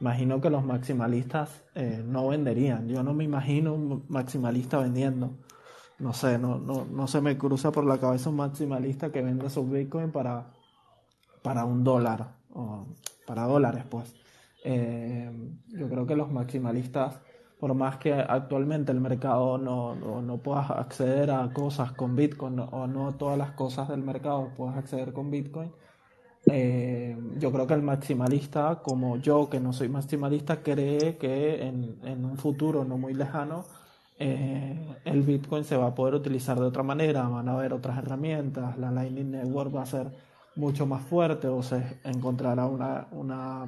Imagino 0.03 0.41
que 0.41 0.49
los 0.49 0.65
maximalistas 0.65 1.63
eh, 1.75 2.03
no 2.05 2.27
venderían. 2.27 2.89
Yo 2.89 3.03
no 3.03 3.13
me 3.13 3.23
imagino 3.23 3.73
un 3.73 4.03
maximalista 4.09 4.79
vendiendo. 4.79 5.37
No 5.97 6.11
sé, 6.11 6.37
no, 6.37 6.59
no, 6.59 6.83
no 6.83 7.07
se 7.07 7.21
me 7.21 7.37
cruza 7.37 7.71
por 7.71 7.85
la 7.85 7.97
cabeza 7.97 8.29
un 8.29 8.35
maximalista 8.35 9.13
que 9.13 9.21
venda 9.21 9.49
su 9.49 9.65
Bitcoin 9.65 10.11
para, 10.11 10.51
para 11.41 11.63
un 11.63 11.85
dólar, 11.85 12.35
o 12.51 12.85
para 13.25 13.43
dólares, 13.43 13.85
pues. 13.89 14.13
Eh, 14.65 15.31
yo 15.69 15.87
creo 15.87 16.05
que 16.05 16.17
los 16.17 16.29
maximalistas, 16.29 17.21
por 17.57 17.73
más 17.73 17.95
que 17.95 18.11
actualmente 18.11 18.91
el 18.91 18.99
mercado 18.99 19.57
no, 19.57 19.95
no, 19.95 20.21
no 20.21 20.37
puedas 20.39 20.69
acceder 20.69 21.31
a 21.31 21.53
cosas 21.53 21.93
con 21.93 22.17
Bitcoin 22.17 22.59
o 22.59 22.87
no 22.87 23.15
todas 23.15 23.37
las 23.37 23.51
cosas 23.51 23.87
del 23.87 24.03
mercado 24.03 24.51
puedas 24.57 24.75
acceder 24.75 25.13
con 25.13 25.31
Bitcoin, 25.31 25.71
eh, 26.45 27.17
yo 27.37 27.51
creo 27.51 27.67
que 27.67 27.73
el 27.73 27.81
maximalista, 27.81 28.81
como 28.83 29.17
yo, 29.17 29.49
que 29.49 29.59
no 29.59 29.73
soy 29.73 29.87
maximalista, 29.89 30.61
cree 30.61 31.17
que 31.17 31.63
en, 31.65 32.25
un 32.25 32.37
futuro 32.37 32.83
no 32.83 32.97
muy 32.97 33.13
lejano, 33.13 33.65
eh, 34.19 34.97
el 35.05 35.21
Bitcoin 35.21 35.63
se 35.63 35.77
va 35.77 35.87
a 35.87 35.95
poder 35.95 36.15
utilizar 36.15 36.59
de 36.59 36.65
otra 36.65 36.83
manera, 36.83 37.27
van 37.27 37.49
a 37.49 37.53
haber 37.53 37.73
otras 37.73 37.97
herramientas, 37.97 38.77
la 38.77 38.91
Lightning 38.91 39.31
Network 39.31 39.75
va 39.75 39.83
a 39.83 39.85
ser 39.85 40.11
mucho 40.55 40.85
más 40.85 41.01
fuerte 41.03 41.47
o 41.47 41.63
se 41.63 41.99
encontrará 42.03 42.65
una, 42.67 43.07
una, 43.11 43.67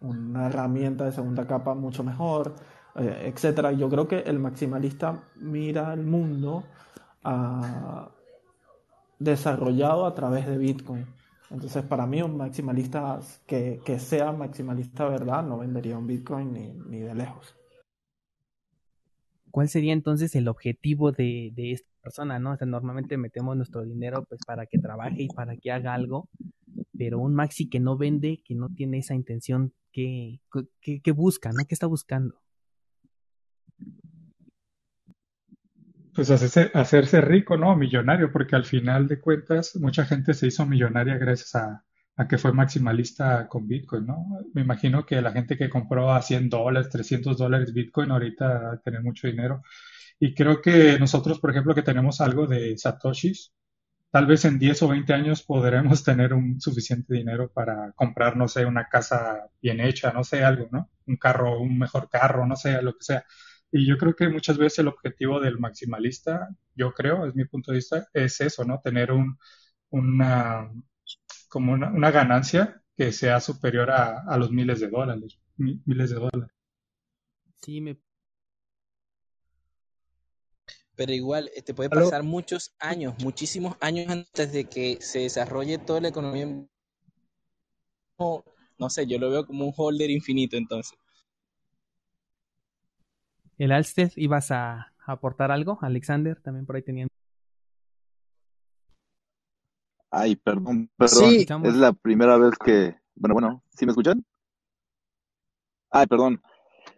una 0.00 0.46
herramienta 0.46 1.04
de 1.04 1.12
segunda 1.12 1.46
capa 1.46 1.74
mucho 1.74 2.04
mejor, 2.04 2.54
eh, 2.96 3.32
etcétera. 3.32 3.72
Yo 3.72 3.88
creo 3.88 4.06
que 4.06 4.20
el 4.20 4.38
maximalista 4.38 5.22
mira 5.36 5.92
el 5.94 6.04
mundo 6.04 6.64
ah, 7.24 8.08
desarrollado 9.18 10.06
a 10.06 10.14
través 10.14 10.46
de 10.46 10.58
Bitcoin. 10.58 11.19
Entonces, 11.50 11.82
para 11.82 12.06
mí, 12.06 12.22
un 12.22 12.36
maximalista 12.36 13.20
que, 13.46 13.80
que 13.84 13.98
sea 13.98 14.32
maximalista 14.32 15.08
verdad 15.08 15.42
no 15.42 15.58
vendería 15.58 15.98
un 15.98 16.06
Bitcoin 16.06 16.52
ni, 16.52 16.72
ni 16.88 17.00
de 17.00 17.14
lejos. 17.14 17.56
¿Cuál 19.50 19.68
sería 19.68 19.92
entonces 19.92 20.36
el 20.36 20.46
objetivo 20.46 21.10
de, 21.10 21.50
de 21.54 21.72
esta 21.72 21.90
persona, 22.02 22.38
no? 22.38 22.52
O 22.52 22.56
sea, 22.56 22.68
normalmente 22.68 23.16
metemos 23.16 23.56
nuestro 23.56 23.82
dinero 23.82 24.24
pues 24.28 24.40
para 24.46 24.66
que 24.66 24.78
trabaje 24.78 25.24
y 25.24 25.28
para 25.28 25.56
que 25.56 25.72
haga 25.72 25.92
algo, 25.92 26.28
pero 26.96 27.18
un 27.18 27.34
maxi 27.34 27.68
que 27.68 27.80
no 27.80 27.96
vende, 27.96 28.42
que 28.44 28.54
no 28.54 28.68
tiene 28.68 28.98
esa 28.98 29.14
intención, 29.14 29.72
¿qué, 29.92 30.40
qué, 30.80 31.12
busca, 31.12 31.50
no? 31.50 31.64
¿Qué 31.66 31.74
está 31.74 31.86
buscando? 31.86 32.36
Pues 36.20 36.30
hacerse, 36.30 36.70
hacerse 36.74 37.22
rico, 37.22 37.56
¿no? 37.56 37.74
Millonario, 37.76 38.30
porque 38.30 38.54
al 38.54 38.66
final 38.66 39.08
de 39.08 39.18
cuentas 39.18 39.74
mucha 39.76 40.04
gente 40.04 40.34
se 40.34 40.48
hizo 40.48 40.66
millonaria 40.66 41.16
gracias 41.16 41.54
a, 41.54 41.82
a 42.14 42.28
que 42.28 42.36
fue 42.36 42.52
maximalista 42.52 43.48
con 43.48 43.66
Bitcoin, 43.66 44.04
¿no? 44.04 44.26
Me 44.52 44.60
imagino 44.60 45.06
que 45.06 45.22
la 45.22 45.32
gente 45.32 45.56
que 45.56 45.70
compró 45.70 46.12
a 46.12 46.20
100 46.20 46.50
dólares, 46.50 46.90
300 46.90 47.38
dólares 47.38 47.72
Bitcoin 47.72 48.10
ahorita 48.10 48.82
tener 48.84 49.02
mucho 49.02 49.28
dinero. 49.28 49.62
Y 50.18 50.34
creo 50.34 50.60
que 50.62 50.98
nosotros, 50.98 51.40
por 51.40 51.50
ejemplo, 51.52 51.74
que 51.74 51.82
tenemos 51.82 52.20
algo 52.20 52.46
de 52.46 52.76
Satoshis, 52.78 53.54
tal 54.10 54.26
vez 54.26 54.44
en 54.44 54.58
10 54.58 54.82
o 54.82 54.88
20 54.88 55.12
años 55.14 55.42
podremos 55.42 56.04
tener 56.04 56.34
un 56.34 56.60
suficiente 56.60 57.14
dinero 57.14 57.50
para 57.52 57.92
comprar, 57.92 58.36
no 58.36 58.48
sé, 58.48 58.66
una 58.66 58.88
casa 58.88 59.48
bien 59.62 59.80
hecha, 59.80 60.12
no 60.12 60.24
sé, 60.24 60.44
algo, 60.44 60.68
¿no? 60.72 60.90
Un 61.06 61.16
carro, 61.16 61.60
un 61.60 61.78
mejor 61.78 62.08
carro, 62.10 62.46
no 62.46 62.56
sé, 62.56 62.82
lo 62.82 62.92
que 62.94 63.04
sea. 63.04 63.24
Y 63.72 63.86
yo 63.86 63.96
creo 63.98 64.14
que 64.16 64.28
muchas 64.28 64.58
veces 64.58 64.80
el 64.80 64.88
objetivo 64.88 65.40
del 65.40 65.58
maximalista, 65.58 66.48
yo 66.74 66.92
creo, 66.92 67.26
es 67.26 67.34
mi 67.34 67.44
punto 67.44 67.70
de 67.70 67.76
vista, 67.76 68.08
es 68.12 68.40
eso, 68.40 68.64
¿no? 68.64 68.80
Tener 68.80 69.12
un, 69.12 69.38
una, 69.90 70.70
como 71.48 71.72
una, 71.72 72.10
ganancia 72.10 72.82
que 72.96 73.12
sea 73.12 73.40
superior 73.40 73.90
a, 73.90 74.36
los 74.36 74.50
miles 74.50 74.80
de 74.80 74.88
dólares, 74.88 75.38
miles 75.56 76.10
de 76.10 76.16
dólares. 76.16 76.50
Sí, 77.62 77.80
me... 77.80 78.00
Pero 80.96 81.12
igual, 81.12 81.46
te 81.46 81.58
este, 81.58 81.74
puede 81.74 81.88
pasar 81.88 82.22
muchos 82.22 82.74
años, 82.78 83.14
muchísimos 83.22 83.76
años 83.80 84.10
antes 84.10 84.52
de 84.52 84.64
que 84.64 84.98
se 85.00 85.20
desarrolle 85.20 85.78
toda 85.78 86.00
la 86.00 86.08
economía. 86.08 86.46
No, 88.18 88.44
no 88.78 88.90
sé, 88.90 89.06
yo 89.06 89.18
lo 89.18 89.30
veo 89.30 89.46
como 89.46 89.64
un 89.66 89.72
holder 89.74 90.10
infinito 90.10 90.56
entonces. 90.56 90.98
El 93.60 93.72
Alsted, 93.72 94.12
¿ibas 94.16 94.50
a 94.52 94.94
aportar 95.04 95.50
algo? 95.50 95.78
Alexander, 95.82 96.40
también 96.40 96.64
por 96.64 96.76
ahí 96.76 96.82
tenían 96.82 97.08
Ay, 100.10 100.34
perdón, 100.36 100.90
perdón. 100.96 101.66
Es 101.66 101.76
la 101.76 101.92
primera 101.92 102.38
vez 102.38 102.54
que. 102.58 102.96
Bueno, 103.14 103.34
bueno, 103.34 103.62
¿sí 103.68 103.84
me 103.84 103.90
escuchan? 103.90 104.24
Ay, 105.90 106.06
perdón. 106.06 106.40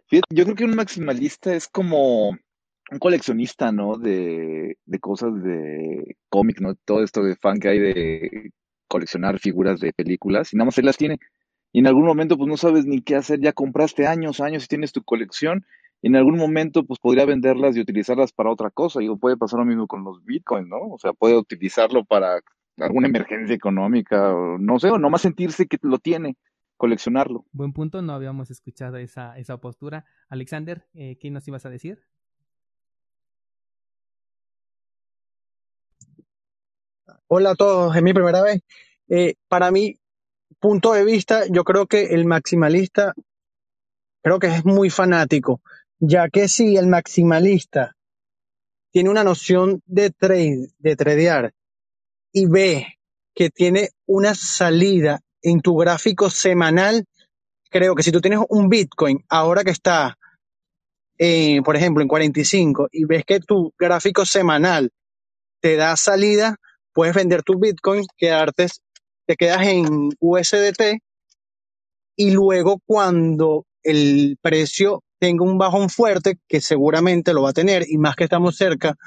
yo 0.09 0.45
creo 0.45 0.55
que 0.55 0.63
un 0.63 0.75
maximalista 0.75 1.53
es 1.53 1.67
como 1.67 2.29
un 2.29 2.99
coleccionista, 2.99 3.73
¿no? 3.73 3.97
De, 3.97 4.77
de 4.85 4.99
cosas 4.99 5.43
de 5.43 6.15
cómic, 6.29 6.61
¿no? 6.61 6.75
Todo 6.85 7.03
esto 7.03 7.23
de 7.23 7.35
fan 7.35 7.59
que 7.59 7.67
hay 7.67 7.79
de 7.79 8.51
coleccionar 8.87 9.37
figuras 9.37 9.81
de 9.81 9.91
películas 9.91 10.53
y 10.53 10.55
nada 10.55 10.67
más 10.67 10.77
él 10.77 10.85
las 10.85 10.97
tiene. 10.97 11.19
Y 11.73 11.79
en 11.79 11.87
algún 11.87 12.05
momento, 12.05 12.37
pues 12.37 12.47
no 12.47 12.55
sabes 12.55 12.85
ni 12.85 13.01
qué 13.01 13.17
hacer, 13.17 13.41
ya 13.41 13.51
compraste 13.51 14.07
años, 14.07 14.39
años 14.39 14.63
y 14.63 14.67
tienes 14.67 14.93
tu 14.93 15.03
colección. 15.03 15.65
Y 16.03 16.07
en 16.07 16.17
algún 16.17 16.35
momento, 16.35 16.83
pues 16.83 16.99
podría 16.99 17.25
venderlas 17.25 17.77
y 17.77 17.79
utilizarlas 17.79 18.33
para 18.33 18.51
otra 18.51 18.69
cosa. 18.69 19.01
Y 19.01 19.07
puede 19.15 19.37
pasar 19.37 19.59
lo 19.59 19.65
mismo 19.65 19.87
con 19.87 20.03
los 20.03 20.21
bitcoins, 20.25 20.67
¿no? 20.67 20.79
O 20.91 20.97
sea, 20.99 21.13
puede 21.13 21.37
utilizarlo 21.37 22.03
para 22.03 22.41
alguna 22.77 23.07
emergencia 23.23 23.55
económica, 23.55 24.35
o 24.35 24.57
no 24.57 24.79
sé, 24.79 24.89
o 24.89 24.99
nomás 24.99 25.21
sentirse 25.21 25.65
que 25.65 25.77
lo 25.81 25.99
tiene, 25.99 26.35
coleccionarlo. 26.75 27.45
Buen 27.53 27.71
punto, 27.71 28.01
no 28.01 28.11
habíamos 28.11 28.51
escuchado 28.51 28.97
esa, 28.97 29.37
esa 29.37 29.61
postura. 29.61 30.03
Alexander, 30.27 30.85
eh, 30.93 31.17
¿qué 31.21 31.31
nos 31.31 31.47
ibas 31.47 31.65
a 31.65 31.69
decir? 31.69 32.03
Hola 37.27 37.51
a 37.51 37.55
todos, 37.55 37.95
es 37.95 38.03
mi 38.03 38.11
primera 38.11 38.41
vez. 38.41 38.61
Eh, 39.07 39.35
para 39.47 39.71
mi 39.71 39.97
punto 40.59 40.91
de 40.91 41.05
vista, 41.05 41.43
yo 41.49 41.63
creo 41.63 41.87
que 41.87 42.07
el 42.13 42.25
maximalista, 42.25 43.13
creo 44.21 44.39
que 44.39 44.47
es 44.47 44.65
muy 44.65 44.89
fanático, 44.89 45.61
ya 46.05 46.27
que 46.27 46.49
si 46.49 46.75
el 46.75 46.87
maximalista 46.87 47.95
tiene 48.91 49.09
una 49.09 49.23
noción 49.23 49.81
de 49.85 50.11
trade, 50.11 50.67
de 50.77 50.95
tradear, 50.97 51.53
y 52.33 52.45
ve 52.47 52.99
que 53.33 53.49
tiene 53.49 53.89
una 54.05 54.35
salida 54.35 55.21
en 55.41 55.61
tu 55.61 55.77
gráfico 55.77 56.29
semanal, 56.29 57.05
creo 57.69 57.95
que 57.95 58.03
si 58.03 58.11
tú 58.11 58.19
tienes 58.19 58.41
un 58.49 58.67
Bitcoin 58.67 59.23
ahora 59.29 59.63
que 59.63 59.71
está, 59.71 60.17
eh, 61.17 61.61
por 61.63 61.77
ejemplo, 61.77 62.01
en 62.01 62.09
45 62.09 62.89
y 62.91 63.05
ves 63.05 63.23
que 63.25 63.39
tu 63.39 63.73
gráfico 63.77 64.25
semanal 64.25 64.91
te 65.61 65.77
da 65.77 65.95
salida, 65.95 66.57
puedes 66.91 67.15
vender 67.15 67.43
tu 67.43 67.57
Bitcoin, 67.57 68.03
quedarte, 68.17 68.67
te 69.25 69.37
quedas 69.37 69.65
en 69.67 70.09
USDT 70.19 70.99
y 72.17 72.31
luego 72.31 72.81
cuando 72.85 73.65
el 73.83 74.37
precio 74.41 75.01
tenga 75.23 75.45
un 75.45 75.57
bajón 75.57 75.89
fuerte, 75.89 76.37
que 76.49 76.59
seguramente 76.59 77.33
lo 77.33 77.43
va 77.43 77.51
a 77.51 77.53
tener, 77.53 77.85
y 77.87 77.97
más 77.97 78.17
que 78.17 78.25
estamos 78.25 78.57
cerca 78.57 78.97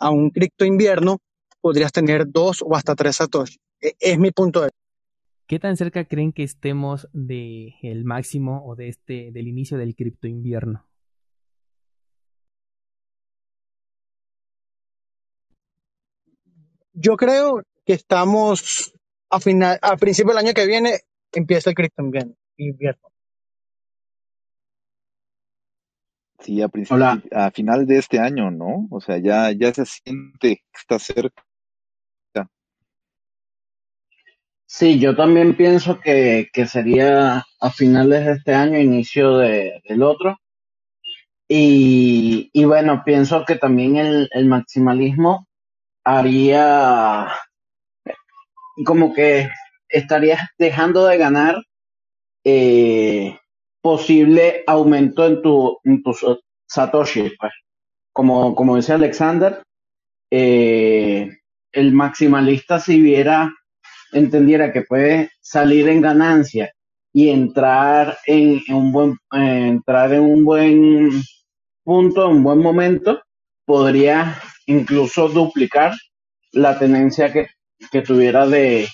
a 0.00 0.10
un 0.10 0.30
cripto 0.30 0.64
invierno, 0.64 1.18
podrías 1.60 1.92
tener 1.92 2.26
dos 2.26 2.60
o 2.60 2.74
hasta 2.74 2.96
tres 2.96 3.14
satoshi. 3.14 3.60
E, 3.80 3.94
es 4.00 4.18
mi 4.18 4.32
punto 4.32 4.62
de 4.62 4.66
vista. 4.66 4.78
¿Qué 5.46 5.60
tan 5.60 5.76
cerca 5.76 6.04
creen 6.04 6.32
que 6.32 6.42
estemos 6.42 7.08
del 7.12 8.04
máximo 8.04 8.66
o 8.66 8.74
de 8.74 8.88
este, 8.88 9.30
del 9.30 9.46
inicio 9.46 9.78
del 9.78 9.94
cripto 9.94 10.26
invierno? 10.26 10.88
Yo 16.92 17.16
creo 17.16 17.62
que 17.86 17.92
estamos 17.92 18.92
a 19.30 19.38
final, 19.38 19.78
a 19.82 19.96
principio 19.96 20.32
del 20.32 20.44
año 20.44 20.52
que 20.52 20.66
viene 20.66 21.02
empieza 21.32 21.70
el 21.70 21.76
cripto 21.76 22.02
invierno. 22.56 23.09
Sí, 26.40 26.62
a, 26.62 26.68
principio, 26.68 27.06
a 27.32 27.50
final 27.50 27.86
de 27.86 27.98
este 27.98 28.18
año, 28.18 28.50
¿no? 28.50 28.88
O 28.90 29.00
sea, 29.00 29.18
ya, 29.18 29.52
ya 29.52 29.72
se 29.74 29.84
siente 29.84 30.56
que 30.56 30.78
está 30.78 30.98
cerca. 30.98 31.42
Sí, 34.72 35.00
yo 35.00 35.16
también 35.16 35.56
pienso 35.56 35.98
que, 35.98 36.48
que 36.52 36.64
sería 36.64 37.44
a 37.60 37.70
finales 37.72 38.24
de 38.24 38.32
este 38.34 38.54
año, 38.54 38.78
inicio 38.78 39.36
de, 39.36 39.82
del 39.88 40.00
otro. 40.04 40.38
Y, 41.48 42.50
y 42.52 42.64
bueno, 42.66 43.02
pienso 43.04 43.44
que 43.44 43.56
también 43.56 43.96
el, 43.96 44.28
el 44.32 44.46
maximalismo 44.46 45.48
haría 46.04 47.26
como 48.86 49.12
que 49.12 49.48
estarías 49.88 50.40
dejando 50.56 51.04
de 51.04 51.18
ganar 51.18 51.56
eh, 52.44 53.39
posible 53.82 54.62
aumento 54.66 55.26
en 55.26 55.42
tu 55.42 55.78
en 55.84 56.02
tus 56.02 56.24
satoshi 56.66 57.32
pues. 57.38 57.52
Como 58.12 58.54
como 58.54 58.76
decía 58.76 58.96
Alexander 58.96 59.62
eh, 60.30 61.28
el 61.72 61.92
maximalista 61.92 62.78
si 62.78 63.00
viera 63.00 63.52
entendiera 64.12 64.72
que 64.72 64.82
puede 64.82 65.30
salir 65.40 65.88
en 65.88 66.00
ganancia 66.00 66.72
y 67.12 67.28
entrar 67.28 68.18
en, 68.26 68.60
un 68.68 68.92
buen 68.92 69.16
entrar 69.32 70.12
en 70.12 70.22
un 70.22 70.44
buen 70.44 71.10
punto 71.84 72.26
en 72.26 72.36
un 72.36 72.42
buen 72.42 72.58
momento 72.58 73.20
podría 73.64 74.38
incluso 74.66 75.28
duplicar 75.28 75.94
la 76.52 76.78
tenencia 76.78 77.32
que, 77.32 77.48
que 77.90 78.02
tuviera 78.02 78.46
de 78.46 78.88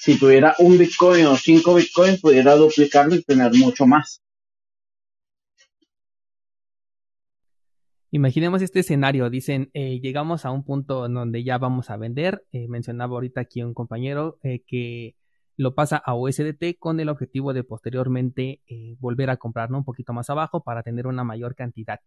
si 0.00 0.18
tuviera 0.18 0.54
un 0.58 0.78
Bitcoin 0.78 1.26
o 1.26 1.36
cinco 1.36 1.74
Bitcoins 1.74 2.20
pudiera 2.20 2.54
duplicarlo 2.54 3.14
y 3.14 3.22
tener 3.22 3.52
mucho 3.54 3.86
más 3.86 4.22
Imaginemos 8.10 8.62
este 8.62 8.80
escenario, 8.80 9.28
dicen, 9.28 9.70
eh, 9.74 10.00
llegamos 10.00 10.46
a 10.46 10.50
un 10.50 10.64
punto 10.64 11.04
en 11.04 11.12
donde 11.12 11.44
ya 11.44 11.58
vamos 11.58 11.90
a 11.90 11.98
vender, 11.98 12.42
eh, 12.52 12.66
mencionaba 12.66 13.12
ahorita 13.14 13.42
aquí 13.42 13.62
un 13.62 13.74
compañero 13.74 14.38
eh, 14.42 14.62
que 14.66 15.14
lo 15.58 15.74
pasa 15.74 15.98
a 15.98 16.14
USDT 16.14 16.78
con 16.78 17.00
el 17.00 17.10
objetivo 17.10 17.52
de 17.52 17.64
posteriormente 17.64 18.62
volver 19.00 19.28
a 19.28 19.36
comprar 19.36 19.72
un 19.72 19.84
poquito 19.84 20.12
más 20.12 20.30
abajo 20.30 20.62
para 20.62 20.82
tener 20.84 21.06
una 21.06 21.24
mayor 21.24 21.54
cantidad. 21.56 22.00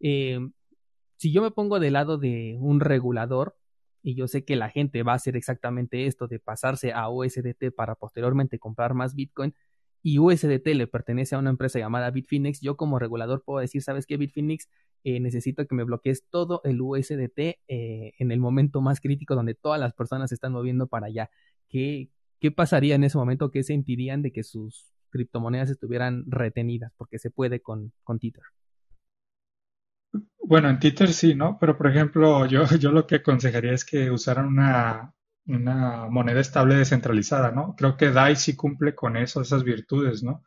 si 0.00 1.32
yo 1.32 1.42
me 1.42 1.50
pongo 1.50 1.78
del 1.80 1.92
lado 1.94 2.18
de 2.18 2.56
un 2.58 2.80
regulador, 2.80 3.56
y 4.02 4.14
yo 4.16 4.26
sé 4.28 4.44
que 4.44 4.56
la 4.56 4.70
gente 4.70 5.02
va 5.02 5.12
a 5.12 5.16
hacer 5.16 5.36
exactamente 5.36 6.06
esto 6.06 6.26
de 6.26 6.40
pasarse 6.40 6.92
a 6.92 7.08
USDT 7.10 7.72
para 7.74 7.94
posteriormente 7.94 8.58
comprar 8.58 8.94
más 8.94 9.14
Bitcoin, 9.14 9.54
y 10.02 10.18
USDT 10.18 10.66
le 10.74 10.86
pertenece 10.86 11.34
a 11.34 11.38
una 11.38 11.50
empresa 11.50 11.78
llamada 11.78 12.10
Bitfinex, 12.10 12.60
yo 12.60 12.76
como 12.76 12.98
regulador 12.98 13.42
puedo 13.44 13.60
decir, 13.60 13.82
¿sabes 13.82 14.06
qué, 14.06 14.16
Bitfinex? 14.16 14.68
Eh, 15.04 15.20
necesito 15.20 15.66
que 15.66 15.74
me 15.74 15.84
bloquees 15.84 16.24
todo 16.28 16.60
el 16.64 16.80
USDT 16.80 17.38
eh, 17.38 18.12
en 18.18 18.32
el 18.32 18.38
momento 18.38 18.80
más 18.80 19.00
crítico 19.00 19.34
donde 19.34 19.54
todas 19.54 19.80
las 19.80 19.94
personas 19.94 20.30
se 20.30 20.34
están 20.34 20.52
moviendo 20.52 20.86
para 20.86 21.06
allá. 21.06 21.30
¿Qué, 21.68 22.10
¿Qué 22.40 22.50
pasaría 22.50 22.94
en 22.94 23.04
ese 23.04 23.18
momento? 23.18 23.50
¿Qué 23.50 23.62
sentirían 23.62 24.22
de 24.22 24.32
que 24.32 24.42
sus 24.42 24.92
criptomonedas 25.10 25.70
estuvieran 25.70 26.24
retenidas? 26.26 26.92
Porque 26.96 27.18
se 27.18 27.30
puede 27.30 27.60
con, 27.60 27.92
con 28.04 28.18
Tether. 28.18 28.44
Bueno, 30.42 30.68
en 30.68 30.78
Tether 30.78 31.12
sí, 31.12 31.34
¿no? 31.34 31.58
Pero 31.60 31.76
por 31.76 31.88
ejemplo, 31.88 32.46
yo, 32.46 32.64
yo 32.78 32.92
lo 32.92 33.06
que 33.06 33.16
aconsejaría 33.16 33.72
es 33.72 33.84
que 33.84 34.10
usaran 34.10 34.46
una, 34.46 35.14
una 35.46 36.08
moneda 36.08 36.40
estable 36.40 36.74
descentralizada, 36.74 37.52
¿no? 37.52 37.74
Creo 37.76 37.96
que 37.96 38.10
DAI 38.10 38.36
sí 38.36 38.56
cumple 38.56 38.94
con 38.94 39.16
eso, 39.16 39.40
esas 39.40 39.64
virtudes, 39.64 40.22
¿no? 40.22 40.42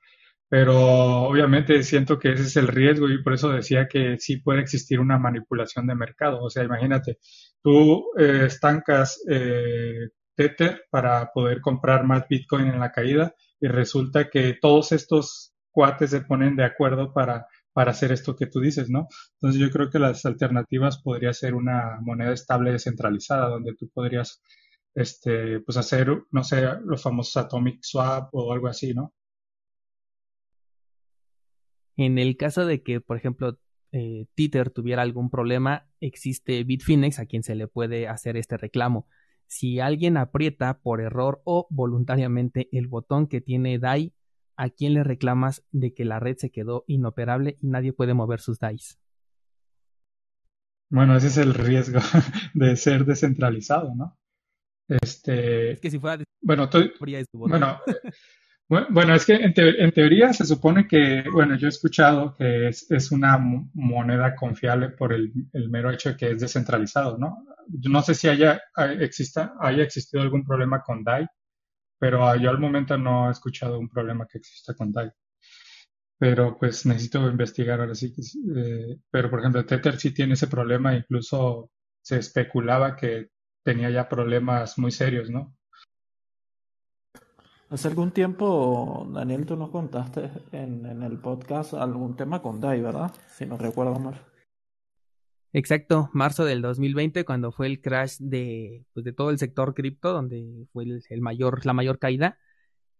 Pero 0.53 1.23
obviamente 1.23 1.81
siento 1.81 2.19
que 2.19 2.33
ese 2.33 2.43
es 2.43 2.55
el 2.57 2.67
riesgo 2.67 3.09
y 3.09 3.23
por 3.23 3.33
eso 3.33 3.49
decía 3.49 3.87
que 3.87 4.19
sí 4.19 4.37
puede 4.37 4.61
existir 4.61 4.99
una 4.99 5.17
manipulación 5.17 5.87
de 5.87 5.95
mercado. 5.95 6.43
O 6.43 6.49
sea, 6.51 6.63
imagínate, 6.63 7.17
tú 7.63 8.05
eh, 8.19 8.43
estancas 8.45 9.19
eh, 9.27 10.09
Tether 10.35 10.83
para 10.91 11.31
poder 11.33 11.59
comprar 11.59 12.05
más 12.05 12.27
Bitcoin 12.29 12.67
en 12.67 12.79
la 12.79 12.91
caída 12.91 13.33
y 13.59 13.67
resulta 13.67 14.29
que 14.29 14.55
todos 14.61 14.91
estos 14.91 15.55
cuates 15.71 16.11
se 16.11 16.21
ponen 16.21 16.55
de 16.55 16.65
acuerdo 16.65 17.13
para, 17.13 17.47
para 17.73 17.89
hacer 17.89 18.11
esto 18.11 18.35
que 18.35 18.45
tú 18.45 18.59
dices, 18.59 18.91
¿no? 18.91 19.07
Entonces 19.41 19.59
yo 19.59 19.71
creo 19.71 19.89
que 19.89 19.97
las 19.97 20.23
alternativas 20.23 21.01
podría 21.01 21.33
ser 21.33 21.55
una 21.55 21.97
moneda 22.01 22.31
estable 22.31 22.71
descentralizada 22.71 23.49
donde 23.49 23.73
tú 23.73 23.89
podrías 23.91 24.39
este, 24.93 25.61
pues 25.61 25.77
hacer, 25.77 26.15
no 26.29 26.43
sé, 26.43 26.63
los 26.85 27.01
famosos 27.01 27.37
Atomic 27.37 27.79
Swap 27.81 28.29
o 28.33 28.53
algo 28.53 28.67
así, 28.67 28.93
¿no? 28.93 29.15
En 31.97 32.17
el 32.17 32.37
caso 32.37 32.65
de 32.65 32.81
que, 32.81 33.01
por 33.01 33.17
ejemplo, 33.17 33.59
eh, 33.91 34.25
Tether 34.35 34.71
tuviera 34.71 35.01
algún 35.03 35.29
problema, 35.29 35.87
existe 35.99 36.63
Bitfinex 36.63 37.19
a 37.19 37.25
quien 37.25 37.43
se 37.43 37.55
le 37.55 37.67
puede 37.67 38.07
hacer 38.07 38.37
este 38.37 38.57
reclamo. 38.57 39.07
Si 39.47 39.79
alguien 39.79 40.17
aprieta 40.17 40.79
por 40.79 40.99
error 40.99 41.41
o 41.45 41.67
voluntariamente 41.69 42.69
el 42.71 42.87
botón 42.87 43.27
que 43.27 43.41
tiene 43.41 43.77
DAI, 43.77 44.13
¿a 44.57 44.69
quién 44.69 44.95
le 44.95 45.03
reclamas 45.03 45.63
de 45.71 45.93
que 45.93 46.05
la 46.05 46.19
red 46.19 46.37
se 46.37 46.49
quedó 46.49 46.85
inoperable 46.87 47.57
y 47.61 47.67
nadie 47.67 47.93
puede 47.93 48.15
mover 48.15 48.39
sus 48.39 48.57
DAIs? 48.57 48.99
Bueno, 50.89 51.15
ese 51.15 51.27
es 51.27 51.37
el 51.37 51.53
riesgo 51.53 51.99
de 52.53 52.75
ser 52.75 53.05
descentralizado, 53.05 53.93
¿no? 53.95 54.17
Este, 54.87 55.71
es 55.71 55.79
que 55.79 55.89
si 55.89 55.99
fuera 55.99 56.23
bueno, 56.41 56.69
bueno, 57.31 57.79
bueno, 58.89 59.15
es 59.15 59.25
que 59.25 59.33
en, 59.33 59.91
teoría 59.91 60.33
se 60.33 60.45
supone 60.45 60.87
que, 60.87 61.23
bueno, 61.31 61.55
yo 61.57 61.67
he 61.67 61.69
escuchado 61.69 62.35
que 62.35 62.67
es, 62.67 63.11
una 63.11 63.37
moneda 63.37 64.35
confiable 64.35 64.89
por 64.89 65.13
el, 65.13 65.31
mero 65.69 65.91
hecho 65.91 66.09
de 66.09 66.17
que 66.17 66.31
es 66.31 66.39
descentralizado, 66.39 67.17
¿no? 67.17 67.45
Yo 67.67 67.89
no 67.89 68.01
sé 68.01 68.15
si 68.15 68.27
haya, 68.27 68.61
exista, 68.99 69.53
haya 69.59 69.83
existido 69.83 70.23
algún 70.23 70.45
problema 70.45 70.81
con 70.81 71.03
DAI, 71.03 71.27
pero 71.99 72.35
yo 72.35 72.49
al 72.49 72.59
momento 72.59 72.97
no 72.97 73.29
he 73.29 73.31
escuchado 73.31 73.79
un 73.79 73.89
problema 73.89 74.27
que 74.27 74.37
exista 74.39 74.73
con 74.73 74.91
DAI. 74.91 75.11
Pero 76.17 76.57
pues 76.57 76.85
necesito 76.85 77.27
investigar 77.29 77.79
ahora 77.81 77.95
sí. 77.95 78.13
Eh, 78.55 78.97
pero 79.11 79.29
por 79.29 79.39
ejemplo, 79.39 79.65
Tether 79.65 79.97
sí 79.99 80.13
tiene 80.13 80.33
ese 80.33 80.47
problema, 80.47 80.95
incluso 80.95 81.71
se 82.01 82.17
especulaba 82.19 82.95
que 82.95 83.29
tenía 83.63 83.89
ya 83.89 84.07
problemas 84.09 84.77
muy 84.77 84.91
serios, 84.91 85.29
¿no? 85.29 85.55
Hace 87.73 87.87
algún 87.87 88.11
tiempo, 88.11 89.09
Daniel, 89.11 89.47
tú 89.47 89.57
nos 89.57 89.71
contaste 89.71 90.29
en, 90.51 90.85
el 91.01 91.17
podcast 91.17 91.73
algún 91.73 92.15
tema 92.15 92.39
con 92.39 92.61
DAI, 92.61 92.81
¿verdad? 92.83 93.11
Si 93.35 93.47
no 93.47 93.57
recuerdo 93.57 93.97
mal. 93.97 94.21
Exacto, 95.53 96.11
marzo 96.13 96.45
del 96.45 96.61
2020, 96.61 97.25
cuando 97.25 97.51
fue 97.51 97.65
el 97.65 97.81
crash 97.81 98.17
de, 98.19 98.85
pues, 98.93 99.03
de 99.03 99.11
todo 99.11 99.31
el 99.31 99.39
sector 99.39 99.73
cripto, 99.73 100.13
donde 100.13 100.67
fue 100.71 100.83
el, 100.83 101.21
mayor, 101.21 101.65
la 101.65 101.73
mayor 101.73 101.97
caída. 101.97 102.37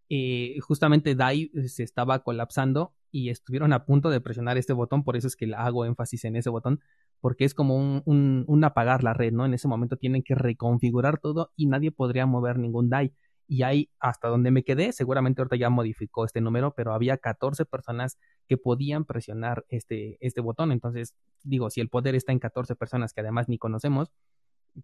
Eh, 0.10 0.58
justamente 0.62 1.14
DAI 1.14 1.52
se 1.68 1.84
estaba 1.84 2.24
colapsando 2.24 2.96
y 3.12 3.30
estuvieron 3.30 3.74
a 3.74 3.86
punto 3.86 4.10
de 4.10 4.22
presionar 4.22 4.58
este 4.58 4.74
botón, 4.74 5.04
por 5.04 5.16
eso 5.16 5.28
es 5.28 5.36
que 5.36 5.54
hago 5.56 5.86
énfasis 5.86 6.26
en 6.26 6.36
ese 6.36 6.50
botón, 6.50 6.80
porque 7.22 7.46
es 7.46 7.54
como 7.54 7.76
un, 7.76 8.44
un, 8.48 8.64
apagar 8.64 9.04
la 9.04 9.14
red, 9.14 9.34
¿no? 9.34 9.46
En 9.46 9.54
ese 9.54 9.68
momento 9.68 9.98
tienen 9.98 10.24
que 10.24 10.34
reconfigurar 10.34 11.20
todo 11.20 11.52
y 11.56 11.68
nadie 11.68 11.92
podría 11.92 12.26
mover 12.26 12.58
ningún 12.58 12.90
DAI. 12.90 13.14
Y 13.48 13.64
ahí, 13.64 13.90
hasta 14.00 14.30
donde 14.30 14.52
me 14.52 14.64
quedé, 14.64 14.92
seguramente 14.94 15.42
ahorita 15.42 15.56
ya 15.58 15.70
modificó 15.70 16.26
este 16.26 16.42
número, 16.42 16.74
pero 16.76 16.94
había 16.94 17.18
14 17.18 17.66
personas 17.66 18.18
que 18.48 18.58
podían 18.58 19.06
presionar 19.06 19.66
este, 19.70 20.18
este 20.22 20.42
botón. 20.42 20.72
Entonces, 20.72 21.14
digo, 21.44 21.70
si 21.70 21.82
el 21.82 21.90
poder 21.90 22.16
está 22.16 22.32
en 22.32 22.40
14 22.40 22.76
personas 22.76 23.14
que 23.14 23.22
además 23.22 23.50
ni 23.50 23.58
conocemos, 23.58 24.12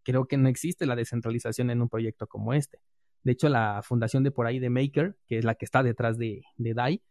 creo 0.04 0.28
que 0.28 0.38
no 0.38 0.50
existe 0.50 0.86
la 0.86 0.96
descentralización 0.96 1.70
en 1.70 1.82
un 1.82 1.90
proyecto 1.90 2.28
como 2.28 2.54
este. 2.54 2.80
De 3.24 3.32
hecho, 3.34 3.50
la 3.50 3.82
fundación 3.84 4.24
de 4.24 4.32
por 4.32 4.46
ahí 4.46 4.60
de 4.60 4.70
Maker, 4.70 5.18
que 5.28 5.38
es 5.40 5.46
la 5.46 5.56
que 5.56 5.66
está 5.66 5.84
detrás 5.84 6.18
de, 6.18 6.44
de 6.58 6.74
DAI, 6.74 7.02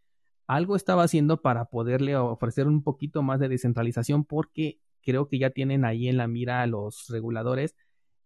algo 0.46 0.76
estaba 0.76 1.02
haciendo 1.02 1.42
para 1.42 1.66
poderle 1.66 2.16
ofrecer 2.16 2.66
un 2.66 2.82
poquito 2.82 3.22
más 3.22 3.38
de 3.38 3.48
descentralización 3.48 4.24
porque 4.24 4.80
creo 5.02 5.28
que 5.28 5.38
ya 5.38 5.50
tienen 5.50 5.84
ahí 5.84 6.08
en 6.08 6.16
la 6.16 6.26
mira 6.26 6.62
a 6.62 6.66
los 6.66 7.06
reguladores 7.08 7.74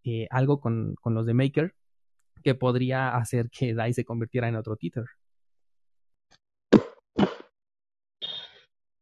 eh, 0.04 0.26
algo 0.30 0.60
con, 0.60 0.96
los 1.04 1.26
de 1.26 1.34
Maker 1.34 1.74
que 2.42 2.54
podría 2.54 3.16
hacer 3.16 3.48
que 3.50 3.74
DAI 3.74 3.94
se 3.94 4.04
convirtiera 4.04 4.48
en 4.48 4.56
otro 4.56 4.76
Tether. 4.76 5.04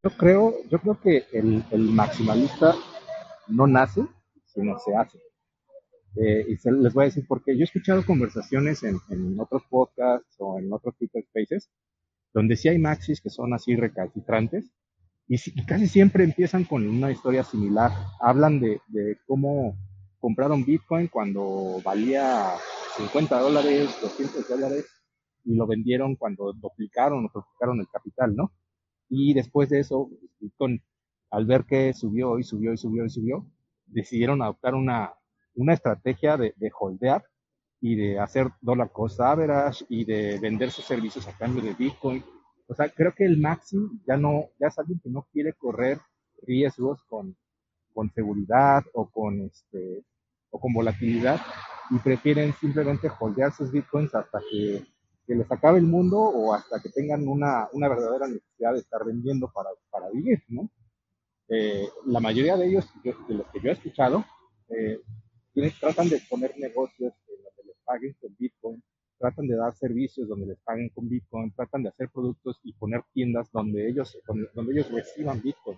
Yo 0.03 0.09
creo, 0.17 0.55
yo 0.69 0.79
creo 0.79 0.99
que 0.99 1.25
el, 1.31 1.63
maximalista 1.91 2.73
no 3.47 3.67
nace, 3.67 4.01
sino 4.45 4.79
se 4.79 4.95
hace. 4.95 5.19
Eh, 6.15 6.45
y 6.47 6.69
les 6.71 6.93
voy 6.93 7.03
a 7.03 7.05
decir 7.05 7.25
por 7.27 7.43
qué. 7.43 7.55
Yo 7.55 7.61
he 7.61 7.65
escuchado 7.65 8.05
conversaciones 8.05 8.83
en, 8.83 8.97
en, 9.09 9.39
otros 9.39 9.63
podcasts 9.69 10.35
o 10.39 10.57
en 10.57 10.73
otros 10.73 10.95
Twitter 10.97 11.23
Spaces, 11.29 11.69
donde 12.33 12.55
sí 12.55 12.67
hay 12.67 12.79
maxis 12.79 13.21
que 13.21 13.29
son 13.29 13.53
así 13.53 13.75
recalcitrantes, 13.75 14.71
y, 15.31 15.65
casi 15.65 15.87
siempre 15.87 16.25
empiezan 16.25 16.65
con 16.65 16.85
una 16.85 17.09
historia 17.09 17.43
similar. 17.45 17.91
Hablan 18.19 18.59
de, 18.59 18.81
cómo 19.25 19.77
compraron 20.19 20.65
Bitcoin 20.65 21.07
cuando 21.07 21.81
valía 21.85 22.51
50 22.97 23.39
dólares, 23.39 23.97
200 24.01 24.47
dólares, 24.47 24.85
y 25.43 25.55
lo 25.55 25.65
vendieron 25.65 26.15
cuando 26.15 26.53
duplicaron 26.53 27.25
o 27.25 27.29
triplicaron 27.29 27.79
el 27.79 27.87
capital, 27.87 28.35
¿no? 28.35 28.51
Y 29.09 29.33
después 29.33 29.69
de 29.69 29.79
eso, 29.79 30.09
al 31.31 31.45
ver 31.45 31.65
que 31.65 31.93
subió 31.93 32.39
y 32.39 32.43
subió 32.43 32.73
y 32.73 32.77
subió 32.77 33.05
y 33.05 33.09
subió, 33.09 33.45
decidieron 33.85 34.41
adoptar 34.41 34.75
una, 34.75 35.13
una 35.55 35.73
estrategia 35.73 36.37
de, 36.37 36.53
de 36.57 36.71
holdear 36.77 37.23
y 37.81 37.95
de 37.95 38.19
hacer 38.19 38.49
dollar 38.61 38.91
cost 38.91 39.19
average 39.19 39.85
y 39.89 40.05
de 40.05 40.39
vender 40.39 40.71
sus 40.71 40.85
servicios 40.85 41.27
a 41.27 41.37
cambio 41.37 41.63
de 41.63 41.73
Bitcoin. 41.73 42.23
O 42.67 42.75
sea, 42.75 42.89
creo 42.89 43.13
que 43.13 43.25
el 43.25 43.37
Maxi 43.37 43.77
ya 44.07 44.15
no, 44.17 44.45
ya 44.59 44.67
es 44.67 44.77
alguien 44.77 44.99
que 45.03 45.09
no 45.09 45.27
quiere 45.33 45.53
correr 45.53 45.99
riesgos 46.43 47.03
con, 47.03 47.35
con 47.93 48.11
seguridad 48.13 48.83
o 48.93 49.09
con 49.09 49.41
este, 49.41 50.03
o 50.51 50.59
con 50.59 50.73
volatilidad 50.73 51.41
y 51.91 51.99
prefieren 51.99 52.53
simplemente 52.53 53.09
holdear 53.19 53.51
sus 53.53 53.71
bitcoins 53.71 54.15
hasta 54.15 54.39
que, 54.49 54.85
que, 55.27 55.35
les 55.35 55.51
acabe 55.51 55.79
el 55.79 55.85
mundo 55.85 56.17
o 56.17 56.53
hasta 56.53 56.81
que 56.81 56.89
tengan 56.89 57.27
una, 57.27 57.67
una 57.73 57.89
verdadera 57.89 58.27
necesidad 58.27 58.73
de 58.73 58.79
estar 58.79 59.05
vendiendo 59.05 59.51
para, 59.51 59.69
para 59.89 60.09
vivir, 60.09 60.41
¿no? 60.47 60.69
Eh, 61.49 61.85
la 62.05 62.21
mayoría 62.21 62.55
de 62.55 62.67
ellos, 62.67 62.87
de 63.03 63.33
los 63.33 63.45
que 63.47 63.59
yo 63.59 63.69
he 63.69 63.73
escuchado, 63.73 64.23
eh, 64.69 65.01
tratan 65.81 66.07
de 66.07 66.21
poner 66.29 66.57
negocios 66.57 67.13
donde 67.27 67.63
les 67.65 67.75
paguen 67.83 68.15
con 68.21 68.33
Bitcoin, 68.39 68.81
tratan 69.19 69.47
de 69.47 69.55
dar 69.57 69.75
servicios 69.75 70.29
donde 70.29 70.47
les 70.47 70.59
paguen 70.59 70.89
con 70.89 71.09
Bitcoin, 71.09 71.53
tratan 71.53 71.83
de 71.83 71.89
hacer 71.89 72.09
productos 72.09 72.57
y 72.63 72.71
poner 72.73 73.03
tiendas 73.13 73.51
donde 73.51 73.89
ellos, 73.89 74.17
donde, 74.25 74.71
ellos 74.71 74.89
reciban 74.91 75.41
Bitcoin. 75.41 75.77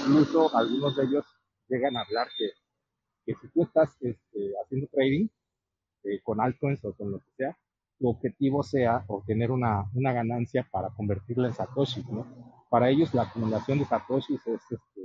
incluso 0.00 0.56
algunos 0.56 0.96
de 0.96 1.04
ellos 1.04 1.26
llegan 1.68 1.96
a 1.96 2.00
hablar 2.00 2.28
que, 2.38 2.50
que 3.24 3.34
si 3.34 3.48
tú 3.48 3.62
estás 3.62 3.96
este, 4.00 4.52
haciendo 4.62 4.88
trading 4.88 5.28
eh, 6.04 6.20
con 6.22 6.40
altcoins 6.40 6.84
o 6.84 6.94
con 6.94 7.12
lo 7.12 7.20
que 7.20 7.30
sea, 7.36 7.56
tu 7.98 8.08
objetivo 8.08 8.62
sea 8.62 9.04
obtener 9.06 9.50
una, 9.50 9.88
una 9.94 10.12
ganancia 10.12 10.66
para 10.70 10.90
convertirla 10.90 11.48
en 11.48 11.54
Satoshi, 11.54 12.02
¿no? 12.10 12.26
Para 12.68 12.90
ellos 12.90 13.14
la 13.14 13.22
acumulación 13.22 13.78
de 13.78 13.84
Satoshis 13.84 14.44
es, 14.46 14.62
este, 14.70 15.02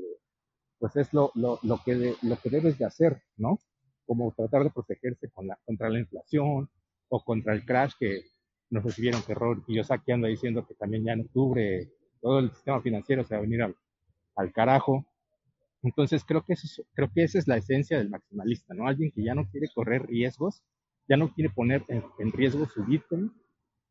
pues 0.80 0.96
es 0.96 1.14
lo, 1.14 1.32
lo, 1.36 1.60
lo, 1.64 1.80
que 1.84 2.16
lo 2.22 2.38
que 2.38 2.50
debes 2.50 2.78
de 2.80 2.86
hacer, 2.86 3.22
¿no? 3.38 3.60
Como 4.06 4.34
tratar 4.34 4.64
de 4.64 4.72
protegerse 4.72 5.30
con 5.30 5.48
la, 5.48 5.60
contra 5.66 5.90
la 5.90 6.00
inflación 6.00 6.70
o 7.10 7.24
contra 7.24 7.54
el 7.54 7.66
crash 7.66 7.94
que 8.00 8.22
nos 8.70 8.84
recibieron. 8.84 9.22
Y 9.68 9.76
yo 9.76 9.84
aquí 9.90 10.12
ando 10.12 10.28
diciendo 10.28 10.66
que 10.66 10.74
también 10.76 11.04
ya 11.04 11.14
en 11.14 11.22
octubre 11.22 11.92
todo 12.22 12.40
el 12.40 12.52
sistema 12.52 12.82
financiero 12.82 13.24
se 13.24 13.36
va 13.36 13.40
a 13.40 13.42
venir 13.42 13.62
al, 13.62 13.76
al 14.36 14.52
carajo. 14.52 15.06
Entonces 15.84 16.24
creo 16.26 16.44
que, 16.44 16.54
eso, 16.54 16.84
creo 16.94 17.12
que 17.14 17.24
esa 17.24 17.40
es 17.40 17.48
la 17.48 17.58
esencia 17.58 17.98
del 17.98 18.10
maximalista, 18.10 18.74
¿no? 18.74 18.88
Alguien 18.88 19.12
que 19.12 19.24
ya 19.24 19.36
no 19.36 19.50
quiere 19.50 19.68
correr 19.74 20.08
riesgos, 20.08 20.64
ya 21.08 21.18
no 21.18 21.34
quiere 21.34 21.50
poner 21.50 21.84
en, 21.88 22.32
riesgo 22.32 22.68
su 22.68 22.84
Bitcoin 22.84 23.32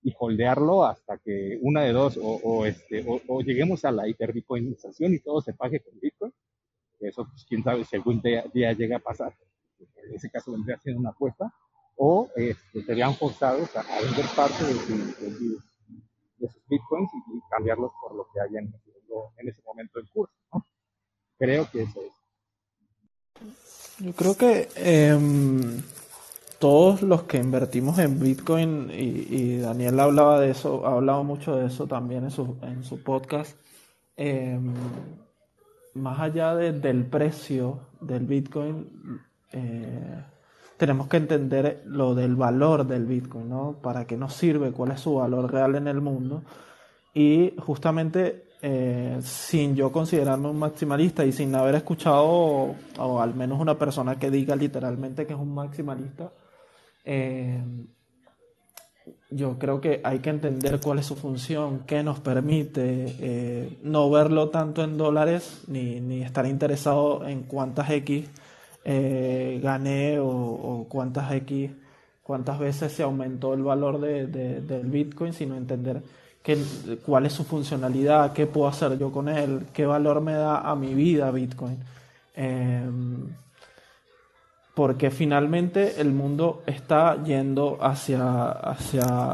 y 0.03 0.15
holdearlo 0.19 0.85
hasta 0.85 1.19
que 1.19 1.59
una 1.63 1.83
de 1.83 1.93
dos, 1.93 2.17
o, 2.17 2.41
o 2.43 2.67
este, 2.67 3.05
o, 3.07 3.21
o, 3.29 3.41
lleguemos 3.41 3.85
a 3.85 3.93
la 3.93 4.09
hiperbitcoinización 4.09 5.15
y 5.15 5.21
todo 5.21 5.41
se 5.41 5.55
pague 5.55 5.81
con 5.81 5.99
Bitcoin, 6.01 6.33
eso, 7.01 7.27
pues, 7.29 7.45
quién 7.49 7.63
sabe 7.63 7.85
si 7.85 7.97
algún 7.97 8.21
día, 8.21 8.73
llega 8.73 8.97
a 8.97 9.01
pasar. 9.01 9.35
En 9.79 10.15
ese 10.15 10.31
caso 10.31 10.53
vendría 10.53 10.79
siendo 10.79 11.01
una 11.01 11.11
apuesta. 11.11 11.53
O 11.99 12.29
este, 12.37 12.83
serían 12.83 13.15
forzados 13.15 13.75
a, 13.75 13.83
vender 14.03 14.27
parte 14.37 14.65
de, 14.65 14.75
sus 16.49 16.69
bitcoins 16.69 17.11
y, 17.15 17.41
cambiarlos 17.51 17.91
por 18.03 18.15
lo 18.15 18.29
que 18.33 18.41
hayan 18.41 18.73
en 19.39 19.49
ese 19.49 19.63
momento 19.63 19.99
en 19.99 20.07
curso. 20.07 20.35
Creo 21.39 21.69
que 21.71 21.83
eso 21.83 22.01
es. 22.01 22.17
Yo 23.99 24.13
creo 24.13 24.37
que 24.37 24.69
em, 24.77 25.83
todos 26.59 27.03
los 27.03 27.23
que 27.25 27.39
invertimos 27.39 27.99
en 27.99 28.21
Bitcoin, 28.21 28.91
y, 28.93 29.59
Daniel 29.59 29.99
hablaba 30.01 30.41
de 30.41 30.51
eso, 30.51 30.87
ha 30.87 30.93
hablado 30.93 31.25
mucho 31.25 31.57
de 31.57 31.67
eso 31.67 31.87
también 31.87 32.25
en 32.25 32.31
su, 32.31 32.57
en 32.63 32.85
su 32.85 33.03
podcast, 33.03 33.59
eh, 34.17 34.59
más 35.95 36.21
allá 36.21 36.55
del 36.55 37.07
precio 37.07 37.81
del 38.01 38.27
Bitcoin, 38.27 39.21
eh, 39.53 40.25
tenemos 40.77 41.09
que 41.09 41.17
entender 41.17 41.83
lo 41.87 42.15
del 42.15 42.37
valor 42.37 42.87
del 42.87 43.07
Bitcoin, 43.07 43.49
¿no? 43.49 43.79
Para 43.83 44.07
qué 44.07 44.17
nos 44.17 44.35
sirve, 44.35 44.73
cuál 44.73 44.91
es 44.91 45.01
su 45.01 45.15
valor 45.15 45.51
real 45.51 45.75
en 45.75 45.89
el 45.89 46.03
mundo. 46.03 46.43
Y 47.15 47.55
justamente 47.59 48.46
eh, 48.69 49.19
sin 49.23 49.77
yo 49.77 49.93
considerarme 49.93 50.49
un 50.49 50.59
maximalista 50.59 51.25
y 51.25 51.31
sin 51.31 51.55
haber 51.55 51.77
escuchado, 51.77 52.75
o, 52.99 53.21
al 53.21 53.33
menos 53.33 53.61
una 53.61 53.79
persona 53.79 54.19
que 54.19 54.29
diga 54.29 54.57
literalmente 54.57 55.25
que 55.25 55.35
es 55.35 55.39
un 55.39 55.55
maximalista, 55.55 56.33
eh, 57.05 57.63
yo 59.31 59.57
creo 59.57 59.81
que 59.81 60.01
hay 60.03 60.19
que 60.19 60.31
entender 60.31 60.81
cuál 60.83 60.99
es 60.99 61.07
su 61.07 61.15
función, 61.15 61.85
qué 61.87 62.03
nos 62.03 62.19
permite, 62.19 63.15
eh, 63.21 63.79
no 63.85 64.11
verlo 64.11 64.49
tanto 64.49 64.83
en 64.83 64.99
dólares, 64.99 65.63
ni, 65.69 66.01
ni, 66.01 66.23
estar 66.23 66.45
interesado 66.45 67.25
en 67.25 67.45
cuántas 67.45 67.89
X 67.91 68.29
gané 68.85 70.19
o, 70.19 70.87
cuántas 70.89 71.31
X, 71.31 71.71
cuántas 72.25 72.59
veces 72.59 72.91
se 72.91 73.05
aumentó 73.05 73.55
el 73.55 73.63
valor 73.63 74.01
de, 74.01 74.27
del 74.27 74.87
Bitcoin, 74.87 75.33
sino 75.33 75.57
entender 75.57 76.03
cuál 77.05 77.27
es 77.27 77.33
su 77.33 77.45
funcionalidad, 77.45 78.33
qué 78.33 78.47
puedo 78.47 78.69
hacer 78.69 78.99
yo 78.99 79.11
con 79.11 79.29
él, 79.29 79.67
qué 79.73 79.87
valor 79.87 80.21
me 80.21 80.35
da 80.35 80.61
a 80.61 80.77
mi 80.77 80.95
vida 80.95 81.31
Bitcoin. 81.31 81.79
Em, 82.35 83.29
porque 84.75 85.11
finalmente 85.11 86.01
el 86.01 86.13
mundo 86.13 86.63
está 86.67 87.23
yendo 87.25 87.79
hacia, 87.81 88.51
hacia, 88.51 89.33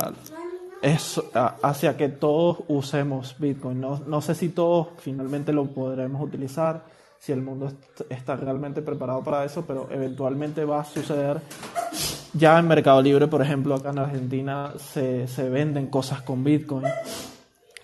hacia 1.63 1.97
que 1.97 2.09
todos 2.09 2.59
usemos 2.69 3.35
Bitcoin. 3.39 3.81
No, 3.81 4.21
sé 4.21 4.37
si 4.37 4.51
todos 4.51 4.89
finalmente 4.99 5.53
lo 5.53 5.67
podremos 5.67 6.23
utilizar, 6.23 6.85
si 7.23 7.31
el 7.31 7.41
mundo 7.41 7.71
está 8.11 8.35
realmente 8.35 8.83
preparado 8.83 9.23
para 9.23 9.45
eso, 9.45 9.65
pero 9.65 9.87
eventualmente 9.93 10.65
va 10.65 10.81
a 10.81 10.85
suceder. 10.85 11.41
Ya 12.33 12.59
en 12.59 12.67
Mercado 12.67 13.01
Libre, 13.01 13.29
por 13.29 13.43
ejemplo, 13.43 13.77
acá 13.77 13.91
en 13.91 14.01
Argentina 14.01 14.73
se, 14.77 15.29
se 15.29 15.49
venden 15.49 15.87
cosas 15.87 16.23
con 16.23 16.43
Bitcoin 16.43 16.83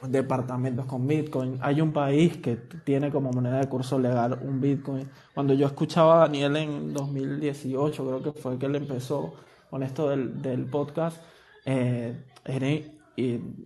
departamentos 0.02 0.86
con 0.86 1.06
Bitcoin. 1.06 1.59
Hay 1.60 1.81
un 1.81 1.93
país 1.93 2.36
que 2.39 2.56
tiene 2.85 3.10
como 3.10 3.32
moneda 3.32 3.60
de 3.60 3.69
curso 3.69 3.98
legal 3.98 4.39
un 4.43 4.60
Bitcoin. 4.60 5.09
Cuando 5.35 5.55
yo 5.55 5.66
escuchaba 5.66 6.16
a 6.16 6.19
Daniel 6.27 6.56
en 6.56 6.93
2018, 6.93 8.05
creo 8.05 8.23
que 8.23 8.40
fue 8.40 8.59
que 8.59 8.66
él 8.66 8.77
empezó 8.77 9.35
con 9.70 9.82
esto 9.82 10.09
del, 10.09 10.40
del 10.40 10.65
podcast, 10.66 11.19
eh, 11.65 12.16
era, 12.44 12.66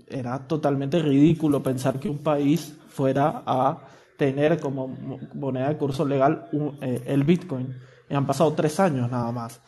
era 0.09 0.39
totalmente 0.49 0.99
ridículo 1.01 1.63
pensar 1.63 2.01
que 2.01 2.09
un 2.09 2.19
país 2.19 2.77
fuera 2.89 3.43
a 3.47 3.79
tener 4.27 4.61
como 4.61 4.89
moneda 5.35 5.69
de 5.69 5.77
curso 5.77 6.05
legal 6.05 6.49
eh, 6.81 7.03
el 7.07 7.25
Bitcoin. 7.25 7.77
Y 8.09 8.15
han 8.15 8.27
pasado 8.27 8.53
tres 8.53 8.79
años 8.79 9.11
nada 9.11 9.33
más. 9.33 9.61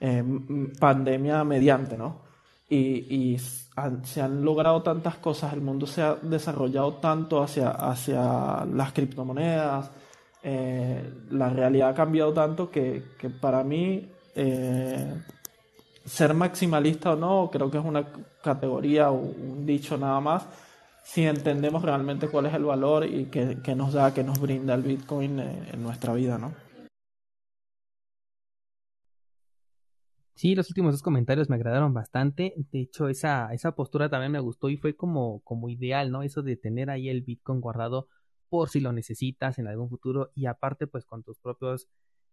Eh, 0.00 0.24
pandemia 0.78 1.44
mediante, 1.44 1.96
¿no? 1.96 2.32
y, 2.72 3.38
se 4.04 4.20
han 4.20 4.44
logrado 4.44 4.82
tantas 4.82 5.16
cosas, 5.16 5.52
el 5.52 5.60
mundo 5.60 5.86
se 5.86 6.02
ha 6.02 6.14
desarrollado 6.14 6.94
tanto 6.94 7.42
hacia, 7.42 7.70
hacia 7.70 8.66
las 8.66 8.92
criptomonedas, 8.92 9.90
eh, 10.42 11.10
la 11.30 11.48
realidad 11.48 11.90
ha 11.90 11.94
cambiado 11.94 12.32
tanto 12.32 12.70
que, 12.70 13.02
para 13.40 13.62
mí 13.62 14.10
eh, 14.34 15.14
ser 16.04 16.34
maximalista 16.34 17.12
o 17.12 17.16
no 17.16 17.50
creo 17.52 17.70
que 17.70 17.78
es 17.78 17.84
una 17.84 18.04
categoría 18.42 19.10
o 19.10 19.14
un 19.14 19.64
dicho 19.64 19.96
nada 19.96 20.20
más 20.20 20.46
si 21.04 21.24
entendemos 21.24 21.82
realmente 21.82 22.28
cuál 22.28 22.46
es 22.46 22.54
el 22.54 22.64
valor 22.64 23.04
y 23.06 23.26
qué, 23.26 23.74
nos 23.74 23.92
da, 23.92 24.14
qué 24.14 24.24
nos 24.24 24.40
brinda 24.40 24.74
el 24.74 24.82
Bitcoin 24.82 25.38
en, 25.38 25.66
en 25.72 25.82
nuestra 25.82 26.14
vida, 26.14 26.38
¿no? 26.38 26.52
Sí, 30.42 30.56
los 30.56 30.68
últimos 30.70 30.94
dos 30.94 31.02
comentarios 31.02 31.48
me 31.48 31.54
agradaron 31.54 31.94
bastante. 31.94 32.54
De 32.72 32.80
hecho, 32.80 33.08
esa, 33.08 33.52
esa 33.52 33.76
postura 33.76 34.08
también 34.08 34.32
me 34.32 34.40
gustó 34.40 34.70
y 34.70 34.76
fue 34.76 34.96
como, 34.96 35.40
como 35.44 35.68
ideal, 35.68 36.10
¿no? 36.10 36.24
Eso 36.24 36.42
de 36.42 36.56
tener 36.56 36.90
ahí 36.90 37.08
el 37.08 37.22
Bitcoin 37.22 37.60
guardado 37.60 38.08
por 38.48 38.68
si 38.68 38.80
lo 38.80 38.92
necesitas 38.92 39.60
en 39.60 39.68
algún 39.68 39.88
futuro 39.88 40.32
y 40.34 40.46
aparte, 40.46 40.88
pues 40.88 41.04
con 41.04 41.22
tus 41.22 41.38
propios 41.38 41.88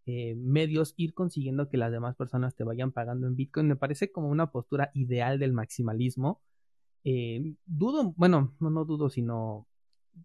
eh, 0.08 0.34
medios 0.36 0.96
ir 0.98 1.14
consiguiendo 1.14 1.70
que 1.70 1.78
las 1.78 1.92
demás 1.92 2.16
personas 2.16 2.56
te 2.56 2.64
vayan 2.64 2.92
pagando 2.92 3.28
en 3.28 3.36
Bitcoin. 3.36 3.68
Me 3.68 3.76
parece 3.76 4.12
como 4.12 4.30
una 4.30 4.52
postura 4.52 4.90
ideal 4.96 5.38
del 5.38 5.54
maximalismo. 5.54 6.42
Eh, 7.04 7.56
dudo, 7.66 8.14
bueno, 8.18 8.56
no, 8.60 8.70
no 8.70 8.86
dudo, 8.86 9.10
sino 9.10 9.68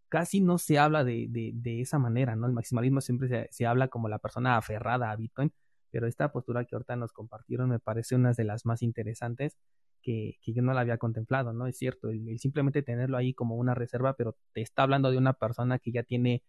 casi 0.08 0.40
no 0.40 0.58
se 0.58 0.78
habla 0.78 1.04
de, 1.04 1.26
de, 1.28 1.52
de 1.54 1.80
esa 1.80 1.98
manera, 1.98 2.36
¿no? 2.36 2.46
El 2.46 2.52
maximalismo 2.52 3.00
siempre 3.00 3.28
se, 3.28 3.48
se 3.50 3.66
habla 3.66 3.88
como 3.88 4.08
la 4.08 4.18
persona 4.18 4.56
aferrada 4.56 5.10
a 5.10 5.16
Bitcoin 5.16 5.52
pero 5.94 6.08
esta 6.08 6.32
postura 6.32 6.64
que 6.64 6.74
ahorita 6.74 6.96
nos 6.96 7.12
compartieron 7.12 7.68
me 7.70 7.78
parece 7.78 8.16
una 8.16 8.32
de 8.32 8.42
las 8.42 8.66
más 8.66 8.82
interesantes 8.82 9.56
que, 10.02 10.38
yo 10.44 10.60
no 10.60 10.74
la 10.74 10.80
había 10.80 10.98
contemplado, 10.98 11.52
¿no? 11.52 11.68
Es 11.68 11.78
cierto, 11.78 12.10
el, 12.10 12.36
simplemente 12.40 12.82
tenerlo 12.82 13.16
ahí 13.16 13.32
como 13.32 13.54
una 13.54 13.74
reserva, 13.74 14.16
pero 14.16 14.36
te 14.52 14.60
está 14.60 14.82
hablando 14.82 15.12
de 15.12 15.18
una 15.18 15.34
persona 15.34 15.78
que 15.78 15.92
ya 15.92 16.02
tiene 16.02 16.42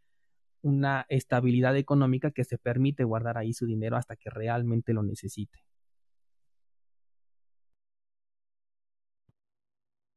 una 0.64 1.06
estabilidad 1.10 1.78
económica 1.78 2.32
que 2.32 2.44
se 2.44 2.58
permite 2.58 3.04
guardar 3.04 3.38
ahí 3.38 3.54
su 3.54 3.68
dinero 3.68 3.98
hasta 3.98 4.16
que 4.16 4.32
realmente 4.32 4.94
lo 4.94 5.04
necesite. 5.04 5.60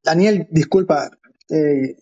Daniel, 0.09 0.49
disculpa, 0.51 1.11
eh, 1.51 1.97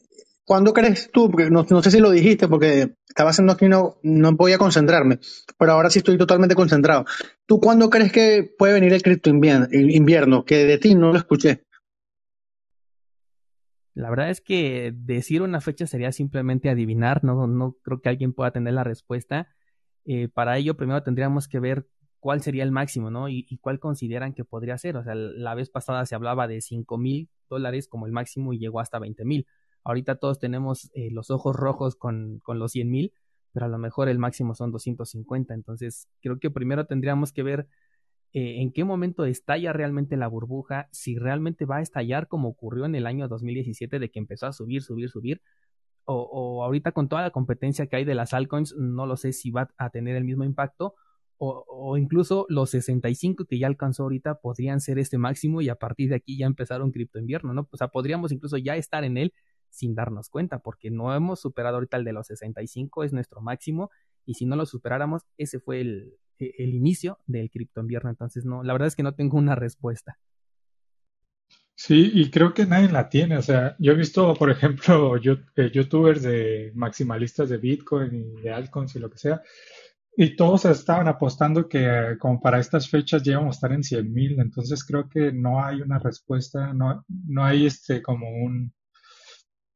¿cuándo 0.44 0.72
crees 0.72 1.10
tú? 1.10 1.28
Porque 1.28 1.50
no, 1.50 1.64
sé 1.82 1.90
si 1.90 1.98
lo 1.98 2.12
dijiste 2.12 2.46
porque 2.46 2.94
estaba 3.08 3.30
haciendo 3.30 3.52
aquí 3.52 3.68
no, 3.68 3.96
no 4.04 4.36
podía 4.36 4.58
concentrarme, 4.58 5.18
pero 5.58 5.72
ahora 5.72 5.90
sí 5.90 5.98
estoy 5.98 6.16
totalmente 6.16 6.54
concentrado. 6.54 7.04
¿Tú 7.46 7.58
cuándo 7.58 7.90
crees 7.90 8.12
que 8.12 8.48
puede 8.56 8.74
venir 8.74 8.92
el 8.92 9.02
cripto 9.02 9.28
invierno? 9.28 10.44
Que 10.44 10.66
de 10.66 10.78
ti 10.78 10.94
no 10.94 11.10
lo 11.10 11.18
escuché. 11.18 11.64
La 13.94 14.08
verdad 14.08 14.30
es 14.30 14.40
que 14.40 14.92
decir 14.94 15.42
una 15.42 15.60
fecha 15.60 15.88
sería 15.88 16.12
simplemente 16.12 16.70
adivinar, 16.70 17.24
no, 17.24 17.48
no 17.48 17.74
creo 17.82 18.00
que 18.00 18.08
alguien 18.08 18.32
pueda 18.32 18.52
tener 18.52 18.74
la 18.74 18.84
respuesta. 18.84 19.48
Eh, 20.04 20.28
para 20.28 20.58
ello, 20.58 20.76
primero 20.76 21.02
tendríamos 21.02 21.48
que 21.48 21.58
ver 21.58 21.88
cuál 22.20 22.42
sería 22.42 22.62
el 22.64 22.72
máximo, 22.72 23.10
¿no? 23.10 23.28
Y, 23.28 23.58
cuál 23.60 23.78
consideran 23.78 24.32
que 24.32 24.44
podría 24.44 24.78
ser. 24.78 24.96
O 24.96 25.04
sea, 25.04 25.14
la 25.14 25.54
vez 25.54 25.70
pasada 25.70 26.06
se 26.06 26.14
hablaba 26.14 26.48
de 26.48 26.60
5 26.60 26.98
mil 26.98 27.28
dólares 27.48 27.88
como 27.88 28.06
el 28.06 28.12
máximo 28.12 28.52
y 28.52 28.58
llegó 28.58 28.80
hasta 28.80 28.98
20 28.98 29.24
mil. 29.24 29.46
Ahorita 29.84 30.16
todos 30.16 30.38
tenemos 30.38 30.90
eh, 30.94 31.10
los 31.12 31.30
ojos 31.30 31.54
rojos 31.54 31.96
con, 31.96 32.40
con 32.40 32.58
los 32.58 32.72
100 32.72 32.90
mil, 32.90 33.12
pero 33.52 33.66
a 33.66 33.68
lo 33.68 33.78
mejor 33.78 34.08
el 34.08 34.18
máximo 34.18 34.54
son 34.54 34.72
250. 34.72 35.54
Entonces, 35.54 36.08
creo 36.20 36.38
que 36.40 36.50
primero 36.50 36.86
tendríamos 36.86 37.32
que 37.32 37.42
ver 37.42 37.68
eh, 38.32 38.60
en 38.60 38.70
qué 38.70 38.84
momento 38.84 39.24
estalla 39.24 39.72
realmente 39.72 40.16
la 40.18 40.28
burbuja, 40.28 40.88
si 40.92 41.16
realmente 41.18 41.64
va 41.64 41.76
a 41.76 41.80
estallar 41.80 42.28
como 42.28 42.48
ocurrió 42.48 42.84
en 42.84 42.94
el 42.94 43.06
año 43.06 43.28
2017 43.28 43.98
de 43.98 44.10
que 44.10 44.18
empezó 44.18 44.46
a 44.46 44.52
subir, 44.52 44.82
subir, 44.82 45.08
subir, 45.08 45.40
o, 46.04 46.62
ahorita 46.62 46.92
con 46.92 47.08
toda 47.08 47.22
la 47.22 47.30
competencia 47.30 47.86
que 47.86 47.96
hay 47.96 48.04
de 48.04 48.14
las 48.14 48.34
altcoins, 48.34 48.76
no 48.76 49.06
lo 49.06 49.16
sé 49.16 49.32
si 49.32 49.50
va 49.50 49.70
a 49.78 49.88
tener 49.88 50.16
el 50.16 50.24
mismo 50.24 50.44
impacto, 50.44 50.94
o, 51.38 51.96
incluso 51.98 52.46
los 52.48 52.70
65 52.70 53.44
que 53.44 53.58
ya 53.58 53.66
alcanzó 53.66 54.04
ahorita 54.04 54.40
podrían 54.40 54.80
ser 54.80 54.98
este 54.98 55.18
máximo 55.18 55.60
y 55.60 55.68
a 55.68 55.74
partir 55.74 56.08
de 56.10 56.16
aquí 56.16 56.38
ya 56.38 56.46
empezar 56.46 56.82
un 56.82 56.92
cripto 56.92 57.18
invierno, 57.18 57.52
¿no? 57.52 57.68
O 57.70 57.76
sea, 57.76 57.88
podríamos 57.88 58.32
incluso 58.32 58.56
ya 58.56 58.76
estar 58.76 59.04
en 59.04 59.18
él 59.18 59.32
sin 59.70 59.94
darnos 59.94 60.30
cuenta, 60.30 60.60
porque 60.60 60.90
no 60.90 61.14
hemos 61.14 61.40
superado 61.40 61.76
ahorita 61.76 61.98
el 61.98 62.04
de 62.04 62.12
los 62.12 62.26
65, 62.28 63.04
es 63.04 63.12
nuestro 63.12 63.40
máximo, 63.42 63.90
y 64.24 64.34
si 64.34 64.46
no 64.46 64.56
lo 64.56 64.64
superáramos, 64.64 65.22
ese 65.36 65.60
fue 65.60 65.80
el, 65.80 66.14
e-, 66.38 66.54
el 66.58 66.74
inicio 66.74 67.18
del 67.26 67.50
cripto 67.50 67.80
invierno. 67.80 68.10
Entonces, 68.10 68.44
no, 68.44 68.62
la 68.62 68.72
verdad 68.72 68.88
es 68.88 68.96
que 68.96 69.02
no 69.02 69.14
tengo 69.14 69.36
una 69.38 69.54
respuesta. 69.54 70.18
Sí, 71.78 72.10
y 72.14 72.30
creo 72.30 72.54
que 72.54 72.64
nadie 72.64 72.88
la 72.88 73.08
tiene. 73.10 73.36
O 73.36 73.42
sea, 73.42 73.76
yo 73.78 73.92
he 73.92 73.94
visto, 73.94 74.32
por 74.34 74.50
ejemplo, 74.50 75.16
eh, 75.16 75.70
youtubers 75.72 76.22
de 76.22 76.72
maximalistas 76.74 77.50
de 77.50 77.58
Bitcoin 77.58 78.14
y 78.14 78.40
de 78.40 78.50
altcoins 78.50 78.96
y 78.96 78.98
lo 78.98 79.10
que 79.10 79.18
sea, 79.18 79.42
y 80.16 80.34
todos 80.36 80.64
estaban 80.64 81.08
apostando 81.08 81.68
que 81.68 82.16
como 82.18 82.40
para 82.40 82.58
estas 82.58 82.88
fechas 82.88 83.22
ya 83.22 83.32
íbamos 83.32 83.56
a 83.56 83.58
estar 83.58 83.72
en 83.72 83.82
100 83.82 84.12
mil. 84.12 84.40
Entonces 84.40 84.84
creo 84.84 85.08
que 85.08 85.32
no 85.32 85.64
hay 85.64 85.82
una 85.82 85.98
respuesta, 85.98 86.72
no, 86.72 87.04
no 87.08 87.44
hay 87.44 87.66
este 87.66 88.02
como 88.02 88.28
un, 88.28 88.72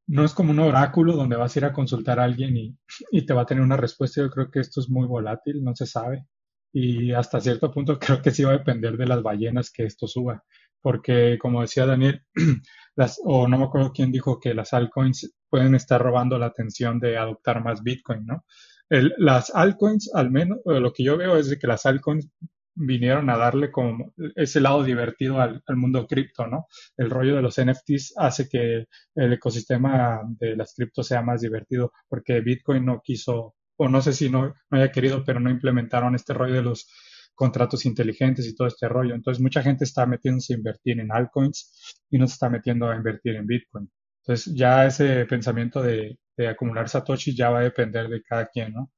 no 0.07 0.25
es 0.25 0.35
como 0.35 0.51
un 0.53 0.59
oráculo 0.61 1.15
donde 1.15 1.37
vas 1.37 1.55
a 1.55 1.59
ir 1.61 1.65
a 1.67 1.73
consultar 1.73 2.19
a 2.21 2.25
alguien 2.25 2.57
y, 2.57 2.77
y 3.11 3.27
te 3.27 3.35
va 3.35 3.43
a 3.43 3.47
tener 3.47 3.63
una 3.63 3.77
respuesta. 3.77 4.23
Yo 4.23 4.31
creo 4.31 4.51
que 4.51 4.61
esto 4.61 4.81
es 4.81 4.89
muy 4.89 5.07
volátil, 5.07 5.63
no 5.63 5.75
se 5.75 5.87
sabe 5.87 6.27
y 6.73 7.13
hasta 7.13 7.41
cierto 7.41 7.71
punto 7.71 7.99
creo 7.99 8.23
que 8.23 8.31
sí 8.31 8.45
va 8.45 8.51
a 8.51 8.59
depender 8.59 8.97
de 8.97 9.07
las 9.07 9.23
ballenas 9.23 9.71
que 9.71 9.85
esto 9.85 10.07
suba, 10.07 10.43
porque 10.81 11.39
como 11.39 11.63
decía 11.63 11.87
Daniel, 11.87 12.23
las, 12.97 13.21
o 13.25 13.49
no 13.49 13.59
me 13.59 13.65
acuerdo 13.65 13.93
quién 13.93 14.13
dijo 14.13 14.39
que 14.41 14.55
las 14.55 14.73
altcoins 14.73 15.35
pueden 15.49 15.75
estar 15.75 16.01
robando 16.01 16.39
la 16.39 16.47
atención 16.47 17.01
de 17.01 17.17
adoptar 17.19 17.63
más 17.63 17.83
Bitcoin, 17.83 18.25
¿no? 18.27 18.45
El, 18.91 19.15
las 19.19 19.51
altcoins, 19.55 20.11
al 20.15 20.31
menos, 20.31 20.59
lo 20.65 20.93
que 20.93 21.05
yo 21.05 21.17
veo 21.17 21.37
es 21.37 21.49
de 21.49 21.59
que 21.59 21.67
las 21.67 21.87
altcoins 21.87 22.29
vinieron 22.75 23.31
a 23.31 23.37
darle 23.37 23.71
como 23.71 24.13
ese 24.37 24.61
lado 24.61 24.83
divertido 24.85 25.41
al, 25.41 25.63
al 25.67 25.77
mundo 25.77 26.07
cripto, 26.07 26.47
¿no? 26.47 26.67
El 26.97 27.11
rollo 27.11 27.37
de 27.37 27.43
los 27.43 27.61
NFTs 27.61 28.15
hace 28.17 28.49
que 28.49 28.87
el 29.15 29.33
ecosistema 29.33 30.21
de 30.39 30.57
las 30.57 30.75
criptos 30.75 31.07
sea 31.07 31.23
más 31.23 31.41
divertido, 31.41 31.93
porque 32.09 32.41
Bitcoin 32.41 32.85
no 32.85 33.01
quiso 33.03 33.55
o 33.77 33.89
no 33.89 34.03
sé 34.03 34.13
si 34.13 34.29
no, 34.29 34.55
no 34.71 34.79
haya 34.79 34.93
querido, 34.93 35.25
pero 35.25 35.41
no 35.41 35.51
implementaron 35.51 36.15
este 36.15 36.35
rollo 36.35 36.55
de 36.55 36.63
los 36.63 36.87
contratos 37.35 37.87
inteligentes 37.87 38.47
y 38.47 38.55
todo 38.55 38.69
este 38.69 38.87
rollo. 38.89 39.15
Entonces 39.15 39.41
mucha 39.43 39.63
gente 39.63 39.85
está 39.85 40.05
metiéndose 40.05 40.53
a 40.53 40.59
invertir 40.59 41.01
en 41.01 41.11
altcoins 41.11 41.97
y 42.11 42.19
no 42.19 42.27
se 42.27 42.35
está 42.35 42.51
metiendo 42.51 42.91
a 42.91 42.97
invertir 42.97 43.37
en 43.37 43.47
Bitcoin. 43.47 43.91
Entonces 44.23 44.55
ya 44.55 44.85
ese 44.85 45.25
pensamiento 45.25 45.83
de, 45.83 46.19
acumular 46.49 46.89
Satoshi 46.89 47.35
ya 47.35 47.51
va 47.51 47.61
a 47.61 47.63
depender 47.63 48.09
de 48.09 48.23
cada 48.23 48.47
quien, 48.47 48.73
¿no? 48.73 48.91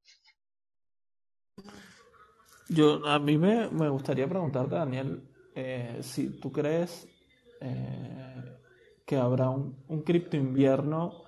Yo, 2.69 3.07
a 3.07 3.19
mí 3.19 3.37
me, 3.37 3.67
gustaría 3.89 4.27
preguntarte, 4.27 4.75
Daniel, 4.75 5.23
eh, 5.55 5.99
si 6.01 6.41
tú 6.41 6.51
crees 6.51 7.07
eh, 7.61 8.59
que 9.05 9.17
habrá 9.17 9.51
un, 9.51 9.77
un 9.89 10.03
cripto 10.03 10.37
invierno 10.37 11.23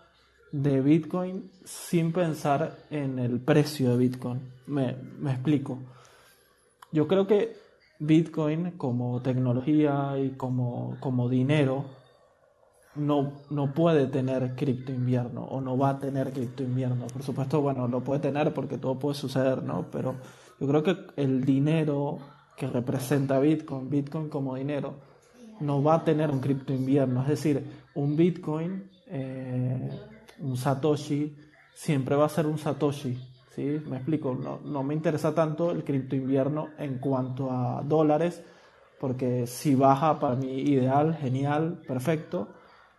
de 0.54 0.80
Bitcoin 0.80 1.50
sin 1.64 2.12
pensar 2.12 2.86
en 2.88 3.18
el 3.18 3.40
precio 3.40 3.90
de 3.90 3.96
Bitcoin. 3.96 4.40
Me, 4.68 4.90
explico. 5.24 5.80
Yo 6.92 7.08
creo 7.08 7.26
que 7.26 7.56
Bitcoin 7.98 8.70
como 8.78 9.20
tecnología 9.20 10.16
y 10.16 10.30
como, 10.36 10.96
como 11.00 11.28
dinero 11.28 11.86
no, 12.96 13.32
no 13.50 13.72
puede 13.72 14.06
tener 14.06 14.54
cripto 14.54 14.92
invierno 14.92 15.44
o 15.44 15.60
no 15.60 15.76
va 15.76 15.90
a 15.90 15.98
tener 15.98 16.32
cripto 16.32 16.62
invierno. 16.62 17.06
Por 17.06 17.22
supuesto, 17.22 17.60
bueno, 17.60 17.88
lo 17.88 18.02
puede 18.02 18.20
tener 18.20 18.54
porque 18.54 18.78
todo 18.78 18.98
puede 18.98 19.14
suceder, 19.14 19.62
¿no? 19.62 19.86
Pero 19.90 20.16
yo 20.60 20.66
creo 20.68 20.82
que 20.82 20.96
el 21.16 21.44
dinero 21.44 22.18
que 22.56 22.66
representa 22.66 23.38
Bitcoin, 23.40 23.90
Bitcoin 23.90 24.28
como 24.28 24.54
dinero, 24.54 24.94
no 25.60 25.82
va 25.82 25.94
a 25.94 26.04
tener 26.04 26.30
un 26.30 26.40
cripto 26.40 26.72
invierno. 26.72 27.22
Es 27.22 27.28
decir, 27.28 27.64
un 27.94 28.16
Bitcoin 28.16 28.90
eh, 29.06 29.90
un 30.40 30.56
Satoshi 30.56 31.36
siempre 31.74 32.16
va 32.16 32.26
a 32.26 32.28
ser 32.28 32.46
un 32.46 32.58
Satoshi. 32.58 33.18
¿sí? 33.54 33.80
Me 33.86 33.96
explico, 33.96 34.34
no, 34.34 34.60
no 34.64 34.82
me 34.82 34.94
interesa 34.94 35.34
tanto 35.34 35.70
el 35.70 35.84
cripto 35.84 36.16
invierno 36.16 36.68
en 36.78 36.98
cuanto 36.98 37.50
a 37.50 37.82
dólares, 37.82 38.42
porque 39.00 39.46
si 39.46 39.74
baja 39.74 40.18
para 40.18 40.36
mí 40.36 40.62
ideal, 40.62 41.16
genial, 41.16 41.80
perfecto, 41.86 42.48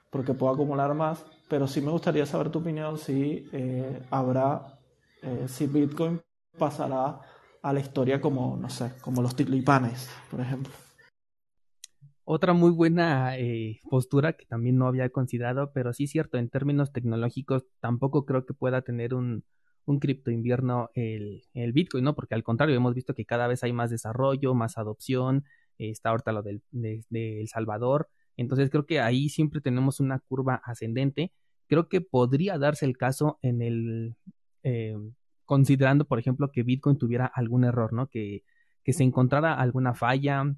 porque 0.10 0.34
puedo 0.34 0.54
acumular 0.54 0.94
más, 0.94 1.26
pero 1.50 1.68
sí 1.68 1.82
me 1.82 1.92
gustaría 1.92 2.26
saber 2.26 2.50
tu 2.50 2.60
opinión 2.60 2.98
si 2.98 3.48
eh, 3.52 4.02
habrá, 4.10 4.80
eh, 5.22 5.46
si 5.48 5.68
Bitcoin 5.68 6.22
pasará 6.58 7.20
a 7.62 7.74
la 7.74 7.80
historia 7.80 8.22
como, 8.22 8.58
no 8.58 8.70
sé, 8.70 8.94
como 9.02 9.22
los 9.22 9.36
titlipanes, 9.36 10.10
por 10.30 10.42
ejemplo. 10.42 10.72
Otra 12.24 12.54
muy 12.54 12.72
buena 12.72 13.38
eh, 13.38 13.80
postura 13.90 14.34
que 14.34 14.46
también 14.46 14.78
no 14.78 14.88
había 14.88 15.10
considerado, 15.10 15.72
pero 15.74 15.94
sí 15.94 16.08
cierto, 16.08 16.38
en 16.38 16.50
términos 16.50 16.92
tecnológicos 16.92 17.66
tampoco 17.80 18.26
creo 18.26 18.46
que 18.46 18.54
pueda 18.54 18.82
tener 18.82 19.14
un, 19.14 19.44
un 19.86 20.00
cripto 20.00 20.32
invierno 20.32 20.90
el, 20.96 21.44
el, 21.54 21.72
Bitcoin, 21.72 22.04
¿no? 22.04 22.16
Porque 22.16 22.34
al 22.34 22.44
contrario, 22.44 22.76
hemos 22.76 22.96
visto 22.96 23.14
que 23.14 23.26
cada 23.26 23.48
vez 23.48 23.64
hay 23.64 23.74
más 23.74 23.92
desarrollo, 23.92 24.56
más 24.56 24.78
adopción, 24.78 25.44
está 25.78 26.10
ahorita 26.10 26.32
lo 26.32 26.42
del 26.42 26.62
de, 26.72 27.42
El 27.42 27.48
Salvador, 27.48 28.10
entonces 28.38 28.70
creo 28.70 28.86
que 28.86 29.00
ahí 29.00 29.30
siempre 29.30 29.62
tenemos 29.62 30.00
una 30.00 30.20
curva 30.20 30.62
ascendente. 30.66 31.32
Creo 31.68 31.90
que 31.90 32.02
podría 32.02 32.58
darse 32.58 32.86
el 32.86 32.98
caso 32.98 33.40
en 33.42 33.62
el, 33.62 34.16
eh, 34.64 34.96
considerando, 35.46 36.06
por 36.06 36.20
ejemplo, 36.20 36.52
que 36.52 36.64
Bitcoin 36.64 36.98
tuviera 36.98 37.26
algún 37.26 37.64
error, 37.64 37.94
¿no? 37.94 38.08
Que, 38.08 38.44
que 38.84 38.94
se 38.94 39.04
encontrara 39.04 39.54
alguna 39.54 39.94
falla, 39.94 40.56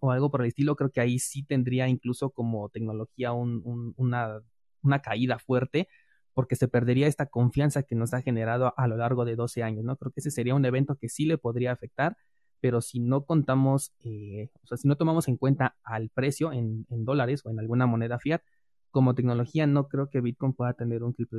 o 0.00 0.10
algo 0.10 0.30
por 0.30 0.42
el 0.42 0.48
estilo, 0.48 0.76
creo 0.76 0.90
que 0.90 1.00
ahí 1.00 1.18
sí 1.18 1.44
tendría 1.44 1.88
incluso 1.88 2.30
como 2.30 2.68
tecnología 2.70 3.32
una, 3.32 4.40
una 4.82 5.02
caída 5.02 5.38
fuerte, 5.38 5.88
porque 6.34 6.56
se 6.56 6.68
perdería 6.68 7.06
esta 7.06 7.26
confianza 7.26 7.82
que 7.82 7.94
nos 7.94 8.14
ha 8.14 8.22
generado 8.22 8.72
a 8.76 8.88
lo 8.88 8.96
largo 8.96 9.24
de 9.24 9.36
12 9.36 9.62
años, 9.62 9.84
¿no? 9.84 9.96
Creo 9.96 10.12
que 10.12 10.20
ese 10.20 10.30
sería 10.30 10.54
un 10.54 10.64
evento 10.64 10.96
que 10.96 11.08
sí 11.08 11.26
le 11.26 11.38
podría 11.38 11.72
afectar, 11.72 12.16
pero 12.62 12.80
si 12.82 13.00
no 13.00 13.24
contamos, 13.26 13.92
eh, 14.04 14.50
o 14.64 14.66
sea, 14.68 14.78
si 14.78 14.88
no 14.88 14.96
tomamos 14.96 15.28
en 15.28 15.36
cuenta 15.36 15.76
al 15.84 16.10
precio 16.10 16.52
en, 16.52 16.86
en, 16.90 17.04
dólares 17.04 17.42
o 17.44 17.50
en 17.50 17.60
alguna 17.60 17.86
moneda 17.86 18.18
fiat, 18.20 18.42
como 18.90 19.14
tecnología 19.14 19.66
no 19.66 19.88
creo 19.88 20.10
que 20.10 20.20
Bitcoin 20.22 20.54
pueda 20.54 20.74
tener 20.74 21.02
un 21.04 21.12
cripto, 21.14 21.38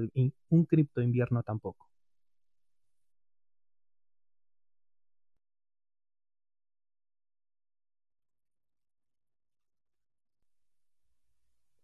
un 0.50 0.66
cripto 0.66 1.02
invierno 1.02 1.44
tampoco. 1.44 1.88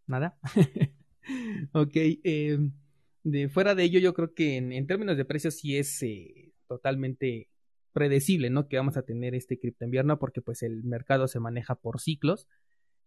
nada. 0.10 0.38
ok, 1.74 1.96
em, 2.24 2.74
de 3.24 3.50
fuera 3.50 3.76
de 3.76 3.84
ello, 3.84 4.00
yo 4.00 4.14
creo 4.14 4.34
que 4.34 4.58
en, 4.58 4.88
términos 4.88 5.18
de 5.18 5.26
precios 5.26 5.56
sí 5.56 5.78
es 5.78 6.02
eh, 6.04 6.52
totalmente 6.68 7.50
predecible, 8.00 8.50
¿no? 8.50 8.68
Que 8.68 8.78
vamos 8.78 8.98
a 8.98 9.04
tener 9.04 9.36
este 9.36 9.60
cripto 9.60 9.86
invierno 9.86 10.20
porque 10.20 10.42
pues 10.42 10.64
el 10.64 10.84
mercado 10.86 11.28
se 11.28 11.40
maneja 11.42 11.76
por 11.76 12.00
ciclos. 12.00 12.48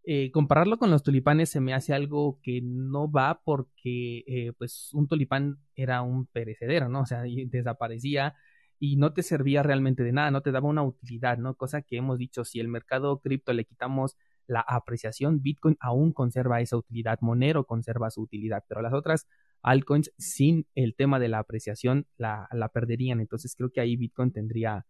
eh, 0.05 0.31
compararlo 0.32 0.78
con 0.78 0.90
los 0.90 1.02
tulipanes 1.05 1.51
se 1.51 1.60
me 1.60 1.74
hace 1.74 1.94
algo 1.94 2.40
que 2.43 2.60
no 2.62 3.10
va 3.10 3.40
porque 3.44 4.24
eh, 4.27 4.52
pues 4.59 4.90
un 4.94 5.06
tulipán 5.09 5.59
era 5.77 6.02
un 6.02 6.27
perecedero, 6.27 6.89
¿no? 6.89 7.02
O 7.02 7.06
sea, 7.06 7.23
desaparecía 7.47 8.35
y 8.78 8.97
no 8.97 9.12
te 9.14 9.23
servía 9.23 9.62
realmente 9.62 10.02
de 10.05 10.12
nada, 10.12 10.31
no 10.32 10.43
te 10.43 10.52
daba 10.52 10.69
una 10.69 10.82
utilidad, 10.82 11.39
¿no? 11.39 11.55
Cosa 11.56 11.82
que 11.82 11.97
hemos 11.98 12.19
dicho, 12.19 12.44
si 12.44 12.60
el 12.60 12.69
mercado 12.69 13.20
cripto 13.20 13.52
le 13.52 13.64
quitamos 13.64 14.16
la 14.48 14.60
apreciación, 14.60 15.40
Bitcoin 15.43 15.77
aún 15.81 16.12
conserva 16.12 16.60
esa 16.60 16.77
utilidad, 16.77 17.19
Monero 17.23 17.64
conserva 17.66 18.10
su 18.10 18.23
utilidad, 18.23 18.64
pero 18.69 18.82
las 18.82 18.93
otras 18.93 19.28
altcoins 19.62 20.12
sin 20.18 20.66
el 20.74 20.94
tema 20.97 21.18
de 21.18 21.28
la 21.28 21.39
apreciación 21.39 22.06
la, 22.16 22.48
la 22.52 22.68
perderían. 22.68 23.20
Entonces 23.20 23.55
creo 23.56 23.70
que 23.70 23.80
ahí 23.80 23.97
Bitcoin 23.97 24.32
tendría 24.32 24.86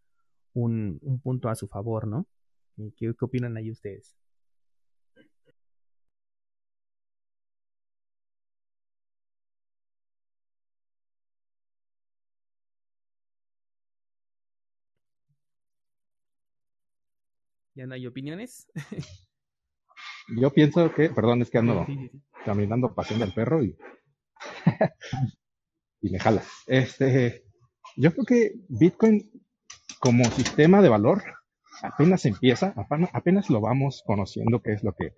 un, 0.55 0.99
un 1.03 1.20
punto 1.20 1.49
a 1.49 1.55
su 1.55 1.69
favor, 1.69 2.07
¿no? 2.07 2.27
¿Qué, 2.97 3.15
¿Qué 3.19 3.24
opinan 3.24 3.57
ahí 3.57 3.70
ustedes? 3.70 4.16
¿Ya 17.74 17.86
no 17.86 17.94
hay 17.94 18.07
opiniones? 18.07 18.70
Yo 20.28 20.51
pienso 20.51 20.93
que, 20.94 21.11
perdón, 21.11 21.43
es 21.43 21.51
que 21.51 21.59
ando 21.59 21.86
caminando, 22.44 22.94
paseando 22.94 23.24
al 23.24 23.32
perro 23.32 23.62
y, 23.62 23.77
y 26.01 26.10
me 26.10 26.19
jala. 26.19 26.43
Este, 26.66 27.44
yo 27.97 28.12
creo 28.12 28.24
que 28.24 28.52
Bitcoin 28.69 29.31
como 30.01 30.24
sistema 30.24 30.82
de 30.82 30.89
valor 30.89 31.23
apenas 31.82 32.24
empieza, 32.27 32.74
apenas 33.12 33.51
lo 33.51 33.60
vamos 33.60 34.02
conociendo 34.06 34.60
qué 34.60 34.73
es 34.73 34.82
lo 34.85 34.93
que, 34.93 35.14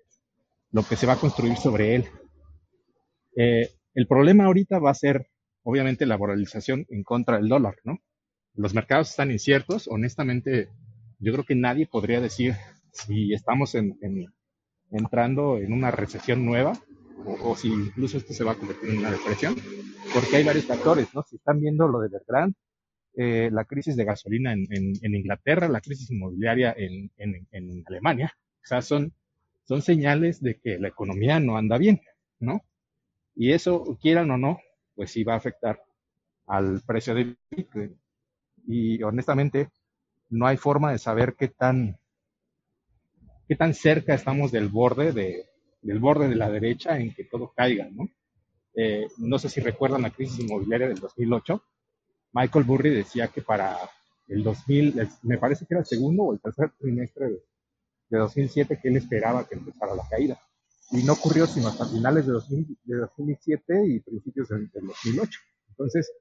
lo 0.71 0.83
que 0.83 0.95
se 0.95 1.05
va 1.05 1.13
a 1.13 1.19
construir 1.19 1.57
sobre 1.57 1.95
él. 1.95 2.05
Eh, 3.35 3.69
el 3.93 4.07
problema 4.07 4.45
ahorita 4.45 4.79
va 4.79 4.91
a 4.91 4.95
ser, 4.95 5.29
obviamente, 5.63 6.05
la 6.05 6.17
valorización 6.17 6.85
en 6.89 7.03
contra 7.03 7.37
del 7.37 7.49
dólar, 7.49 7.75
¿no? 7.83 7.99
Los 8.53 8.73
mercados 8.73 9.09
están 9.09 9.31
inciertos, 9.31 9.87
honestamente, 9.87 10.69
yo 11.19 11.33
creo 11.33 11.45
que 11.45 11.55
nadie 11.55 11.87
podría 11.87 12.21
decir 12.21 12.55
si 12.91 13.33
estamos 13.33 13.75
en, 13.75 13.97
entrando 14.91 15.57
en 15.57 15.73
una 15.73 15.91
recesión 15.91 16.45
nueva 16.45 16.73
o, 17.23 17.55
si 17.55 17.69
incluso 17.69 18.17
esto 18.17 18.33
se 18.33 18.43
va 18.43 18.53
a 18.53 18.55
convertir 18.55 18.89
en 18.89 18.99
una 18.99 19.11
depresión, 19.11 19.55
porque 20.13 20.37
hay 20.37 20.43
varios 20.43 20.65
factores, 20.65 21.13
¿no? 21.13 21.23
Si 21.23 21.37
están 21.37 21.59
viendo 21.59 21.87
lo 21.87 21.99
de 21.99 22.09
Bertrand, 22.09 22.53
eh, 23.15 23.49
la 23.51 23.65
crisis 23.65 23.95
de 23.95 24.05
gasolina 24.05 24.53
en, 24.53 24.67
en, 24.69 25.15
Inglaterra, 25.15 25.69
la 25.69 25.81
crisis 25.81 26.11
inmobiliaria 26.11 26.73
en, 26.77 27.11
en, 27.17 27.83
Alemania, 27.87 28.33
o 28.35 28.67
sea, 28.67 28.81
son, 28.81 29.13
son 29.63 29.81
señales 29.81 30.41
de 30.41 30.59
que 30.59 30.77
la 30.79 30.89
economía 30.89 31.39
no 31.39 31.57
anda 31.57 31.77
bien, 31.77 32.01
¿no? 32.39 32.61
Y 33.35 33.51
eso, 33.51 33.97
quieran 34.01 34.31
o 34.31 34.37
no, 34.37 34.59
pues 34.95 35.11
sí 35.11 35.23
va 35.23 35.33
a 35.33 35.37
afectar 35.37 35.81
al 36.47 36.81
precio 36.85 37.13
de 37.15 37.35
Bitcoin. 37.49 37.97
Y 38.67 39.01
honestamente, 39.03 39.69
no 40.29 40.47
hay 40.47 40.57
forma 40.57 40.91
de 40.91 40.97
saber 40.97 41.35
qué 41.37 41.47
tan, 41.47 41.97
qué 43.47 43.55
tan 43.55 43.73
cerca 43.73 44.13
estamos 44.13 44.51
del 44.51 44.69
borde 44.69 45.11
de, 45.11 45.45
del 45.85 45.99
borde 45.99 46.27
de 46.27 46.35
la 46.35 46.49
derecha 46.49 46.97
en 46.97 47.13
que 47.13 47.25
todo 47.25 47.53
caiga, 47.55 47.87
¿no? 47.91 48.09
Eh, 48.73 49.07
no 49.17 49.37
sé 49.37 49.49
si 49.49 49.61
recuerdan 49.61 50.01
la 50.01 50.09
crisis 50.09 50.39
inmobiliaria 50.39 50.87
del 50.87 50.99
2008. 50.99 51.61
Michael 52.33 52.65
Burry 52.65 52.89
decía 52.89 53.27
que 53.27 53.41
para 53.41 53.77
el 54.27 54.43
2000, 54.43 55.07
me 55.23 55.37
parece 55.37 55.65
que 55.65 55.75
era 55.75 55.81
el 55.81 55.85
segundo 55.85 56.23
o 56.23 56.33
el 56.33 56.41
tercer 56.41 56.71
trimestre 56.79 57.29
de, 58.09 58.17
2007 58.17 58.79
que 58.81 58.87
él 58.87 58.97
esperaba 58.97 59.47
que 59.47 59.55
empezara 59.55 59.93
la 59.93 60.07
caída. 60.09 60.39
Y 60.91 61.03
no 61.03 61.13
ocurrió 61.13 61.45
sino 61.45 61.67
hasta 61.67 61.85
finales 61.85 62.25
de, 62.25 62.33
2007 62.33 63.87
y 63.87 63.99
principios 63.99 64.49
del 64.49 64.69
2008. 64.73 65.39
Entonces, 65.69 66.11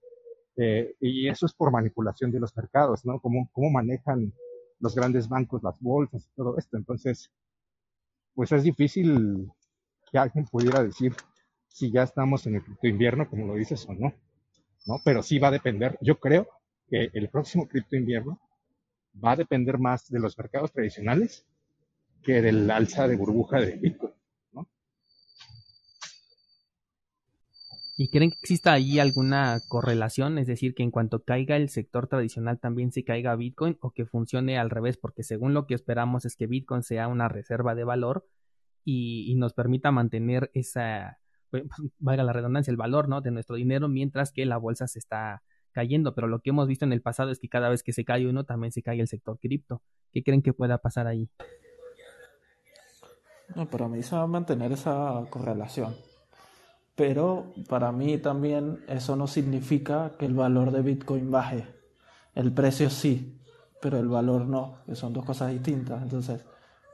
eh, 0.57 0.95
y 1.01 1.29
eso 1.29 1.47
es 1.47 1.55
por 1.55 1.71
manipulación 1.71 2.31
de 2.31 2.41
los 2.41 2.55
mercados, 2.57 3.05
¿no? 3.07 3.19
Cómo, 3.21 3.49
cómo 3.53 3.71
manejan 3.71 4.33
los 4.79 4.95
grandes 4.95 5.29
bancos, 5.29 5.63
las 5.63 5.81
bolsas 5.81 6.27
y 6.27 6.35
todo 6.37 6.59
esto. 6.59 6.77
Entonces, 6.77 7.31
pues 8.35 8.53
es 8.53 8.63
difícil 8.63 9.51
que 10.11 10.19
alguien 10.19 10.45
pudiera 10.47 10.83
decir 10.83 11.15
si 11.69 11.91
ya 11.91 12.03
estamos 12.03 12.47
en 12.47 12.57
el 12.57 12.63
cripto 12.63 12.87
invierno, 12.87 13.29
como 13.29 13.47
lo 13.47 13.55
dices, 13.55 13.85
o 13.89 13.95
no, 13.95 14.15
¿no? 14.87 15.01
Pero 15.05 15.23
sí 15.23 15.39
va 15.39 15.49
a 15.49 15.53
depender. 15.53 15.99
Yo 16.01 16.21
creo 16.21 16.49
que 16.89 17.11
el 17.13 17.29
próximo 17.29 17.67
cripto 17.67 17.97
invierno 17.97 18.41
va 19.23 19.33
a 19.33 19.37
depender 19.37 19.79
más 19.79 20.09
de 20.09 20.21
los 20.21 20.37
mercados 20.39 20.73
tradicionales 20.73 21.45
que 22.23 22.43
del 22.43 22.71
alza 22.71 23.07
de 23.09 23.17
burbuja 23.17 23.59
de 23.61 23.73
Bitcoin. 23.73 24.13
¿Y 27.97 28.09
creen 28.09 28.31
que 28.31 28.39
exista 28.41 28.73
ahí 28.73 28.99
alguna 28.99 29.61
correlación? 29.69 30.39
Es 30.39 30.49
decir, 30.49 30.75
que 30.75 30.83
en 30.83 30.91
cuanto 30.91 31.23
caiga 31.23 31.57
el 31.57 31.69
sector 31.69 32.09
tradicional 32.09 32.59
también 32.59 32.91
se 32.91 33.05
caiga 33.05 33.37
Bitcoin 33.37 33.79
o 33.81 33.93
que 33.93 34.05
funcione 34.05 34.59
al 34.59 34.71
revés, 34.71 34.97
porque 34.97 35.23
según 35.23 35.55
lo 35.55 35.67
que 35.67 35.75
esperamos 35.75 36.25
es 36.25 36.35
que 36.35 36.49
Bitcoin 36.49 36.83
sea 36.83 37.07
una 37.07 37.29
reserva 37.29 37.77
de 37.77 37.85
valor 37.85 38.27
y, 38.85 39.33
nos 39.37 39.55
permita 39.55 39.93
mantener 39.93 40.51
esa, 40.55 41.21
pues, 41.51 41.63
valga 41.99 42.25
la 42.25 42.33
redundancia, 42.33 42.73
el 42.73 42.77
valor 42.77 43.09
¿no? 43.09 43.21
de 43.21 43.31
nuestro 43.31 43.55
dinero 43.55 43.89
mientras 43.89 44.33
que 44.33 44.45
la 44.45 44.57
bolsa 44.57 44.89
se 44.89 44.99
está 44.99 45.45
cayendo. 45.71 46.17
Pero 46.17 46.27
lo 46.27 46.41
que 46.41 46.51
hemos 46.51 46.67
visto 46.67 46.85
en 46.85 46.93
el 46.93 47.01
pasado 47.01 47.31
es 47.31 47.39
que 47.39 47.49
cada 47.49 47.69
vez 47.69 47.85
que 47.85 47.93
se 47.93 48.05
cae 48.05 48.27
uno, 48.27 48.45
también 48.45 48.73
se 48.73 48.83
cae 48.83 49.01
el 49.01 49.09
sector 49.09 49.39
cripto. 49.39 49.83
¿Qué 50.11 50.25
creen 50.25 50.43
que 50.43 50.53
pueda 50.53 50.79
pasar 50.79 51.07
ahí? 51.07 51.31
No, 53.55 53.71
para 53.71 53.87
mí 53.87 54.03
se 54.03 54.17
va 54.17 54.23
a 54.23 54.27
mantener 54.27 54.73
esa 54.73 55.25
correlación. 55.31 55.95
Pero 56.97 57.53
para 57.69 57.91
mí 57.91 58.19
también 58.19 58.85
eso 58.89 59.17
no 59.17 59.27
significa 59.27 60.13
que 60.19 60.27
el 60.27 60.35
valor 60.35 60.71
de 60.71 60.83
Bitcoin 60.83 61.31
baje. 61.31 61.67
El 62.35 62.53
precio 62.53 62.91
sí, 62.91 63.41
pero 63.81 63.99
el 63.99 64.09
valor 64.09 64.47
no, 64.47 64.79
que 64.87 64.95
son 64.95 65.13
dos 65.13 65.25
cosas 65.25 65.51
distintas. 65.51 66.03
Entonces, 66.03 66.45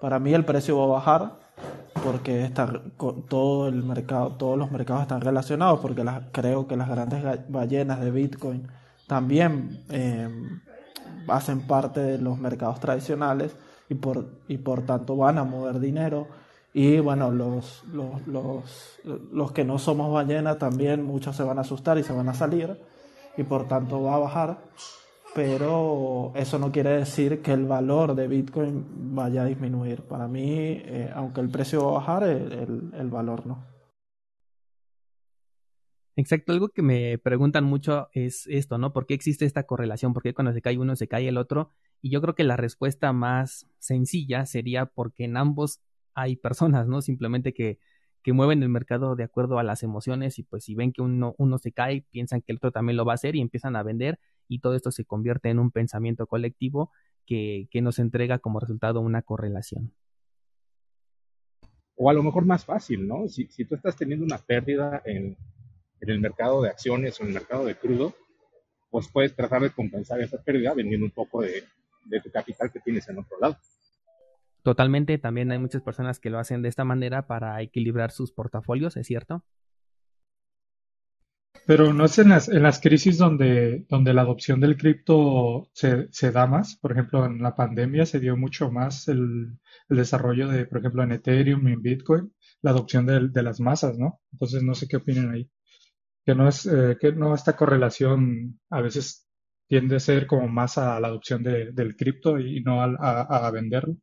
para 0.00 0.18
mí 0.18 0.32
el 0.32 0.44
precio 0.44 0.78
va 0.78 0.84
a 0.84 0.98
bajar 0.98 1.40
porque 2.02 2.44
está, 2.44 2.82
todo 3.28 3.68
el 3.68 3.82
mercado, 3.82 4.32
todos 4.32 4.58
los 4.58 4.70
mercados 4.70 5.02
están 5.02 5.20
relacionados, 5.20 5.80
porque 5.80 6.04
creo 6.32 6.66
que 6.66 6.76
las 6.76 6.88
grandes 6.88 7.22
ballenas 7.48 8.00
de 8.00 8.10
Bitcoin 8.10 8.68
también 9.06 9.84
em, 9.90 10.60
hacen 11.28 11.66
parte 11.66 12.00
de 12.00 12.18
los 12.18 12.38
mercados 12.38 12.80
tradicionales 12.80 13.54
y 13.88 13.94
por, 13.94 14.40
y 14.48 14.58
por 14.58 14.82
tanto 14.82 15.16
van 15.16 15.38
a 15.38 15.44
mover 15.44 15.80
dinero 15.80 16.28
y 16.72 17.00
bueno, 17.00 17.30
los, 17.32 17.84
los, 17.92 18.26
los, 18.28 19.00
los, 19.32 19.52
que 19.52 19.64
no 19.64 19.78
somos 19.78 20.12
ballenas 20.12 20.58
también 20.58 21.02
muchos 21.02 21.34
se 21.36 21.42
van 21.42 21.58
a 21.58 21.62
asustar 21.62 21.98
y 21.98 22.04
se 22.04 22.12
van 22.12 22.28
a 22.28 22.34
salir 22.34 22.78
y 23.36 23.42
por 23.42 23.66
tanto 23.66 24.02
va 24.02 24.14
a 24.14 24.18
bajar. 24.18 24.58
Pero 25.34 26.32
eso 26.34 26.58
no 26.58 26.72
quiere 26.72 26.90
decir 26.90 27.40
que 27.40 27.52
el 27.52 27.64
valor 27.64 28.14
de 28.14 28.26
Bitcoin 28.26 29.14
vaya 29.14 29.42
a 29.42 29.46
disminuir. 29.46 30.02
Para 30.02 30.26
mí, 30.26 30.42
eh, 30.48 31.10
aunque 31.14 31.40
el 31.40 31.48
precio 31.48 31.84
va 31.84 31.90
a 31.90 31.94
bajar, 31.94 32.22
el, 32.24 32.90
el, 32.92 33.10
valor 33.10 33.46
no. 33.46 33.64
Exacto, 36.16 36.52
algo 36.52 36.70
que 36.70 36.82
me 36.82 37.16
preguntan 37.18 37.64
mucho 37.64 38.08
es 38.12 38.46
esto, 38.48 38.76
¿no? 38.76 38.92
¿Por 38.92 39.06
qué 39.06 39.14
existe 39.14 39.44
esta 39.44 39.66
correlación? 39.66 40.12
¿Por 40.12 40.24
qué 40.24 40.34
cuando 40.34 40.52
se 40.52 40.62
cae 40.62 40.78
uno 40.78 40.96
se 40.96 41.06
cae 41.06 41.28
el 41.28 41.38
otro? 41.38 41.70
Y 42.02 42.10
yo 42.10 42.20
creo 42.20 42.34
que 42.34 42.44
la 42.44 42.56
respuesta 42.56 43.12
más 43.12 43.66
sencilla 43.78 44.46
sería 44.46 44.86
porque 44.86 45.24
en 45.24 45.36
ambos 45.36 45.80
hay 46.14 46.36
personas, 46.36 46.86
¿no? 46.86 47.02
Simplemente 47.02 47.52
que, 47.52 47.78
que 48.22 48.32
mueven 48.32 48.62
el 48.62 48.68
mercado 48.68 49.16
de 49.16 49.24
acuerdo 49.24 49.58
a 49.58 49.62
las 49.62 49.82
emociones 49.82 50.38
y 50.38 50.42
pues 50.42 50.64
si 50.64 50.74
ven 50.74 50.92
que 50.92 51.02
uno, 51.02 51.34
uno 51.38 51.58
se 51.58 51.72
cae, 51.72 52.04
piensan 52.10 52.42
que 52.42 52.52
el 52.52 52.56
otro 52.56 52.72
también 52.72 52.96
lo 52.96 53.04
va 53.04 53.12
a 53.12 53.14
hacer 53.14 53.36
y 53.36 53.40
empiezan 53.40 53.76
a 53.76 53.82
vender 53.82 54.18
y 54.48 54.60
todo 54.60 54.74
esto 54.74 54.90
se 54.90 55.04
convierte 55.04 55.48
en 55.48 55.58
un 55.58 55.70
pensamiento 55.70 56.26
colectivo 56.26 56.90
que, 57.26 57.68
que 57.70 57.80
nos 57.80 57.98
entrega 57.98 58.38
como 58.38 58.60
resultado 58.60 59.00
una 59.00 59.22
correlación. 59.22 59.92
O 61.96 62.10
a 62.10 62.14
lo 62.14 62.22
mejor 62.22 62.46
más 62.46 62.64
fácil, 62.64 63.06
¿no? 63.06 63.28
Si, 63.28 63.46
si 63.46 63.64
tú 63.64 63.74
estás 63.74 63.96
teniendo 63.96 64.24
una 64.24 64.38
pérdida 64.38 65.02
en, 65.04 65.36
en 66.00 66.10
el 66.10 66.20
mercado 66.20 66.62
de 66.62 66.70
acciones 66.70 67.20
o 67.20 67.22
en 67.22 67.28
el 67.28 67.34
mercado 67.34 67.64
de 67.64 67.76
crudo, 67.76 68.14
pues 68.90 69.08
puedes 69.08 69.36
tratar 69.36 69.62
de 69.62 69.70
compensar 69.70 70.20
esa 70.20 70.42
pérdida 70.42 70.74
vendiendo 70.74 71.06
un 71.06 71.12
poco 71.12 71.42
de, 71.42 71.64
de 72.04 72.20
tu 72.20 72.30
capital 72.30 72.72
que 72.72 72.80
tienes 72.80 73.08
en 73.08 73.18
otro 73.18 73.38
lado. 73.38 73.56
Totalmente, 74.62 75.16
también 75.18 75.50
hay 75.52 75.58
muchas 75.58 75.82
personas 75.82 76.20
que 76.20 76.30
lo 76.30 76.38
hacen 76.38 76.62
de 76.62 76.68
esta 76.68 76.84
manera 76.84 77.26
para 77.26 77.60
equilibrar 77.62 78.10
sus 78.10 78.32
portafolios, 78.32 78.96
¿es 78.96 79.06
cierto? 79.06 79.44
Pero 81.66 81.92
no 81.92 82.04
es 82.04 82.18
en 82.18 82.30
las, 82.30 82.48
en 82.48 82.62
las 82.62 82.80
crisis 82.80 83.18
donde, 83.18 83.86
donde 83.88 84.12
la 84.12 84.22
adopción 84.22 84.60
del 84.60 84.76
cripto 84.76 85.68
se, 85.72 86.08
se, 86.10 86.32
da 86.32 86.46
más. 86.46 86.76
Por 86.76 86.92
ejemplo, 86.92 87.24
en 87.24 87.42
la 87.42 87.54
pandemia 87.54 88.06
se 88.06 88.20
dio 88.20 88.36
mucho 88.36 88.70
más 88.70 89.08
el, 89.08 89.58
el 89.88 89.96
desarrollo 89.96 90.48
de, 90.48 90.66
por 90.66 90.78
ejemplo, 90.78 91.02
en 91.02 91.12
Ethereum 91.12 91.68
y 91.68 91.72
en 91.72 91.82
Bitcoin, 91.82 92.32
la 92.62 92.70
adopción 92.72 93.06
de, 93.06 93.42
las 93.42 93.60
masas, 93.60 93.98
¿no? 93.98 94.20
Entonces, 94.32 94.62
no 94.62 94.74
sé 94.74 94.88
qué 94.88 94.96
opinan 94.96 95.32
ahí. 95.32 95.50
Que 96.24 96.34
no 96.34 96.48
es, 96.48 96.66
eh, 96.66 96.96
que 97.00 97.12
no 97.12 97.34
esta 97.34 97.56
correlación 97.56 98.60
a 98.70 98.80
veces 98.80 99.26
tiende 99.68 99.96
a 99.96 100.00
ser 100.00 100.26
como 100.26 100.48
más 100.48 100.78
a 100.78 101.00
la 101.00 101.08
adopción 101.08 101.42
de, 101.42 101.72
del 101.72 101.96
cripto 101.96 102.38
y 102.38 102.62
no 102.62 102.82
a, 102.82 103.46
a 103.46 103.50
venderlo. 103.50 103.96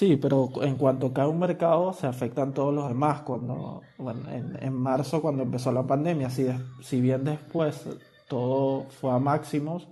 Sí, 0.00 0.16
pero 0.16 0.48
en 0.62 0.76
cuanto 0.76 1.12
cae 1.12 1.26
un 1.26 1.38
mercado 1.38 1.92
se 1.92 2.06
afectan 2.06 2.54
todos 2.54 2.72
los 2.74 2.88
demás. 2.88 3.20
Cuando, 3.20 3.82
en, 3.98 4.72
marzo, 4.72 5.20
cuando 5.20 5.42
empezó 5.42 5.70
la 5.72 5.86
pandemia, 5.86 6.30
si, 6.30 6.46
si 6.80 7.02
bien 7.02 7.22
después 7.22 7.86
todo 8.26 8.84
fue 8.88 9.12
a 9.12 9.18
máximos, 9.18 9.88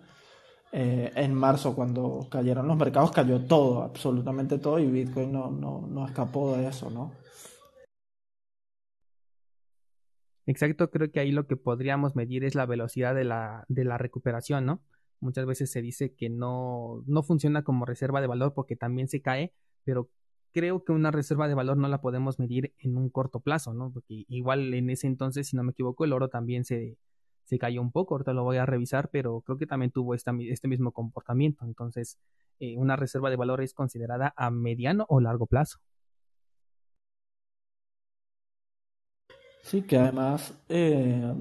eh, 0.73 1.13
en 1.15 1.35
marzo 1.35 1.75
cuando 1.75 2.27
cayeron 2.31 2.67
los 2.67 2.79
mercados 2.79 3.13
cayó 3.13 3.45
todo, 3.45 3.83
absolutamente 3.83 4.59
todo, 4.59 4.79
y 4.79 4.87
Bitcoin 4.87 5.31
no, 5.31 5.51
no, 5.51 5.87
no 5.87 6.07
escapó 6.07 6.57
de 6.57 6.69
eso, 6.69 6.89
¿no? 6.89 7.13
Exacto, 10.47 10.91
creo 10.91 11.13
que 11.13 11.21
ahí 11.21 11.33
lo 11.33 11.47
que 11.47 11.57
podríamos 11.57 12.17
medir 12.17 12.45
es 12.45 12.55
la 12.55 12.65
velocidad 12.65 13.15
de 13.15 13.25
la, 13.25 13.67
de 13.69 13.85
la 13.85 13.99
recuperación, 13.99 14.65
¿no? 14.65 14.81
Muchas 15.21 15.45
veces 15.45 15.71
se 15.71 15.83
dice 15.83 16.15
que 16.15 16.31
no, 16.31 17.03
no 17.07 17.23
funciona 17.23 17.63
como 17.63 17.85
reserva 17.85 18.23
de 18.23 18.27
valor 18.27 18.55
porque 18.55 18.75
también 18.75 19.09
se 19.09 19.21
cae, 19.21 19.53
pero 19.85 20.11
creo 20.53 20.85
que 20.85 20.93
una 20.93 21.11
reserva 21.11 21.49
de 21.49 21.55
valor 21.55 21.77
no 21.77 21.89
la 21.89 22.01
podemos 22.01 22.39
medir 22.39 22.75
en 22.79 22.97
un 22.97 23.11
corto 23.11 23.41
plazo, 23.41 23.75
¿no? 23.75 23.93
Porque 23.93 24.25
igual 24.29 24.73
en 24.75 24.91
ese 24.91 25.07
entonces, 25.07 25.49
si 25.49 25.57
no 25.57 25.63
me 25.63 25.73
equivoco, 25.73 26.05
el 26.05 26.13
oro 26.13 26.29
también 26.29 26.65
se, 26.65 26.97
se 27.45 27.59
cayó 27.59 27.81
un 27.81 27.93
poco, 27.93 28.15
ahorita 28.15 28.33
lo 28.33 28.45
voy 28.45 28.59
a 28.59 28.67
revisar, 28.67 29.09
pero 29.11 29.41
creo 29.41 29.57
que 29.57 29.67
también 29.67 29.91
tuvo 29.91 30.15
esta, 30.15 30.33
este 30.39 30.69
mismo 30.69 30.93
comportamiento. 30.93 31.65
Entonces, 31.65 32.19
eh, 32.61 32.77
una 32.77 32.97
reserva 32.97 33.31
de 33.31 33.37
valor 33.37 33.63
es 33.63 33.73
considerada 33.73 34.35
a 34.37 34.51
mediano 34.51 35.07
o 35.09 35.21
largo 35.21 35.47
plazo. 35.47 35.79
Sí, 39.63 39.83
que 39.83 39.99
además 39.99 40.55
eh, 40.69 41.33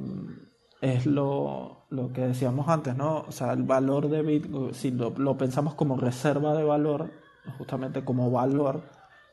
es 0.81 1.05
lo, 1.05 1.85
lo, 1.89 2.11
que 2.13 2.21
decíamos 2.21 2.67
antes, 2.67 2.95
¿no? 2.95 3.21
O 3.21 3.31
sea, 3.31 3.53
el 3.53 3.63
valor 3.63 4.09
de 4.09 4.21
Bitcoin, 4.21 4.73
si 4.73 4.91
lo, 4.91 5.11
lo 5.11 5.37
pensamos 5.37 5.75
como 5.75 5.97
reserva 5.97 6.53
de 6.53 6.63
valor, 6.63 7.11
justamente 7.57 8.03
como 8.03 8.31
valor, 8.31 8.81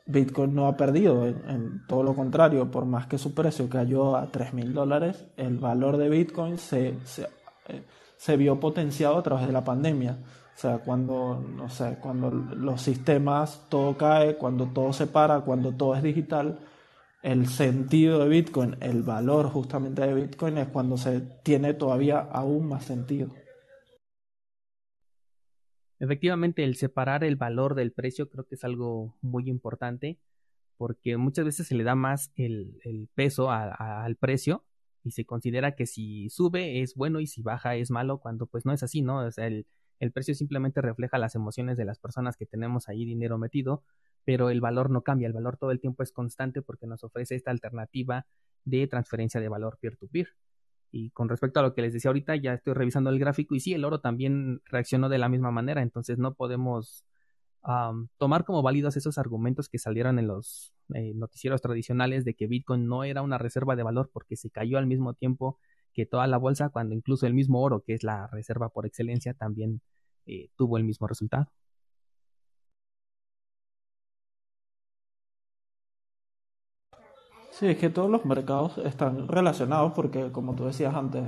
Bitcoin 0.05 0.53
no 0.53 0.67
ha 0.67 0.77
perdido, 0.77 1.25
en, 1.25 1.83
todo 1.87 2.03
lo 2.03 2.13
contrario, 2.13 2.69
por 2.69 2.85
más 2.85 3.07
que 3.07 3.17
su 3.17 3.33
precio 3.33 3.67
cayó 3.69 4.15
a 4.15 4.27
3 4.27 4.53
mil 4.53 4.73
dólares, 4.73 5.25
el 5.35 5.57
valor 5.57 5.97
de 5.97 6.09
Bitcoin 6.09 6.57
se, 6.57 6.89
eh, 6.89 7.83
se, 8.17 8.37
vio 8.37 8.59
potenciado 8.59 9.17
a 9.17 9.23
través 9.23 9.47
de 9.47 9.53
la 9.53 9.63
pandemia. 9.63 10.17
O 10.55 10.57
sea, 10.57 10.77
cuando, 10.77 11.43
no 11.57 11.69
sé, 11.69 11.97
cuando 11.99 12.29
los 12.31 12.81
sistemas, 12.81 13.65
todo 13.67 13.97
cae, 13.97 14.37
cuando 14.37 14.67
todo 14.67 14.93
se 14.93 15.07
para, 15.07 15.41
cuando 15.41 15.73
todo 15.73 15.95
es 15.95 16.03
digital, 16.03 16.59
el 17.23 17.47
sentido 17.47 18.19
de 18.19 18.29
Bitcoin, 18.29 18.77
el 18.81 19.01
valor 19.01 19.49
justamente 19.49 20.03
de 20.03 20.13
Bitcoin 20.13 20.59
es 20.59 20.67
cuando 20.67 20.95
se 20.97 21.21
tiene 21.43 21.73
todavía 21.73 22.19
aún 22.19 22.69
más 22.69 22.85
sentido. 22.85 23.31
Efectivamente, 25.99 26.63
el 26.63 26.75
separar 26.75 27.23
el 27.23 27.35
valor 27.37 27.75
del 27.75 27.91
precio 27.91 28.29
creo 28.29 28.45
que 28.45 28.55
es 28.55 28.63
algo 28.63 29.15
muy 29.21 29.49
importante 29.49 30.19
porque 30.77 31.17
muchas 31.17 31.45
veces 31.45 31.67
se 31.67 31.75
le 31.75 31.83
da 31.83 31.95
más 31.95 32.31
el, 32.35 33.09
peso 33.15 33.49
al 33.49 34.15
precio 34.17 34.65
y 35.03 35.11
se 35.11 35.25
considera 35.25 35.75
que 35.75 35.85
si 35.85 36.29
sube 36.29 36.81
es 36.81 36.95
bueno 36.95 37.19
y 37.21 37.27
si 37.27 37.41
baja 37.41 37.75
es 37.75 37.91
malo 37.91 38.19
cuando 38.19 38.47
pues 38.47 38.65
no 38.65 38.73
es 38.73 38.83
así, 38.83 39.01
¿no? 39.01 39.19
O 39.25 39.31
sea, 39.31 39.47
el, 39.47 39.65
precio 40.13 40.35
simplemente 40.35 40.81
refleja 40.81 41.17
las 41.17 41.33
emociones 41.35 41.77
de 41.77 41.85
las 41.85 41.97
personas 41.97 42.37
que 42.37 42.45
tenemos 42.45 42.89
ahí 42.89 43.05
dinero 43.05 43.37
metido, 43.37 43.83
pero 44.23 44.49
el 44.49 44.61
valor 44.61 44.91
no 44.91 45.01
cambia, 45.01 45.27
el 45.27 45.33
valor 45.33 45.57
todo 45.57 45.71
el 45.71 45.79
tiempo 45.79 46.03
es 46.03 46.11
constante 46.11 46.61
porque 46.61 46.87
nos 46.87 47.03
ofrece 47.03 47.35
esta 47.35 47.51
alternativa 47.51 48.27
de 48.65 48.87
transferencia 48.87 49.39
de 49.39 49.49
valor 49.49 49.77
peer 49.79 49.95
to 49.97 50.07
peer 50.07 50.29
y 50.95 51.09
con 51.09 51.27
respecto 51.27 51.59
a 51.59 51.63
lo 51.63 51.73
que 51.73 51.81
les 51.81 51.91
decía 51.91 52.07
ahorita, 52.07 52.37
ya 52.37 52.53
estoy 52.53 52.73
revisando 52.73 53.09
el 53.09 53.19
gráfico 53.19 53.53
y 53.53 53.59
sí, 53.59 53.73
el 53.73 53.83
oro 53.83 53.99
también 53.99 54.61
reaccionó 54.63 55.09
de 55.09 55.17
la 55.17 55.27
misma 55.27 55.51
manera, 55.51 55.81
entonces 55.81 56.17
no 56.17 56.35
podemos 56.35 57.05
tomar 58.17 58.45
como 58.45 58.61
válidos 58.61 58.95
esos 58.95 59.17
argumentos 59.17 59.67
que 59.67 59.79
salieron 59.79 60.19
en 60.19 60.27
los 60.27 60.71
eh, 60.93 61.13
noticieros 61.15 61.61
tradicionales 61.61 62.23
de 62.23 62.35
que 62.35 62.45
Bitcoin 62.45 62.85
no 62.85 63.03
era 63.03 63.23
una 63.23 63.39
reserva 63.39 63.75
de 63.75 63.81
valor 63.81 64.11
porque 64.13 64.35
se 64.35 64.51
cayó 64.51 64.77
al 64.77 64.85
mismo 64.85 65.15
tiempo 65.15 65.57
que 65.91 66.05
toda 66.05 66.27
la 66.27 66.37
bolsa, 66.37 66.69
cuando 66.69 66.93
incluso 66.93 67.25
el 67.25 67.33
mismo 67.33 67.61
oro, 67.63 67.81
que 67.81 67.93
es 67.95 68.03
la 68.03 68.27
reserva 68.27 68.69
por 68.69 68.85
excelencia, 68.85 69.33
también 69.33 69.81
eh, 70.27 70.49
tuvo 70.55 70.77
el 70.77 70.83
mismo 70.83 71.07
resultado. 71.07 71.51
Sí, 77.57 77.67
es 77.67 77.77
que 77.77 77.89
todos 77.89 78.09
los 78.09 78.25
mercados 78.25 78.77
están 78.79 79.29
relacionados 79.29 79.93
porque, 79.93 80.29
como 80.29 80.55
tú 80.55 80.65
decías 80.65 80.93
antes, 80.93 81.23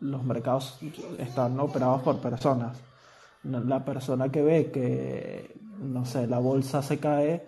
los 0.00 0.22
mercados 0.22 0.78
están 1.16 1.58
operados 1.60 2.02
por 2.02 2.18
personas. 2.18 2.78
La 3.42 3.86
persona 3.86 4.28
que 4.28 4.42
ve 4.42 4.70
que, 4.70 5.58
no 5.78 6.04
sé, 6.04 6.26
la 6.26 6.38
bolsa 6.38 6.82
se 6.82 6.98
cae, 6.98 7.42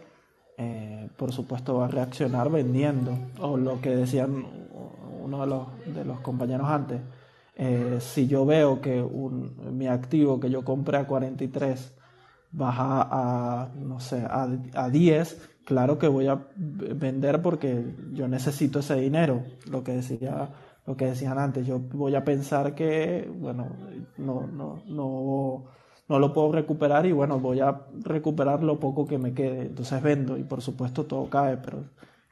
eh, 0.57 1.11
por 1.19 1.32
supuesto 1.32 1.77
va 1.77 1.85
a 1.85 1.89
reaccionar 1.89 2.51
vendiendo. 2.51 3.12
O 3.41 3.59
lo 3.59 3.78
que 3.78 3.91
decían 3.95 4.43
uno 5.23 5.43
de 5.43 5.47
los, 5.47 5.95
de 5.95 6.07
los 6.07 6.20
compañeros 6.20 6.66
antes, 6.66 7.03
eh, 7.57 7.99
si 8.01 8.27
yo 8.27 8.47
veo 8.47 8.81
que 8.81 9.03
un, 9.03 9.77
mi 9.77 9.87
activo 9.87 10.41
que 10.41 10.49
yo 10.49 10.65
compré 10.65 10.97
a 10.97 11.07
43 11.07 11.95
baja 12.53 13.07
a, 13.11 13.69
no 13.74 14.01
sé, 14.01 14.24
a, 14.24 14.49
a 14.74 14.89
10, 14.89 15.51
claro 15.70 15.98
que 15.98 16.09
voy 16.09 16.26
a 16.26 16.48
vender 16.56 17.40
porque 17.42 17.94
yo 18.12 18.26
necesito 18.26 18.80
ese 18.80 18.97
dinero, 18.97 19.44
lo 19.70 19.84
que 19.84 19.92
decía 19.92 20.51
lo 20.84 20.97
que 20.97 21.06
decían 21.06 21.38
antes, 21.38 21.64
yo 21.64 21.78
voy 21.78 22.16
a 22.16 22.24
pensar 22.24 22.74
que 22.74 23.30
bueno, 23.32 23.68
no 24.18 24.48
no 24.48 24.82
no 24.88 25.64
no 26.09 26.18
lo 26.18 26.32
puedo 26.32 26.51
recuperar 26.51 27.06
y 27.06 27.12
bueno, 27.12 27.38
voy 27.38 27.60
a 27.60 27.82
recuperar 28.02 28.64
lo 28.64 28.80
poco 28.80 29.06
que 29.06 29.16
me 29.18 29.32
quede, 29.32 29.66
entonces 29.66 30.02
vendo 30.02 30.36
y 30.36 30.42
por 30.42 30.60
supuesto 30.60 31.05
todo 31.05 31.30
cae, 31.30 31.56
pero 31.59 31.84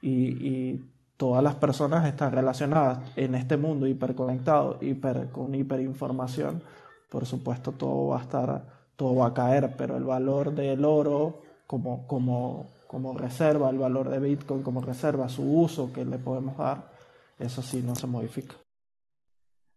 y, 0.03 0.49
y 0.49 0.91
todas 1.17 1.41
las 1.41 1.55
personas 1.55 2.05
están 2.09 2.33
relacionadas 2.33 2.99
en 3.15 3.37
este 3.37 3.57
mundo 3.57 3.87
hiperconectado, 3.87 4.79
hiper 4.81 5.31
con 5.31 5.55
hiperinformación, 5.55 6.65
por 7.09 7.25
supuesto 7.25 7.71
todo 7.71 8.09
va 8.09 8.19
a 8.19 8.23
estar 8.23 8.65
todo 8.97 9.15
va 9.15 9.29
a 9.29 9.35
caer, 9.35 9.77
pero 9.77 9.97
el 9.97 10.03
valor 10.03 10.53
del 10.57 10.85
oro 10.85 11.43
como 11.69 12.05
como 12.09 12.78
como 12.89 13.17
reserva, 13.17 13.71
el 13.71 13.79
valor 13.79 14.09
de 14.09 14.19
Bitcoin 14.19 14.63
como 14.63 14.81
reserva, 14.81 15.29
su 15.29 15.43
uso 15.43 15.93
que 15.93 16.05
le 16.05 16.19
podemos 16.19 16.57
dar, 16.57 16.91
eso 17.39 17.63
sí 17.63 17.83
no 17.85 17.95
se 17.95 18.09
modifica. 18.09 18.57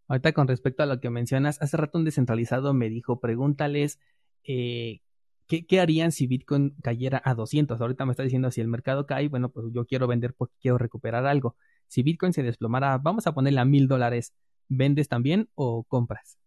Ahorita 0.07 0.33
con 0.33 0.47
respecto 0.47 0.81
a 0.81 0.87
lo 0.87 0.99
que 0.99 1.09
mencionas, 1.09 1.61
hace 1.61 1.77
rato 1.77 1.99
un 1.99 2.05
descentralizado 2.05 2.73
me 2.73 2.89
dijo, 2.89 3.19
pregúntales 3.19 3.99
eh, 4.43 5.01
¿qué, 5.47 5.79
harían 5.79 6.11
si 6.13 6.27
Bitcoin 6.27 6.75
cayera 6.81 7.21
a 7.23 7.35
200. 7.35 7.79
Ahorita 7.79 8.05
me 8.05 8.11
está 8.11 8.23
diciendo 8.23 8.49
si 8.51 8.61
el 8.61 8.67
mercado 8.67 9.05
cae, 9.05 9.27
bueno, 9.27 9.49
pues 9.49 9.67
yo 9.73 9.85
quiero 9.85 10.07
vender 10.07 10.33
porque 10.33 10.55
quiero 10.61 10.77
recuperar 10.77 11.25
algo. 11.25 11.55
Si 11.87 12.03
Bitcoin 12.03 12.31
se 12.31 12.43
desplomara, 12.43 12.97
vamos 12.97 13.27
a 13.27 13.33
ponerle 13.33 13.59
a 13.59 13.65
mil 13.65 13.87
dólares, 13.87 14.33
¿vendes 14.69 15.09
también 15.09 15.49
o 15.55 15.83
compras? 15.83 16.37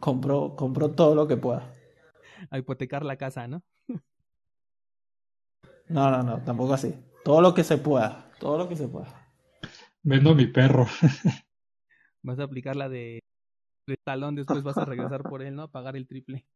Compro, 0.00 0.56
compro 0.56 0.90
todo 0.92 1.14
lo 1.14 1.28
que 1.28 1.36
pueda. 1.36 1.70
A 2.50 2.58
hipotecar 2.58 3.04
la 3.04 3.16
casa, 3.16 3.46
¿no? 3.46 3.62
No, 5.92 6.10
no, 6.10 6.22
no, 6.22 6.42
tampoco 6.42 6.72
así. 6.72 6.94
Todo 7.22 7.40
lo 7.42 7.52
que 7.54 7.64
se 7.64 7.76
pueda, 7.76 8.32
todo 8.40 8.56
lo 8.56 8.68
que 8.68 8.76
se 8.76 8.88
pueda. 8.88 9.28
Vendo 10.02 10.34
mi 10.34 10.46
perro. 10.46 10.86
Vas 12.22 12.38
a 12.38 12.44
aplicar 12.44 12.76
la 12.76 12.88
de, 12.88 13.20
de 13.86 13.96
talón, 14.04 14.36
después 14.36 14.62
vas 14.62 14.78
a 14.78 14.84
regresar 14.84 15.24
por 15.24 15.42
él, 15.42 15.56
¿no? 15.56 15.62
A 15.64 15.72
pagar 15.72 15.96
el 15.96 16.06
triple. 16.06 16.46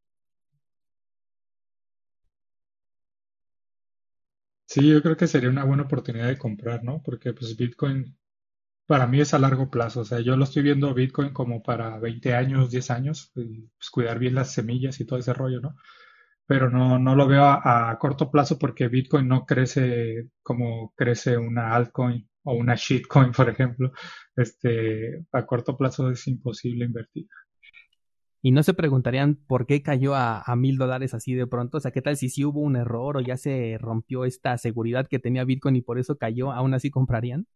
Sí, 4.69 4.89
yo 4.89 5.03
creo 5.03 5.17
que 5.17 5.27
sería 5.27 5.51
una 5.51 5.65
buena 5.65 5.83
oportunidad 5.83 6.29
de 6.29 6.39
comprar, 6.39 6.85
¿no? 6.85 7.03
Porque 7.03 7.33
pues 7.33 7.57
Bitcoin 7.57 8.17
para 8.87 9.07
mí 9.07 9.21
es 9.21 9.35
a 9.35 9.39
largo 9.39 9.71
plazo. 9.71 10.01
O 10.01 10.05
sea, 10.05 10.21
yo 10.21 10.37
lo 10.37 10.45
estoy 10.45 10.63
viendo 10.63 10.95
Bitcoin 10.95 11.33
como 11.33 11.63
para 11.63 11.99
20 11.99 12.35
años, 12.35 12.71
10 12.71 12.91
años, 12.91 13.33
y, 13.35 13.63
pues 13.77 13.91
cuidar 13.91 14.19
bien 14.19 14.35
las 14.35 14.53
semillas 14.53 15.01
y 15.01 15.05
todo 15.05 15.19
ese 15.19 15.35
rollo, 15.35 15.61
¿no? 15.61 15.77
Pero 16.47 16.71
no, 16.71 16.99
no 16.99 17.17
lo 17.17 17.27
veo 17.27 17.45
a, 17.45 17.97
corto 17.99 18.31
plazo 18.31 18.59
porque 18.59 18.89
Bitcoin 18.89 19.27
no 19.27 19.45
crece 19.45 20.31
como 20.43 20.93
crece 20.97 21.37
una 21.37 21.75
altcoin 21.75 22.29
o 22.45 22.55
una 22.55 22.75
shitcoin, 22.77 23.33
por 23.37 23.49
ejemplo. 23.49 23.93
Este, 24.37 25.25
a 25.33 25.47
corto 25.47 25.77
plazo 25.77 26.11
es 26.11 26.27
imposible 26.29 26.85
invertir. 26.85 27.27
Y 28.43 28.53
no 28.53 28.63
se 28.63 28.75
preguntarían 28.75 29.35
por 29.35 29.67
qué 29.67 29.83
cayó 29.83 30.15
a 30.15 30.45
mil 30.57 30.79
dólares 30.79 31.15
así 31.15 31.35
de 31.35 31.49
pronto. 31.49 31.79
O 31.79 31.81
sea, 31.81 31.91
¿qué 31.91 32.01
tal 32.01 32.17
si 32.17 32.29
sí 32.29 32.45
hubo 32.45 32.61
un 32.61 32.77
error 32.77 33.17
o 33.17 33.21
ya 33.21 33.37
se 33.37 33.77
rompió 33.81 34.25
esta 34.25 34.57
seguridad 34.57 35.09
que 35.09 35.19
tenía 35.19 35.43
Bitcoin 35.45 35.75
y 35.75 35.83
por 35.83 35.99
eso 35.99 36.17
cayó? 36.17 36.53
¿Aún 36.53 36.73
así 36.73 36.91
comprarían? 36.91 37.49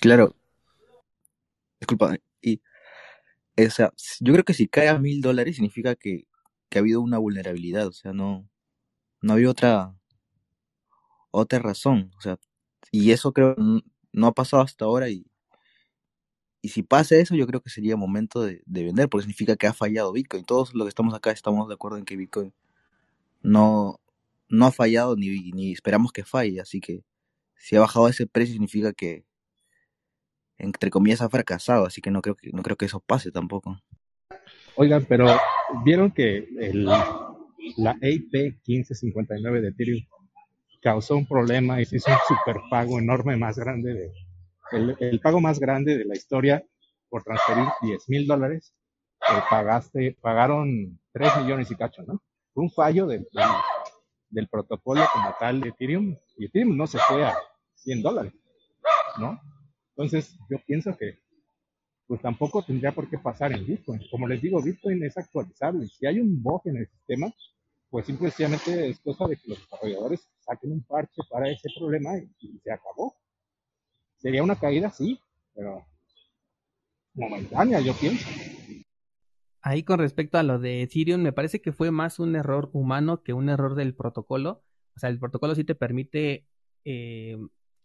Claro. 0.00 0.34
Disculpa. 1.78 2.16
Y, 2.40 2.60
o 3.56 3.70
sea, 3.70 3.92
yo 4.20 4.32
creo 4.32 4.44
que 4.44 4.54
si 4.54 4.66
cae 4.66 4.88
a 4.88 4.98
mil 4.98 5.20
dólares 5.20 5.56
significa 5.56 5.94
que 5.94 6.24
que 6.68 6.78
ha 6.78 6.80
habido 6.80 7.00
una 7.00 7.18
vulnerabilidad, 7.18 7.86
o 7.86 7.92
sea, 7.92 8.12
no, 8.12 8.48
no 9.22 9.32
había 9.34 9.50
otra, 9.50 9.96
otra 11.30 11.58
razón, 11.58 12.12
o 12.18 12.20
sea, 12.20 12.38
y 12.90 13.12
eso 13.12 13.32
creo 13.32 13.56
no 14.12 14.26
ha 14.26 14.32
pasado 14.32 14.62
hasta 14.62 14.86
ahora 14.86 15.10
y, 15.10 15.26
y 16.66 16.70
si 16.70 16.82
pasa 16.82 17.14
eso, 17.16 17.36
yo 17.36 17.46
creo 17.46 17.60
que 17.60 17.70
sería 17.70 17.96
momento 17.96 18.42
de, 18.42 18.62
vender, 18.66 19.08
porque 19.08 19.22
significa 19.22 19.54
que 19.56 19.68
ha 19.68 19.72
fallado 19.72 20.12
Bitcoin. 20.12 20.44
Todos 20.44 20.74
los 20.74 20.86
que 20.86 20.88
estamos 20.88 21.14
acá 21.14 21.30
estamos 21.30 21.68
de 21.68 21.74
acuerdo 21.74 21.96
en 21.96 22.04
que 22.04 22.16
Bitcoin 22.16 22.52
no, 23.42 24.00
no 24.48 24.66
ha 24.66 24.72
fallado 24.72 25.14
ni, 25.16 25.52
ni 25.52 25.72
esperamos 25.72 26.12
que 26.12 26.24
falle, 26.24 26.60
así 26.60 26.80
que 26.80 27.04
si 27.56 27.76
ha 27.76 27.80
bajado 27.80 28.08
ese 28.08 28.26
precio 28.26 28.54
significa 28.54 28.92
que, 28.92 29.24
entre 30.58 30.90
comillas, 30.90 31.20
ha 31.22 31.28
fracasado, 31.28 31.86
así 31.86 32.00
que 32.00 32.10
no 32.10 32.20
creo 32.20 32.34
que, 32.34 32.50
no 32.52 32.62
creo 32.62 32.76
que 32.76 32.86
eso 32.86 33.00
pase 33.00 33.30
tampoco. 33.30 33.80
Oigan, 34.76 35.04
pero 35.08 35.26
vieron 35.84 36.10
que 36.10 36.48
el, 36.58 36.84
la 36.84 37.90
AP 37.90 38.32
1559 38.66 39.60
de 39.62 39.68
Ethereum 39.68 40.04
causó 40.82 41.16
un 41.16 41.26
problema 41.26 41.80
y 41.80 41.86
se 41.86 41.96
hizo 41.96 42.10
un 42.10 42.36
super 42.36 42.60
pago 42.70 42.98
enorme 42.98 43.36
más 43.36 43.58
grande 43.58 43.94
de, 43.94 44.12
el, 44.72 45.20
pago 45.20 45.40
más 45.40 45.58
grande 45.58 45.96
de 45.96 46.04
la 46.04 46.14
historia 46.14 46.64
por 47.08 47.22
transferir 47.22 47.64
10 47.82 48.08
mil 48.08 48.26
dólares, 48.26 48.74
eh, 49.20 49.40
pagaste, 49.48 50.16
pagaron 50.20 51.00
3 51.12 51.38
millones 51.42 51.70
y 51.70 51.76
cacho, 51.76 52.02
¿no? 52.02 52.22
Fue 52.52 52.64
un 52.64 52.70
fallo 52.70 53.06
del, 53.06 53.26
del, 54.30 54.48
protocolo 54.48 55.04
como 55.12 55.34
tal 55.38 55.60
de 55.60 55.70
Ethereum, 55.70 56.16
y 56.36 56.46
Ethereum 56.46 56.76
no 56.76 56.86
se 56.86 56.98
fue 56.98 57.24
a 57.24 57.34
100 57.74 58.02
dólares, 58.02 58.32
¿no? 59.18 59.40
Entonces, 59.90 60.36
yo 60.50 60.58
pienso 60.66 60.96
que 60.96 61.18
pues 62.06 62.20
tampoco 62.20 62.62
tendría 62.62 62.92
por 62.92 63.08
qué 63.08 63.18
pasar 63.18 63.52
en 63.52 63.66
Bitcoin. 63.66 64.00
Como 64.10 64.28
les 64.28 64.40
digo, 64.40 64.62
Bitcoin 64.62 65.02
es 65.04 65.16
actualizable. 65.16 65.86
Si 65.88 66.06
hay 66.06 66.20
un 66.20 66.42
bug 66.42 66.62
en 66.66 66.76
el 66.78 66.88
sistema, 66.88 67.32
pues 67.90 68.06
simplemente 68.06 68.88
es 68.88 69.00
cosa 69.00 69.26
de 69.26 69.36
que 69.36 69.50
los 69.50 69.60
desarrolladores 69.60 70.28
saquen 70.40 70.72
un 70.72 70.82
parche 70.82 71.22
para 71.30 71.50
ese 71.50 71.68
problema 71.76 72.10
y 72.18 72.58
se 72.62 72.72
acabó. 72.72 73.16
Sería 74.16 74.42
una 74.42 74.56
caída, 74.56 74.90
sí, 74.90 75.20
pero 75.54 75.84
momentánea, 77.14 77.80
yo 77.80 77.94
pienso. 77.94 78.28
Ahí 79.62 79.82
con 79.82 79.98
respecto 79.98 80.38
a 80.38 80.42
lo 80.42 80.58
de 80.58 80.82
Ethereum, 80.82 81.20
me 81.20 81.32
parece 81.32 81.60
que 81.60 81.72
fue 81.72 81.90
más 81.90 82.20
un 82.20 82.36
error 82.36 82.70
humano 82.72 83.22
que 83.22 83.32
un 83.32 83.48
error 83.48 83.74
del 83.74 83.94
protocolo. 83.94 84.62
O 84.94 84.98
sea, 85.00 85.10
el 85.10 85.18
protocolo 85.18 85.54
sí 85.54 85.64
te 85.64 85.74
permite 85.74 86.46
eh, 86.84 87.36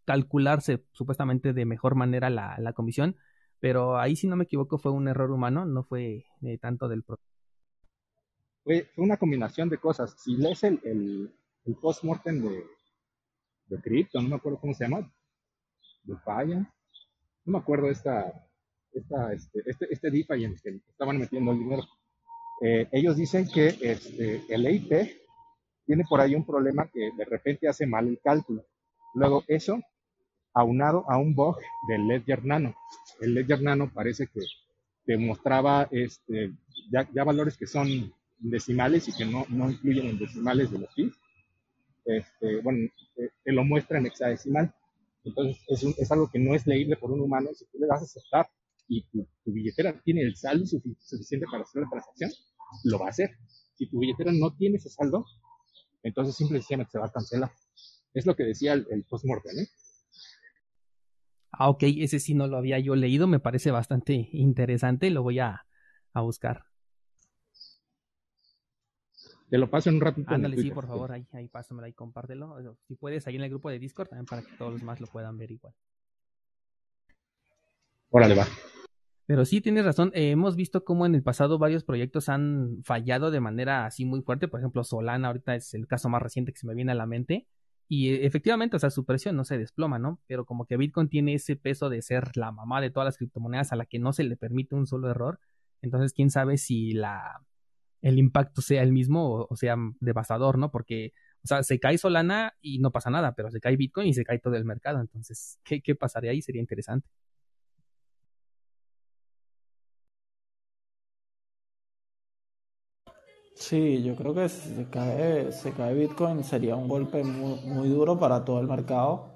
calcularse 0.05 0.83
supuestamente 0.91 1.53
de 1.53 1.65
mejor 1.65 1.95
manera 1.95 2.29
la, 2.29 2.55
la, 2.59 2.73
comisión, 2.73 3.17
pero 3.61 3.97
ahí 3.97 4.15
si 4.15 4.27
no 4.27 4.35
me 4.35 4.43
equivoco 4.43 4.79
fue 4.79 4.91
un 4.91 5.07
error 5.07 5.31
humano, 5.31 5.65
no 5.65 5.83
fue 5.83 6.25
eh, 6.41 6.57
tanto 6.57 6.89
del 6.89 7.03
protocolo. 7.03 7.31
Fue, 8.63 8.89
una 8.97 9.17
combinación 9.17 9.69
de 9.69 9.77
cosas. 9.77 10.15
Si 10.17 10.35
lees 10.35 10.63
el, 10.63 10.81
el, 10.83 11.31
el 11.65 11.75
post-mortem 11.75 12.41
de, 12.41 12.65
de 13.67 13.81
Crypto, 13.81 14.19
no 14.19 14.29
me 14.29 14.35
acuerdo 14.35 14.59
cómo 14.59 14.73
se 14.73 14.83
llama, 14.83 15.09
de 16.03 16.17
Falla. 16.17 16.59
No 17.45 17.53
me 17.53 17.59
acuerdo 17.59 17.89
esta, 17.89 18.33
esta, 18.93 19.31
este, 19.31 19.61
este, 19.65 19.93
este 19.93 20.11
DeFi 20.11 20.43
en 20.43 20.53
el 20.53 20.61
que 20.61 20.81
estaban 20.89 21.19
metiendo 21.19 21.51
el 21.51 21.59
dinero. 21.59 21.83
Eh, 22.63 22.87
ellos 22.91 23.15
dicen 23.15 23.47
que 23.47 23.75
este, 23.79 24.43
el 24.49 24.65
EIP 24.65 25.21
tiene 25.85 26.03
por 26.09 26.19
ahí 26.19 26.33
un 26.33 26.45
problema 26.45 26.87
que 26.87 27.11
de 27.15 27.25
repente 27.25 27.67
hace 27.67 27.85
mal 27.85 28.07
el 28.07 28.19
cálculo. 28.23 28.65
Luego 29.13 29.43
eso, 29.47 29.79
aunado 30.53 31.09
a 31.09 31.17
un 31.17 31.33
bug 31.35 31.57
del 31.87 32.07
Ledger 32.07 32.43
Nano. 32.45 32.75
El 33.19 33.33
Ledger 33.33 33.61
Nano 33.61 33.91
parece 33.93 34.27
que 34.27 34.41
demostraba 35.05 35.87
este, 35.91 36.53
ya, 36.91 37.23
valores 37.23 37.57
que 37.57 37.67
son 37.67 38.13
decimales 38.39 39.07
y 39.07 39.13
que 39.13 39.25
no, 39.25 39.45
no 39.49 39.69
incluyen 39.69 40.07
en 40.07 40.19
decimales 40.19 40.71
de 40.71 40.79
los 40.79 40.93
fees. 40.93 41.13
Este, 42.05 42.61
bueno, 42.61 42.89
eh, 43.17 43.29
te 43.43 43.51
lo 43.51 43.63
muestra 43.63 43.99
en 43.99 44.07
hexadecimal. 44.07 44.73
Entonces, 45.23 45.61
es, 45.97 46.11
algo 46.11 46.29
que 46.29 46.39
no 46.39 46.55
es 46.55 46.65
leíble 46.65 46.97
por 46.97 47.11
un 47.11 47.21
humano. 47.21 47.49
Si 47.53 47.65
tú 47.65 47.77
le 47.79 47.87
das 47.87 48.01
a 48.01 48.05
aceptar 48.05 48.49
y 48.87 49.03
tu, 49.03 49.27
billetera 49.45 49.99
tiene 50.03 50.21
el 50.21 50.35
saldo 50.35 50.65
suficiente 50.65 51.45
para 51.49 51.63
hacer 51.63 51.83
la 51.83 51.89
transacción, 51.89 52.31
lo 52.85 52.99
va 52.99 53.07
a 53.07 53.09
hacer. 53.09 53.31
Si 53.75 53.87
tu 53.87 53.99
billetera 53.99 54.31
no 54.31 54.55
tiene 54.55 54.77
ese 54.77 54.89
saldo, 54.89 55.25
entonces 56.03 56.35
simplemente 56.35 56.91
se 56.91 56.99
va 56.99 57.05
a 57.05 57.11
cancelar. 57.11 57.51
Es 58.13 58.25
lo 58.25 58.35
que 58.35 58.43
decía 58.43 58.73
el, 58.73 58.87
el 58.89 59.03
post-mortem. 59.03 59.59
¿eh? 59.59 59.67
Ah, 61.51 61.69
ok, 61.69 61.83
ese 61.83 62.19
sí 62.19 62.33
no 62.33 62.47
lo 62.47 62.57
había 62.57 62.79
yo 62.79 62.95
leído, 62.95 63.27
me 63.27 63.39
parece 63.39 63.71
bastante 63.71 64.29
interesante, 64.31 65.09
lo 65.09 65.21
voy 65.21 65.39
a, 65.39 65.65
a 66.13 66.21
buscar. 66.21 66.63
Te 69.49 69.57
lo 69.57 69.69
paso 69.69 69.89
en 69.89 69.95
un 69.95 70.01
ratito. 70.01 70.33
Ándale, 70.33 70.55
sí, 70.55 70.71
por 70.71 70.87
favor, 70.87 71.11
ahí, 71.11 71.27
ahí 71.33 71.49
pásamelo, 71.49 71.85
ahí 71.85 71.91
compártelo. 71.91 72.77
Si 72.87 72.95
puedes, 72.95 73.27
ahí 73.27 73.35
en 73.35 73.41
el 73.41 73.49
grupo 73.49 73.69
de 73.69 73.79
Discord 73.79 74.07
también 74.07 74.25
para 74.25 74.43
que 74.43 74.55
todos 74.57 74.71
los 74.71 74.79
demás 74.79 75.01
lo 75.01 75.07
puedan 75.07 75.37
ver 75.37 75.51
igual. 75.51 75.73
Órale, 78.09 78.35
va. 78.35 78.47
Pero 79.25 79.43
sí, 79.43 79.59
tienes 79.59 79.83
razón. 79.83 80.11
Eh, 80.13 80.31
hemos 80.31 80.55
visto 80.55 80.85
cómo 80.85 81.05
en 81.05 81.15
el 81.15 81.23
pasado 81.23 81.57
varios 81.57 81.83
proyectos 81.83 82.29
han 82.29 82.81
fallado 82.83 83.29
de 83.29 83.41
manera 83.41 83.85
así 83.85 84.05
muy 84.05 84.21
fuerte. 84.21 84.47
Por 84.47 84.61
ejemplo, 84.61 84.85
Solana 84.85 85.27
ahorita 85.27 85.55
es 85.55 85.73
el 85.73 85.85
caso 85.85 86.07
más 86.07 86.21
reciente 86.21 86.53
que 86.53 86.59
se 86.59 86.67
me 86.67 86.73
viene 86.73 86.93
a 86.93 86.95
la 86.95 87.05
mente. 87.05 87.45
Y 87.93 88.13
eh, 88.13 88.25
efectivamente, 88.25 88.77
o 88.77 88.79
sea, 88.79 88.89
su 88.89 89.03
presión 89.03 89.35
no 89.35 89.43
se 89.43 89.57
desploma, 89.57 89.99
¿no? 89.99 90.21
Pero 90.25 90.45
como 90.45 90.65
que 90.65 90.77
Bitcoin 90.77 91.09
tiene 91.09 91.33
ese 91.33 91.57
peso 91.57 91.89
de 91.89 92.01
ser 92.01 92.37
la 92.37 92.53
mamá 92.53 92.79
de 92.79 92.89
todas 92.89 93.05
las 93.05 93.17
criptomonedas 93.17 93.73
a 93.73 93.75
la 93.75 93.85
que 93.85 93.99
no 93.99 94.13
se 94.13 94.23
le 94.23 94.37
permite 94.37 94.75
un 94.75 94.87
solo 94.87 95.09
error. 95.09 95.41
Entonces, 95.81 96.13
quién 96.13 96.29
sabe 96.29 96.57
si 96.57 96.93
la, 96.93 97.45
el 98.01 98.17
impacto 98.17 98.61
sea 98.61 98.81
el 98.81 98.93
mismo 98.93 99.45
o, 99.49 99.55
sea 99.57 99.75
devastador, 99.99 100.57
¿no? 100.57 100.71
Porque, 100.71 101.11
o 101.43 101.47
sea, 101.47 101.63
se 101.63 101.81
cae 101.81 101.97
Solana 101.97 102.53
y 102.61 102.79
no 102.79 102.91
pasa 102.91 103.09
nada, 103.09 103.35
pero 103.35 103.51
se 103.51 103.59
cae 103.59 103.75
Bitcoin 103.75 104.07
y 104.07 104.13
se 104.13 104.23
cae 104.23 104.39
todo 104.39 104.55
el 104.55 104.63
mercado. 104.63 105.01
Entonces, 105.01 105.59
¿qué, 105.65 105.81
qué 105.81 105.93
pasaría 105.93 106.31
ahí? 106.31 106.41
Sería 106.41 106.61
interesante. 106.61 107.09
Sí, 113.61 114.01
yo 114.03 114.15
creo 114.15 114.33
que 114.33 114.49
si 114.49 114.75
se 114.75 114.85
cae, 114.89 115.51
se 115.51 115.71
cae 115.71 115.93
Bitcoin 115.93 116.43
sería 116.43 116.75
un 116.75 116.87
golpe 116.87 117.23
muy, 117.23 117.89
duro 117.89 118.19
para 118.19 118.43
todo 118.43 118.59
el 118.59 118.67
mercado. 118.67 119.35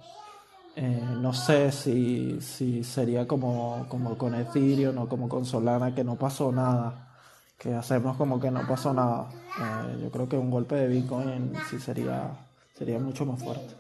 Eh, 0.76 1.02
no 1.22 1.32
sé 1.34 1.72
si, 1.72 2.42
si 2.42 2.84
sería 2.84 3.28
como, 3.28 3.86
como 3.88 4.18
con 4.18 4.34
Ethereum 4.36 4.98
o 4.98 5.08
como 5.08 5.30
con 5.30 5.46
Solana, 5.46 5.94
que 5.96 6.04
no 6.04 6.16
pasó 6.18 6.52
nada 6.52 7.06
que 7.58 7.74
hacemos 7.74 8.18
como 8.18 8.40
que 8.40 8.52
no 8.52 8.68
pasó 8.68 8.94
nada. 8.94 9.30
Eh, 9.60 10.00
yo 10.02 10.12
creo 10.12 10.28
que 10.28 10.38
un 10.38 10.52
golpe 10.52 10.76
de 10.76 10.88
Bitcoin 10.88 11.54
sí 11.70 11.80
sería, 11.80 12.32
sería 12.74 13.00
mucho 13.00 13.26
más 13.26 13.42
fuerte. 13.42 13.74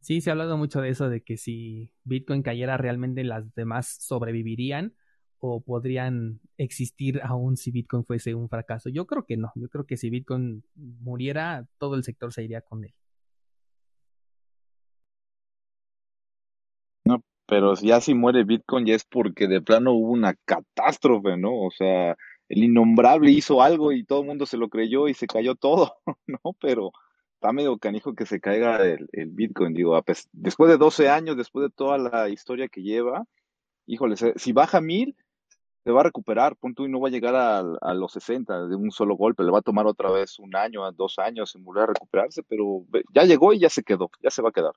Sí, 0.00 0.20
se 0.20 0.30
ha 0.30 0.32
hablado 0.32 0.56
mucho 0.56 0.80
de 0.80 0.90
eso, 0.90 1.08
de 1.08 1.22
que 1.22 1.36
si 1.36 1.90
Bitcoin 2.04 2.42
cayera 2.42 2.76
realmente 2.76 3.22
las 3.24 3.54
demás 3.54 3.96
sobrevivirían 4.00 4.94
o 5.40 5.60
podrían 5.60 6.40
existir 6.58 7.20
aún 7.22 7.56
si 7.56 7.70
Bitcoin 7.70 8.04
fuese 8.04 8.34
un 8.34 8.48
fracaso. 8.48 8.88
Yo 8.88 9.06
creo 9.06 9.24
que 9.24 9.36
no, 9.36 9.52
yo 9.54 9.68
creo 9.68 9.86
que 9.86 9.96
si 9.96 10.10
Bitcoin 10.10 10.62
muriera, 10.74 11.66
todo 11.78 11.94
el 11.94 12.04
sector 12.04 12.32
se 12.32 12.44
iría 12.44 12.60
con 12.60 12.84
él. 12.84 12.94
pero 17.50 17.74
ya 17.74 18.00
si 18.00 18.14
muere 18.14 18.44
Bitcoin 18.44 18.86
ya 18.86 18.94
es 18.94 19.04
porque 19.04 19.48
de 19.48 19.60
plano 19.60 19.92
hubo 19.92 20.12
una 20.12 20.34
catástrofe, 20.44 21.36
¿no? 21.36 21.50
O 21.52 21.70
sea, 21.72 22.16
el 22.48 22.62
innombrable 22.62 23.32
hizo 23.32 23.60
algo 23.60 23.90
y 23.90 24.04
todo 24.04 24.20
el 24.20 24.28
mundo 24.28 24.46
se 24.46 24.56
lo 24.56 24.68
creyó 24.68 25.08
y 25.08 25.14
se 25.14 25.26
cayó 25.26 25.56
todo, 25.56 25.96
¿no? 26.28 26.38
Pero 26.60 26.92
está 27.34 27.52
medio 27.52 27.76
canijo 27.78 28.14
que 28.14 28.24
se 28.24 28.40
caiga 28.40 28.84
el, 28.84 29.08
Bitcoin, 29.30 29.74
digo, 29.74 30.00
después 30.32 30.70
de 30.70 30.78
12 30.78 31.08
años, 31.08 31.36
después 31.36 31.64
de 31.64 31.74
toda 31.74 31.98
la 31.98 32.28
historia 32.28 32.68
que 32.68 32.82
lleva, 32.82 33.24
híjole, 33.86 34.14
si 34.16 34.52
baja 34.52 34.80
mil, 34.80 35.16
se 35.82 35.90
va 35.90 36.00
a 36.00 36.04
recuperar, 36.04 36.56
punto, 36.56 36.84
y 36.84 36.90
no 36.90 37.00
va 37.00 37.08
a 37.08 37.10
llegar 37.10 37.34
a, 37.34 37.60
a, 37.60 37.94
los 37.94 38.12
60 38.12 38.66
de 38.66 38.76
un 38.76 38.90
solo 38.90 39.16
golpe, 39.16 39.44
le 39.44 39.50
va 39.50 39.58
a 39.60 39.62
tomar 39.62 39.86
otra 39.86 40.10
vez 40.10 40.38
un 40.38 40.54
año, 40.54 40.90
dos 40.92 41.18
años 41.18 41.54
en 41.56 41.64
volver 41.64 41.84
a 41.84 41.86
recuperarse, 41.86 42.42
pero 42.42 42.84
ya 43.14 43.24
llegó 43.24 43.52
y 43.52 43.60
ya 43.60 43.70
se 43.70 43.82
quedó, 43.82 44.10
ya 44.22 44.30
se 44.30 44.42
va 44.42 44.50
a 44.50 44.52
quedar. 44.52 44.72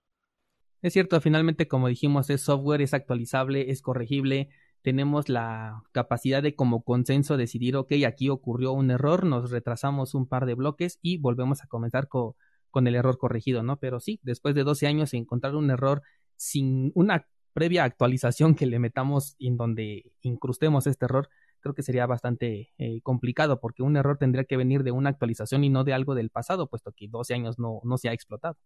Es 0.82 0.94
cierto, 0.94 1.20
finalmente, 1.22 1.68
como 1.68 1.88
dijimos, 1.88 2.30
es 2.30 2.42
software, 2.42 2.82
es 2.82 2.94
actualizable, 2.94 3.72
es 3.72 3.82
corregible. 3.82 4.50
Tenemos 4.82 5.30
la 5.30 5.82
capacidad 5.94 6.44
de 6.44 6.56
como 6.56 6.84
consenso 6.84 7.38
decidir, 7.38 7.78
ok, 7.78 7.94
aquí 8.06 8.30
ocurrió 8.30 8.74
un 8.74 8.92
error, 8.92 9.26
nos 9.26 9.50
retrasamos 9.50 10.14
un 10.14 10.28
par 10.28 10.46
de 10.46 10.56
bloques 10.56 11.00
y 11.02 11.20
volvemos 11.20 11.64
a 11.64 11.68
comenzar 11.68 12.10
con, 12.10 12.34
con 12.70 12.88
el 12.88 12.96
error 12.96 13.18
corregido, 13.18 13.64
¿no? 13.64 13.78
Pero 13.78 14.02
sí, 14.02 14.20
después 14.24 14.56
de 14.56 14.66
12 14.66 14.88
años 14.88 15.14
encontrar 15.14 15.56
un 15.56 15.70
error 15.70 16.02
sin 16.36 16.92
una 16.96 17.28
previa 17.54 17.84
actualización 17.84 18.56
que 18.56 18.66
le 18.66 18.80
metamos 18.80 19.36
en 19.40 19.58
donde 19.58 20.12
incrustemos 20.22 20.88
este 20.88 21.06
error, 21.06 21.30
creo 21.62 21.74
que 21.74 21.84
sería 21.84 22.06
bastante 22.06 22.72
eh, 22.78 23.02
complicado 23.04 23.60
porque 23.60 23.84
un 23.84 23.98
error 23.98 24.18
tendría 24.18 24.46
que 24.46 24.58
venir 24.58 24.84
de 24.84 24.92
una 24.92 25.10
actualización 25.10 25.64
y 25.64 25.70
no 25.70 25.84
de 25.84 25.94
algo 25.94 26.16
del 26.16 26.30
pasado, 26.30 26.68
puesto 26.68 26.92
que 26.92 27.08
12 27.08 27.34
años 27.36 27.60
no, 27.60 27.80
no 27.84 27.98
se 27.98 28.10
ha 28.10 28.14
explotado. 28.14 28.58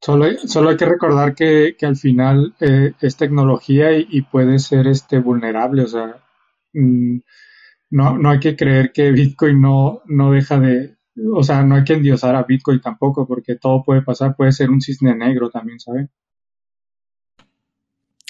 Solo 0.00 0.26
solo 0.46 0.70
hay 0.70 0.76
que 0.76 0.86
recordar 0.86 1.34
que, 1.34 1.76
al 1.82 1.96
final 1.96 2.54
eh, 2.60 2.94
es 3.00 3.16
tecnología 3.16 3.92
y, 3.92 4.22
puede 4.22 4.58
ser 4.58 4.86
este 4.86 5.18
vulnerable, 5.18 5.82
o 5.82 5.86
sea, 5.86 6.24
mm, 6.72 7.18
no, 7.90 8.18
no 8.18 8.30
hay 8.30 8.40
que 8.40 8.56
creer 8.56 8.92
que 8.92 9.12
Bitcoin 9.12 9.60
no, 9.60 10.02
no 10.06 10.32
deja 10.32 10.58
de, 10.58 10.96
o 11.32 11.42
sea, 11.42 11.62
no 11.62 11.76
hay 11.76 11.84
que 11.84 11.94
endiosar 11.94 12.34
a 12.36 12.44
Bitcoin 12.44 12.80
tampoco, 12.80 13.26
porque 13.26 13.56
todo 13.56 13.82
puede 13.82 14.02
pasar, 14.02 14.36
puede 14.36 14.52
ser 14.52 14.70
un 14.70 14.80
cisne 14.80 15.14
negro 15.14 15.50
también, 15.50 15.80
¿saben? 15.80 16.10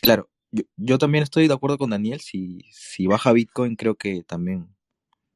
Claro, 0.01 0.31
yo, 0.77 0.99
también 0.99 1.25
estoy 1.25 1.49
de 1.49 1.55
acuerdo 1.55 1.79
con 1.79 1.91
Daniel, 1.91 2.21
si, 2.21 2.65
si 2.71 3.07
baja 3.07 3.33
Bitcoin 3.33 3.77
creo 3.77 3.97
que 3.97 4.23
también 4.23 4.75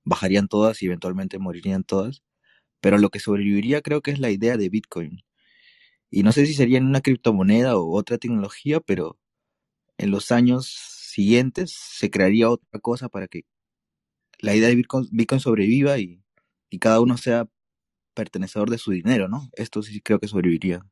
bajarían 0.05 0.49
todas 0.49 0.83
y 0.83 0.87
eventualmente 0.87 1.39
morirían 1.39 1.85
todas, 1.85 2.23
pero 2.81 2.99
lo 2.99 3.11
que 3.11 3.21
sobreviviría 3.21 3.83
creo 3.83 4.03
que 4.03 4.13
es 4.13 4.19
la 4.19 4.31
idea 4.31 4.57
de 4.57 4.69
Bitcoin. 4.69 5.25
Y 6.11 6.23
no 6.23 6.33
sé 6.33 6.47
si 6.47 6.55
sería 6.55 6.79
en 6.79 6.87
una 6.87 7.01
criptomoneda 7.01 7.77
o 7.77 7.97
otra 7.97 8.19
tecnología, 8.19 8.81
pero 8.81 9.19
en 9.99 10.11
los 10.11 10.33
años 10.33 10.67
siguientes 10.67 11.73
se 11.73 12.11
crearía 12.11 12.51
otra 12.51 12.81
cosa 12.81 13.09
para 13.09 13.29
que 13.29 13.45
la 14.43 14.55
idea 14.55 14.69
de 14.69 14.75
Bitcoin, 14.75 15.41
sobreviva 15.41 15.99
y, 15.99 16.21
y 16.69 16.79
cada 16.79 17.01
uno 17.01 17.17
sea 17.17 17.49
pertenecedor 18.15 18.69
de 18.69 18.77
su 18.77 18.91
dinero, 18.91 19.29
¿no? 19.29 19.49
Esto 19.55 19.83
sí 19.83 20.01
creo 20.03 20.19
que 20.19 20.29
sobreviviría. 20.29 20.85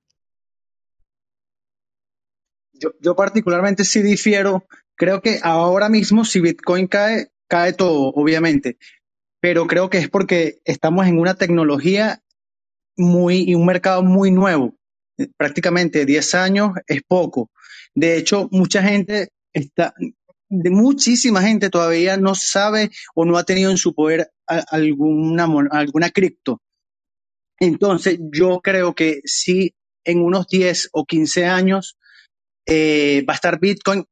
Yo, 2.73 2.93
yo 3.01 3.15
particularmente 3.15 3.85
sí 3.85 4.01
difiero. 4.03 4.65
Creo 4.95 5.21
que 5.21 5.41
ahora 5.43 5.89
mismo 5.89 6.25
si 6.25 6.41
Bitcoin 6.41 6.87
cae, 6.87 7.33
cae 7.49 7.75
todo, 7.75 8.09
obviamente. 8.15 8.79
Pero 9.41 9.67
creo 9.67 9.91
que 9.91 9.99
es 9.99 10.09
porque 10.09 10.61
estamos 10.65 11.07
en 11.07 11.19
una 11.19 11.35
tecnología 11.35 12.23
muy 12.97 13.43
y 13.49 13.55
un 13.55 13.67
mercado 13.67 14.03
muy 14.03 14.31
nuevo. 14.31 14.77
Prácticamente 15.37 16.07
10 16.07 16.35
años 16.35 16.73
es 16.87 17.03
poco. 17.03 17.51
De 17.95 18.17
hecho, 18.17 18.49
mucha 18.53 18.83
gente 18.83 19.31
está, 19.53 19.93
de 20.51 20.71
muchísima 20.71 21.43
gente 21.43 21.71
todavía 21.71 22.17
no 22.17 22.35
sabe 22.35 22.91
o 23.15 23.25
no 23.25 23.39
ha 23.39 23.45
tenido 23.45 23.71
en 23.71 23.79
su 23.79 23.95
poder 23.95 24.33
alguna, 24.47 25.49
alguna 25.71 26.11
cripto. 26.11 26.61
Entonces, 27.59 28.19
yo 28.33 28.61
creo 28.61 28.95
que 28.95 29.21
si 29.25 29.75
en 30.05 30.21
unos 30.23 30.49
10 30.49 30.91
o 30.93 31.05
15 31.07 31.47
años 31.47 31.97
eh, 32.67 33.25
va 33.29 33.35
a 33.35 33.37
estar 33.37 33.61
Bitcoin 33.61 34.05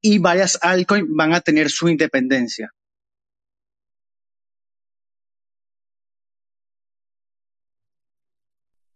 y 0.00 0.18
varias 0.18 0.58
altcoins 0.62 1.06
van 1.14 1.34
a 1.34 1.40
tener 1.40 1.68
su 1.68 1.88
independencia. 1.88 2.70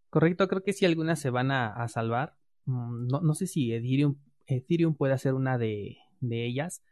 Correcto, 0.09 0.49
creo 0.49 0.63
que 0.63 0.73
si 0.73 0.87
algunas 0.87 1.21
se 1.21 1.29
van 1.29 1.51
a, 1.51 1.89
salvar. 1.89 2.37
Mm, 2.67 3.09
no, 3.09 3.21
no, 3.21 3.35
sé 3.35 3.47
si 3.49 3.73
Ethereum, 3.75 4.17
Ethereum 4.47 4.95
puede 4.95 5.19
ser 5.19 5.35
una 5.35 5.59
de, 5.59 5.99
de 6.29 6.47
ellas 6.47 6.83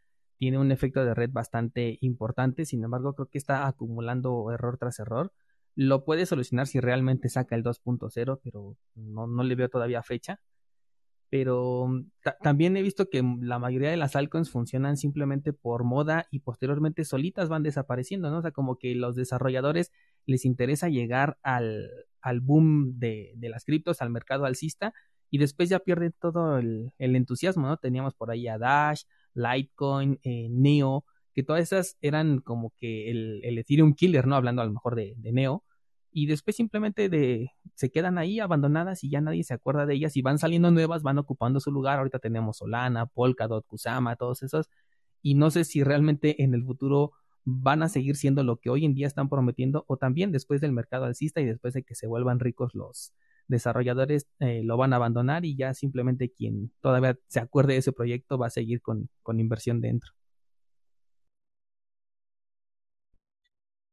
tiene 0.43 0.59
un 0.59 0.73
efecto 0.73 1.05
de 1.05 1.15
red 1.15 1.31
bastante 1.31 1.99
importante, 2.01 2.65
sin 2.65 2.83
embargo 2.83 3.15
creo 3.15 3.29
que 3.29 3.39
está 3.39 3.69
acumulando 3.69 4.51
error 4.51 4.77
tras 4.77 4.99
error. 4.99 5.33
Lo 5.77 6.05
puede 6.05 6.27
solucionar 6.27 6.67
si 6.67 6.81
realmente 6.81 7.29
saca 7.29 7.55
el 7.55 7.63
2.0, 7.63 8.41
pero 8.43 8.77
no, 8.97 9.29
no, 9.29 9.45
le 9.45 9.55
veo 9.55 9.69
todavía 9.69 10.03
fecha. 10.03 10.41
Pero 11.31 11.87
mm, 11.87 12.07
también 12.43 12.77
he 12.77 12.83
visto 12.83 13.09
que 13.09 13.23
la 13.41 13.61
mayoría 13.61 13.91
de 13.91 13.97
las 13.97 14.17
altcoins 14.17 14.51
funcionan 14.51 14.97
simplemente 14.97 15.53
por 15.53 15.85
moda 15.85 16.27
y 16.33 16.41
posteriormente 16.41 17.05
solitas 17.05 17.49
van 17.49 17.63
desapareciendo, 17.63 18.29
¿no? 18.29 18.39
O 18.39 18.43
sea, 18.43 18.51
como 18.51 18.79
que 18.79 18.97
los 18.97 19.15
desarrolladores 19.15 19.93
les 20.27 20.45
interesa 20.45 20.89
llegar 20.89 21.39
al, 21.45 21.89
al 22.21 22.41
boom 22.41 22.99
de, 22.99 23.33
de 23.37 23.49
las 23.49 23.65
criptos, 23.65 24.03
al 24.03 24.11
mercado 24.11 24.45
alcista, 24.45 24.93
y 25.31 25.39
después 25.39 25.69
ya 25.69 25.79
pierden 25.79 26.13
todo 26.21 26.59
el, 26.59 26.93
el 26.99 27.15
entusiasmo, 27.15 27.69
¿no? 27.69 27.77
Teníamos 27.77 28.15
por 28.15 28.33
ahí 28.33 28.49
a 28.49 28.59
Dash, 28.59 29.05
Litecoin, 29.35 30.19
eh, 30.23 30.49
Neo, 30.51 31.05
que 31.35 31.43
todas 31.43 31.63
esas 31.63 31.97
eran 32.01 32.41
como 32.41 32.73
que 32.79 33.11
el, 33.11 33.41
el, 33.45 33.59
Ethereum 33.59 33.95
killer, 33.95 34.27
¿no? 34.27 34.37
Hablando 34.37 34.63
a 34.63 34.67
lo 34.67 34.73
mejor 34.73 34.95
de, 34.97 35.17
Neo. 35.23 35.65
Y 36.11 36.27
después 36.27 36.57
simplemente 36.57 37.09
de, 37.09 37.51
se 37.75 37.91
quedan 37.91 38.19
ahí 38.19 38.39
abandonadas 38.39 39.03
y 39.05 39.11
ya 39.11 39.21
nadie 39.21 39.45
se 39.45 39.55
acuerda 39.55 39.87
de 39.87 39.95
ellas 39.95 40.17
y 40.17 40.23
van 40.23 40.39
saliendo 40.39 40.71
nuevas, 40.71 41.03
van 41.03 41.19
ocupando 41.19 41.59
su 41.61 41.71
lugar. 41.73 41.99
Ahorita 41.99 42.19
tenemos 42.19 42.59
Solana, 42.59 43.07
Polkadot, 43.07 43.67
Kusama, 43.67 44.17
todos 44.17 44.43
esos. 44.43 44.69
Y 45.23 45.35
no 45.35 45.51
sé 45.51 45.65
si 45.65 45.83
realmente 45.83 46.43
en 46.43 46.55
el 46.55 46.65
futuro 46.65 47.13
van 47.45 47.83
a 47.83 47.89
seguir 47.89 48.17
siendo 48.17 48.45
lo 48.45 48.59
que 48.59 48.71
hoy 48.71 48.85
en 48.85 48.95
día 48.95 49.07
están 49.07 49.29
prometiendo 49.29 49.85
o 49.89 49.97
también 49.97 50.33
después 50.33 50.61
del 50.61 50.73
mercado 50.73 51.07
alcista 51.07 51.41
y 51.41 51.47
después 51.47 51.75
de 51.75 51.83
que 51.83 51.95
se 51.95 52.07
vuelvan 52.07 52.41
ricos 52.41 52.75
los, 52.75 53.15
desarrolladores 53.49 54.27
eh, 54.41 54.63
lo 54.65 54.77
van 54.77 54.93
a 54.93 54.97
abandonar 54.97 55.45
y 55.45 55.57
ya 55.57 55.75
simplemente 55.75 56.31
quien 56.31 56.73
todavía 56.81 57.19
se 57.29 57.41
acuerde 57.41 57.75
de 57.75 57.81
ese 57.81 57.93
proyecto 57.93 58.39
va 58.39 58.47
a 58.47 58.51
seguir 58.51 58.81
con, 58.81 59.09
inversión 59.39 59.81
dentro. 59.81 60.11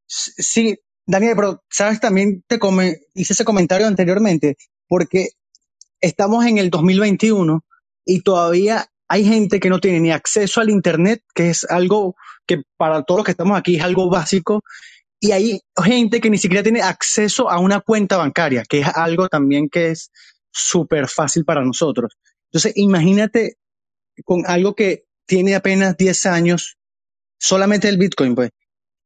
Sí, 0.08 0.78
Daniel, 1.06 1.34
pero 1.36 1.64
sabes, 1.70 2.00
también 2.00 2.44
te 2.48 2.60
hice 3.14 3.34
ese 3.34 3.46
comentario 3.46 3.88
anteriormente, 3.88 4.58
porque 4.88 5.30
estamos 6.02 6.46
en 6.46 6.58
el 6.58 6.70
2021 6.70 7.64
y 8.06 8.22
todavía 8.22 8.88
hay 9.08 9.26
gente 9.26 9.60
que 9.60 9.70
no 9.70 9.80
tiene 9.80 10.00
ni 10.00 10.12
acceso 10.12 10.62
al 10.62 10.70
Internet, 10.70 11.24
que 11.34 11.50
es 11.50 11.66
algo 11.66 12.16
que 12.46 12.64
para 12.78 13.04
todos 13.04 13.20
los 13.20 13.26
que 13.26 13.32
estamos 13.32 13.58
aquí 13.58 13.76
es 13.76 13.84
algo 13.84 14.10
básico, 14.10 14.64
y 15.20 15.32
hay 15.32 15.60
gente 15.84 16.22
que 16.22 16.30
ni 16.30 16.38
siquiera 16.38 16.64
tiene 16.64 16.82
acceso 16.82 17.50
a 17.50 17.60
una 17.60 17.82
cuenta 17.82 18.18
bancaria, 18.18 18.64
que 18.68 18.80
es 18.80 18.88
algo 18.88 19.28
también 19.28 19.70
que 19.70 19.90
es 19.92 20.12
súper 20.52 21.08
fácil 21.08 21.44
para 21.44 21.64
nosotros. 21.64 22.18
Entonces, 22.52 22.74
imagínate 22.76 23.58
con 24.24 24.44
algo 24.48 24.76
que 24.76 25.04
tiene 25.26 25.56
apenas 25.56 25.98
10 25.98 26.26
años, 26.26 26.78
solamente 27.38 27.90
el 27.90 27.98
Bitcoin, 27.98 28.36
pues, 28.36 28.52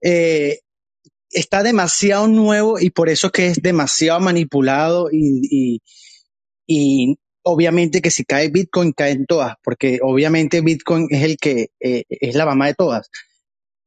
eh, 0.01 0.59
está 1.31 1.63
demasiado 1.63 2.27
nuevo 2.27 2.79
y 2.79 2.91
por 2.91 3.09
eso 3.09 3.31
que 3.31 3.47
es 3.47 3.61
demasiado 3.61 4.19
manipulado 4.19 5.09
y, 5.11 5.81
y, 6.67 7.17
obviamente 7.45 8.01
que 8.01 8.11
si 8.11 8.23
cae 8.23 8.49
Bitcoin, 8.49 8.93
caen 8.93 9.25
todas, 9.25 9.55
porque 9.63 9.99
obviamente 10.01 10.61
Bitcoin 10.61 11.07
es 11.09 11.23
el 11.23 11.37
que 11.37 11.71
eh, 11.81 12.03
es 12.07 12.35
la 12.35 12.45
mamá 12.45 12.67
de 12.67 12.75
todas. 12.75 13.09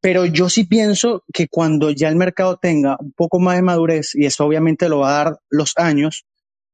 Pero 0.00 0.24
yo 0.26 0.48
sí 0.48 0.64
pienso 0.64 1.24
que 1.32 1.48
cuando 1.48 1.90
ya 1.90 2.08
el 2.08 2.16
mercado 2.16 2.58
tenga 2.58 2.96
un 3.00 3.12
poco 3.12 3.40
más 3.40 3.56
de 3.56 3.62
madurez, 3.62 4.14
y 4.14 4.26
eso 4.26 4.44
obviamente 4.44 4.88
lo 4.88 5.00
va 5.00 5.08
a 5.10 5.24
dar 5.24 5.40
los 5.48 5.72
años, 5.76 6.26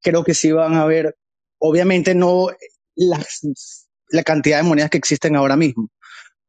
creo 0.03 0.25
que 0.25 0.35
sí 0.35 0.53
van 0.53 0.75
a 0.75 0.83
haber, 0.83 1.17
obviamente 1.59 2.15
no 2.15 2.49
la 2.97 4.23
cantidad 4.23 4.59
de 4.59 4.65
monedas 4.65 4.91
que 4.91 4.99
existen 4.99 5.37
ahora 5.37 5.57
mismo, 5.57 5.89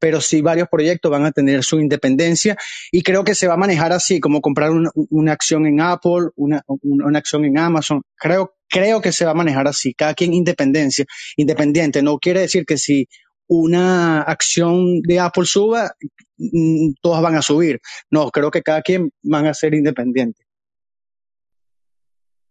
pero 0.03 0.19
sí 0.19 0.41
varios 0.41 0.67
proyectos 0.67 1.09
van 1.09 1.23
a 1.25 1.31
tener 1.31 1.63
su 1.63 1.79
independencia 1.79 2.57
y 2.91 3.03
creo 3.03 3.23
que 3.23 3.35
se 3.35 3.47
va 3.47 3.53
a 3.53 3.57
manejar 3.57 3.93
así, 3.93 4.19
como 4.19 4.41
comprar 4.41 4.71
una, 4.71 5.31
acción 5.31 5.65
en 5.65 5.79
Apple, 5.79 6.31
una, 6.35 6.61
una, 6.67 7.19
acción 7.19 7.45
en 7.45 7.57
Amazon. 7.57 8.01
Creo, 8.17 8.53
creo 8.67 8.99
que 8.99 9.13
se 9.13 9.23
va 9.23 9.31
a 9.31 9.33
manejar 9.33 9.65
así, 9.65 9.93
cada 9.93 10.13
quien 10.13 10.33
independencia, 10.33 11.05
independiente. 11.37 12.01
No 12.01 12.19
quiere 12.19 12.41
decir 12.41 12.65
que 12.65 12.77
si 12.77 13.07
una 13.47 14.21
acción 14.21 15.01
de 15.01 15.19
Apple 15.19 15.45
suba, 15.45 15.91
mm, 16.37 16.93
todas 17.01 17.21
van 17.21 17.35
a 17.35 17.41
subir. 17.41 17.79
No, 18.09 18.29
creo 18.31 18.51
que 18.51 18.61
cada 18.61 18.81
quien 18.81 19.11
van 19.21 19.45
a 19.45 19.53
ser 19.53 19.73
independientes. 19.73 20.45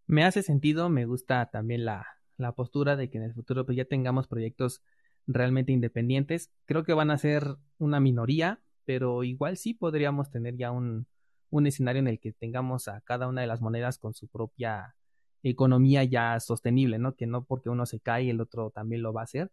Me 0.06 0.24
hace 0.24 0.42
sentido, 0.42 0.88
me 0.88 1.06
gusta 1.06 1.48
también 1.50 1.84
la, 1.84 2.06
la 2.36 2.52
postura 2.52 2.96
de 2.96 3.08
que 3.08 3.18
en 3.18 3.24
el 3.24 3.34
futuro 3.34 3.64
pues, 3.64 3.76
ya 3.76 3.84
tengamos 3.84 4.28
proyectos 4.28 4.82
realmente 5.26 5.72
independientes. 5.72 6.50
Creo 6.66 6.84
que 6.84 6.92
van 6.92 7.10
a 7.10 7.18
ser 7.18 7.56
una 7.78 8.00
minoría, 8.00 8.60
pero 8.84 9.24
igual 9.24 9.56
sí 9.56 9.74
podríamos 9.74 10.30
tener 10.30 10.56
ya 10.56 10.70
un, 10.70 11.06
un 11.50 11.66
escenario 11.66 12.00
en 12.00 12.08
el 12.08 12.18
que 12.18 12.32
tengamos 12.32 12.88
a 12.88 13.00
cada 13.02 13.28
una 13.28 13.40
de 13.40 13.46
las 13.46 13.60
monedas 13.60 13.98
con 13.98 14.14
su 14.14 14.28
propia 14.28 14.96
economía 15.42 16.04
ya 16.04 16.38
sostenible, 16.40 16.98
¿no? 16.98 17.14
Que 17.14 17.26
no 17.26 17.44
porque 17.44 17.68
uno 17.68 17.86
se 17.86 18.00
cae 18.00 18.30
el 18.30 18.40
otro 18.40 18.70
también 18.70 19.02
lo 19.02 19.12
va 19.12 19.22
a 19.22 19.24
hacer. 19.24 19.50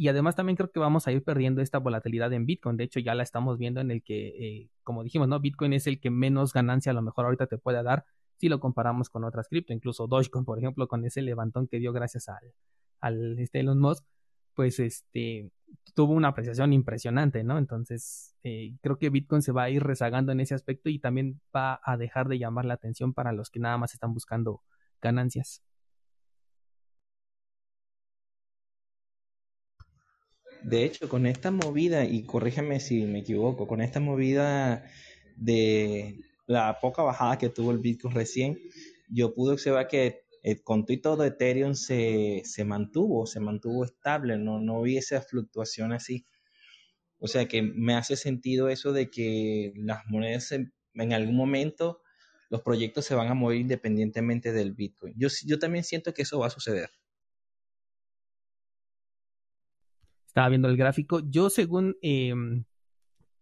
Y 0.00 0.08
además 0.08 0.34
también 0.34 0.56
creo 0.56 0.70
que 0.70 0.80
vamos 0.80 1.06
a 1.06 1.12
ir 1.12 1.22
perdiendo 1.22 1.60
esta 1.60 1.76
volatilidad 1.76 2.32
en 2.32 2.46
Bitcoin. 2.46 2.78
De 2.78 2.84
hecho, 2.84 3.00
ya 3.00 3.14
la 3.14 3.22
estamos 3.22 3.58
viendo 3.58 3.82
en 3.82 3.90
el 3.90 4.02
que, 4.02 4.28
eh, 4.28 4.70
como 4.82 5.04
dijimos, 5.04 5.28
¿no? 5.28 5.40
Bitcoin 5.40 5.74
es 5.74 5.86
el 5.86 6.00
que 6.00 6.08
menos 6.08 6.54
ganancia 6.54 6.92
a 6.92 6.94
lo 6.94 7.02
mejor 7.02 7.26
ahorita 7.26 7.46
te 7.48 7.58
puede 7.58 7.82
dar 7.82 8.06
si 8.38 8.48
lo 8.48 8.60
comparamos 8.60 9.10
con 9.10 9.24
otras 9.24 9.48
cripto. 9.48 9.74
Incluso 9.74 10.06
Dogecoin, 10.06 10.46
por 10.46 10.58
ejemplo, 10.58 10.88
con 10.88 11.04
ese 11.04 11.20
levantón 11.20 11.68
que 11.68 11.78
dio 11.78 11.92
gracias 11.92 12.30
al, 12.30 12.54
al 13.00 13.38
este 13.38 13.60
Elon 13.60 13.78
Musk, 13.78 14.02
pues 14.54 14.80
este 14.80 15.50
tuvo 15.92 16.14
una 16.14 16.28
apreciación 16.28 16.72
impresionante, 16.72 17.44
¿no? 17.44 17.58
Entonces, 17.58 18.34
eh, 18.42 18.72
creo 18.80 18.96
que 18.96 19.10
Bitcoin 19.10 19.42
se 19.42 19.52
va 19.52 19.64
a 19.64 19.70
ir 19.70 19.82
rezagando 19.82 20.32
en 20.32 20.40
ese 20.40 20.54
aspecto 20.54 20.88
y 20.88 20.98
también 20.98 21.42
va 21.54 21.78
a 21.84 21.98
dejar 21.98 22.26
de 22.28 22.38
llamar 22.38 22.64
la 22.64 22.72
atención 22.72 23.12
para 23.12 23.32
los 23.32 23.50
que 23.50 23.60
nada 23.60 23.76
más 23.76 23.92
están 23.92 24.14
buscando 24.14 24.62
ganancias. 25.02 25.62
De 30.62 30.84
hecho, 30.84 31.08
con 31.08 31.26
esta 31.26 31.50
movida, 31.50 32.04
y 32.04 32.22
corrígeme 32.24 32.80
si 32.80 33.02
me 33.04 33.20
equivoco, 33.20 33.66
con 33.66 33.80
esta 33.80 34.00
movida 34.00 34.84
de 35.36 36.20
la 36.46 36.78
poca 36.80 37.02
bajada 37.02 37.38
que 37.38 37.48
tuvo 37.48 37.70
el 37.70 37.78
Bitcoin 37.78 38.14
recién, 38.14 38.58
yo 39.08 39.34
pude 39.34 39.54
observar 39.54 39.88
que 39.88 40.22
el 40.42 40.62
contrito 40.62 41.16
de 41.16 41.28
Ethereum 41.28 41.74
se, 41.74 42.42
se 42.44 42.64
mantuvo, 42.64 43.26
se 43.26 43.40
mantuvo 43.40 43.84
estable, 43.84 44.38
no, 44.38 44.60
no 44.60 44.82
vi 44.82 44.96
esa 44.96 45.20
fluctuación 45.20 45.92
así. 45.92 46.26
O 47.18 47.28
sea 47.28 47.46
que 47.46 47.62
me 47.62 47.94
hace 47.94 48.16
sentido 48.16 48.68
eso 48.68 48.92
de 48.92 49.10
que 49.10 49.72
las 49.76 50.06
monedas 50.06 50.52
en, 50.52 50.72
algún 51.12 51.36
momento 51.36 52.00
los 52.48 52.62
proyectos 52.62 53.04
se 53.04 53.14
van 53.14 53.28
a 53.28 53.34
mover 53.34 53.58
independientemente 53.58 54.52
del 54.52 54.72
Bitcoin. 54.72 55.14
Yo, 55.16 55.28
yo 55.44 55.58
también 55.58 55.84
siento 55.84 56.14
que 56.14 56.22
eso 56.22 56.38
va 56.38 56.46
a 56.46 56.50
suceder. 56.50 56.90
Estaba 60.30 60.48
viendo 60.48 60.68
el 60.68 60.76
gráfico. 60.76 61.18
Yo 61.28 61.50
según 61.50 61.96
em, 62.02 62.64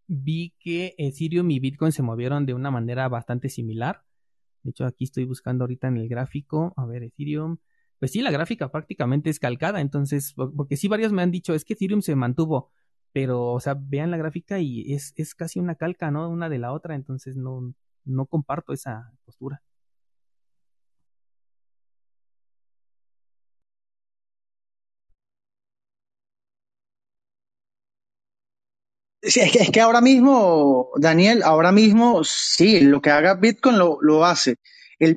vi 0.07 0.55
que 0.59 0.95
Ethereum 0.97 1.51
y 1.51 1.59
Bitcoin 1.61 1.93
se 1.93 2.03
movieron 2.03 2.47
de 2.47 2.55
una 2.55 2.71
manera 2.71 3.07
bastante 3.11 3.51
similar. 3.51 4.05
De 4.63 4.71
hecho, 4.71 4.87
aquí 4.87 5.05
estoy 5.05 5.27
buscando 5.27 5.65
ahorita 5.65 5.89
en 5.89 5.99
el 5.99 6.09
gráfico. 6.09 6.73
A 6.79 6.87
ver, 6.87 7.03
Ethereum. 7.03 7.59
Pues 7.99 8.13
sí, 8.13 8.23
la 8.23 8.31
gráfica 8.31 8.73
prácticamente 8.73 9.29
es 9.29 9.39
calcada. 9.39 9.83
Entonces, 9.83 10.33
porque 10.35 10.79
sí, 10.79 10.89
varios 10.89 11.13
me 11.13 11.21
han 11.21 11.31
dicho, 11.31 11.53
es 11.53 11.67
que 11.67 11.75
Ethereum 11.75 12.01
se 12.01 12.17
mantuvo. 12.17 12.71
Pero, 13.13 13.53
o 13.53 13.61
sea, 13.61 13.77
vean 13.79 14.11
la 14.11 14.17
gráfica 14.17 14.59
y 14.59 14.95
es, 14.95 15.13
es 15.17 15.35
casi 15.35 15.59
una 15.61 15.75
calca, 15.75 16.11
¿no? 16.11 16.31
Una 16.31 16.49
de 16.49 16.59
la 16.59 16.73
otra. 16.73 16.95
Entonces, 16.95 17.37
no, 17.37 17.75
no 18.07 18.25
comparto 18.25 18.73
esa 18.73 19.13
postura. 19.27 19.63
Es, 29.37 29.71
que, 29.71 29.81
ahora 29.81 30.01
mismo, 30.01 30.91
Daniel, 30.97 31.43
ahora 31.43 31.73
mismo 31.73 32.25
sí, 32.25 32.81
lo 32.81 33.01
que 33.01 33.11
haga 33.11 33.35
Bitcoin 33.35 33.79
lo, 33.79 33.99
lo 34.01 34.25
hace. 34.25 34.57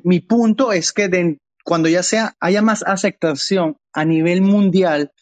Mi 0.04 0.20
punto 0.20 0.72
es 0.72 0.92
que 0.92 1.38
cuando 1.64 1.88
ya 1.88 2.02
sea, 2.02 2.36
haya 2.40 2.62
más 2.62 2.82
aceptación 2.82 3.76
a 3.92 4.04
nivel 4.04 4.42
mundial, 4.42 5.12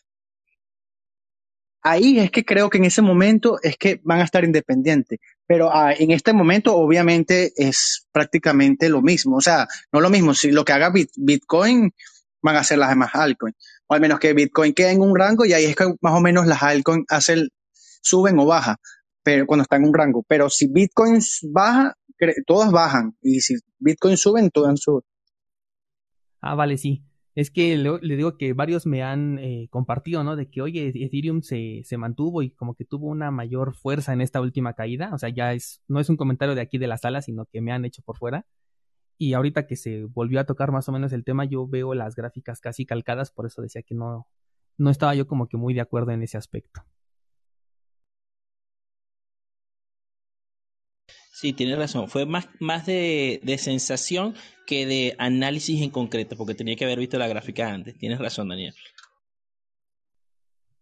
ahí 1.83 2.19
es 2.19 2.31
que 2.31 2.45
creo 2.45 2.69
que 2.71 2.79
en 2.79 2.85
ese 2.85 3.03
momento 3.03 3.59
es 3.63 3.77
que 3.77 4.01
van 4.05 4.21
a 4.21 4.25
estar 4.25 4.45
independientes. 4.45 5.19
Pero 5.47 5.75
ah, 5.75 5.93
en 5.93 6.11
este 6.11 6.33
momento, 6.33 6.77
obviamente, 6.77 7.53
es 7.57 8.07
prácticamente 8.13 8.89
lo 8.89 9.03
mismo. 9.03 9.37
O 9.37 9.41
sea, 9.41 9.67
no 9.93 10.01
lo 10.01 10.11
mismo. 10.11 10.35
Si 10.35 10.51
lo 10.51 10.65
que 10.65 10.73
haga 10.73 10.93
Bitcoin 11.17 11.93
van 12.43 12.57
a 12.57 12.65
ser 12.65 12.79
las 12.79 12.91
demás 12.91 13.11
altcoins. 13.15 13.57
O 13.87 13.95
al 13.95 14.01
menos 14.01 14.21
que 14.21 14.33
Bitcoin 14.33 14.73
quede 14.73 14.93
en 14.93 15.01
un 15.01 15.17
rango 15.17 15.45
y 15.45 15.53
ahí 15.53 15.65
es 15.65 15.77
que 15.77 15.93
más 16.01 16.15
o 16.15 16.21
menos 16.21 16.47
las 16.47 16.63
altcoins 16.63 17.07
hacen 17.09 17.49
suben 18.01 18.39
o 18.39 18.47
bajan, 18.47 18.77
pero 19.23 19.47
cuando 19.47 19.63
están 19.63 19.83
en 19.83 19.89
un 19.89 19.95
rango. 19.95 20.25
Pero 20.29 20.51
si 20.51 20.69
Bitcoin 20.71 21.21
baja, 21.53 21.95
todas 22.47 22.71
bajan. 22.71 23.17
Y 23.23 23.41
si 23.41 23.57
Bitcoin 23.79 24.17
suben, 24.17 24.51
todas 24.51 24.81
suben. 24.81 25.03
Ah, 26.41 26.55
vale, 26.55 26.79
sí. 26.79 27.05
Es 27.35 27.51
que 27.51 27.77
le, 27.77 28.17
digo 28.17 28.37
que 28.37 28.53
varios 28.55 28.87
me 28.87 29.03
han 29.03 29.39
eh, 29.39 29.69
compartido, 29.71 30.25
¿no? 30.25 30.37
De 30.37 30.51
que, 30.51 30.63
oye, 30.63 30.93
Ethereum 30.95 31.43
se, 31.43 31.83
se, 31.85 31.97
mantuvo 31.97 32.43
y 32.43 32.51
como 32.51 32.75
que 32.75 32.85
tuvo 32.85 33.07
una 33.07 33.31
mayor 33.31 33.75
fuerza 33.75 34.13
en 34.13 34.21
esta 34.21 34.41
última 34.41 34.75
caída. 34.75 35.11
O 35.15 35.19
sea, 35.19 35.29
ya 35.29 35.53
es, 35.53 35.81
no 35.87 36.01
es 36.01 36.09
un 36.09 36.17
comentario 36.17 36.55
de 36.55 36.61
aquí 36.61 36.79
de 36.79 36.89
la 36.89 36.99
sala, 36.99 37.23
sino 37.23 37.47
que 37.47 37.61
me 37.61 37.73
han 37.73 37.85
hecho 37.85 38.03
por 38.03 38.19
fuera. 38.19 38.47
Y 39.17 39.35
ahorita 39.35 39.67
que 39.67 39.77
se 39.77 40.05
volvió 40.07 40.41
a 40.41 40.45
tocar 40.45 40.73
más 40.73 40.89
o 40.89 40.93
menos 40.93 41.13
el 41.13 41.25
tema, 41.25 41.45
yo 41.45 41.69
veo 41.69 41.95
las 41.95 42.17
gráficas 42.17 42.61
casi 42.61 42.87
calcadas, 42.87 43.31
por 43.31 43.47
eso 43.47 43.63
decía 43.63 43.83
que 43.83 43.95
no, 43.95 44.27
no 44.79 44.91
estaba 44.91 45.15
yo 45.15 45.27
como 45.27 45.47
que 45.47 45.59
muy 45.59 45.75
de 45.75 45.83
acuerdo 45.83 46.13
en 46.13 46.23
ese 46.23 46.39
aspecto. 46.39 46.83
Sí, 51.41 51.55
tiene 51.55 51.75
razón. 51.75 52.11
Fue 52.11 52.27
más, 52.27 52.51
más 52.61 52.85
de, 52.85 53.41
sensación 53.59 54.35
que 54.67 54.85
de 54.85 55.15
análisis 55.17 55.81
en 55.81 55.89
concreto, 55.89 56.37
porque 56.37 56.55
tenía 56.55 56.77
que 56.77 56.85
haber 56.85 56.99
visto 56.99 57.17
la 57.17 57.29
gráfica 57.29 57.73
antes. 57.73 57.97
Tienes 57.97 58.19
razón, 58.19 58.51
Daniel. 58.51 58.75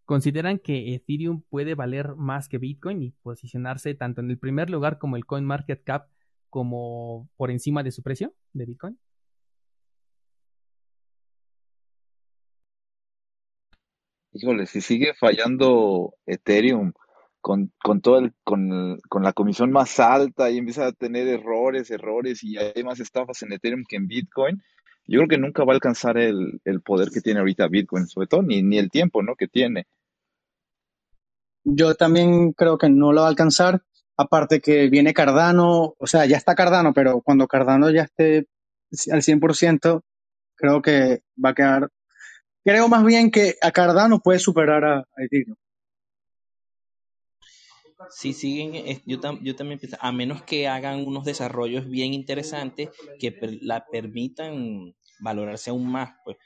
¿Consideran 0.05 0.59
que 0.59 0.97
Ethereum 0.97 1.43
puede 1.49 1.77
valer 1.77 2.17
más 2.17 2.49
que 2.49 2.59
Bitcoin 2.59 3.03
y 3.05 3.11
posicionarse 3.23 3.95
tanto 3.95 4.21
en 4.21 4.33
el 4.33 4.39
primer 4.41 4.69
lugar 4.69 4.99
como 4.99 5.15
el 5.15 5.27
Coin 5.27 5.45
Market 5.45 5.85
Cap 5.85 6.09
como 6.51 7.31
por 7.37 7.53
encima 7.53 7.85
de 7.85 7.93
su 7.93 8.03
precio 8.03 8.35
de 8.53 8.67
Bitcoin? 8.67 8.99
Híjole, 14.33 14.67
si 14.67 14.81
sigue 14.81 15.15
fallando 15.15 16.15
Ethereum 16.27 16.93
con, 17.41 17.73
con 17.83 18.01
todo 18.01 18.19
el, 18.19 18.33
con, 18.45 18.99
con, 19.09 19.23
la 19.23 19.33
comisión 19.33 19.71
más 19.71 20.01
alta 20.01 20.51
y 20.51 20.59
empieza 20.59 20.87
a 20.87 20.93
tener 20.93 21.29
errores, 21.29 21.91
errores 21.91 22.43
y 22.43 22.57
hay 22.57 22.83
más 22.85 23.01
estafas 23.01 23.43
en 23.43 23.53
Ethereum 23.53 23.85
que 23.89 23.97
en 23.97 24.07
Bitcoin, 24.07 24.63
yo 25.07 25.21
creo 25.21 25.29
que 25.29 25.39
nunca 25.39 25.65
va 25.65 25.73
a 25.73 25.77
alcanzar 25.77 26.19
el, 26.19 26.61
el 26.65 26.83
poder 26.83 27.11
que 27.11 27.21
tiene 27.21 27.41
ahorita 27.41 27.69
Bitcoin, 27.69 28.07
sobre 28.07 28.27
todo 28.27 28.43
ni, 28.43 28.63
ni 28.63 28.79
el 28.79 28.91
tiempo 28.91 29.23
¿no? 29.23 29.37
que 29.37 29.49
tiene. 29.49 29.87
Yo 31.65 31.95
también 31.95 32.53
creo 32.53 32.79
que 32.79 32.89
no 32.89 33.13
lo 33.13 33.23
va 33.23 33.27
a 33.27 33.31
alcanzar, 33.31 33.83
aparte 34.17 34.61
que 34.61 34.89
viene 34.89 35.15
Cardano, 35.15 35.95
o 35.99 36.07
sea, 36.07 36.27
ya 36.27 36.37
está 36.37 36.55
Cardano, 36.55 36.93
pero 36.93 37.21
cuando 37.23 37.47
Cardano 37.47 37.91
ya 37.91 38.03
esté 38.03 38.47
al 39.11 39.23
100%, 39.23 40.03
creo 40.57 40.83
que 40.83 41.23
va 41.43 41.51
a 41.51 41.55
quedar, 41.55 41.89
creo 42.65 42.89
más 42.89 43.05
bien 43.05 43.31
que 43.31 43.57
a 43.63 43.71
Cardano 43.71 44.21
puede 44.21 44.39
superar 44.39 44.85
a 44.85 45.05
Ethereum 45.17 45.57
si 48.11 48.33
siguen, 48.33 49.03
yo, 49.07 49.21
también 49.21 49.79
pienso, 49.79 49.97
a 50.01 50.13
menos 50.13 50.43
que 50.43 50.69
hagan 50.69 51.07
unos 51.07 51.25
desarrollos 51.25 51.89
bien 51.89 52.15
interesantes 52.15 52.91
que 53.19 53.37
la 53.63 53.87
permitan 53.87 54.95
valorarse 55.21 55.71
aún 55.71 55.91
más, 55.91 56.15
pues. 56.25 56.37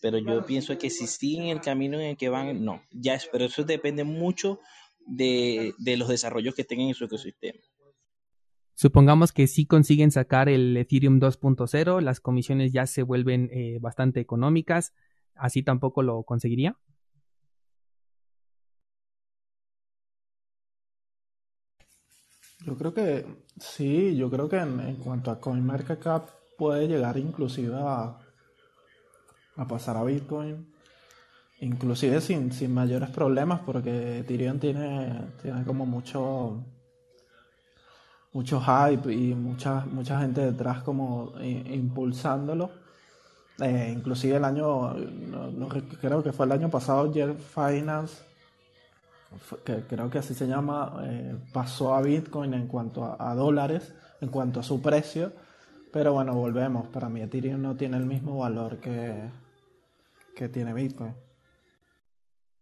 Pero 0.00 0.18
yo 0.18 0.44
pienso 0.46 0.78
que 0.78 0.88
si 0.88 1.06
siguen 1.06 1.48
el 1.48 1.60
camino 1.60 1.98
en 1.98 2.10
el 2.10 2.16
que 2.16 2.28
van, 2.28 2.64
no. 2.64 2.82
Ya 2.90 3.14
es, 3.14 3.28
pero 3.30 3.44
eso 3.44 3.64
depende 3.64 4.04
mucho 4.04 4.60
de, 5.06 5.74
los 5.98 6.08
desarrollos 6.08 6.54
que 6.54 6.64
tengan 6.64 6.88
en 6.88 6.94
su 6.94 7.04
ecosistema. 7.04 7.58
Supongamos 8.74 9.32
que 9.32 9.46
si 9.46 9.66
consiguen 9.66 10.10
sacar 10.10 10.48
el 10.48 10.74
Ethereum 10.76 11.20
2.0, 11.20 12.00
las 12.00 12.20
comisiones 12.20 12.72
ya 12.72 12.86
se 12.86 13.02
vuelven 13.02 13.50
eh, 13.52 13.78
bastante 13.78 14.20
económicas. 14.20 14.94
¿Así 15.34 15.62
tampoco 15.62 16.02
lo 16.02 16.22
conseguiría? 16.22 16.78
Yo 22.64 22.76
creo 22.76 22.92
que 22.92 23.26
sí, 23.58 24.16
yo 24.16 24.30
creo 24.30 24.48
que 24.48 24.58
en, 24.58 24.96
cuanto 24.96 25.30
a 25.30 25.40
CoinMarketCap 25.40 26.28
puede 26.58 26.88
llegar 26.88 27.16
inclusive 27.16 27.74
a, 27.78 28.18
pasar 29.68 29.96
a 29.96 30.04
Bitcoin, 30.04 30.72
inclusive 31.60 32.20
sin, 32.20 32.52
sin 32.52 32.72
mayores 32.72 33.10
problemas 33.10 33.60
porque 33.60 34.20
Ethereum 34.20 34.58
tiene, 34.58 35.32
tiene 35.42 35.64
como 35.64 35.86
mucho 35.86 36.64
mucho 38.32 38.60
hype 38.60 39.12
y 39.12 39.34
mucha, 39.34 39.84
mucha 39.86 40.20
gente 40.20 40.40
detrás 40.40 40.82
como 40.82 41.32
impulsándolo. 41.40 42.70
Eh, 43.58 43.92
inclusive 43.94 44.36
el 44.36 44.44
año, 44.44 44.94
creo 46.00 46.22
que 46.22 46.32
fue 46.32 46.46
el 46.46 46.52
año 46.52 46.70
pasado, 46.70 47.12
Jeff 47.12 47.36
Finance 47.54 48.29
que 49.64 49.82
creo 49.88 50.10
que 50.10 50.18
así 50.18 50.34
se 50.34 50.46
llama, 50.46 51.02
eh, 51.04 51.36
pasó 51.52 51.94
a 51.94 52.02
Bitcoin 52.02 52.54
en 52.54 52.66
cuanto 52.66 53.16
a, 53.20 53.34
dólares, 53.34 53.94
en 54.20 54.28
cuanto 54.28 54.60
a 54.60 54.62
su 54.62 54.82
precio. 54.82 55.32
Pero 55.92 56.12
bueno, 56.12 56.34
volvemos. 56.34 56.88
Para 56.88 57.08
mí 57.08 57.20
Ethereum 57.20 57.60
no 57.60 57.76
tiene 57.76 57.96
el 57.96 58.06
mismo 58.06 58.38
valor 58.38 58.78
que, 58.80 59.28
que 60.36 60.48
tiene 60.48 60.72
Bitcoin. 60.74 61.14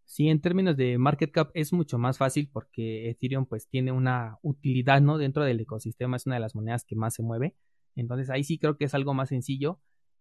Sí, 0.04 0.28
en 0.28 0.40
términos 0.40 0.76
de 0.76 0.96
market 0.96 1.30
cap 1.30 1.50
es 1.52 1.72
mucho 1.72 1.98
más 1.98 2.16
fácil 2.16 2.48
porque 2.50 3.10
Ethereum 3.10 3.44
pues 3.44 3.68
tiene 3.68 3.92
una 3.92 4.38
utilidad, 4.42 5.02
¿no? 5.02 5.18
Dentro 5.18 5.44
del 5.44 5.60
ecosistema 5.60 6.16
es 6.16 6.24
una 6.24 6.36
de 6.36 6.40
las 6.40 6.54
monedas 6.54 6.84
que 6.84 6.96
más 6.96 7.14
se 7.14 7.22
mueve. 7.22 7.54
Entonces 7.94 8.30
ahí 8.30 8.42
sí 8.42 8.58
creo 8.58 8.78
que 8.78 8.86
es 8.86 8.94
algo 8.94 9.12
más 9.12 9.28
sencillo. 9.28 9.80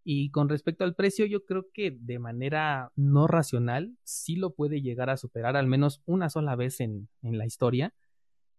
Y 0.09 0.31
con 0.31 0.47
respecto 0.47 0.85
al 0.85 0.95
precio, 0.95 1.25
yo 1.25 1.43
creo 1.43 1.65
que 1.73 1.91
de 1.91 2.17
manera 2.17 2.93
no 2.95 3.27
racional 3.27 3.97
sí 4.03 4.37
lo 4.37 4.53
puede 4.55 4.81
llegar 4.81 5.09
a 5.09 5.17
superar 5.17 5.57
al 5.57 5.67
menos 5.67 6.01
una 6.05 6.29
sola 6.29 6.55
vez 6.55 6.79
en, 6.79 7.09
la 7.23 7.45
historia. 7.45 7.93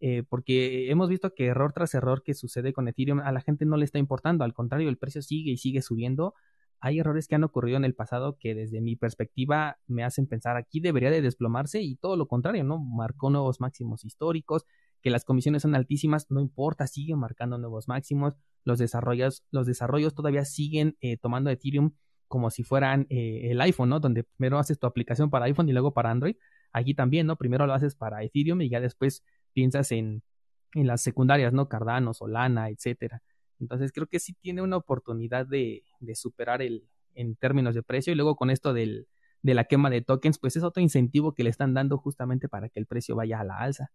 Eh, 0.00 0.24
porque 0.28 0.90
hemos 0.90 1.08
visto 1.08 1.32
que 1.32 1.46
error 1.46 1.72
tras 1.72 1.94
error 1.94 2.22
que 2.22 2.34
sucede 2.34 2.74
con 2.74 2.86
Ethereum 2.86 3.20
a 3.20 3.32
la 3.32 3.40
gente 3.40 3.64
no 3.64 3.78
le 3.78 3.86
está 3.86 3.98
importando, 3.98 4.44
al 4.44 4.52
contrario, 4.52 4.90
el 4.90 4.98
precio 4.98 5.22
sigue 5.22 5.52
y 5.52 5.56
sigue 5.56 5.80
subiendo. 5.80 6.34
Hay 6.80 6.98
errores 6.98 7.26
que 7.26 7.36
han 7.36 7.44
ocurrido 7.44 7.78
en 7.78 7.86
el 7.86 7.94
pasado 7.94 8.36
que 8.38 8.54
desde 8.54 8.82
mi 8.82 8.96
perspectiva 8.96 9.78
me 9.86 10.04
hacen 10.04 10.26
pensar 10.26 10.58
aquí 10.58 10.80
debería 10.80 11.10
de 11.10 11.22
desplomarse 11.22 11.80
y 11.80 11.96
todo 11.96 12.16
lo 12.16 12.28
contrario, 12.28 12.62
¿no? 12.62 12.78
Marcó 12.78 13.30
nuevos 13.30 13.58
máximos 13.58 14.04
históricos, 14.04 14.66
que 15.00 15.08
las 15.08 15.24
comisiones 15.24 15.62
son 15.62 15.74
altísimas, 15.74 16.30
no 16.30 16.42
importa, 16.42 16.86
siguen 16.86 17.18
marcando 17.18 17.56
nuevos 17.56 17.88
máximos, 17.88 18.34
los 18.68 18.78
desarrollos, 18.78 19.44
los 19.50 19.66
desarrollos 19.66 20.14
todavía 20.14 20.44
siguen 20.44 20.96
eh, 21.00 21.16
tomando 21.16 21.48
Ethereum 21.48 21.92
como 22.28 22.50
si 22.50 22.62
fueran 22.62 23.06
eh, 23.08 23.50
el 23.50 23.60
iPhone, 23.62 23.88
¿no? 23.88 23.98
Donde 23.98 24.24
primero 24.24 24.58
haces 24.58 24.78
tu 24.78 24.86
aplicación 24.86 25.30
para 25.30 25.46
iPhone 25.46 25.68
y 25.70 25.72
luego 25.72 25.94
para 25.94 26.10
Android. 26.10 26.36
Aquí 26.72 26.92
también, 26.92 27.26
¿no? 27.26 27.36
Primero 27.36 27.66
lo 27.66 27.72
haces 27.72 27.96
para 27.96 28.22
Ethereum 28.22 28.60
y 28.60 28.68
ya 28.68 28.80
después 28.80 29.24
piensas 29.54 29.90
en, 29.90 30.22
en 30.74 30.86
las 30.86 31.00
secundarias, 31.00 31.54
¿no? 31.54 31.66
Cardano, 31.68 32.12
Solana, 32.12 32.68
etcétera. 32.68 33.22
Entonces 33.58 33.90
creo 33.90 34.06
que 34.06 34.20
sí 34.20 34.34
tiene 34.34 34.60
una 34.60 34.76
oportunidad 34.76 35.46
de, 35.46 35.82
de 36.00 36.14
superar 36.14 36.60
el, 36.60 36.86
en 37.14 37.34
términos 37.36 37.74
de 37.74 37.82
precio 37.82 38.12
y 38.12 38.16
luego 38.16 38.36
con 38.36 38.50
esto 38.50 38.74
del, 38.74 39.08
de 39.40 39.54
la 39.54 39.64
quema 39.64 39.88
de 39.88 40.02
tokens, 40.02 40.38
pues 40.38 40.56
es 40.56 40.62
otro 40.62 40.82
incentivo 40.82 41.32
que 41.32 41.44
le 41.44 41.50
están 41.50 41.72
dando 41.72 41.96
justamente 41.96 42.50
para 42.50 42.68
que 42.68 42.80
el 42.80 42.86
precio 42.86 43.16
vaya 43.16 43.40
a 43.40 43.44
la 43.44 43.56
alza. 43.56 43.90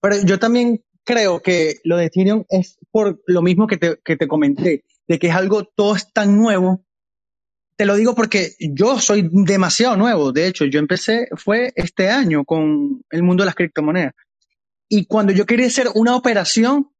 Pero 0.00 0.16
yo 0.24 0.38
también 0.38 0.82
creo 1.04 1.40
que 1.40 1.76
lo 1.84 1.96
de 1.96 2.06
Ethereum 2.06 2.44
es 2.48 2.78
por 2.90 3.20
lo 3.26 3.42
mismo 3.42 3.66
que 3.66 3.76
te, 3.76 3.98
que 4.04 4.16
te 4.16 4.28
comenté, 4.28 4.84
de 5.08 5.18
que 5.18 5.28
es 5.28 5.34
algo, 5.34 5.64
todo 5.64 5.96
es 5.96 6.12
tan 6.12 6.36
nuevo. 6.36 6.84
Te 7.76 7.86
lo 7.86 7.96
digo 7.96 8.14
porque 8.14 8.54
yo 8.58 8.98
soy 8.98 9.28
demasiado 9.32 9.96
nuevo. 9.96 10.32
De 10.32 10.46
hecho, 10.46 10.66
yo 10.66 10.78
empecé, 10.78 11.28
fue 11.36 11.72
este 11.74 12.10
año 12.10 12.44
con 12.44 13.02
el 13.10 13.22
mundo 13.22 13.42
de 13.42 13.46
las 13.46 13.54
criptomonedas. 13.54 14.14
Y 14.88 15.06
cuando 15.06 15.32
yo 15.32 15.46
quería 15.46 15.66
hacer 15.66 15.88
una 15.94 16.16
operación, 16.16 16.90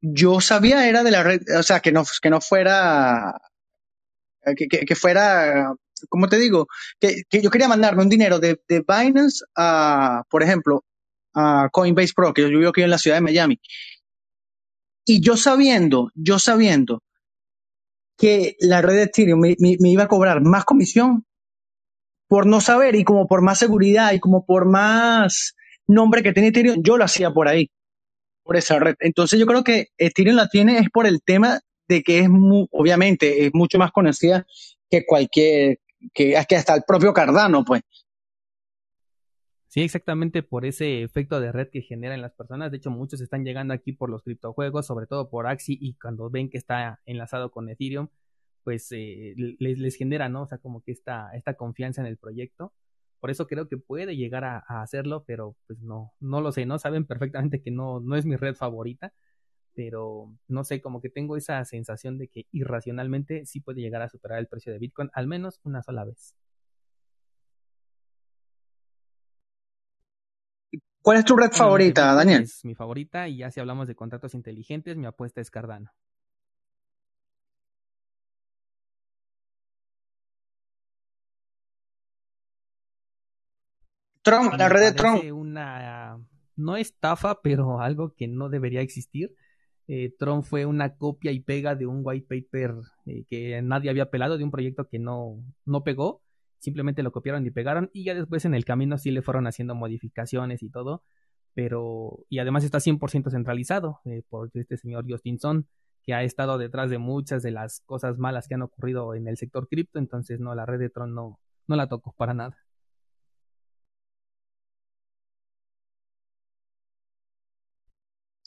yo 0.00 0.40
sabía 0.40 0.88
era 0.88 1.02
de 1.02 1.10
la 1.10 1.22
red, 1.22 1.42
o 1.58 1.62
sea, 1.62 1.80
que 1.80 1.92
no, 1.92 2.04
que 2.22 2.30
no 2.30 2.40
fuera, 2.40 3.40
que, 4.56 4.68
que, 4.68 4.94
fuera, 4.94 5.74
¿cómo 6.08 6.28
te 6.28 6.38
digo? 6.38 6.66
Que, 6.98 7.22
que, 7.28 7.42
yo 7.42 7.50
quería 7.50 7.68
mandarme 7.68 8.02
un 8.02 8.08
dinero 8.08 8.38
de, 8.38 8.60
de 8.68 8.84
Binance 8.86 9.44
a, 9.56 10.22
por 10.30 10.42
ejemplo, 10.42 10.84
a 11.34 11.68
Coinbase 11.70 12.12
Pro, 12.14 12.32
que 12.32 12.42
yo 12.42 12.48
vivo 12.48 12.70
aquí 12.70 12.82
en 12.82 12.90
la 12.90 12.98
ciudad 12.98 13.16
de 13.16 13.22
Miami. 13.22 13.60
Y 15.04 15.20
yo 15.20 15.36
sabiendo, 15.36 16.10
yo 16.14 16.38
sabiendo 16.38 17.02
que 18.16 18.56
la 18.60 18.82
red 18.82 18.96
de 18.96 19.02
Ethereum 19.04 19.40
me, 19.40 19.56
iba 19.58 20.04
a 20.04 20.08
cobrar 20.08 20.42
más 20.42 20.64
comisión 20.64 21.24
por 22.28 22.46
no 22.46 22.60
saber 22.60 22.94
y 22.94 23.02
como 23.02 23.26
por 23.26 23.42
más 23.42 23.58
seguridad 23.58 24.12
y 24.12 24.20
como 24.20 24.44
por 24.44 24.66
más 24.66 25.54
nombre 25.86 26.22
que 26.22 26.32
tiene 26.32 26.48
Ethereum, 26.48 26.82
yo 26.82 26.96
lo 26.96 27.04
hacía 27.04 27.32
por 27.32 27.48
ahí 27.48 27.70
por 28.44 28.56
esa 28.56 28.78
red. 28.78 28.94
Entonces 29.00 29.38
yo 29.40 29.46
creo 29.46 29.64
que 29.64 29.88
Ethereum 29.96 30.36
la 30.36 30.48
tiene 30.48 30.78
es 30.78 30.90
por 30.90 31.06
el 31.06 31.22
tema 31.22 31.60
de 31.88 32.02
que 32.02 32.20
es 32.20 32.28
obviamente 32.70 33.46
es 33.46 33.50
mucho 33.54 33.78
más 33.78 33.90
conocida 33.90 34.46
que 34.88 35.04
cualquier, 35.06 35.78
que, 36.12 36.34
que 36.48 36.56
hasta 36.56 36.74
el 36.74 36.82
propio 36.86 37.12
Cardano, 37.12 37.64
pues. 37.64 37.82
Sí, 39.70 39.82
exactamente 39.82 40.42
por 40.42 40.66
ese 40.66 41.02
efecto 41.04 41.38
de 41.40 41.52
red 41.52 41.68
que 41.70 41.82
generan 41.82 42.20
las 42.20 42.32
personas. 42.34 42.72
De 42.72 42.78
hecho, 42.78 42.90
muchos 42.90 43.20
están 43.20 43.44
llegando 43.44 43.72
aquí 43.72 43.92
por 43.92 44.10
los 44.10 44.22
criptojuegos, 44.24 44.86
sobre 44.86 45.06
todo 45.06 45.30
por 45.30 45.46
Axi, 45.46 45.78
y 45.80 45.94
cuando 45.94 46.28
ven 46.28 46.50
que 46.50 46.58
está 46.58 47.00
enlazado 47.06 47.52
con 47.52 47.68
Ethereum, 47.68 48.08
pues 48.64 48.88
eh, 48.92 49.34
les, 49.36 49.96
genera, 49.96 50.28
¿no? 50.28 50.42
O 50.42 50.46
sea, 50.48 50.58
como 50.58 50.82
que 50.82 50.92
esta, 50.92 51.30
confianza 51.56 52.00
en 52.00 52.08
el 52.08 52.16
proyecto. 52.18 52.74
Por 53.20 53.30
eso 53.30 53.46
creo 53.46 53.68
que 53.68 53.76
puede 53.78 54.16
llegar 54.16 54.44
a, 54.44 54.58
hacerlo, 54.82 55.24
pero 55.26 55.56
pues 55.66 55.78
no, 55.80 56.14
no 56.20 56.40
lo 56.40 56.52
sé, 56.52 56.66
¿no? 56.66 56.78
Saben 56.78 57.06
perfectamente 57.06 57.62
que 57.62 57.70
no 57.70 58.16
es 58.16 58.26
mi 58.26 58.36
red 58.36 58.56
favorita, 58.56 59.12
pero 59.74 60.34
no 60.48 60.64
sé, 60.64 60.80
como 60.80 61.00
que 61.00 61.10
tengo 61.10 61.36
esa 61.36 61.64
sensación 61.64 62.18
de 62.18 62.28
que 62.28 62.46
irracionalmente 62.52 63.46
sí 63.46 63.60
puede 63.60 63.80
llegar 63.82 64.02
a 64.02 64.08
superar 64.08 64.38
el 64.40 64.48
precio 64.48 64.72
de 64.72 64.78
Bitcoin, 64.78 65.10
al 65.14 65.26
menos 65.28 65.60
una 65.64 65.82
sola 65.82 66.04
vez. 66.04 66.34
¿Cuál 71.02 71.18
es 71.18 71.24
tu 71.24 71.36
red 71.36 71.48
bueno, 71.48 71.56
favorita, 71.56 72.14
Daniel? 72.14 72.42
Es 72.42 72.64
mi 72.64 72.74
favorita 72.74 73.26
y 73.28 73.38
ya 73.38 73.50
si 73.50 73.60
hablamos 73.60 73.88
de 73.88 73.94
contratos 73.94 74.34
inteligentes, 74.34 74.96
mi 74.96 75.06
apuesta 75.06 75.40
es 75.40 75.50
Cardano. 75.50 75.90
Trump, 84.22 84.52
la 84.58 84.68
red 84.68 84.82
de 84.82 84.92
Trump. 84.92 85.22
Una, 85.32 86.18
no 86.56 86.76
estafa, 86.76 87.40
pero 87.40 87.80
algo 87.80 88.14
que 88.14 88.28
no 88.28 88.50
debería 88.50 88.82
existir. 88.82 89.34
Eh, 89.88 90.14
Trump 90.18 90.44
fue 90.44 90.66
una 90.66 90.96
copia 90.96 91.32
y 91.32 91.40
pega 91.40 91.74
de 91.74 91.86
un 91.86 92.02
white 92.04 92.26
paper 92.28 92.74
eh, 93.06 93.24
que 93.28 93.60
nadie 93.62 93.90
había 93.90 94.10
pelado, 94.10 94.38
de 94.38 94.44
un 94.44 94.50
proyecto 94.50 94.86
que 94.86 94.98
no, 94.98 95.42
no 95.64 95.82
pegó. 95.82 96.20
Simplemente 96.60 97.02
lo 97.02 97.12
copiaron 97.12 97.44
y 97.46 97.50
pegaron. 97.50 97.90
Y 97.92 98.04
ya 98.04 98.14
después 98.14 98.44
en 98.44 98.54
el 98.54 98.64
camino 98.64 98.98
sí 98.98 99.10
le 99.10 99.22
fueron 99.22 99.46
haciendo 99.46 99.74
modificaciones 99.74 100.62
y 100.62 100.70
todo. 100.70 101.02
Pero, 101.54 102.24
y 102.28 102.38
además 102.38 102.64
está 102.64 102.78
100% 102.80 103.30
centralizado 103.30 104.00
eh, 104.04 104.22
por 104.28 104.50
este 104.54 104.76
señor 104.76 105.04
Justinson, 105.10 105.66
que 106.04 106.14
ha 106.14 106.22
estado 106.22 106.58
detrás 106.58 106.90
de 106.90 106.98
muchas 106.98 107.42
de 107.42 107.50
las 107.50 107.80
cosas 107.80 108.18
malas 108.18 108.46
que 108.48 108.54
han 108.54 108.62
ocurrido 108.62 109.14
en 109.14 109.26
el 109.28 109.36
sector 109.36 109.68
cripto. 109.68 109.98
Entonces, 109.98 110.40
no, 110.40 110.54
la 110.54 110.66
red 110.66 110.78
de 110.78 110.90
Tron 110.90 111.14
no, 111.14 111.40
no 111.66 111.76
la 111.76 111.88
tocó 111.88 112.12
para 112.12 112.34
nada. 112.34 112.56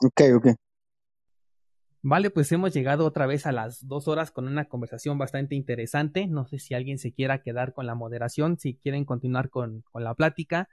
Ok, 0.01 0.21
ok. 0.35 0.62
Vale, 2.05 2.29
pues 2.31 2.51
hemos 2.51 2.73
llegado 2.73 3.05
otra 3.05 3.25
vez 3.27 3.45
a 3.45 3.53
las 3.53 3.87
dos 3.87 4.09
horas 4.09 4.29
con 4.29 4.45
una 4.45 4.65
conversación 4.65 5.17
bastante 5.17 5.55
interesante. 5.55 6.27
No 6.27 6.45
sé 6.45 6.59
si 6.59 6.73
alguien 6.73 6.99
se 6.99 7.13
quiera 7.13 7.41
quedar 7.41 7.71
con 7.71 7.85
la 7.87 7.95
moderación, 7.95 8.59
si 8.59 8.75
quieren 8.75 9.05
continuar 9.05 9.49
con, 9.49 9.83
con 9.89 10.03
la 10.03 10.13
plática 10.13 10.67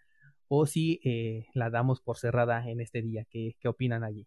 o 0.48 0.66
si 0.66 1.00
eh, 1.04 1.46
la 1.54 1.70
damos 1.70 2.00
por 2.00 2.18
cerrada 2.18 2.68
en 2.68 2.80
este 2.80 3.00
día. 3.00 3.26
¿Qué, 3.30 3.54
qué 3.60 3.68
opinan 3.68 4.02
allí? 4.02 4.26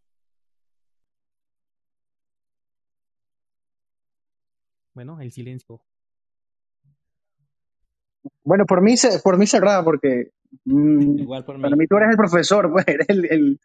Bueno, 4.94 5.20
el 5.20 5.34
silencio. 5.34 5.82
Bueno, 8.46 8.66
por 8.66 8.82
mí, 8.82 8.96
por 9.22 9.38
mí 9.38 9.46
cerrada, 9.46 9.84
porque 9.84 10.32
mm, 10.64 11.20
Igual 11.20 11.44
por 11.44 11.58
mí. 11.58 11.64
para 11.64 11.76
mí 11.76 11.86
tú 11.86 11.98
eres 11.98 12.12
el 12.12 12.18
profesor, 12.18 12.72
pues 12.72 12.86
eres 12.88 13.10
el, 13.10 13.26
el, 13.30 13.60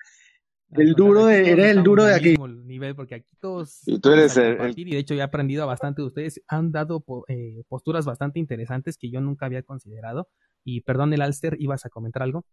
el 0.73 0.93
duro 0.95 1.27
de, 1.27 1.51
eres 1.51 1.77
el 1.77 1.83
duro 1.83 2.05
de 2.05 2.15
aquí. 2.15 2.37
Nivel, 2.37 2.95
porque 2.95 3.17
aquí 3.17 3.37
todos 3.41 3.87
y 3.87 3.99
tú 4.01 4.11
eres 4.11 4.37
el, 4.37 4.61
el, 4.61 4.79
y 4.79 4.91
de 4.91 4.99
hecho 4.99 5.15
he 5.15 5.23
aprendido 5.23 5.67
bastante 5.67 6.03
de 6.03 6.09
ustedes. 6.09 6.43
Han 6.49 6.73
dado 6.73 7.05
eh, 7.29 7.63
posturas 7.69 8.05
bastante 8.05 8.39
interesantes 8.39 8.99
que 8.99 9.11
yo 9.11 9.21
nunca 9.21 9.47
había 9.47 9.63
considerado. 9.63 10.29
Y 10.65 10.83
perdón, 10.83 11.13
el 11.15 11.23
Alster, 11.23 11.57
¿ibas 11.59 11.87
a 11.87 11.89
comentar 11.89 12.23
algo? 12.23 12.45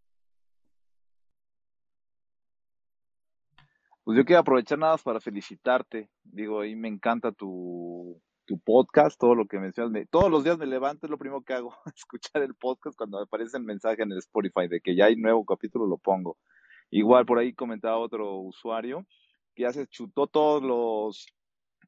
Pues 4.04 4.16
yo 4.16 4.24
quiero 4.24 4.40
aprovechar 4.40 4.78
nada 4.78 4.92
más 4.92 5.02
para 5.02 5.20
felicitarte. 5.20 6.08
Digo, 6.22 6.60
ahí 6.60 6.76
me 6.76 6.88
encanta 6.88 7.32
tu, 7.32 8.22
tu 8.46 8.58
podcast, 8.60 9.18
todo 9.20 9.34
lo 9.34 9.46
que 9.46 9.58
mencionas. 9.58 10.06
Todos 10.10 10.30
los 10.30 10.44
días 10.44 10.56
me 10.56 10.66
levanto, 10.66 11.06
es 11.06 11.10
lo 11.10 11.18
primero 11.18 11.42
que 11.42 11.52
hago, 11.52 11.74
escuchar 11.94 12.42
el 12.42 12.54
podcast 12.54 12.96
cuando 12.96 13.20
aparece 13.20 13.58
el 13.58 13.64
mensaje 13.64 14.02
en 14.02 14.12
el 14.12 14.18
Spotify 14.18 14.68
de 14.68 14.80
que 14.80 14.96
ya 14.96 15.06
hay 15.06 15.16
nuevo 15.16 15.44
capítulo, 15.44 15.86
lo 15.86 15.98
pongo. 15.98 16.38
Igual 16.90 17.26
por 17.26 17.38
ahí 17.38 17.52
comentaba 17.52 17.98
otro 17.98 18.36
usuario 18.38 19.06
que 19.54 19.62
ya 19.62 19.72
se 19.72 19.86
chutó 19.86 20.26
todos 20.26 20.62
los 20.62 21.26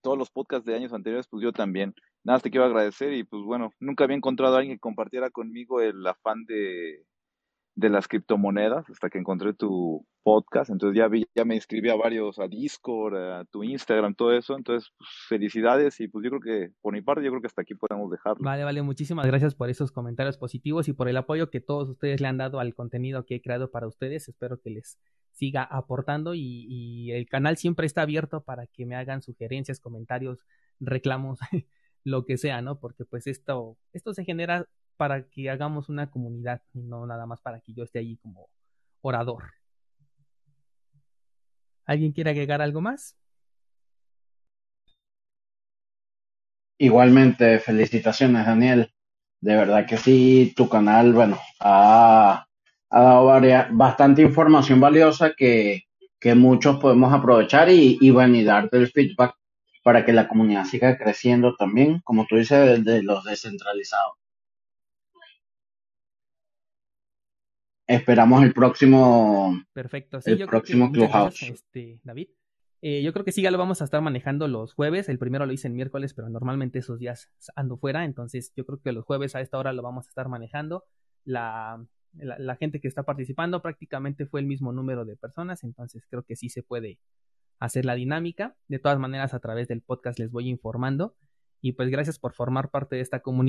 todos 0.01 0.17
los 0.17 0.31
podcasts 0.31 0.65
de 0.65 0.77
años 0.77 0.93
anteriores, 0.93 1.27
pues 1.29 1.43
yo 1.43 1.53
también. 1.53 1.95
Nada, 2.25 2.41
te 2.41 2.51
quiero 2.51 2.67
agradecer 2.67 3.13
y 3.13 3.25
pues 3.25 3.43
bueno, 3.43 3.73
nunca 3.81 4.05
había 4.05 4.17
encontrado 4.17 4.55
a 4.55 4.59
alguien 4.59 4.77
que 4.77 4.81
compartiera 4.81 5.31
conmigo 5.31 5.81
el 5.81 6.07
afán 6.07 6.45
de, 6.45 7.05
de 7.79 7.91
las 7.91 8.09
criptomonedas 8.09 8.91
hasta 8.91 9.09
que 9.09 9.19
encontré 9.19 9.55
tu 9.55 10.05
podcast. 10.25 10.69
Entonces 10.69 10.99
ya 10.99 11.07
vi, 11.07 11.25
ya 11.33 11.45
me 11.45 11.55
inscribí 11.55 11.89
a 11.91 11.95
varios, 11.95 12.41
a 12.41 12.49
Discord, 12.49 13.15
a 13.15 13.45
tu 13.45 13.63
Instagram, 13.63 14.17
todo 14.17 14.33
eso. 14.33 14.57
Entonces, 14.57 14.91
pues, 14.99 15.09
felicidades 15.29 16.01
y 16.01 16.09
pues 16.09 16.25
yo 16.25 16.31
creo 16.31 16.41
que 16.41 16.75
por 16.81 16.93
mi 16.93 17.03
parte, 17.03 17.23
yo 17.23 17.31
creo 17.31 17.41
que 17.41 17.47
hasta 17.47 17.63
aquí 17.63 17.77
podemos 17.77 18.11
dejarlo. 18.11 18.43
Vale, 18.43 18.65
vale, 18.65 18.83
muchísimas 18.83 19.29
gracias 19.29 19.55
por 19.55 19.71
esos 19.71 19.93
comentarios 19.93 20.37
positivos 20.39 20.89
y 20.89 20.93
por 20.93 21.09
el 21.09 21.17
apoyo 21.17 21.51
que 21.51 21.61
todos 21.61 21.89
ustedes 21.89 22.21
le 22.21 22.27
han 22.27 22.37
dado 22.37 22.59
al 22.59 22.75
contenido 22.75 23.25
que 23.25 23.37
he 23.37 23.41
creado 23.41 23.71
para 23.71 23.87
ustedes. 23.87 24.29
Espero 24.29 24.61
que 24.61 24.71
les 24.71 24.99
siga 25.31 25.63
aportando 25.63 26.35
y, 26.35 26.67
y 26.69 27.13
el 27.13 27.29
canal 27.29 27.59
siempre 27.59 27.87
está 27.87 28.03
abierto 28.03 28.43
para 28.43 28.67
que 28.67 28.87
me 28.87 28.97
hagan 28.97 29.23
sugerencias, 29.23 29.79
comentarios, 29.79 30.45
reclamos, 30.81 31.39
lo 32.03 32.25
que 32.25 32.39
sea, 32.39 32.61
¿no? 32.61 32.81
Porque 32.81 33.05
pues 33.05 33.29
esto, 33.29 33.79
esto 33.93 34.15
se 34.15 34.25
genera 34.25 34.67
para 34.99 35.29
que 35.31 35.49
hagamos 35.49 35.89
una 35.89 36.11
comunidad 36.11 36.61
y 36.75 36.83
no 36.83 37.07
nada 37.07 37.25
más 37.25 37.41
para 37.41 37.61
que 37.61 37.73
yo 37.73 37.85
esté 37.85 38.01
allí 38.01 38.19
como 38.19 38.51
orador. 39.01 39.45
¿Alguien 41.87 42.13
quiere 42.13 42.31
agregar 42.31 42.61
algo 42.61 42.83
más? 42.83 43.17
Igualmente, 46.79 47.61
felicitaciones, 47.61 48.45
Daniel. 48.47 48.93
De 49.41 49.55
verdad 49.57 49.87
que 49.87 49.97
sí, 49.97 50.53
tu 50.57 50.69
canal, 50.69 51.13
bueno, 51.13 51.39
ha, 51.61 52.47
ha 52.91 53.01
dado 53.01 53.27
varias, 53.27 53.69
bastante 53.71 54.23
información 54.23 54.81
valiosa 54.81 55.33
que, 55.37 55.85
que 56.21 56.35
muchos 56.35 56.79
podemos 56.81 57.13
aprovechar 57.13 57.71
y, 57.71 57.99
y, 58.01 58.11
bueno, 58.11 58.35
y 58.37 58.45
darte 58.45 58.79
el 58.79 58.89
feedback 58.89 59.35
para 59.85 60.05
que 60.05 60.13
la 60.13 60.29
comunidad 60.29 60.65
siga 60.65 60.99
creciendo 60.99 61.55
también, 61.57 62.01
como 62.05 62.27
tú 62.27 62.37
dices, 62.37 62.85
de, 62.85 62.93
de 62.93 63.03
los 63.05 63.25
descentralizados. 63.25 64.15
Esperamos 67.89 68.43
el 68.43 68.53
próximo. 68.53 69.65
Perfecto. 69.73 70.21
Sí, 70.21 70.33
el 70.33 70.39
yo 70.39 70.47
próximo 70.47 70.93
creo 70.93 71.07
que, 71.07 71.11
Clubhouse. 71.11 71.41
Gracias, 71.41 71.51
este, 71.51 72.01
David. 72.05 72.29
Eh, 72.83 73.03
yo 73.03 73.13
creo 73.15 73.25
que 73.25 73.33
sí, 73.33 73.41
ya 73.41 73.51
lo 73.51 73.57
vamos 73.57 73.81
a 73.81 73.85
estar 73.85 74.03
manejando 74.03 74.47
los 74.47 74.75
jueves. 74.75 75.09
El 75.09 75.19
primero 75.19 75.47
lo 75.47 75.53
hice 75.53 75.69
el 75.69 75.75
miércoles, 75.75 76.13
pero 76.13 76.29
normalmente 76.29 76.79
esos 76.79 76.99
días 76.99 77.31
ando 77.57 77.79
fuera. 77.79 78.05
Entonces, 78.05 78.53
yo 78.55 78.67
creo 78.67 78.79
que 78.81 78.93
los 78.93 79.07
jueves 79.07 79.35
a 79.35 79.41
esta 79.41 79.59
hora 79.59 79.73
lo 79.73 79.83
vamos 79.83 80.07
a 80.07 80.11
estar 80.11 80.29
manejando. 80.29 80.85
La, 81.25 81.83
la, 82.13 82.39
la 82.39 82.57
gente 82.57 82.79
que 82.79 82.89
está 82.89 83.05
participando 83.05 83.63
prácticamente 83.63 84.27
fue 84.27 84.41
el 84.41 84.47
mismo 84.47 84.71
número 84.73 85.07
de 85.07 85.17
personas. 85.17 85.65
Entonces, 85.65 86.07
creo 86.11 86.25
que 86.25 86.37
sí 86.37 86.51
se 86.51 86.63
puede 86.63 86.99
hacer 87.59 87.87
la 87.87 87.95
dinámica. 87.95 88.55
De 88.69 88.79
todas 88.79 88.99
maneras, 88.99 89.33
a 89.33 89.41
través 89.41 89.67
del 89.67 89.81
podcast 89.81 90.19
les 90.19 90.31
voy 90.31 90.51
informando. 90.51 91.17
Y 91.63 91.73
pues, 91.73 91.89
gracias 91.89 92.19
por 92.19 92.35
formar 92.35 92.71
parte 92.71 92.97
de 92.97 93.03
esta 93.03 93.21
comunidad. 93.21 93.47